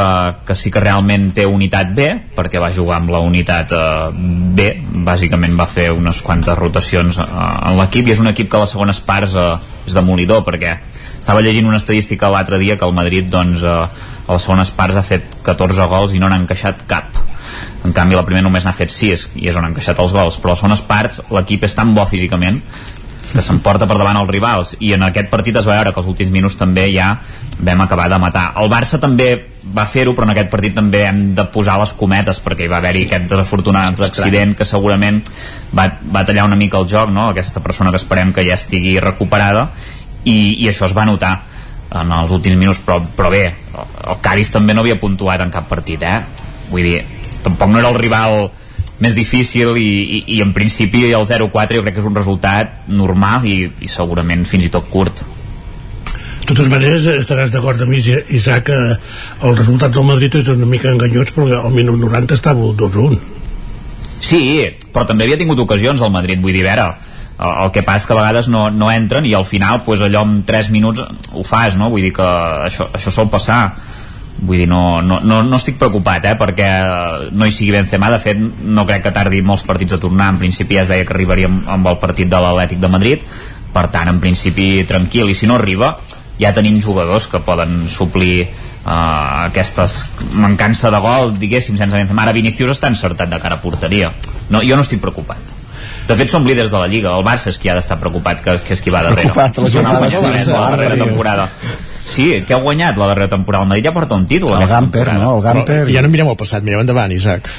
que 0.45 0.55
sí 0.59 0.69
que 0.69 0.81
realment 0.83 1.29
té 1.33 1.45
unitat 1.47 1.93
B, 1.95 2.09
perquè 2.35 2.59
va 2.59 2.73
jugar 2.75 2.97
amb 2.99 3.09
la 3.15 3.21
unitat 3.23 3.71
eh, 3.71 4.09
B, 4.11 4.67
bàsicament 5.07 5.55
va 5.57 5.65
fer 5.71 5.87
unes 5.95 6.19
quantes 6.21 6.57
rotacions 6.59 7.17
eh, 7.23 7.23
en 7.23 7.77
l'equip, 7.79 8.07
i 8.11 8.11
és 8.17 8.19
un 8.19 8.27
equip 8.27 8.51
que 8.51 8.57
a 8.59 8.65
les 8.65 8.75
segones 8.75 8.99
parts 8.99 9.35
eh, 9.39 9.55
és 9.87 9.95
demolidor, 9.95 10.43
perquè 10.43 10.75
estava 11.21 11.41
llegint 11.41 11.65
una 11.67 11.79
estadística 11.79 12.29
l'altre 12.31 12.59
dia 12.59 12.75
que 12.77 12.85
el 12.85 12.93
Madrid 12.95 13.31
doncs, 13.31 13.63
eh, 13.63 13.87
a 14.27 14.35
les 14.35 14.43
segones 14.43 14.71
parts 14.75 14.99
ha 14.99 15.05
fet 15.05 15.39
14 15.45 15.87
gols 15.87 16.13
i 16.13 16.19
no 16.19 16.29
n'ha 16.29 16.41
encaixat 16.43 16.83
cap. 16.89 17.23
En 17.87 17.93
canvi 17.95 18.17
la 18.17 18.25
primera 18.27 18.43
només 18.43 18.65
n'ha 18.67 18.75
fet 18.75 18.91
6 18.91 19.29
i 19.39 19.47
és 19.47 19.55
on 19.55 19.63
han 19.63 19.71
encaixat 19.71 19.99
els 20.03 20.13
gols. 20.13 20.39
Però 20.41 20.51
a 20.51 20.55
les 20.55 20.63
segones 20.63 20.83
parts 20.87 21.21
l'equip 21.31 21.63
és 21.63 21.75
tan 21.77 21.95
bo 21.95 22.05
físicament 22.09 22.61
que 23.27 23.43
s'emporta 23.43 23.87
per 23.87 23.97
davant 23.99 24.19
els 24.19 24.29
rivals. 24.31 24.75
I 24.83 24.93
en 24.95 25.03
aquest 25.07 25.29
partit 25.31 25.55
es 25.59 25.67
va 25.67 25.77
veure 25.77 25.93
que 25.93 26.01
els 26.01 26.09
últims 26.09 26.31
minuts 26.33 26.57
també 26.59 26.87
ja 26.93 27.13
vam 27.59 27.81
acabar 27.83 28.07
de 28.11 28.19
matar. 28.21 28.51
El 28.61 28.69
Barça 28.71 28.99
també 29.01 29.29
va 29.75 29.87
fer-ho 29.89 30.13
però 30.15 30.27
en 30.27 30.33
aquest 30.35 30.51
partit 30.51 30.75
també 30.75 31.03
hem 31.07 31.21
de 31.35 31.47
posar 31.51 31.77
les 31.81 31.91
cometes 31.97 32.39
perquè 32.43 32.65
hi 32.65 32.71
va 32.71 32.79
haver-hi 32.79 33.03
sí. 33.03 33.09
aquest 33.09 33.27
desafortunat 33.31 33.99
accident 34.07 34.55
que 34.55 34.67
segurament 34.67 35.19
va, 35.75 35.89
va 36.13 36.23
tallar 36.23 36.45
una 36.47 36.55
mica 36.55 36.79
el 36.79 36.87
joc 36.87 37.11
no? 37.11 37.27
aquesta 37.33 37.59
persona 37.59 37.91
que 37.91 37.99
esperem 37.99 38.31
que 38.33 38.45
ja 38.47 38.55
estigui 38.55 38.97
recuperada. 39.03 39.69
I, 40.27 40.57
i 40.63 40.67
això 40.67 40.87
es 40.87 40.95
va 40.95 41.07
notar 41.07 41.37
en 41.95 42.11
els 42.11 42.34
últims 42.35 42.57
minuts 42.59 42.81
però, 42.84 42.99
però 43.15 43.31
bé, 43.31 43.45
el 43.47 44.22
Cádiz 44.23 44.51
també 44.51 44.76
no 44.76 44.84
havia 44.84 44.99
puntuat 44.99 45.43
en 45.43 45.53
cap 45.53 45.69
partit 45.69 46.03
eh? 46.03 46.19
vull 46.72 46.84
dir, 46.84 47.01
tampoc 47.45 47.72
no 47.72 47.80
era 47.80 47.91
el 47.93 47.99
rival 47.99 48.49
més 48.99 49.15
difícil 49.15 49.77
i, 49.77 49.88
i, 49.88 50.19
i 50.38 50.41
en 50.43 50.53
principi 50.55 51.05
el 51.11 51.27
0-4 51.30 51.80
jo 51.80 51.85
crec 51.85 51.95
que 51.95 52.03
és 52.03 52.09
un 52.09 52.18
resultat 52.18 52.88
normal 52.89 53.45
i, 53.45 53.59
i 53.80 53.89
segurament 53.91 54.45
fins 54.49 54.68
i 54.68 54.73
tot 54.73 54.89
curt 54.91 55.23
De 56.47 56.53
totes 56.55 56.69
maneres, 56.72 57.03
estaràs 57.11 57.49
d'acord 57.51 57.81
amb 57.84 57.91
mi, 57.91 57.99
Isaac, 58.31 58.69
que 58.69 58.76
el 59.47 59.55
resultat 59.57 59.91
del 59.91 60.05
Madrid 60.07 60.38
és 60.39 60.47
una 60.53 60.69
mica 60.69 60.88
enganyós, 60.93 61.34
perquè 61.35 61.57
al 61.59 61.73
minut 61.76 61.99
90 61.99 62.38
estava 62.38 62.64
el 62.64 62.72
2-1. 62.80 63.18
Sí, 64.23 64.39
però 64.93 65.03
també 65.09 65.27
havia 65.27 65.39
tingut 65.41 65.59
ocasions 65.59 65.99
al 65.99 66.14
Madrid, 66.14 66.39
vull 66.39 66.55
dir, 66.55 66.64
a 66.64 66.69
veure, 66.69 66.85
el, 67.39 67.51
el 67.65 67.72
que 67.76 67.84
passa 67.85 68.03
és 68.03 68.07
que 68.09 68.15
a 68.15 68.19
vegades 68.22 68.49
no, 68.53 68.68
no 68.73 68.89
entren 68.91 69.26
i 69.26 69.34
al 69.38 69.45
final 69.45 69.84
pues, 69.85 70.01
allò 70.01 70.23
en 70.26 70.41
3 70.47 70.72
minuts 70.73 71.03
ho 71.34 71.45
fas, 71.45 71.77
no? 71.77 71.91
Vull 71.93 72.07
dir 72.07 72.14
que 72.15 72.27
això, 72.68 72.89
això 72.93 73.14
sol 73.14 73.31
passar 73.34 73.61
vull 74.38 74.61
dir, 74.61 74.68
no, 74.69 75.01
no, 75.01 75.19
no, 75.19 75.41
no 75.43 75.57
estic 75.57 75.80
preocupat 75.81 76.27
eh, 76.30 76.35
perquè 76.38 76.68
no 77.34 77.47
hi 77.47 77.53
sigui 77.53 77.73
Benzema 77.73 78.11
de 78.14 78.19
fet 78.22 78.38
no 78.38 78.85
crec 78.85 79.07
que 79.07 79.14
tardi 79.15 79.41
molts 79.41 79.65
partits 79.65 79.97
a 79.97 80.01
tornar 80.01 80.30
en 80.34 80.38
principi 80.43 80.77
ja 80.77 80.84
es 80.85 80.91
deia 80.93 81.07
que 81.07 81.15
arribaríem 81.15 81.64
amb 81.73 81.89
el 81.89 81.97
partit 82.01 82.30
de 82.30 82.41
l'Atlètic 82.43 82.81
de 82.84 82.91
Madrid 82.91 83.26
per 83.73 83.88
tant 83.93 84.11
en 84.11 84.22
principi 84.22 84.85
tranquil 84.89 85.34
i 85.34 85.38
si 85.38 85.49
no 85.49 85.57
arriba 85.57 85.95
ja 86.38 86.53
tenim 86.53 86.77
jugadors 86.81 87.26
que 87.27 87.41
poden 87.41 87.88
suplir 87.89 88.45
uh, 88.45 89.47
aquestes 89.49 90.03
mancança 90.38 90.91
de 90.93 91.01
gol, 91.01 91.34
diguéssim, 91.41 91.77
sense 91.80 91.97
Benzema. 91.97 92.27
Ara 92.27 92.35
Vinicius 92.38 92.76
està 92.77 92.91
encertat 92.93 93.31
de 93.31 93.41
cara 93.41 93.57
a 93.57 93.64
porteria. 93.64 94.14
No, 94.53 94.61
jo 94.61 94.77
no 94.77 94.85
estic 94.85 95.01
preocupat. 95.01 95.56
De 96.07 96.15
fet, 96.15 96.29
som 96.31 96.45
líders 96.47 96.71
de 96.71 96.79
la 96.79 96.88
Lliga. 96.88 97.11
El 97.17 97.25
Barça 97.25 97.51
és 97.51 97.57
qui 97.59 97.69
ha 97.69 97.75
d'estar 97.75 97.97
preocupat, 97.99 98.41
que, 98.41 98.57
que 98.63 98.73
és 98.77 98.81
qui 98.81 98.89
va 98.93 99.01
darrere. 99.03 99.27
Preocupat, 99.29 99.57
la 99.63 99.69
jornada 99.69 99.99
no, 100.05 100.09
sis, 100.38 100.47
la 100.47 100.69
darrera 100.71 100.95
temporada. 101.03 101.49
Sí, 102.07 102.29
què 102.47 102.55
ha 102.55 102.61
guanyat 102.63 102.95
la 102.97 103.07
darrera 103.11 103.27
temporada? 103.35 103.63
El 103.65 103.69
Madrid 103.73 103.89
ja 103.89 103.91
porta 103.93 104.15
un 104.15 104.25
títol 104.27 104.53
El 104.55 104.67
Gamper, 104.67 105.03
temporada. 105.03 105.23
no? 105.25 105.38
El 105.38 105.43
Gamper... 105.43 105.81
Ja 105.91 106.01
no 106.05 106.09
mirem 106.13 106.29
el 106.31 106.38
passat, 106.39 106.63
mirem 106.63 106.79
endavant, 106.85 107.11
Isaac. 107.11 107.49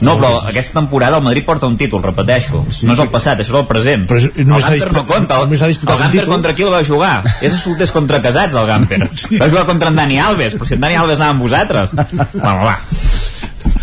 No, 0.00 0.14
però 0.16 0.38
aquesta 0.46 0.78
temporada 0.78 1.18
el 1.18 1.24
Madrid 1.26 1.44
porta 1.44 1.66
un 1.66 1.76
títol, 1.76 2.00
repeteixo. 2.02 2.60
no 2.86 2.92
és 2.94 3.00
el 3.02 3.08
passat, 3.10 3.40
això 3.42 3.50
és 3.52 3.60
el 3.60 3.66
present. 3.66 4.06
Però 4.08 4.18
és- 4.22 4.30
el 4.38 4.46
Gamper 4.46 4.92
no 4.94 5.04
compta. 5.06 5.36
El, 5.42 5.48
només 5.50 5.62
ha 5.62 5.66
disputat 5.70 5.96
el 5.96 5.98
un 5.98 6.02
Gamper 6.06 6.20
títol. 6.20 6.34
contra 6.34 6.54
qui 6.54 6.62
el 6.62 6.72
va 6.72 6.82
jugar? 6.86 7.12
És 7.42 7.52
a 7.54 7.58
solters 7.58 7.90
contra 7.92 8.22
casats, 8.22 8.54
el 8.54 8.66
Gamper. 8.66 9.00
Va 9.42 9.48
jugar 9.50 9.66
contra 9.66 9.90
en 9.92 9.96
Dani 10.00 10.20
Alves, 10.22 10.54
però 10.56 10.66
si 10.70 10.74
en 10.78 10.80
Dani 10.86 10.96
Alves 10.96 11.18
anava 11.20 11.34
amb 11.36 11.42
vosaltres. 11.42 11.92
Bueno, 12.32 12.60
va. 12.64 12.78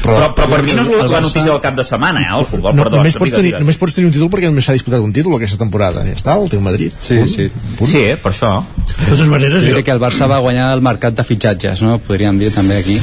Però, 0.06 0.30
però, 0.38 0.48
per 0.52 0.62
mi 0.64 0.74
no 0.78 0.84
és 0.86 0.90
la, 0.94 1.06
la 1.10 1.20
notícia 1.24 1.50
del 1.50 1.62
cap 1.64 1.76
de 1.80 1.84
setmana, 1.88 2.22
eh, 2.22 2.32
el 2.40 2.46
futbol. 2.46 2.76
No, 2.78 2.84
perdó, 2.86 2.98
només, 3.02 3.16
això 3.16 3.24
pots 3.24 3.34
tenir, 3.36 3.50
digues. 3.52 3.64
només 3.66 3.80
pots 3.82 3.96
tenir 3.98 4.08
un 4.12 4.14
títol 4.16 4.30
perquè 4.34 4.52
només 4.52 4.68
s'ha 4.70 4.76
disputat 4.78 5.02
un 5.02 5.14
títol 5.16 5.36
aquesta 5.40 5.58
temporada. 5.62 6.04
Ja 6.06 6.14
està, 6.16 6.36
el 6.40 6.50
teu 6.54 6.62
Madrid. 6.62 6.94
Sí, 7.00 7.18
sí. 7.32 7.48
Sí, 7.90 8.04
per 8.22 8.32
això. 8.32 8.52
De 8.92 9.10
totes 9.10 9.26
maneres, 9.32 9.66
Jo 9.66 9.74
crec 9.80 9.86
que 9.90 9.96
el 9.98 10.04
Barça 10.04 10.30
va 10.30 10.38
guanyar 10.46 10.72
el 10.78 10.82
mercat 10.86 11.18
de 11.18 11.24
fitxatges, 11.26 11.82
no? 11.82 11.98
Podríem 12.06 12.38
dir 12.40 12.52
també 12.54 12.78
aquí. 12.84 13.00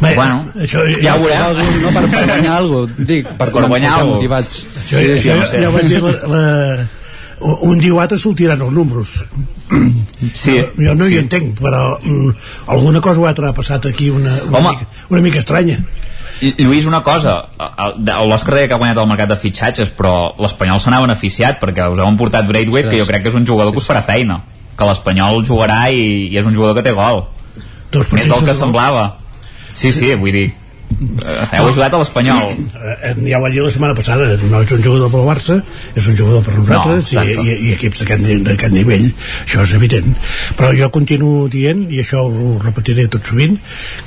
bé, 0.00 0.14
Bueno, 0.14 0.44
això, 0.54 0.84
ja 1.02 1.16
ho 1.16 1.22
veurem. 1.24 1.42
Algú, 1.48 1.64
no, 1.82 1.90
per, 1.96 2.04
per 2.12 2.24
guanyar 2.28 2.52
alguna 2.60 2.84
cosa, 2.86 3.04
dic, 3.08 3.26
per, 3.40 3.50
Per 3.50 3.66
guanyar 3.66 3.92
alguna 3.98 4.14
motivats. 4.20 4.60
Jo, 4.90 4.98
Sí, 4.98 5.28
no 5.34 5.46
sé. 5.46 5.60
ja 5.62 5.68
ho 5.68 5.72
vaig 5.74 5.88
dir, 5.90 6.02
la, 6.04 6.12
la, 6.34 6.88
un 7.40 7.78
dia 7.78 7.94
o 7.94 8.00
altre 8.02 8.18
sortiran 8.18 8.60
els 8.62 8.74
números. 8.74 9.22
Sí, 10.34 10.56
jo, 10.56 10.66
jo 10.80 10.94
no 10.96 11.06
sí. 11.06 11.14
hi 11.14 11.18
entenc, 11.20 11.58
però 11.60 11.98
mm, 12.00 12.30
alguna 12.74 13.02
cosa 13.04 13.20
o 13.20 13.26
altra 13.28 13.50
ha 13.50 13.56
passat 13.56 13.86
aquí 13.90 14.08
una, 14.10 14.38
una, 14.48 14.58
Home. 14.58 14.70
mica, 14.70 15.04
una 15.10 15.20
mica 15.22 15.42
estranya. 15.42 15.78
Lluís, 16.40 16.86
una 16.86 17.00
cosa, 17.02 17.34
l'Òscar 17.58 18.54
deia 18.54 18.68
que 18.70 18.76
ha 18.76 18.78
guanyat 18.78 19.00
el 19.02 19.08
mercat 19.10 19.32
de 19.32 19.38
fitxatges, 19.42 19.90
però 19.94 20.34
l'Espanyol 20.38 20.78
se 20.82 20.92
n'ha 20.92 21.00
beneficiat 21.02 21.58
perquè 21.58 21.88
us 21.90 21.98
heu 21.98 22.06
emportat 22.06 22.46
Braithwaite, 22.46 22.92
que 22.92 23.00
jo 23.00 23.08
crec 23.08 23.24
que 23.24 23.32
és 23.32 23.38
un 23.38 23.46
jugador 23.46 23.74
que 23.74 23.82
us 23.82 23.88
farà 23.90 24.04
feina, 24.06 24.40
que 24.78 24.86
l'Espanyol 24.86 25.42
jugarà 25.46 25.80
i, 25.90 26.28
i 26.30 26.38
és 26.38 26.46
un 26.46 26.54
jugador 26.54 26.78
que 26.78 26.86
té 26.86 26.94
gol. 26.94 27.24
Dos 27.90 28.12
Més 28.14 28.30
del 28.30 28.46
que 28.46 28.54
semblava. 28.54 29.08
Sí, 29.74 29.90
sí, 29.94 30.12
vull 30.18 30.34
dir, 30.34 30.46
heu 30.98 31.66
ajudat 31.68 31.94
a 31.94 31.98
l'Espanyol. 32.00 32.52
Eh, 32.74 33.12
ja 33.30 33.38
ho 33.38 33.42
vaig 33.44 33.54
dir 33.54 33.62
la 33.62 33.70
setmana 33.70 33.94
passada 33.94 34.26
no 34.50 34.62
és 34.64 34.72
un 34.74 34.82
jugador 34.82 35.10
pel 35.12 35.26
Barça 35.28 35.58
és 35.94 36.08
un 36.10 36.16
jugador 36.18 36.42
per 36.46 36.54
nosaltres 36.56 37.12
No, 37.14 37.22
i, 37.22 37.34
i, 37.52 37.56
i 37.68 37.72
equips 37.76 38.02
d'aquest 38.02 38.22
ni- 38.24 38.38
d'aquest 38.46 38.74
nivell 38.74 39.06
això 39.44 39.62
és 39.62 39.74
evident. 39.78 40.08
Però 40.58 40.72
jo 40.76 40.88
continuo 40.94 41.46
dient 41.52 41.84
i 41.94 42.00
això 42.02 42.24
ho 42.26 42.56
repetiré 42.64 43.06
tot 43.08 43.24
sovint 43.30 43.58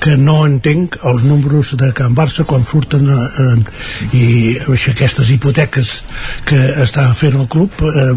que 0.03 0.17
no 0.17 0.41
entenc 0.47 0.97
els 1.07 1.23
números 1.27 1.75
de 1.79 1.91
Can 1.95 2.15
Barça 2.17 2.43
quan 2.49 2.65
surten 2.67 3.07
eh, 3.07 3.21
eh, 3.45 4.17
i 4.17 4.25
això, 4.59 4.91
aquestes 4.91 5.29
hipoteques 5.31 5.93
que 6.45 6.59
està 6.83 7.07
fent 7.17 7.39
el 7.39 7.47
club 7.51 7.71
eh, 7.87 8.07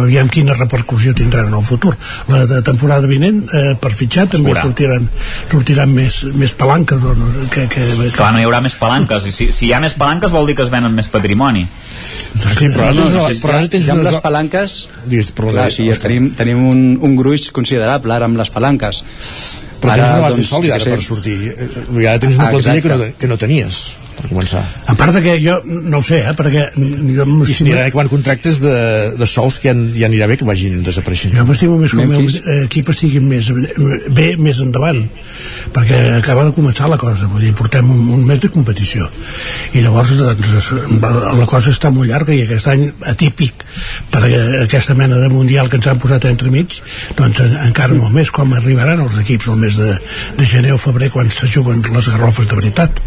aviam 0.00 0.28
quina 0.32 0.56
repercussió 0.58 1.14
tindran 1.14 1.52
en 1.52 1.58
el 1.60 1.64
futur. 1.64 1.94
La 2.28 2.44
de 2.50 2.60
temporada 2.66 3.06
vinent 3.06 3.44
eh, 3.54 3.74
per 3.80 3.92
fitxar 3.94 4.26
també 4.32 4.50
sortiran, 4.66 5.08
sortiran 5.52 5.92
més, 5.94 6.24
més 6.34 6.52
palanques 6.58 6.98
o 7.04 7.14
no, 7.14 7.30
que, 7.52 7.66
que, 7.70 7.84
que, 7.84 8.23
Clar, 8.24 8.32
no 8.32 8.40
hi 8.40 8.46
haurà 8.48 8.60
més 8.64 8.74
palanques. 8.80 9.26
I 9.28 9.32
si, 9.36 9.50
si 9.52 9.66
hi 9.68 9.72
ha 9.76 9.80
més 9.84 9.94
palanques 10.00 10.32
vol 10.32 10.48
dir 10.48 10.54
que 10.56 10.64
es 10.64 10.70
venen 10.72 10.94
més 10.96 11.10
patrimoni. 11.12 11.66
Sí, 12.34 12.68
però 12.72 12.88
ara 12.88 12.94
No, 12.96 13.04
no, 13.12 13.26
si 13.28 13.42
però 13.44 13.58
ara 13.58 13.68
tens 13.70 13.84
ja 13.86 13.92
amb 13.94 14.02
unes... 14.02 14.14
les 14.16 14.22
palanques 14.24 14.72
Digues, 15.06 15.28
clar, 15.38 15.68
sí, 15.72 15.84
ja 15.86 15.98
tenim, 16.02 16.30
tenim 16.34 16.64
un, 16.66 16.80
un 17.04 17.14
gruix 17.16 17.50
considerable 17.54 18.10
ara 18.16 18.26
amb 18.26 18.40
les 18.40 18.50
palanques 18.50 18.98
Però 19.84 19.94
tens 19.94 20.08
una 20.08 20.24
base 20.24 20.40
doncs, 20.40 20.48
sòlida 20.50 20.74
ara 20.78 20.88
què 20.88 20.96
per 20.96 21.04
sortir. 21.06 21.36
Eh, 21.52 21.68
I 22.02 22.08
ara 22.10 22.18
tens 22.24 22.38
una 22.40 22.48
Ah, 22.48 22.54
plantilla 22.56 22.80
que 22.82 22.90
no, 22.96 23.08
que 23.20 23.30
no 23.30 23.38
tenies, 23.38 23.78
per 24.16 24.28
començar. 24.30 24.62
A 24.86 24.94
part 24.98 25.14
de 25.16 25.22
que 25.24 25.34
jo 25.42 25.58
no 25.64 25.98
ho 25.98 26.02
sé, 26.02 26.20
eh, 26.24 26.34
perquè 26.36 26.64
jo 26.76 27.26
I 27.44 27.54
si 27.54 27.64
n'hi 27.66 27.72
ha 27.78 27.90
quan 27.94 28.08
contractes 28.08 28.60
de, 28.62 28.74
de 29.18 29.26
sols 29.26 29.58
que 29.62 29.72
ja, 29.72 29.76
ja 30.00 30.06
anirà 30.08 30.28
bé 30.30 30.36
que 30.40 30.44
vagin 30.48 30.82
desapareixent. 30.86 31.34
jo 31.36 31.44
m'estimo 31.48 31.78
més 31.78 31.92
que 31.92 32.02
el 32.02 32.08
meu 32.08 32.20
Memphis. 32.20 32.40
equip 32.66 32.88
estigui 32.94 33.20
més 33.20 33.50
bé 34.14 34.34
més 34.38 34.60
endavant 34.64 35.02
perquè 35.74 36.00
acaba 36.18 36.44
de 36.48 36.52
començar 36.56 36.88
la 36.90 36.98
cosa 37.00 37.26
vull 37.30 37.42
dir, 37.44 37.52
portem 37.54 37.88
un, 37.90 38.02
un 38.18 38.24
mes 38.26 38.40
de 38.40 38.48
competició 38.54 39.08
i 39.74 39.82
llavors 39.84 40.12
doncs, 40.18 40.70
la 41.00 41.46
cosa 41.50 41.70
està 41.74 41.90
molt 41.90 42.08
llarga 42.10 42.34
i 42.34 42.42
aquest 42.44 42.68
any 42.72 42.86
atípic 43.10 43.64
per 44.12 44.22
aquesta 44.62 44.94
mena 44.98 45.16
de 45.20 45.28
mundial 45.32 45.68
que 45.68 45.76
ens 45.80 45.88
han 45.90 45.98
posat 46.02 46.24
entre 46.30 46.50
mig 46.54 46.78
doncs 47.18 47.40
en- 47.44 47.56
encara 47.68 47.94
molt 47.94 48.12
més 48.14 48.30
com 48.34 48.52
arribaran 48.54 49.00
els 49.04 49.18
equips 49.22 49.48
el 49.52 49.56
mes 49.64 49.76
de, 49.80 49.90
de 50.38 50.46
gener 50.46 50.72
o 50.74 50.78
febrer 50.78 51.10
quan 51.14 51.30
se 51.30 51.48
juguen 51.50 51.82
les 51.94 52.08
garrofes 52.08 52.48
de 52.50 52.56
veritat 52.60 53.00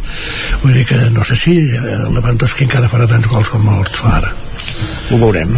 vull 0.63 0.73
dir 0.73 0.85
que 0.89 0.96
no 1.13 1.25
sé 1.27 1.35
si 1.39 1.57
eh, 1.57 1.81
el 1.97 2.13
Lewandowski 2.15 2.67
encara 2.67 2.89
farà 2.91 3.07
tants 3.09 3.27
gols 3.31 3.51
com 3.53 3.67
els 3.75 3.93
fa 3.97 4.17
ara 4.19 4.31
Ho 5.11 5.19
veurem. 5.21 5.51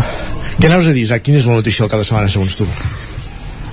Què 0.60 0.68
anaves 0.68 0.90
a 0.90 0.94
dir, 0.94 1.06
Isaac? 1.08 1.24
Quina 1.26 1.40
és 1.40 1.48
la 1.50 1.56
notícia 1.58 1.86
del 1.86 1.90
cap 1.92 2.02
de 2.02 2.06
setmana, 2.06 2.30
segons 2.30 2.58
tu? 2.60 2.68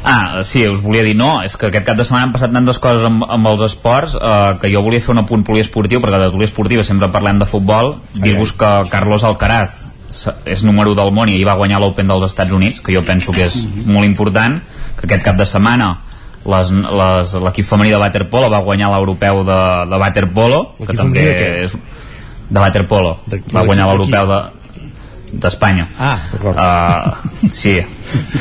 Ah, 0.06 0.44
sí, 0.46 0.62
us 0.70 0.78
volia 0.84 1.02
dir 1.02 1.16
no, 1.18 1.40
és 1.42 1.56
que 1.58 1.66
aquest 1.66 1.84
cap 1.88 1.98
de 1.98 2.04
setmana 2.06 2.28
han 2.28 2.32
passat 2.36 2.52
tantes 2.54 2.78
coses 2.78 3.02
amb, 3.08 3.24
amb 3.26 3.50
els 3.50 3.64
esports 3.66 4.14
eh, 4.14 4.52
que 4.62 4.70
jo 4.70 4.84
volia 4.86 5.02
fer 5.02 5.10
un 5.16 5.24
apunt 5.24 5.42
poliesportiu, 5.44 6.00
perquè 6.04 6.20
de 6.22 6.30
poliesportiva 6.30 6.84
sempre 6.86 7.10
parlem 7.10 7.42
de 7.42 7.48
futbol, 7.50 7.96
dir-vos 8.14 8.54
que 8.54 8.70
Carlos 8.92 9.26
Alcaraz 9.26 9.82
és 10.46 10.62
número 10.64 10.94
del 10.94 11.10
món 11.12 11.28
i 11.28 11.34
ahir 11.34 11.48
va 11.48 11.58
guanyar 11.58 11.82
l'Open 11.82 12.06
dels 12.08 12.28
Estats 12.30 12.54
Units, 12.54 12.80
que 12.80 12.94
jo 12.94 13.02
penso 13.04 13.34
que 13.34 13.48
és 13.50 13.58
molt 13.84 14.06
important, 14.06 14.60
que 14.96 15.08
aquest 15.10 15.26
cap 15.26 15.42
de 15.42 15.48
setmana 15.48 15.90
l'equip 16.46 17.66
femení 17.66 17.90
de 17.90 17.98
waterpolo 18.00 18.50
va 18.50 18.60
guanyar 18.62 18.90
l'europeu 18.94 19.42
de, 19.44 19.60
de 19.90 19.96
waterpolo, 20.02 20.60
que 20.86 20.96
també 20.96 21.24
de 21.24 21.48
és 21.64 21.76
de 22.48 22.60
waterpolo, 22.62 23.16
De- 23.26 23.42
va 23.52 23.64
guanyar 23.66 23.88
l'europeu 23.90 24.26
de 24.30 24.40
d'Espanya. 25.36 25.88
Ah. 25.98 26.16
Uh, 26.38 27.50
sí, 27.52 27.72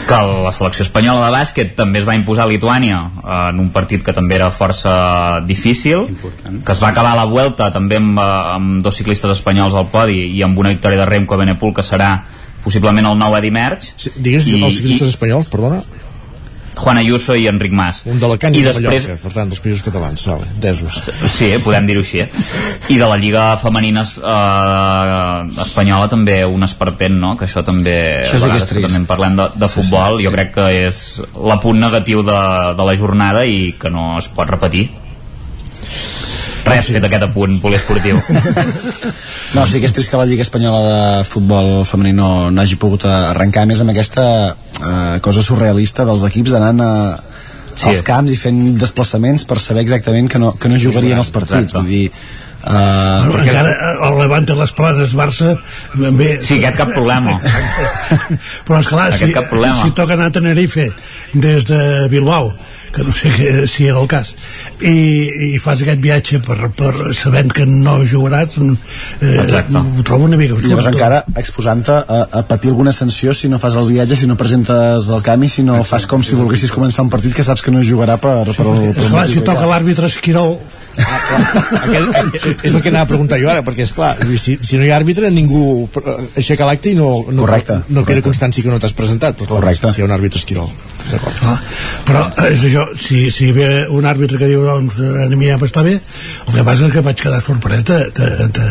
que 0.08 0.18
la 0.46 0.52
selecció 0.54 0.86
espanyola 0.86 1.26
de 1.26 1.32
bàsquet 1.34 1.72
també 1.76 2.00
es 2.00 2.06
va 2.08 2.14
imposar 2.16 2.46
a 2.46 2.48
Lituània 2.52 3.00
uh, 3.24 3.50
en 3.50 3.60
un 3.60 3.72
partit 3.74 4.04
que 4.06 4.14
també 4.14 4.38
era 4.38 4.52
força 4.54 5.42
difícil, 5.44 6.06
Important. 6.14 6.62
que 6.64 6.72
es 6.72 6.82
va 6.84 6.92
acabar 6.94 7.16
la 7.18 7.26
Vuelta 7.26 7.72
també 7.74 7.98
amb, 7.98 8.20
uh, 8.22 8.54
amb 8.54 8.84
dos 8.86 8.96
ciclistes 9.02 9.34
espanyols 9.34 9.74
al 9.76 9.90
podi 9.92 10.22
i 10.38 10.44
amb 10.46 10.58
una 10.62 10.70
victòria 10.72 11.02
de 11.02 11.10
Remco 11.10 11.36
Benepul 11.42 11.74
que 11.74 11.84
serà 11.84 12.20
possiblement 12.64 13.10
el 13.12 13.18
9 13.18 13.42
de 13.42 13.46
dimarts 13.50 13.94
Sí, 13.98 14.12
digues 14.16 14.48
I- 14.48 14.62
els 14.64 14.78
ciclistes 14.78 15.10
espanyols, 15.18 15.50
perdona. 15.50 15.82
Juan 16.76 16.98
Ayuso 17.00 17.36
i 17.40 17.48
Enric 17.48 17.72
Mas 17.76 18.02
Un 18.10 18.20
d'Alacant 18.20 18.56
i, 18.56 18.60
i 18.60 18.64
de 18.66 18.72
després 18.74 19.06
Mallorca, 19.08 19.22
per 19.24 19.32
tant, 19.34 19.52
dels 19.52 19.62
països 19.64 19.84
catalans. 19.86 20.26
Vale, 20.28 20.48
entesos. 20.56 20.98
Sí, 21.32 21.52
eh, 21.56 21.60
podem 21.64 21.88
dir-ho 21.90 22.04
així. 22.04 22.20
Eh? 22.26 22.28
I 22.94 22.98
de 23.00 23.08
la 23.10 23.18
Lliga 23.22 23.46
Femenina 23.62 24.04
eh, 24.06 25.62
espanyola 25.66 26.10
també 26.12 26.42
un 26.46 26.68
esperpent, 26.68 27.16
no? 27.22 27.36
Que 27.40 27.48
això 27.48 27.64
també, 27.66 27.98
Això 28.26 28.42
sí 28.44 28.52
que 28.52 28.60
és 28.60 28.68
trist. 28.70 28.88
també 28.90 29.02
en 29.04 29.08
parlem 29.10 29.40
de, 29.40 29.48
de 29.56 29.72
futbol, 29.72 30.20
jo 30.24 30.34
crec 30.36 30.54
que 30.58 30.68
és 30.86 31.02
l'apunt 31.36 31.80
negatiu 31.82 32.24
de, 32.28 32.40
de 32.78 32.90
la 32.92 32.96
jornada 33.00 33.46
i 33.48 33.74
que 33.80 33.90
no 33.94 34.18
es 34.20 34.28
pot 34.36 34.50
repetir. 34.52 34.90
Res, 36.66 36.88
fet 36.96 37.04
aquest 37.06 37.28
apunt 37.30 37.60
poliesportiu. 37.64 38.20
No, 39.56 39.64
sí 39.70 39.80
que 39.80 39.88
és 39.88 39.94
trist 39.96 40.10
que 40.12 40.18
la 40.20 40.26
Lliga 40.28 40.44
Espanyola 40.44 40.80
de 40.84 41.24
Futbol 41.30 41.86
Femení 41.88 42.12
no, 42.18 42.50
no 42.52 42.60
hagi 42.62 42.76
pogut 42.82 43.06
arrencar 43.08 43.64
més 43.70 43.80
amb 43.80 43.94
aquesta 43.94 44.26
eh, 44.52 45.20
cosa 45.24 45.44
surrealista 45.46 46.04
dels 46.10 46.26
equips 46.28 46.58
anant 46.60 46.82
a, 46.84 46.92
Sí. 47.76 47.90
als 47.92 48.04
camps 48.08 48.32
i 48.32 48.38
fent 48.40 48.60
desplaçaments 48.80 49.44
per 49.44 49.58
saber 49.60 49.82
exactament 49.84 50.30
que 50.32 50.40
no, 50.40 50.54
que 50.56 50.70
no 50.72 50.78
jugarien 50.80 51.20
els 51.20 51.28
partits 51.36 51.74
Exacte. 51.74 51.82
vull 51.82 51.90
dir 51.92 52.06
uh, 52.08 53.26
Però 53.28 53.42
encara 53.42 53.74
el 54.08 54.16
Levante 54.22 54.56
les 54.56 54.72
Planes 54.78 55.12
Barça 55.20 55.58
bé, 56.16 56.30
Sí, 56.40 56.62
aquest 56.62 56.78
cap 56.80 56.94
problema. 56.96 57.34
però 58.64 58.80
esclar, 58.80 59.10
si, 59.20 59.28
si 59.28 59.92
toca 59.92 60.16
anar 60.16 60.30
a 60.32 60.36
Tenerife 60.38 60.88
des 61.34 61.68
de 61.68 61.82
Bilbao 62.12 62.54
que 62.96 63.04
no 63.04 63.12
sé 63.14 63.30
que, 63.36 63.68
si 63.68 63.88
era 63.88 64.00
el 64.00 64.08
cas. 64.08 64.32
I, 64.80 64.96
i 65.56 65.60
fas 65.60 65.84
aquest 65.84 66.02
viatge 66.04 66.40
per, 66.46 66.70
per 66.78 66.94
sabent 67.18 67.52
que 67.56 67.66
no 67.70 67.98
jugaràs 68.08 68.56
eh, 68.62 69.36
Exacte. 69.44 69.76
ho 69.76 70.06
trobo 70.08 70.30
una 70.30 70.40
mica 70.40 70.56
llavors 70.56 70.88
absurd. 70.88 70.96
encara 70.96 71.24
exposant-te 71.42 71.98
a, 72.00 72.22
a 72.40 72.44
patir 72.48 72.72
alguna 72.72 72.94
sanció 72.96 73.36
si 73.36 73.52
no 73.52 73.60
fas 73.60 73.76
el 73.76 73.92
viatge, 73.92 74.16
si 74.16 74.30
no 74.32 74.38
presentes 74.40 75.10
el 75.12 75.26
camp 75.26 75.44
i 75.44 75.52
si 75.52 75.66
no 75.68 75.82
fas 75.84 76.08
com 76.08 76.24
si 76.24 76.40
volguessis 76.40 76.72
començar 76.72 77.04
un 77.06 77.12
partit 77.12 77.36
que 77.36 77.44
saps 77.44 77.66
que 77.66 77.74
no 77.76 77.84
jugarà 77.84 78.18
per, 78.22 78.38
per, 78.48 78.56
per, 78.56 78.80
per 78.96 79.06
Esclar, 79.06 79.28
si 79.32 79.44
toca 79.46 79.68
l'àrbitre 79.70 80.10
Esquirol 80.12 80.58
Aquest, 80.96 82.64
és 82.66 82.74
el 82.76 82.82
que 82.82 82.90
anava 82.92 83.04
a 83.06 83.10
preguntar 83.10 83.40
jo 83.42 83.50
ara, 83.52 83.64
perquè 83.66 83.84
és 83.86 83.92
clar, 83.96 84.14
si, 84.40 84.58
si 84.64 84.78
no 84.80 84.86
hi 84.86 84.92
ha 84.94 84.98
àrbitre 85.00 85.30
ningú 85.34 85.90
eh, 86.02 86.16
aixeca 86.40 86.68
l'acte 86.70 86.92
i 86.94 86.96
no, 86.98 87.10
no, 87.30 87.42
Correcte, 87.44 87.82
no 87.88 88.04
queda 88.04 88.06
correcte. 88.06 88.26
constància 88.30 88.64
que 88.64 88.72
no 88.72 88.80
t'has 88.80 88.96
presentat 88.98 89.36
però, 89.40 89.48
clar, 89.50 89.62
Correcte. 89.66 89.92
si 89.96 90.02
hi 90.02 90.06
ha 90.06 90.10
un 90.10 90.16
àrbitre 90.16 90.40
esquirol 90.42 90.70
d'acord 91.12 91.42
Ah, 91.46 91.58
però 92.08 92.24
eh, 92.46 92.54
és 92.56 92.64
això, 92.70 92.88
si, 92.98 93.26
si 93.34 93.52
ve 93.56 93.68
un 93.94 94.08
àrbitre 94.10 94.40
que 94.42 94.50
diu 94.50 94.64
doncs 94.66 95.00
a 95.04 95.28
mi 95.36 95.50
ja 95.52 95.60
m'està 95.62 95.84
bé 95.86 95.98
el 96.00 96.54
que 96.56 96.64
passa 96.66 96.88
és 96.88 96.94
que 96.96 97.04
vaig 97.06 97.20
quedar 97.22 97.42
sorprès 97.46 97.84
de, 97.92 98.00
de, 98.16 98.50
de 98.56 98.68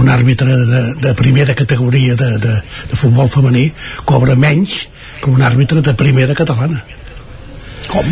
un 0.00 0.12
àrbitre 0.12 0.60
de, 0.68 0.82
de 1.08 1.14
primera 1.18 1.54
categoria 1.58 2.14
de, 2.20 2.30
de, 2.42 2.54
de 2.92 3.00
futbol 3.00 3.28
femení 3.32 3.70
cobra 4.04 4.36
menys 4.36 4.86
que 5.22 5.32
un 5.32 5.42
àrbitre 5.42 5.82
de 5.82 5.94
primera 5.98 6.34
catalana 6.38 6.84
com? 7.88 8.06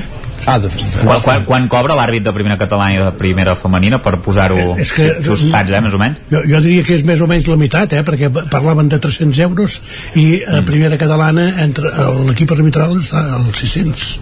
Ah, 0.46 0.58
de, 0.60 0.68
Quan, 1.02 1.20
quan, 1.24 1.44
quan 1.48 1.68
cobra 1.72 1.94
l'àrbit 1.96 2.24
de 2.26 2.32
primera 2.36 2.58
catalana 2.60 2.92
i 2.92 2.98
de 3.00 3.12
primera 3.16 3.54
femenina 3.56 4.00
per 4.04 4.18
posar-ho 4.20 4.58
Eh, 4.76 4.84
que- 4.94 5.06
eh, 5.16 5.80
més 5.80 5.94
o 5.94 5.98
menys? 5.98 6.18
Jo, 6.30 6.42
jo 6.44 6.60
diria 6.60 6.82
que 6.84 6.94
és 6.94 7.04
més 7.04 7.20
o 7.20 7.26
menys 7.26 7.46
la 7.48 7.56
meitat, 7.56 7.92
eh, 7.94 8.02
perquè 8.04 8.28
parlaven 8.50 8.88
de 8.92 8.98
300 8.98 9.38
euros 9.40 9.80
i 10.14 10.42
a 10.44 10.60
Mm. 10.60 10.64
primera 10.64 10.98
catalana 10.98 11.62
entre 11.64 11.88
l'equip 12.28 12.52
arbitral 12.52 12.96
està 13.00 13.24
als 13.38 13.56
600 13.58 14.18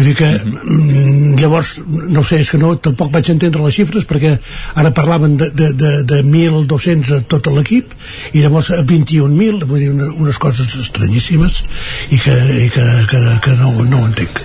vull 0.00 0.08
dir 0.08 0.16
que 0.16 0.28
mm, 0.32 1.36
llavors, 1.40 1.74
no 1.84 2.24
sé, 2.24 2.40
és 2.40 2.50
que 2.50 2.58
no, 2.60 2.72
tampoc 2.80 3.12
vaig 3.12 3.28
entendre 3.34 3.64
les 3.66 3.76
xifres 3.76 4.06
perquè 4.08 4.32
ara 4.80 4.92
parlaven 4.96 5.36
de, 5.40 5.50
de, 5.52 5.70
de, 5.76 5.92
de 6.08 6.20
1.200 6.24 7.12
a 7.18 7.20
tot 7.28 7.50
l'equip 7.52 7.92
i 8.32 8.40
llavors 8.40 8.70
a 8.72 8.80
21.000 8.80 9.68
vull 9.68 9.82
dir, 9.82 9.90
una, 9.92 10.08
unes 10.24 10.40
coses 10.40 10.72
estranyíssimes 10.80 11.60
i 12.16 12.20
que, 12.22 12.36
i 12.64 12.68
que, 12.72 12.86
que, 13.10 13.22
que 13.44 13.56
no, 13.60 13.72
no 13.84 14.02
ho 14.02 14.08
entenc. 14.08 14.40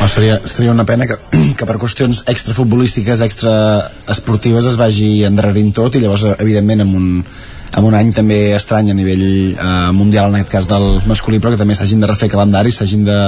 No, 0.00 0.08
seria, 0.10 0.40
seria 0.42 0.74
una 0.74 0.86
pena 0.88 1.06
que, 1.06 1.20
que 1.56 1.68
per 1.68 1.78
qüestions 1.78 2.24
extrafutbolístiques, 2.26 3.22
extraesportives 3.26 4.72
es 4.72 4.80
vagi 4.80 5.20
endarrerint 5.28 5.70
tot 5.76 5.94
i 5.94 6.02
llavors, 6.02 6.26
evidentment, 6.36 6.82
amb 6.86 6.98
un, 6.98 7.12
amb 7.72 7.88
un 7.88 7.96
any 7.98 8.12
també 8.14 8.38
estrany 8.56 8.90
a 8.90 8.96
nivell 8.96 9.24
eh, 9.26 9.90
mundial, 9.96 10.30
en 10.30 10.40
aquest 10.40 10.52
cas 10.52 10.68
del 10.70 11.00
masculí, 11.08 11.40
però 11.40 11.52
que 11.52 11.60
també 11.60 11.76
s'hagin 11.76 12.02
de 12.02 12.10
refer 12.10 12.30
calendaris, 12.32 12.78
s'hagin 12.80 13.04
de, 13.06 13.18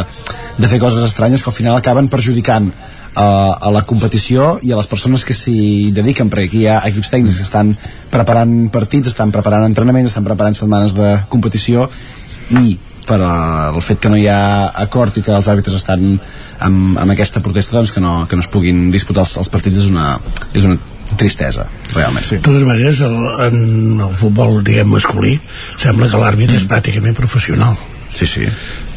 de 0.59 0.71
fer 0.71 0.81
coses 0.83 1.05
estranyes 1.05 1.43
que 1.43 1.51
al 1.51 1.57
final 1.57 1.77
acaben 1.77 2.09
perjudicant 2.09 2.71
a, 3.15 3.29
a 3.59 3.73
la 3.75 3.83
competició 3.89 4.57
i 4.63 4.73
a 4.73 4.79
les 4.79 4.91
persones 4.91 5.25
que 5.27 5.37
s'hi 5.37 5.91
dediquen, 5.97 6.31
perquè 6.31 6.49
aquí 6.49 6.63
hi 6.65 6.69
ha 6.71 6.83
equips 6.91 7.13
tècnics 7.15 7.41
que 7.41 7.47
estan 7.47 7.75
preparant 8.13 8.55
partits, 8.75 9.13
estan 9.13 9.35
preparant 9.35 9.67
entrenaments, 9.67 10.13
estan 10.13 10.27
preparant 10.29 10.57
setmanes 10.57 10.95
de 10.99 11.17
competició 11.33 11.89
i 12.63 12.79
per 13.09 13.19
eh, 13.25 13.73
el 13.75 13.83
fet 13.85 14.03
que 14.05 14.13
no 14.13 14.21
hi 14.21 14.29
ha 14.31 14.69
acord 14.85 15.17
i 15.19 15.25
que 15.25 15.35
els 15.35 15.49
àrbitres 15.49 15.79
estan 15.81 16.05
amb, 16.15 17.01
amb 17.01 17.15
aquesta 17.15 17.43
protesta 17.45 17.79
doncs 17.79 17.95
que 17.95 18.05
no, 18.05 18.21
que 18.29 18.37
no 18.37 18.45
es 18.45 18.53
puguin 18.53 18.89
disputar 18.95 19.25
els, 19.27 19.37
els 19.41 19.51
partits 19.53 19.85
és 19.85 19.91
una, 19.91 20.15
és 20.53 20.69
una 20.69 20.79
tristesa 21.17 21.69
realment 21.95 22.27
sí. 22.27 22.37
De 22.37 22.43
totes 22.45 22.67
maneres, 22.69 23.01
el, 23.07 23.17
en 23.47 24.03
el 24.05 24.17
futbol, 24.19 24.61
diguem, 24.65 24.91
masculí, 24.93 25.39
sembla 25.81 26.11
que 26.11 26.21
l'àrbitre 26.21 26.59
és 26.61 26.67
pràcticament 26.69 27.17
professional. 27.19 27.79
Sí, 28.13 28.27
sí. 28.27 28.41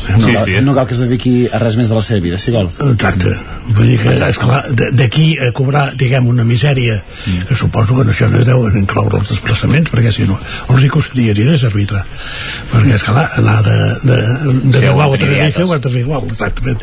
No, 0.09 0.17
No, 0.17 0.33
cal, 0.33 0.65
no 0.65 0.73
cal 0.73 0.87
que 0.87 0.93
es 0.95 0.99
dediqui 1.03 1.47
a 1.53 1.59
res 1.61 1.75
més 1.77 1.89
de 1.91 1.93
la 1.95 2.01
seva 2.01 2.19
vida, 2.23 2.37
si 2.41 2.49
vol. 2.51 2.71
Exacte. 2.93 3.35
Vull 3.75 3.85
dir 3.91 3.99
que, 4.01 4.13
esclar, 4.29 4.63
de- 4.73 4.89
d'aquí 4.97 5.37
a 5.37 5.51
cobrar, 5.51 5.91
diguem, 5.95 6.25
una 6.27 6.43
misèria, 6.43 7.03
Mm. 7.27 7.43
que 7.47 7.55
suposo 7.55 7.95
que 7.95 8.01
en 8.01 8.09
això 8.09 8.27
no 8.31 8.41
deuen 8.43 8.77
incloure 8.79 9.19
els 9.19 9.29
desplaçaments, 9.29 9.91
perquè 9.91 10.11
si 10.11 10.23
no, 10.23 10.39
els 10.69 10.83
hi 10.83 10.89
costaria 10.89 11.33
diners 11.37 11.63
arbitrar. 11.65 12.03
Perquè, 12.71 12.95
esclar, 12.95 13.27
anar 13.37 13.61
de, 13.63 13.77
de, 14.01 14.17
de 14.71 14.79
Sí, 14.79 14.85
Bilbao 14.87 15.13
a 15.13 15.17
Tenerife 15.19 15.63
ho 15.63 15.73
has 15.73 15.81
de 15.81 15.89
fer 15.89 16.01
igual, 16.01 16.23
exactament. 16.31 16.81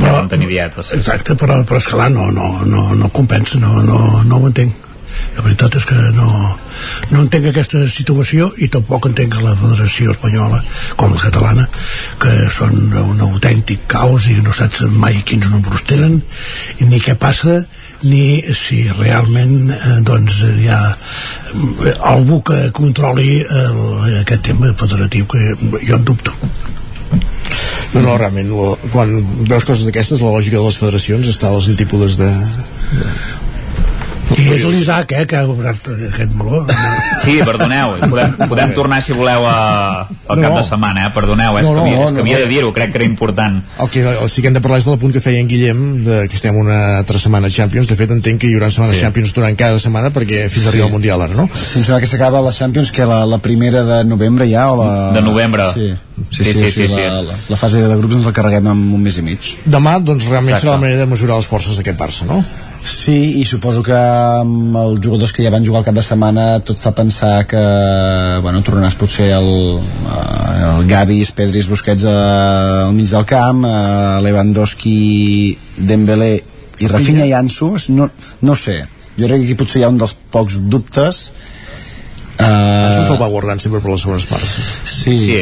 Però, 0.00 0.26
tenir 0.28 0.48
dietes. 0.48 0.92
Exacte, 0.92 1.34
però, 1.34 1.62
però 1.66 1.76
esclar, 1.76 2.10
no, 2.10 2.30
no, 2.32 2.64
no, 2.64 2.94
no 2.94 3.08
compensa, 3.10 3.58
no, 3.60 3.82
no, 3.82 4.22
no 4.24 4.36
ho 4.38 4.46
entenc. 4.46 4.72
La 5.36 5.44
veritat 5.44 5.76
és 5.76 5.84
que 5.88 5.96
no, 6.16 6.28
no 7.12 7.22
entenc 7.22 7.50
aquesta 7.50 7.82
situació 7.92 8.48
i 8.62 8.70
tampoc 8.72 9.08
entenc 9.10 9.36
la 9.42 9.54
Federació 9.60 10.14
Espanyola, 10.14 10.62
com 10.96 11.12
la 11.14 11.24
catalana, 11.24 11.66
que 12.22 12.32
són 12.52 12.94
un 13.02 13.20
autèntic 13.26 13.84
caos 13.90 14.30
i 14.32 14.38
no 14.44 14.54
saps 14.56 14.86
mai 14.96 15.20
quins 15.28 15.50
números 15.52 15.84
tenen, 15.88 16.20
ni 16.80 17.02
què 17.04 17.16
passa, 17.20 17.60
ni 18.06 18.42
si 18.56 18.82
realment 18.92 19.72
eh, 19.72 19.98
doncs, 20.06 20.42
hi 20.60 20.70
ha 20.72 20.80
eh, 20.92 21.94
algú 22.14 22.42
que 22.46 22.70
controli 22.76 23.40
el, 23.44 23.82
aquest 24.22 24.48
tema 24.50 24.72
federatiu 24.76 25.28
que 25.32 25.52
jo 25.56 26.00
en 26.00 26.04
dubto. 26.04 26.34
No, 27.94 28.02
no, 28.02 28.16
realment, 28.18 28.50
quan 28.92 29.12
veus 29.48 29.64
coses 29.64 29.86
d'aquestes, 29.86 30.20
la 30.20 30.34
lògica 30.34 30.58
de 30.58 30.66
les 30.66 30.78
federacions 30.80 31.28
està 31.30 31.52
als 31.52 31.70
antípodes 31.72 32.18
de... 32.20 32.30
I 34.36 34.46
és 34.56 34.64
l'Isaac, 34.66 35.12
eh, 35.14 35.24
que 35.30 35.36
ha 35.38 35.44
obert 35.46 35.86
aquest 35.92 36.32
meló. 36.34 36.64
Sí, 37.22 37.36
perdoneu, 37.46 37.92
podem, 38.10 38.32
podem 38.50 38.72
tornar 38.74 38.98
si 39.02 39.14
voleu 39.14 39.44
a, 39.46 40.08
al 40.08 40.40
cap 40.40 40.50
No. 40.50 40.56
de 40.58 40.64
setmana, 40.66 41.06
eh? 41.06 41.12
perdoneu, 41.14 41.58
eh? 41.58 41.62
No, 41.62 41.70
és 41.70 41.76
que 41.76 41.80
havia, 41.84 41.96
no, 41.96 42.04
és 42.04 42.10
que 42.10 42.16
no, 42.18 42.24
havia 42.24 42.38
no. 42.38 42.42
de 42.42 42.48
dir-ho, 42.50 42.72
crec 42.74 42.90
que 42.92 42.98
era 42.98 43.06
important. 43.06 43.60
El 43.78 43.90
que 43.92 44.02
el, 44.02 44.28
sí 44.30 44.42
que 44.42 44.48
hem 44.50 44.56
de 44.58 44.62
parlar 44.64 44.80
és 44.82 44.88
del 44.90 44.98
punt 44.98 45.14
que 45.14 45.22
feia 45.22 45.38
en 45.40 45.48
Guillem 45.50 45.80
de 46.06 46.18
que 46.28 46.34
estem 46.38 46.58
una 46.58 46.98
altra 46.98 47.20
setmana 47.22 47.50
Champions 47.54 47.86
de 47.90 47.96
fet 47.98 48.10
entenc 48.14 48.40
que 48.42 48.50
hi 48.50 48.56
haurà 48.58 48.70
setmanes 48.74 48.96
Sí. 48.98 49.02
Champions 49.06 49.32
durant 49.36 49.56
cada 49.58 49.78
setmana 49.78 50.10
perquè 50.10 50.48
fins 50.50 50.66
a 50.66 50.72
arribar 50.74 50.88
al 50.90 50.92
Mundial 50.96 51.22
ara, 51.22 51.34
no? 51.38 51.46
Sí, 51.54 51.78
em 51.80 51.84
sembla 51.86 52.00
que 52.02 52.10
s'acaba 52.10 52.42
la 52.42 52.52
Champions, 52.52 52.90
que 52.92 53.06
la, 53.06 53.22
la 53.26 53.38
primera 53.38 53.82
de 53.86 54.02
novembre 54.04 54.50
ja, 54.50 54.70
o 54.72 54.76
la... 54.82 55.12
De 55.14 55.22
novembre. 55.22 55.70
Sí, 55.74 55.92
sí, 56.30 56.44
Sí, 56.44 56.44
sí, 56.44 56.52
sí, 56.54 56.70
sí, 56.70 56.88
sí, 56.88 57.00
la, 57.00 57.20
sí. 57.20 57.26
la, 57.30 57.34
la 57.50 57.56
fase 57.60 57.76
de 57.82 57.96
grups 57.96 58.14
ens 58.16 58.24
la 58.24 58.32
carreguem 58.32 58.66
en 58.72 58.78
un 58.96 59.02
mes 59.04 59.18
i 59.20 59.22
mig. 59.22 59.50
Demà, 59.68 59.98
doncs, 60.00 60.24
realment 60.30 60.54
Exacte. 60.54 60.64
serà 60.66 60.78
la 60.78 60.80
manera 60.82 61.02
de 61.04 61.10
mesurar 61.10 61.36
les 61.36 61.46
forces 61.46 61.76
d'aquest 61.76 61.98
Barça, 62.00 62.24
no? 62.24 62.38
Sí, 62.86 63.40
i 63.40 63.44
suposo 63.44 63.82
que 63.82 63.96
amb 63.98 64.76
els 64.78 65.00
jugadors 65.02 65.32
que 65.34 65.42
ja 65.42 65.50
van 65.50 65.64
jugar 65.66 65.80
el 65.82 65.86
cap 65.88 65.96
de 65.96 66.04
setmana 66.06 66.44
tot 66.66 66.78
fa 66.78 66.92
pensar 66.94 67.40
que 67.50 67.62
bueno, 68.44 68.62
tornaràs 68.62 68.94
potser 68.98 69.26
el, 69.34 69.48
eh, 69.80 70.68
el 70.68 70.86
Gavis, 70.86 71.32
Pedris, 71.34 71.66
Busquets 71.66 72.04
eh, 72.06 72.12
al 72.84 72.94
mig 72.94 73.10
del 73.10 73.26
camp, 73.26 73.64
eh, 73.66 74.20
Lewandowski, 74.22 75.00
Dembélé 75.90 76.30
i 76.78 76.90
Rafinha 76.92 77.26
i 77.26 77.34
Ansu, 77.34 77.72
no, 77.96 78.06
no 78.46 78.54
sé. 78.54 78.78
Jo 79.16 79.26
crec 79.26 79.40
que 79.42 79.48
aquí 79.48 79.58
potser 79.58 79.82
hi 79.82 79.86
ha 79.88 79.90
un 79.90 79.98
dels 79.98 80.14
pocs 80.30 80.60
dubtes 80.70 81.24
Això 82.36 83.00
Uh, 83.00 83.06
se'l 83.08 83.20
va 83.20 83.28
guardant 83.32 83.60
sempre 83.62 83.80
per 83.80 83.90
les 83.94 84.02
segones 84.04 84.26
parts. 84.28 84.50
sí. 84.84 85.16
Sí. 85.26 85.40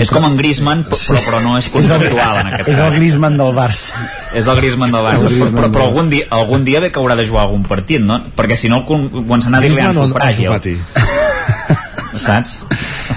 És 0.00 0.08
com 0.08 0.24
en 0.24 0.38
Griezmann, 0.38 0.86
però, 0.88 1.18
però 1.20 1.38
no 1.44 1.58
és 1.58 1.66
conceptual 1.68 2.38
en 2.40 2.46
aquest 2.48 2.70
és 2.72 2.78
el 2.80 2.86
cas. 2.88 2.94
Griezmann 2.96 3.36
del 3.36 3.52
Barça. 3.54 4.00
És 4.32 4.46
el 4.48 4.56
Griezmann 4.56 4.90
del 4.90 5.04
Barça, 5.04 5.26
El 5.28 5.34
però, 5.34 5.36
però, 5.36 5.50
Griezmann 5.50 5.72
però 5.74 5.84
algun, 5.90 6.08
dia, 6.10 6.24
algun 6.30 6.64
dia 6.64 6.80
ve 6.80 6.90
que 6.90 6.98
haurà 6.98 7.14
de 7.14 7.26
jugar 7.28 7.42
algun 7.44 7.62
partit, 7.68 8.00
no? 8.00 8.16
Perquè 8.34 8.56
si 8.56 8.70
no, 8.72 8.78
el 8.80 8.86
con- 8.88 9.10
comença 9.12 9.50
a 9.52 9.60
dir-li 9.60 9.76
Griezmann 9.76 9.98
o 10.00 10.08
Saps? 12.22 12.58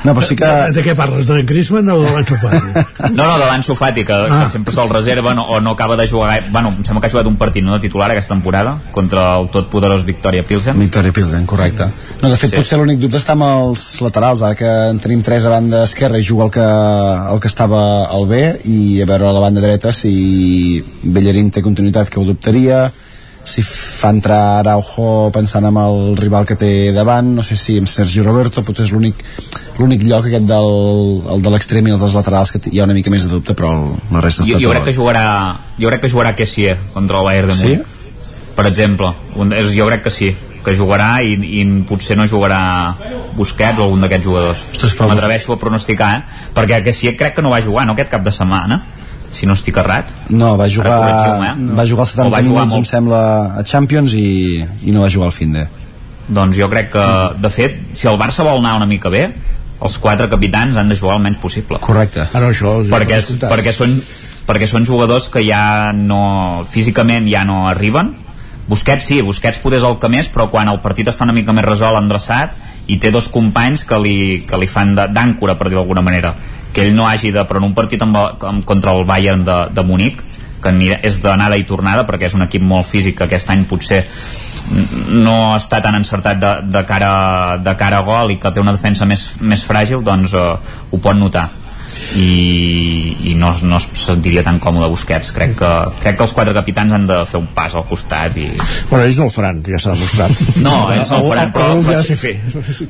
No, 0.03 0.13
però 0.13 0.25
sí 0.25 0.35
que... 0.39 0.47
De, 0.47 0.73
de 0.79 0.83
què 0.85 0.95
parles? 0.97 1.27
De 1.27 1.41
Griezmann 1.47 1.89
o 1.93 1.97
de 2.03 2.23
Fati? 2.23 2.83
No, 3.15 3.25
no, 3.25 3.35
de 3.39 3.45
l'Ansu 3.45 3.75
Fati, 3.75 4.05
que, 4.07 4.15
ah. 4.15 4.43
que 4.43 4.51
sempre 4.53 4.73
se'l 4.75 4.91
reserven 4.91 5.39
o, 5.41 5.45
o 5.55 5.59
no 5.63 5.73
acaba 5.75 5.97
de 5.99 6.07
jugar. 6.07 6.37
Bueno, 6.51 6.73
em 6.77 6.85
sembla 6.85 7.01
que 7.01 7.09
ha 7.09 7.13
jugat 7.13 7.29
un 7.29 7.37
partit 7.41 7.65
no 7.65 7.75
de 7.75 7.83
titular 7.83 8.09
aquesta 8.11 8.35
temporada 8.35 8.77
contra 8.95 9.25
el 9.39 9.49
totpoderós 9.53 10.05
Victoria 10.07 10.45
Pilsen. 10.45 10.79
Victoria 10.79 11.13
Pilsen, 11.15 11.45
correcte. 11.49 11.89
No, 12.21 12.29
de 12.29 12.37
fet, 12.37 12.53
sí. 12.53 12.59
potser 12.59 12.79
l'únic 12.79 13.01
dubte 13.01 13.19
està 13.19 13.35
amb 13.37 13.47
els 13.47 13.85
laterals, 14.03 14.45
ara 14.45 14.57
que 14.59 14.69
en 14.93 15.01
tenim 15.03 15.23
tres 15.25 15.47
a 15.47 15.53
banda 15.53 15.83
esquerra 15.87 16.19
i 16.19 16.25
juga 16.25 16.47
el 16.47 16.55
que, 16.55 16.69
el 17.33 17.43
que 17.43 17.51
estava 17.51 17.83
al 18.05 18.27
B, 18.29 18.41
i 18.69 18.79
a 19.03 19.09
veure 19.09 19.29
a 19.29 19.35
la 19.35 19.43
banda 19.43 19.63
dreta 19.63 19.93
si 19.95 20.81
Bellerín 21.03 21.51
té 21.51 21.63
continuïtat, 21.65 22.11
que 22.11 22.19
ho 22.21 22.27
dubtaria, 22.27 22.89
si 23.43 23.63
fa 23.63 24.11
entrar 24.13 24.59
Araujo 24.59 25.29
pensant 25.33 25.65
en 25.65 25.77
el 25.81 26.17
rival 26.19 26.45
que 26.45 26.57
té 26.59 26.91
davant, 26.95 27.33
no 27.35 27.43
sé 27.43 27.57
si 27.57 27.77
amb 27.79 27.89
Sergi 27.89 28.21
Roberto, 28.25 28.63
potser 28.67 28.87
és 28.87 28.93
l'únic 28.93 29.23
l'únic 29.79 30.03
lloc 30.03 30.27
aquest 30.27 30.45
del, 30.49 30.73
el 31.35 31.45
de 31.45 31.53
l'extrem 31.53 31.87
i 31.87 31.95
el 31.95 32.01
dels 32.01 32.17
laterals 32.17 32.51
que 32.51 32.61
hi 32.67 32.81
ha 32.81 32.87
una 32.89 32.97
mica 32.97 33.13
més 33.13 33.23
de 33.25 33.31
dubte, 33.31 33.55
però 33.55 33.71
el, 33.77 33.95
la 34.11 34.25
resta 34.25 34.43
Jo, 34.43 34.57
està 34.57 34.59
jo 34.59 34.67
tot. 34.67 34.75
crec 34.75 34.89
que 34.91 34.97
jugarà 34.97 35.29
jo 35.79 35.93
crec 35.93 36.03
que 36.03 36.11
jugarà 36.11 36.35
Kessier 36.35 36.75
contra 36.93 37.23
el 37.23 37.29
Bayern 37.29 37.53
de 37.53 37.57
Sí? 37.61 37.71
Múnich 37.77 37.95
per 38.59 38.67
exemple 38.67 39.13
un, 39.39 39.53
és, 39.55 39.71
jo 39.71 39.87
crec 39.87 40.03
que 40.03 40.13
sí 40.13 40.33
que 40.65 40.75
jugarà 40.75 41.21
i, 41.23 41.37
i 41.61 41.63
potser 41.87 42.17
no 42.19 42.27
jugarà 42.27 42.59
Busquets 43.37 43.79
o 43.79 43.85
algun 43.85 44.03
d'aquests 44.03 44.25
jugadors 44.27 44.63
m'atreveixo 44.99 45.55
a 45.55 45.59
pronosticar 45.61 46.09
eh? 46.17 46.23
perquè 46.55 46.81
Kessier 46.89 47.15
crec 47.19 47.37
que 47.37 47.45
no 47.45 47.53
va 47.53 47.61
jugar 47.63 47.87
no 47.87 47.95
aquest 47.95 48.11
cap 48.11 48.25
de 48.25 48.33
setmana 48.35 48.81
si 49.31 49.45
no 49.45 49.53
estic 49.53 49.77
errat 49.77 50.09
No, 50.29 50.55
va 50.57 50.67
jugar, 50.69 50.99
eh? 51.45 51.53
va 51.77 51.85
jugar 51.85 52.05
els 52.07 52.15
O 52.15 52.17
70 52.17 52.29
va 52.33 52.41
jugar 52.43 52.65
minuts, 52.65 52.73
molt. 52.73 52.77
em 52.79 52.85
sembla, 52.85 53.21
a 53.59 53.63
Champions 53.63 54.13
i, 54.17 54.65
i 54.85 54.91
no 54.91 55.01
va 55.01 55.09
jugar 55.09 55.27
al 55.29 55.33
fin 55.35 55.53
de. 55.53 55.67
doncs 56.29 56.57
jo 56.57 56.69
crec 56.69 56.91
que 56.93 57.05
de 57.41 57.49
fet 57.49 57.77
si 57.97 58.07
el 58.07 58.17
Barça 58.21 58.43
vol 58.45 58.59
anar 58.59 58.75
una 58.77 58.85
mica 58.89 59.09
bé 59.09 59.27
els 59.81 59.97
quatre 59.97 60.27
capitans 60.29 60.75
han 60.77 60.89
de 60.89 60.95
jugar 60.95 61.15
el 61.17 61.21
menys 61.23 61.37
possible 61.39 61.79
Correcte. 61.79 62.25
Ah, 62.33 62.39
no, 62.39 62.49
això... 62.49 62.79
perquè, 62.89 63.15
per 63.15 63.21
descomptat. 63.21 63.51
perquè, 63.53 63.71
són, 63.73 63.93
perquè 64.47 64.67
són 64.67 64.85
jugadors 64.85 65.29
que 65.29 65.41
ja 65.47 65.91
no 65.93 66.65
físicament 66.69 67.27
ja 67.31 67.45
no 67.45 67.67
arriben 67.69 68.15
Busquets 68.69 69.05
sí, 69.09 69.21
Busquets 69.25 69.57
poder 69.57 69.79
és 69.79 69.85
el 69.87 69.95
que 69.97 70.09
més 70.11 70.27
però 70.29 70.49
quan 70.51 70.67
el 70.69 70.77
partit 70.83 71.07
està 71.09 71.23
una 71.25 71.33
mica 71.33 71.53
més 71.53 71.65
resolt 71.65 71.97
endreçat 71.97 72.51
i 72.89 72.97
té 73.01 73.09
dos 73.13 73.27
companys 73.29 73.83
que 73.85 73.97
li, 74.01 74.17
que 74.45 74.57
li 74.57 74.67
fan 74.69 74.93
de- 74.97 75.07
d'àncora 75.09 75.55
per 75.57 75.69
dir 75.69 75.77
d'alguna 75.79 76.01
manera 76.05 76.35
que 76.73 76.85
ell 76.85 76.95
no 76.95 77.07
hagi 77.07 77.31
de, 77.35 77.45
però 77.47 77.61
en 77.61 77.69
un 77.69 77.77
partit 77.77 78.01
amb, 78.05 78.17
amb, 78.17 78.65
contra 78.65 78.93
el 78.97 79.05
Bayern 79.09 79.45
de, 79.45 79.59
de 79.73 79.85
Munic 79.85 80.23
que 80.59 80.73
és 81.07 81.21
d'anada 81.23 81.55
i 81.55 81.63
tornada 81.63 82.05
perquè 82.07 82.27
és 82.27 82.35
un 82.35 82.43
equip 82.43 82.63
molt 82.65 82.87
físic 82.87 83.17
que 83.17 83.29
aquest 83.29 83.49
any 83.49 83.63
potser 83.69 84.03
no 85.15 85.55
està 85.55 85.79
tan 85.81 85.95
encertat 85.97 86.39
de, 86.39 86.51
de, 86.67 86.83
cara, 86.85 87.57
de 87.63 87.73
cara 87.79 88.01
a 88.01 88.05
gol 88.05 88.33
i 88.33 88.37
que 88.41 88.51
té 88.51 88.61
una 88.61 88.75
defensa 88.75 89.07
més, 89.07 89.31
més 89.39 89.63
fràgil 89.65 90.03
doncs 90.05 90.35
eh, 90.35 90.51
ho 90.91 90.99
pot 90.99 91.17
notar 91.17 91.47
i, 92.19 93.31
i 93.31 93.35
no, 93.39 93.51
no 93.63 93.77
es 93.79 93.87
sentiria 93.99 94.43
tan 94.45 94.59
còmode 94.63 94.89
Busquets 94.91 95.31
crec 95.35 95.55
que, 95.59 95.69
crec 96.03 96.17
que 96.19 96.25
els 96.25 96.33
quatre 96.35 96.53
capitans 96.55 96.93
han 96.95 97.07
de 97.09 97.19
fer 97.29 97.39
un 97.41 97.47
pas 97.55 97.75
al 97.77 97.85
costat 97.89 98.37
i... 98.39 98.47
Bueno, 98.89 99.03
ells 99.05 99.19
no 99.21 99.27
el 99.29 99.33
faran, 99.33 99.61
ja 99.67 99.79
s'ha 99.81 99.95
demostrat. 99.95 100.43
No, 100.65 100.75
ells 100.93 101.11
no 101.13 101.19
el 101.21 101.27
faran, 101.29 101.51
però, 101.55 101.69
però 101.85 102.01
fer 102.05 102.17
fer. 102.19 102.33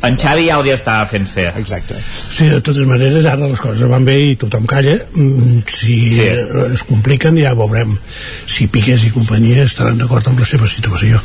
en 0.07 0.17
Xavi 0.19 0.47
ja 0.49 0.57
els 0.59 0.69
hi 0.69 0.73
està 0.75 0.97
fent 1.09 1.27
fer. 1.29 1.47
Exacte. 1.59 1.97
Sí, 2.05 2.47
de 2.49 2.59
totes 2.61 2.85
maneres, 2.89 3.25
ara 3.29 3.49
les 3.49 3.61
coses 3.61 3.89
van 3.91 4.05
bé 4.07 4.17
i 4.31 4.35
tothom 4.39 4.67
calla. 4.69 4.97
Mm, 5.13 5.61
Si 5.69 5.97
Sí. 6.15 6.25
es 6.73 6.83
compliquen 6.87 7.37
ja 7.39 7.53
veurem 7.57 7.95
si 8.49 8.67
Piqués 8.71 9.03
i 9.07 9.11
companyia 9.13 9.63
estaran 9.65 9.97
d'acord 9.99 10.27
amb 10.27 10.39
la 10.39 10.45
seva 10.45 10.67
situació. 10.67 11.19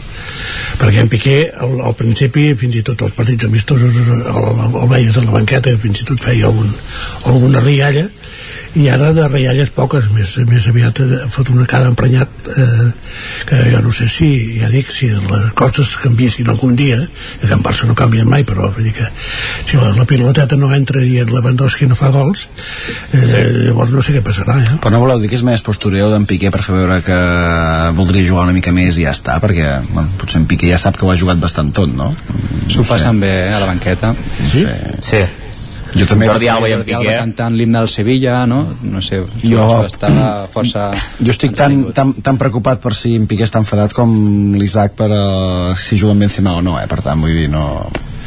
Perquè 0.78 1.00
en 1.04 1.08
Piqué, 1.08 1.36
al, 1.60 1.76
al 1.90 1.94
principi, 1.98 2.48
fins 2.58 2.76
i 2.80 2.82
tot 2.86 3.02
els 3.06 3.14
partits 3.16 3.44
amistosos, 3.48 3.96
el, 4.04 4.22
el, 4.22 4.76
el 4.82 4.88
veies 4.90 5.16
a 5.18 5.24
la 5.24 5.34
banqueta, 5.36 5.72
fins 5.80 6.02
i 6.02 6.06
tot 6.08 6.22
feia 6.24 6.46
algun, 6.50 6.70
alguna 7.30 7.60
rialla, 7.74 8.08
i 8.74 8.88
ara 8.90 9.12
de 9.14 9.26
rialles 9.30 9.70
poques, 9.70 10.08
més, 10.10 10.32
més 10.50 10.66
aviat 10.66 10.98
ha 11.04 11.28
fot 11.30 11.50
una 11.52 11.66
cara 11.70 11.86
emprenyat 11.86 12.48
eh, 12.50 12.86
que 13.46 13.60
jo 13.70 13.82
no 13.84 13.92
sé 13.94 14.08
si, 14.10 14.28
ja 14.58 14.70
dic, 14.72 14.90
si 14.90 15.12
les 15.14 15.52
coses 15.54 15.92
canviessin 16.02 16.50
algun 16.50 16.74
dia, 16.78 16.98
que 17.42 17.52
en 17.54 17.62
Barça 17.62 17.86
no 17.86 17.94
canvien 17.98 18.26
mai, 18.26 18.42
però 18.46 18.72
vull 18.74 18.88
dir 18.88 18.94
que 18.96 19.06
si 19.14 19.78
la, 19.78 19.92
la 19.94 20.06
piloteta 20.10 20.58
no 20.58 20.72
entra 20.74 21.04
i 21.06 21.20
en 21.22 21.30
Lewandowski 21.30 21.86
no 21.90 21.98
fa 21.98 22.10
gols, 22.14 22.48
eh, 23.12 23.22
sí. 23.22 23.44
llavors 23.68 23.94
no 23.94 24.02
sé 24.02 24.16
què 24.16 24.24
passarà, 24.26 24.58
eh? 24.64 24.80
Però 24.82 24.94
no 24.96 25.04
voleu 25.04 25.22
dir 25.22 25.30
que 25.30 25.38
és 25.38 25.46
més 25.46 25.62
postureo 25.62 26.10
d'en 26.10 26.26
Piqué 26.26 26.50
per 26.50 26.64
fer 26.66 26.74
veure 26.74 26.98
que 27.06 27.20
voldria 27.94 28.26
jugar 28.26 28.48
una 28.48 28.56
mica 28.56 28.74
més 28.74 28.98
i 28.98 29.06
ja 29.06 29.14
està, 29.14 29.38
perquè 29.44 29.70
bueno, 29.92 30.08
potser 30.18 30.42
en 30.42 30.50
Piqué 30.50 30.72
ja 30.72 30.82
sap 30.82 30.98
que 30.98 31.06
ho 31.06 31.14
ha 31.14 31.18
jugat 31.20 31.38
bastant 31.38 31.70
tot, 31.74 31.94
no? 31.94 32.10
S'ho 32.74 32.82
passen 32.90 33.22
bé 33.22 33.34
eh, 33.46 33.54
a 33.54 33.62
la 33.62 33.70
banqueta. 33.70 34.14
Sí? 34.42 34.66
Sí. 35.04 35.24
Jo 35.94 36.06
també... 36.10 36.26
Jordi 36.26 36.48
Alba 36.50 36.68
i 36.68 36.72
en 36.76 36.82
Piqué. 36.86 37.16
cantant 37.20 37.54
l'himne 37.54 37.78
del 37.84 37.88
Sevilla, 37.92 38.40
no? 38.50 38.62
No 38.82 39.02
sé, 39.04 39.20
Jo- 39.44 39.84
està 39.86 40.10
força... 40.52 40.88
Jo 41.20 41.30
estic 41.34 41.54
tan, 41.58 41.92
tan, 41.94 42.14
tan 42.24 42.38
preocupat 42.40 42.80
per 42.82 42.94
si 42.98 43.14
en 43.18 43.28
Piqué 43.30 43.46
està 43.46 43.62
enfadat 43.62 43.94
com 43.94 44.10
l'Isaac 44.58 44.96
per 44.98 45.10
uh, 45.12 45.74
si 45.78 45.96
juga 46.00 46.16
amb 46.16 46.26
Benzema 46.26 46.56
o 46.58 46.64
no, 46.66 46.74
eh? 46.80 46.88
Per 46.90 47.00
tant, 47.04 47.20
vull 47.22 47.36
dir, 47.38 47.46
no... 47.52 47.68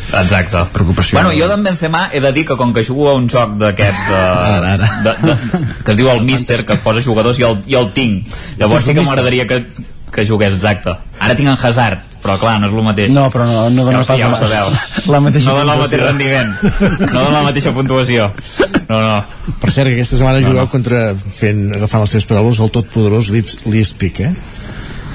Exacte. 0.08 0.62
Preocupació. 0.72 1.18
Bueno, 1.18 1.34
jo 1.36 1.50
d'en 1.52 1.66
Benzema 1.66 2.06
he 2.16 2.22
de 2.24 2.30
dir 2.32 2.46
que 2.48 2.56
com 2.56 2.72
que 2.72 2.86
jugo 2.88 3.10
a 3.12 3.16
un 3.20 3.26
joc 3.28 3.58
d'aquest 3.60 4.06
Ara, 4.16 4.78
de, 4.80 4.88
de, 5.04 5.16
de, 5.28 5.60
que 5.84 5.92
es 5.92 5.98
diu 6.00 6.08
el 6.14 6.24
Mister, 6.24 6.62
que 6.64 6.78
posa 6.80 7.04
jugadors 7.04 7.42
i 7.42 7.44
el, 7.44 7.58
i 7.68 7.76
el 7.76 7.90
tinc. 7.92 8.32
Llavors 8.62 8.88
sí 8.88 8.96
que 8.96 9.04
m'agradaria 9.04 9.44
que, 9.50 9.60
que 10.14 10.26
jugués, 10.26 10.54
exacte. 10.54 10.94
Ara 11.20 11.36
tinc 11.38 11.50
en 11.52 11.58
Hazard, 11.58 12.04
però 12.24 12.38
clar, 12.42 12.56
no 12.62 12.68
és 12.70 12.74
el 12.74 12.84
mateix. 12.86 13.12
No, 13.14 13.28
però 13.34 13.46
no, 13.46 13.70
no 13.70 13.86
dona 13.86 14.02
ja, 14.02 14.08
pas 14.08 14.20
ja 14.20 14.30
la- 14.32 14.40
sabeu. 14.42 14.72
la 15.14 15.20
mateixa 15.24 15.52
no 15.52 15.58
dona 15.60 15.74
el 15.78 15.84
mateix 15.86 16.02
rendiment. 16.04 16.54
No 17.12 17.20
dona 17.20 17.36
la 17.40 17.44
mateixa 17.50 17.74
puntuació. 17.76 18.32
No, 18.88 19.02
no. 19.02 19.18
Per 19.62 19.72
cert, 19.72 19.90
que 19.92 19.98
aquesta 20.00 20.18
setmana 20.18 20.40
no, 20.42 20.48
jugau 20.50 20.70
contra, 20.72 21.12
fent, 21.16 21.68
agafant 21.78 22.06
les 22.06 22.16
teves 22.16 22.26
paraules, 22.30 22.60
el 22.64 22.72
totpoderós 22.74 23.30
Lips- 23.36 23.60
Leipzig, 23.68 24.22
eh? 24.32 24.34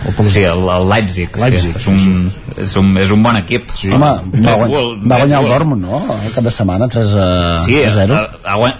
O 0.02 0.10
com 0.18 0.26
Sí, 0.26 0.40
el, 0.42 0.64
el 0.66 0.88
Leipzig. 0.90 1.36
Leipzig, 1.38 1.76
sí. 1.76 1.78
És, 1.78 1.86
un, 1.86 2.32
és, 2.58 2.72
un, 2.80 2.88
és 2.98 3.10
un 3.14 3.20
bon 3.22 3.36
equip. 3.38 3.68
Sí. 3.78 3.86
Home, 3.94 4.08
va, 4.42 4.56
Bull, 4.66 4.96
va 5.06 5.20
guanyar 5.20 5.38
el. 5.44 5.46
Dortmund, 5.52 5.84
no? 5.86 6.00
El 6.24 6.32
cap 6.34 6.42
de 6.42 6.50
setmana, 6.50 6.88
3 6.90 7.12
a, 7.14 7.28
Sí, 7.64 7.76
a 7.84 7.90
0. 7.94 8.16
a, 8.18 8.56
a, 8.56 8.56
a, 8.66 8.72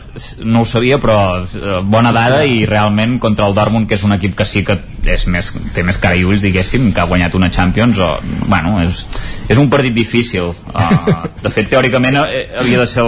no 0.42 0.64
ho 0.64 0.66
sabia, 0.66 0.98
però 0.98 1.44
eh, 1.44 1.78
bona 1.86 2.10
dada 2.10 2.40
i 2.44 2.64
realment 2.66 3.20
contra 3.22 3.46
el 3.46 3.54
Dortmund, 3.54 3.86
que 3.86 3.94
és 3.94 4.02
un 4.02 4.16
equip 4.18 4.34
que 4.40 4.44
sí 4.44 4.64
que 4.66 4.80
és 5.10 5.24
més, 5.26 5.48
té 5.74 5.82
més 5.86 5.98
cara 5.98 6.18
i 6.18 6.24
ulls, 6.26 6.42
diguéssim, 6.44 6.90
que 6.94 7.02
ha 7.02 7.08
guanyat 7.10 7.34
una 7.34 7.50
Champions, 7.50 7.98
o, 7.98 8.10
bueno, 8.46 8.76
és, 8.82 9.02
és 9.50 9.58
un 9.58 9.70
partit 9.72 9.94
difícil. 9.96 10.52
Uh, 10.52 11.16
de 11.42 11.50
fet, 11.50 11.70
teòricament 11.72 12.20
eh, 12.22 12.46
havia 12.62 12.82
de 12.82 12.86
ser 12.86 13.04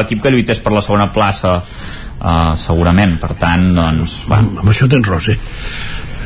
l'equip 0.00 0.22
que 0.22 0.34
lluités 0.34 0.60
per 0.60 0.74
la 0.76 0.84
segona 0.84 1.10
plaça, 1.14 1.56
uh, 1.60 2.52
segurament. 2.60 3.16
Per 3.22 3.32
tant, 3.40 3.70
doncs, 3.76 4.22
bueno, 4.30 4.60
Amb 4.60 4.72
això 4.74 4.88
tens 4.90 5.08
raó, 5.08 5.22
sí. 5.24 5.36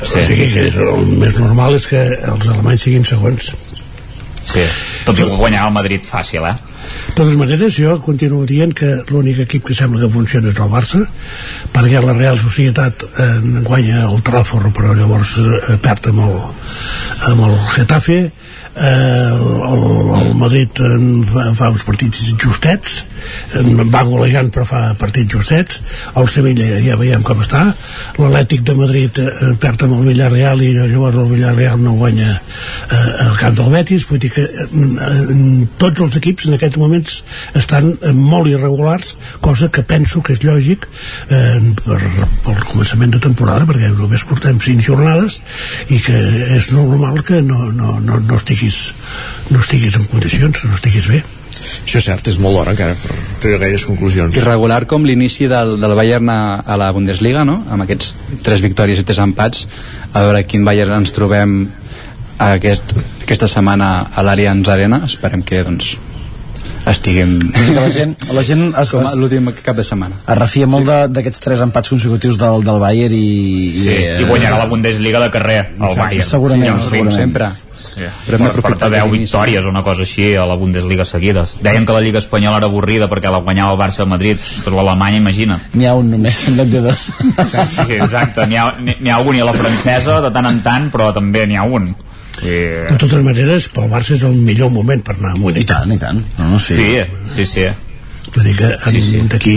Sí. 0.04 0.18
O 0.18 0.26
sigui 0.26 0.50
que 0.52 0.68
és, 0.68 0.76
el 0.82 1.06
més 1.20 1.38
normal 1.38 1.78
és 1.78 1.86
que 1.88 2.02
els 2.18 2.50
alemanys 2.50 2.88
siguin 2.88 3.06
segons. 3.08 3.54
sí. 4.44 4.64
Tot 5.04 5.18
i 5.18 5.24
que 5.24 5.36
guanyar 5.38 5.68
el 5.68 5.76
Madrid 5.76 6.04
fàcil, 6.08 6.44
eh? 6.48 6.73
De 7.08 7.14
totes 7.18 7.36
maneres, 7.38 7.76
jo 7.78 7.98
continuo 8.04 8.46
dient 8.48 8.74
que 8.74 8.90
l'únic 9.10 9.44
equip 9.44 9.68
que 9.68 9.76
sembla 9.76 10.02
que 10.04 10.12
funciona 10.14 10.50
és 10.50 10.60
el 10.60 10.72
Barça, 10.72 11.02
perquè 11.74 12.02
la 12.02 12.16
Real 12.16 12.38
Societat 12.40 13.04
eh, 13.06 13.28
guanya 13.66 14.06
el 14.08 14.22
Trafford, 14.26 14.72
però 14.74 14.96
llavors 14.98 15.36
eh, 15.42 15.76
perd 15.82 16.10
amb 16.12 16.24
el, 16.26 16.40
amb 17.30 17.46
el 17.48 17.58
Getafe, 17.76 18.18
eh, 18.76 19.30
el, 19.30 20.28
el 20.28 20.34
Madrid 20.34 20.68
eh, 20.80 21.54
fa, 21.54 21.70
uns 21.70 21.84
partits 21.86 22.34
justets, 22.40 23.04
eh, 23.54 23.62
va 23.90 24.02
golejant 24.06 24.50
però 24.54 24.66
fa 24.68 24.82
partits 24.98 25.36
justets, 25.36 25.80
el 26.18 26.28
Sevilla 26.32 26.80
ja 26.84 26.98
veiem 27.00 27.22
com 27.26 27.42
està, 27.44 27.66
l'Atlètic 28.18 28.64
de 28.66 28.76
Madrid 28.78 29.20
eh, 29.22 29.52
perd 29.60 29.86
amb 29.86 29.98
el 29.98 30.10
Villarreal 30.10 30.62
i 30.64 30.72
llavors 30.74 31.20
el 31.22 31.30
Villarreal 31.32 31.80
no 31.82 31.96
guanya 32.00 32.34
eh, 32.34 33.26
al 33.28 33.36
camp 33.40 33.58
del 33.60 33.72
Betis, 33.74 34.08
vull 34.10 34.22
dir 34.22 34.32
que 34.34 34.46
eh, 34.48 34.66
eh, 34.66 35.68
tots 35.80 36.06
els 36.06 36.18
equips 36.22 36.50
en 36.50 36.58
aquests 36.58 36.80
moments 36.84 37.22
estan 37.58 37.94
molt 38.14 38.50
irregulars, 38.52 39.16
cosa 39.44 39.70
que 39.72 39.84
penso 39.86 40.22
que 40.24 40.36
és 40.36 40.44
lògic 40.46 40.86
eh, 41.28 41.60
per, 41.80 42.00
pel 42.44 42.64
començament 42.70 43.14
de 43.16 43.22
temporada, 43.24 43.66
perquè 43.68 43.90
només 43.94 44.26
portem 44.28 44.60
5 44.60 44.84
jornades 44.84 45.40
i 45.88 46.00
que 46.04 46.18
és 46.58 46.70
normal 46.74 47.22
que 47.26 47.40
no, 47.42 47.70
no, 47.72 47.98
no, 48.04 48.20
no 48.20 48.40
estiguis 48.40 48.92
no 49.50 49.60
estiguis 49.60 49.96
en 49.98 50.06
condicions, 50.10 50.64
no 50.64 50.76
estiguis 50.76 51.08
bé. 51.10 51.22
Això 51.84 52.00
és 52.00 52.06
cert, 52.08 52.26
és 52.28 52.38
molt 52.42 52.58
d'hora 52.58 52.74
encara 52.74 52.96
per 52.98 53.14
treure 53.40 53.60
gaires 53.62 53.84
conclusions. 53.88 54.36
irregular 54.36 54.82
com 54.90 55.06
l'inici 55.06 55.48
del, 55.48 55.76
del 55.80 55.94
Bayern 55.96 56.28
a, 56.32 56.40
a 56.60 56.76
la 56.80 56.90
Bundesliga, 56.92 57.44
no? 57.48 57.60
amb 57.70 57.86
aquests 57.86 58.14
tres 58.44 58.64
victòries 58.64 59.00
i 59.00 59.06
tres 59.08 59.20
empats, 59.22 59.66
a 60.12 60.24
veure 60.26 60.44
quin 60.48 60.66
Bayern 60.66 60.98
ens 60.98 61.14
trobem 61.16 61.62
aquest, 62.42 62.96
aquesta 63.22 63.48
setmana 63.48 64.10
a 64.12 64.24
l'Allianz 64.26 64.68
Arena, 64.68 65.04
esperem 65.08 65.44
que 65.46 65.62
doncs, 65.64 65.94
estiguem 66.90 67.38
La 67.74 67.88
gent, 67.90 68.16
la 68.32 68.42
gent 68.44 68.66
es, 68.82 68.90
com 68.92 69.04
l'últim 69.20 69.50
cap 69.64 69.76
de 69.76 69.84
setmana. 69.84 70.16
es 70.28 70.38
refia 70.38 70.66
molt 70.70 70.86
de- 70.88 71.08
d'aquests 71.08 71.40
tres 71.40 71.60
empats 71.64 71.88
consecutius 71.88 72.36
del, 72.40 72.64
del 72.64 72.78
Bayern 72.82 73.14
i... 73.14 73.72
Sí, 73.84 73.94
i 74.20 74.24
guanyarà 74.28 74.58
la 74.58 74.66
Bundesliga 74.70 75.20
de 75.20 75.30
carrer, 75.30 75.60
el 75.78 75.86
Exacte, 75.90 76.00
Bayern. 76.18 76.28
segurament, 76.30 76.66
sabem 76.78 76.88
segurament. 76.90 77.16
sempre. 77.20 77.48
Sí. 77.84 78.00
Però 78.26 78.38
hem 78.38 78.44
Per, 78.46 78.48
per 78.48 78.54
d'aprofitar 78.54 78.88
10 78.90 79.02
l'inici. 79.04 79.24
victòries 79.26 79.66
o 79.66 79.68
una 79.70 79.82
cosa 79.84 80.02
així 80.02 80.30
a 80.40 80.46
la 80.48 80.54
Bundesliga 80.56 81.04
seguides. 81.04 81.58
Deien 81.62 81.84
que 81.86 81.92
la 81.92 82.00
Lliga 82.00 82.18
Espanyola 82.18 82.56
era 82.62 82.66
avorrida 82.66 83.08
perquè 83.12 83.30
la 83.30 83.38
guanyava 83.44 83.74
el 83.74 83.78
Barça 83.78 84.02
a 84.02 84.08
Madrid, 84.08 84.40
però 84.64 84.78
l'Alemanya, 84.80 85.18
imagina't. 85.20 85.60
N'hi 85.74 85.86
ha 85.86 85.92
un 85.94 86.10
només, 86.10 86.40
en 86.48 86.56
lloc 86.56 86.68
de 86.72 86.80
dos. 86.80 87.10
Sí, 87.52 87.92
exacte, 87.98 88.46
n'hi 88.48 88.56
ha, 88.56 88.70
ha 89.14 89.20
un 89.20 89.36
i 89.36 89.40
a 89.44 89.44
la 89.44 89.52
francesa 89.54 90.20
de 90.24 90.30
tant 90.34 90.48
en 90.48 90.62
tant, 90.64 90.88
però 90.90 91.12
també 91.14 91.46
n'hi 91.46 91.56
ha 91.60 91.64
un. 91.68 91.90
Sí, 92.44 92.52
De 92.92 92.98
totes 93.00 93.24
maneres, 93.24 93.70
pel 93.72 93.88
Barça 93.88 94.12
és 94.18 94.22
el 94.28 94.36
millor 94.36 94.68
moment 94.70 95.00
per 95.02 95.16
anar 95.16 95.32
amunt. 95.32 95.56
I 95.56 95.64
tant, 95.64 95.90
i 95.94 95.98
tant. 95.98 96.20
No, 96.38 96.50
no, 96.54 96.58
sí. 96.60 96.76
sí, 96.76 97.00
sí. 97.38 97.46
sí. 97.54 97.66
Vull 98.34 98.46
dir 98.48 98.54
que 98.58 98.66
en- 98.66 98.90
Sí, 98.90 99.00
sí. 99.04 99.18
d'aquí 99.30 99.52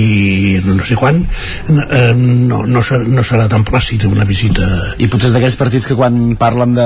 no 0.65 0.83
sé 0.85 0.95
quan 0.99 1.21
eh, 1.23 2.13
no, 2.15 2.59
no, 2.67 2.81
serà, 2.85 2.99
no 3.07 3.23
serà 3.25 3.47
tan 3.49 3.63
plàcid 3.65 4.03
una 4.05 4.25
visita 4.27 4.67
I 5.01 5.07
potser 5.09 5.29
és 5.31 5.33
d'aquells 5.37 5.55
partits 5.57 5.87
que 5.87 5.95
quan 5.97 6.35
parlen 6.37 6.75
de 6.75 6.85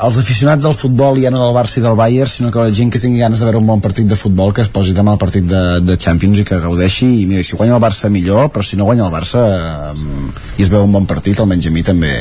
els 0.00 0.16
aficionats 0.22 0.64
del 0.64 0.72
futbol 0.78 1.18
ja 1.20 1.28
no 1.34 1.42
del 1.42 1.52
Barça 1.58 1.76
i 1.76 1.82
del 1.84 1.98
Bayern, 1.98 2.30
sinó 2.30 2.48
que 2.54 2.62
la 2.62 2.72
gent 2.72 2.88
que 2.94 3.02
tingui 3.02 3.20
ganes 3.20 3.42
de 3.42 3.44
veure 3.44 3.58
un 3.60 3.66
bon 3.68 3.82
partit 3.84 4.06
de 4.08 4.16
futbol 4.16 4.54
que 4.56 4.62
es 4.64 4.70
posi 4.72 4.94
demà 4.96 5.12
al 5.12 5.20
partit 5.20 5.44
de, 5.44 5.60
de 5.84 5.98
Champions 6.00 6.40
i 6.40 6.46
que 6.48 6.56
gaudeixi 6.62 7.10
i 7.20 7.26
mira, 7.28 7.42
si 7.44 7.58
guanya 7.58 7.76
el 7.76 7.82
Barça 7.84 8.08
millor 8.08 8.48
però 8.54 8.64
si 8.64 8.78
no 8.80 8.86
guanya 8.88 9.04
el 9.10 9.12
Barça 9.12 9.44
eh, 9.92 10.56
i 10.56 10.62
es 10.64 10.70
veu 10.72 10.86
un 10.88 10.92
bon 10.94 11.04
partit, 11.10 11.36
almenys 11.42 11.68
a 11.68 11.74
mi 11.74 11.82
també 11.84 12.14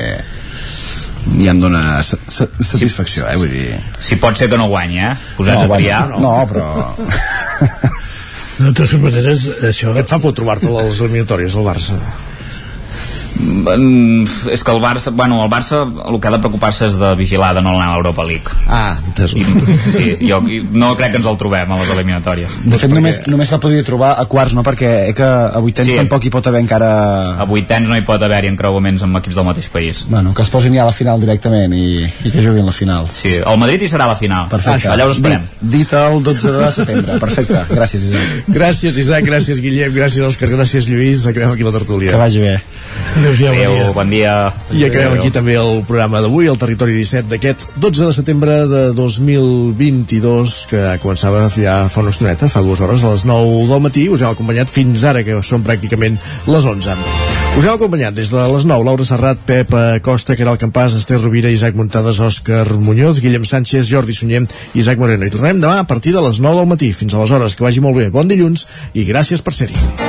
ja 1.40 1.52
em 1.54 1.60
dona 1.62 2.00
sa 2.04 2.18
sa 2.28 2.48
satisfacció, 2.60 3.28
eh, 3.30 3.36
vull 3.40 3.52
dir 3.52 3.80
Si 4.04 4.18
pot 4.22 4.38
ser 4.38 4.50
que 4.50 4.58
no 4.60 4.70
guanyi, 4.72 5.00
eh? 5.12 5.14
Posats 5.38 5.64
a 5.64 5.68
bueno, 5.68 5.82
triar. 5.84 6.08
no, 6.10 6.20
no, 6.24 6.34
però 6.50 6.96
de 8.60 8.74
totes 8.74 8.98
maneres 9.00 9.46
això 9.70 9.94
Què 9.96 10.04
et 10.04 10.12
fa 10.12 10.20
por 10.20 10.34
trobar-te 10.36 10.68
a 10.68 10.82
les 10.84 11.00
eliminatòries 11.00 11.56
al 11.60 11.68
Barça? 11.68 12.00
És 13.40 14.64
que 14.64 14.72
el 14.72 14.82
Barça, 14.84 15.12
bueno, 15.16 15.44
el 15.46 15.50
Barça 15.52 15.82
el 15.88 16.20
que 16.20 16.28
ha 16.28 16.32
de 16.32 16.40
preocupar-se 16.44 16.88
és 16.90 16.98
de 17.00 17.14
vigilar 17.16 17.54
de 17.56 17.62
no 17.64 17.72
anar 17.78 17.94
a 17.94 17.96
l'Europa 17.96 18.26
League. 18.28 18.52
Ah, 18.68 18.98
entès. 19.08 19.34
I, 19.40 19.46
sí, 19.94 20.08
jo 20.28 20.42
no 20.76 20.92
crec 21.00 21.14
que 21.14 21.22
ens 21.22 21.30
el 21.30 21.38
trobem 21.40 21.72
a 21.72 21.78
les 21.80 21.92
eliminatòries. 21.96 22.58
de 22.66 22.80
fet 22.82 22.92
només, 22.92 23.22
només 23.32 23.52
la 23.52 23.60
podria 23.64 23.84
trobar 23.88 24.12
a 24.20 24.26
quarts, 24.26 24.54
no? 24.58 24.64
Perquè 24.68 24.92
eh, 25.10 25.14
que 25.16 25.24
a 25.24 25.60
vuitens 25.64 25.88
Sí. 25.90 25.96
tampoc 25.96 26.26
hi 26.28 26.30
pot 26.34 26.46
haver 26.48 26.60
encara 26.62 26.90
A 27.40 27.46
vuitens 27.50 27.88
no 27.90 27.96
hi 27.98 28.04
pot 28.06 28.22
haver-hi 28.22 28.52
encreuaments 28.52 29.02
amb 29.08 29.18
equips 29.22 29.36
del 29.40 29.46
mateix 29.48 29.70
país. 29.70 30.04
bueno, 30.10 30.34
que 30.34 30.42
es 30.44 30.50
posin 30.50 30.76
ja 30.76 30.84
a 30.84 30.86
la 30.86 30.92
final 30.92 31.20
directament 31.22 31.74
i, 31.74 32.04
i 32.04 32.32
que 32.32 32.44
juguin 32.44 32.66
la 32.66 32.72
final 32.76 33.08
Sí, 33.10 33.34
el 33.40 33.58
Madrid 33.58 33.82
hi 33.82 33.88
serà 33.90 34.04
a 34.06 34.14
la 34.14 34.16
final. 34.20 34.50
Perfecte. 34.50 34.90
Allà 34.90 35.08
us 35.08 35.16
esperem. 35.18 35.42
Dit, 35.62 35.72
dit 35.80 35.94
el 35.94 36.22
12 36.24 36.52
de 36.52 36.72
setembre. 36.76 37.20
Perfecte. 37.20 37.64
Gràcies, 37.72 38.04
Isaac. 38.10 38.50
Gràcies, 38.50 38.98
Isaac, 38.98 39.24
gràcies, 39.26 39.62
Guillem, 39.64 39.94
gràcies, 39.96 40.24
Òscar, 40.28 40.50
gràcies, 40.52 40.88
Lluís. 40.92 41.26
Acabem 41.30 41.52
aquí 41.54 41.64
la 41.64 41.72
tertúlia. 41.72 42.12
Que 42.12 42.18
vagi 42.18 42.40
bé. 42.44 42.56
Adéu-siau, 43.30 43.54
bon 43.54 43.62
Adéu, 43.62 43.74
dia. 43.74 43.92
bon 43.94 44.10
dia. 44.10 44.54
I 44.74 44.86
acabem 44.88 45.20
aquí 45.20 45.30
també 45.30 45.54
el 45.60 45.84
programa 45.86 46.22
d'avui, 46.24 46.48
el 46.50 46.58
Territori 46.58 46.96
17 46.98 47.30
d'aquest 47.30 47.76
12 47.78 48.08
de 48.08 48.14
setembre 48.18 48.56
de 48.70 48.82
2022, 48.98 50.56
que 50.70 50.82
començava 51.04 51.44
ja 51.54 51.76
fa 51.94 52.02
una 52.02 52.10
estoneta, 52.10 52.50
fa 52.50 52.64
dues 52.66 52.82
hores, 52.82 53.04
a 53.04 53.14
les 53.14 53.26
9 53.30 53.68
del 53.70 53.84
matí. 53.86 54.08
Us 54.10 54.24
hem 54.26 54.34
acompanyat 54.34 54.74
fins 54.74 55.04
ara, 55.06 55.22
que 55.24 55.38
són 55.46 55.64
pràcticament 55.68 56.18
les 56.50 56.66
11. 56.66 56.98
Us 57.60 57.64
hem 57.66 57.74
acompanyat 57.76 58.18
des 58.18 58.34
de 58.34 58.50
les 58.56 58.66
9, 58.66 58.88
Laura 58.88 59.06
Serrat, 59.06 59.46
Pep 59.46 59.78
Costa, 60.02 60.38
Caral 60.40 60.58
Campàs, 60.58 60.98
Esther 60.98 61.22
Rovira, 61.22 61.54
Isaac 61.54 61.78
Muntades, 61.78 62.18
Òscar 62.20 62.66
Muñoz, 62.82 63.22
Guillem 63.22 63.46
Sánchez, 63.46 63.86
Jordi 63.90 64.18
Sunyer 64.18 64.46
i 64.74 64.80
Isaac 64.82 64.98
Moreno. 64.98 65.26
I 65.26 65.34
tornem 65.34 65.62
demà 65.62 65.80
a 65.84 65.90
partir 65.90 66.16
de 66.18 66.26
les 66.26 66.42
9 66.42 66.64
del 66.64 66.72
matí. 66.74 66.94
Fins 66.94 67.14
aleshores, 67.14 67.56
que 67.56 67.68
vagi 67.68 67.84
molt 67.84 67.98
bé. 67.98 68.10
Bon 68.10 68.28
dilluns 68.28 68.66
i 68.94 69.06
gràcies 69.06 69.46
per 69.46 69.54
ser-hi. 69.54 70.09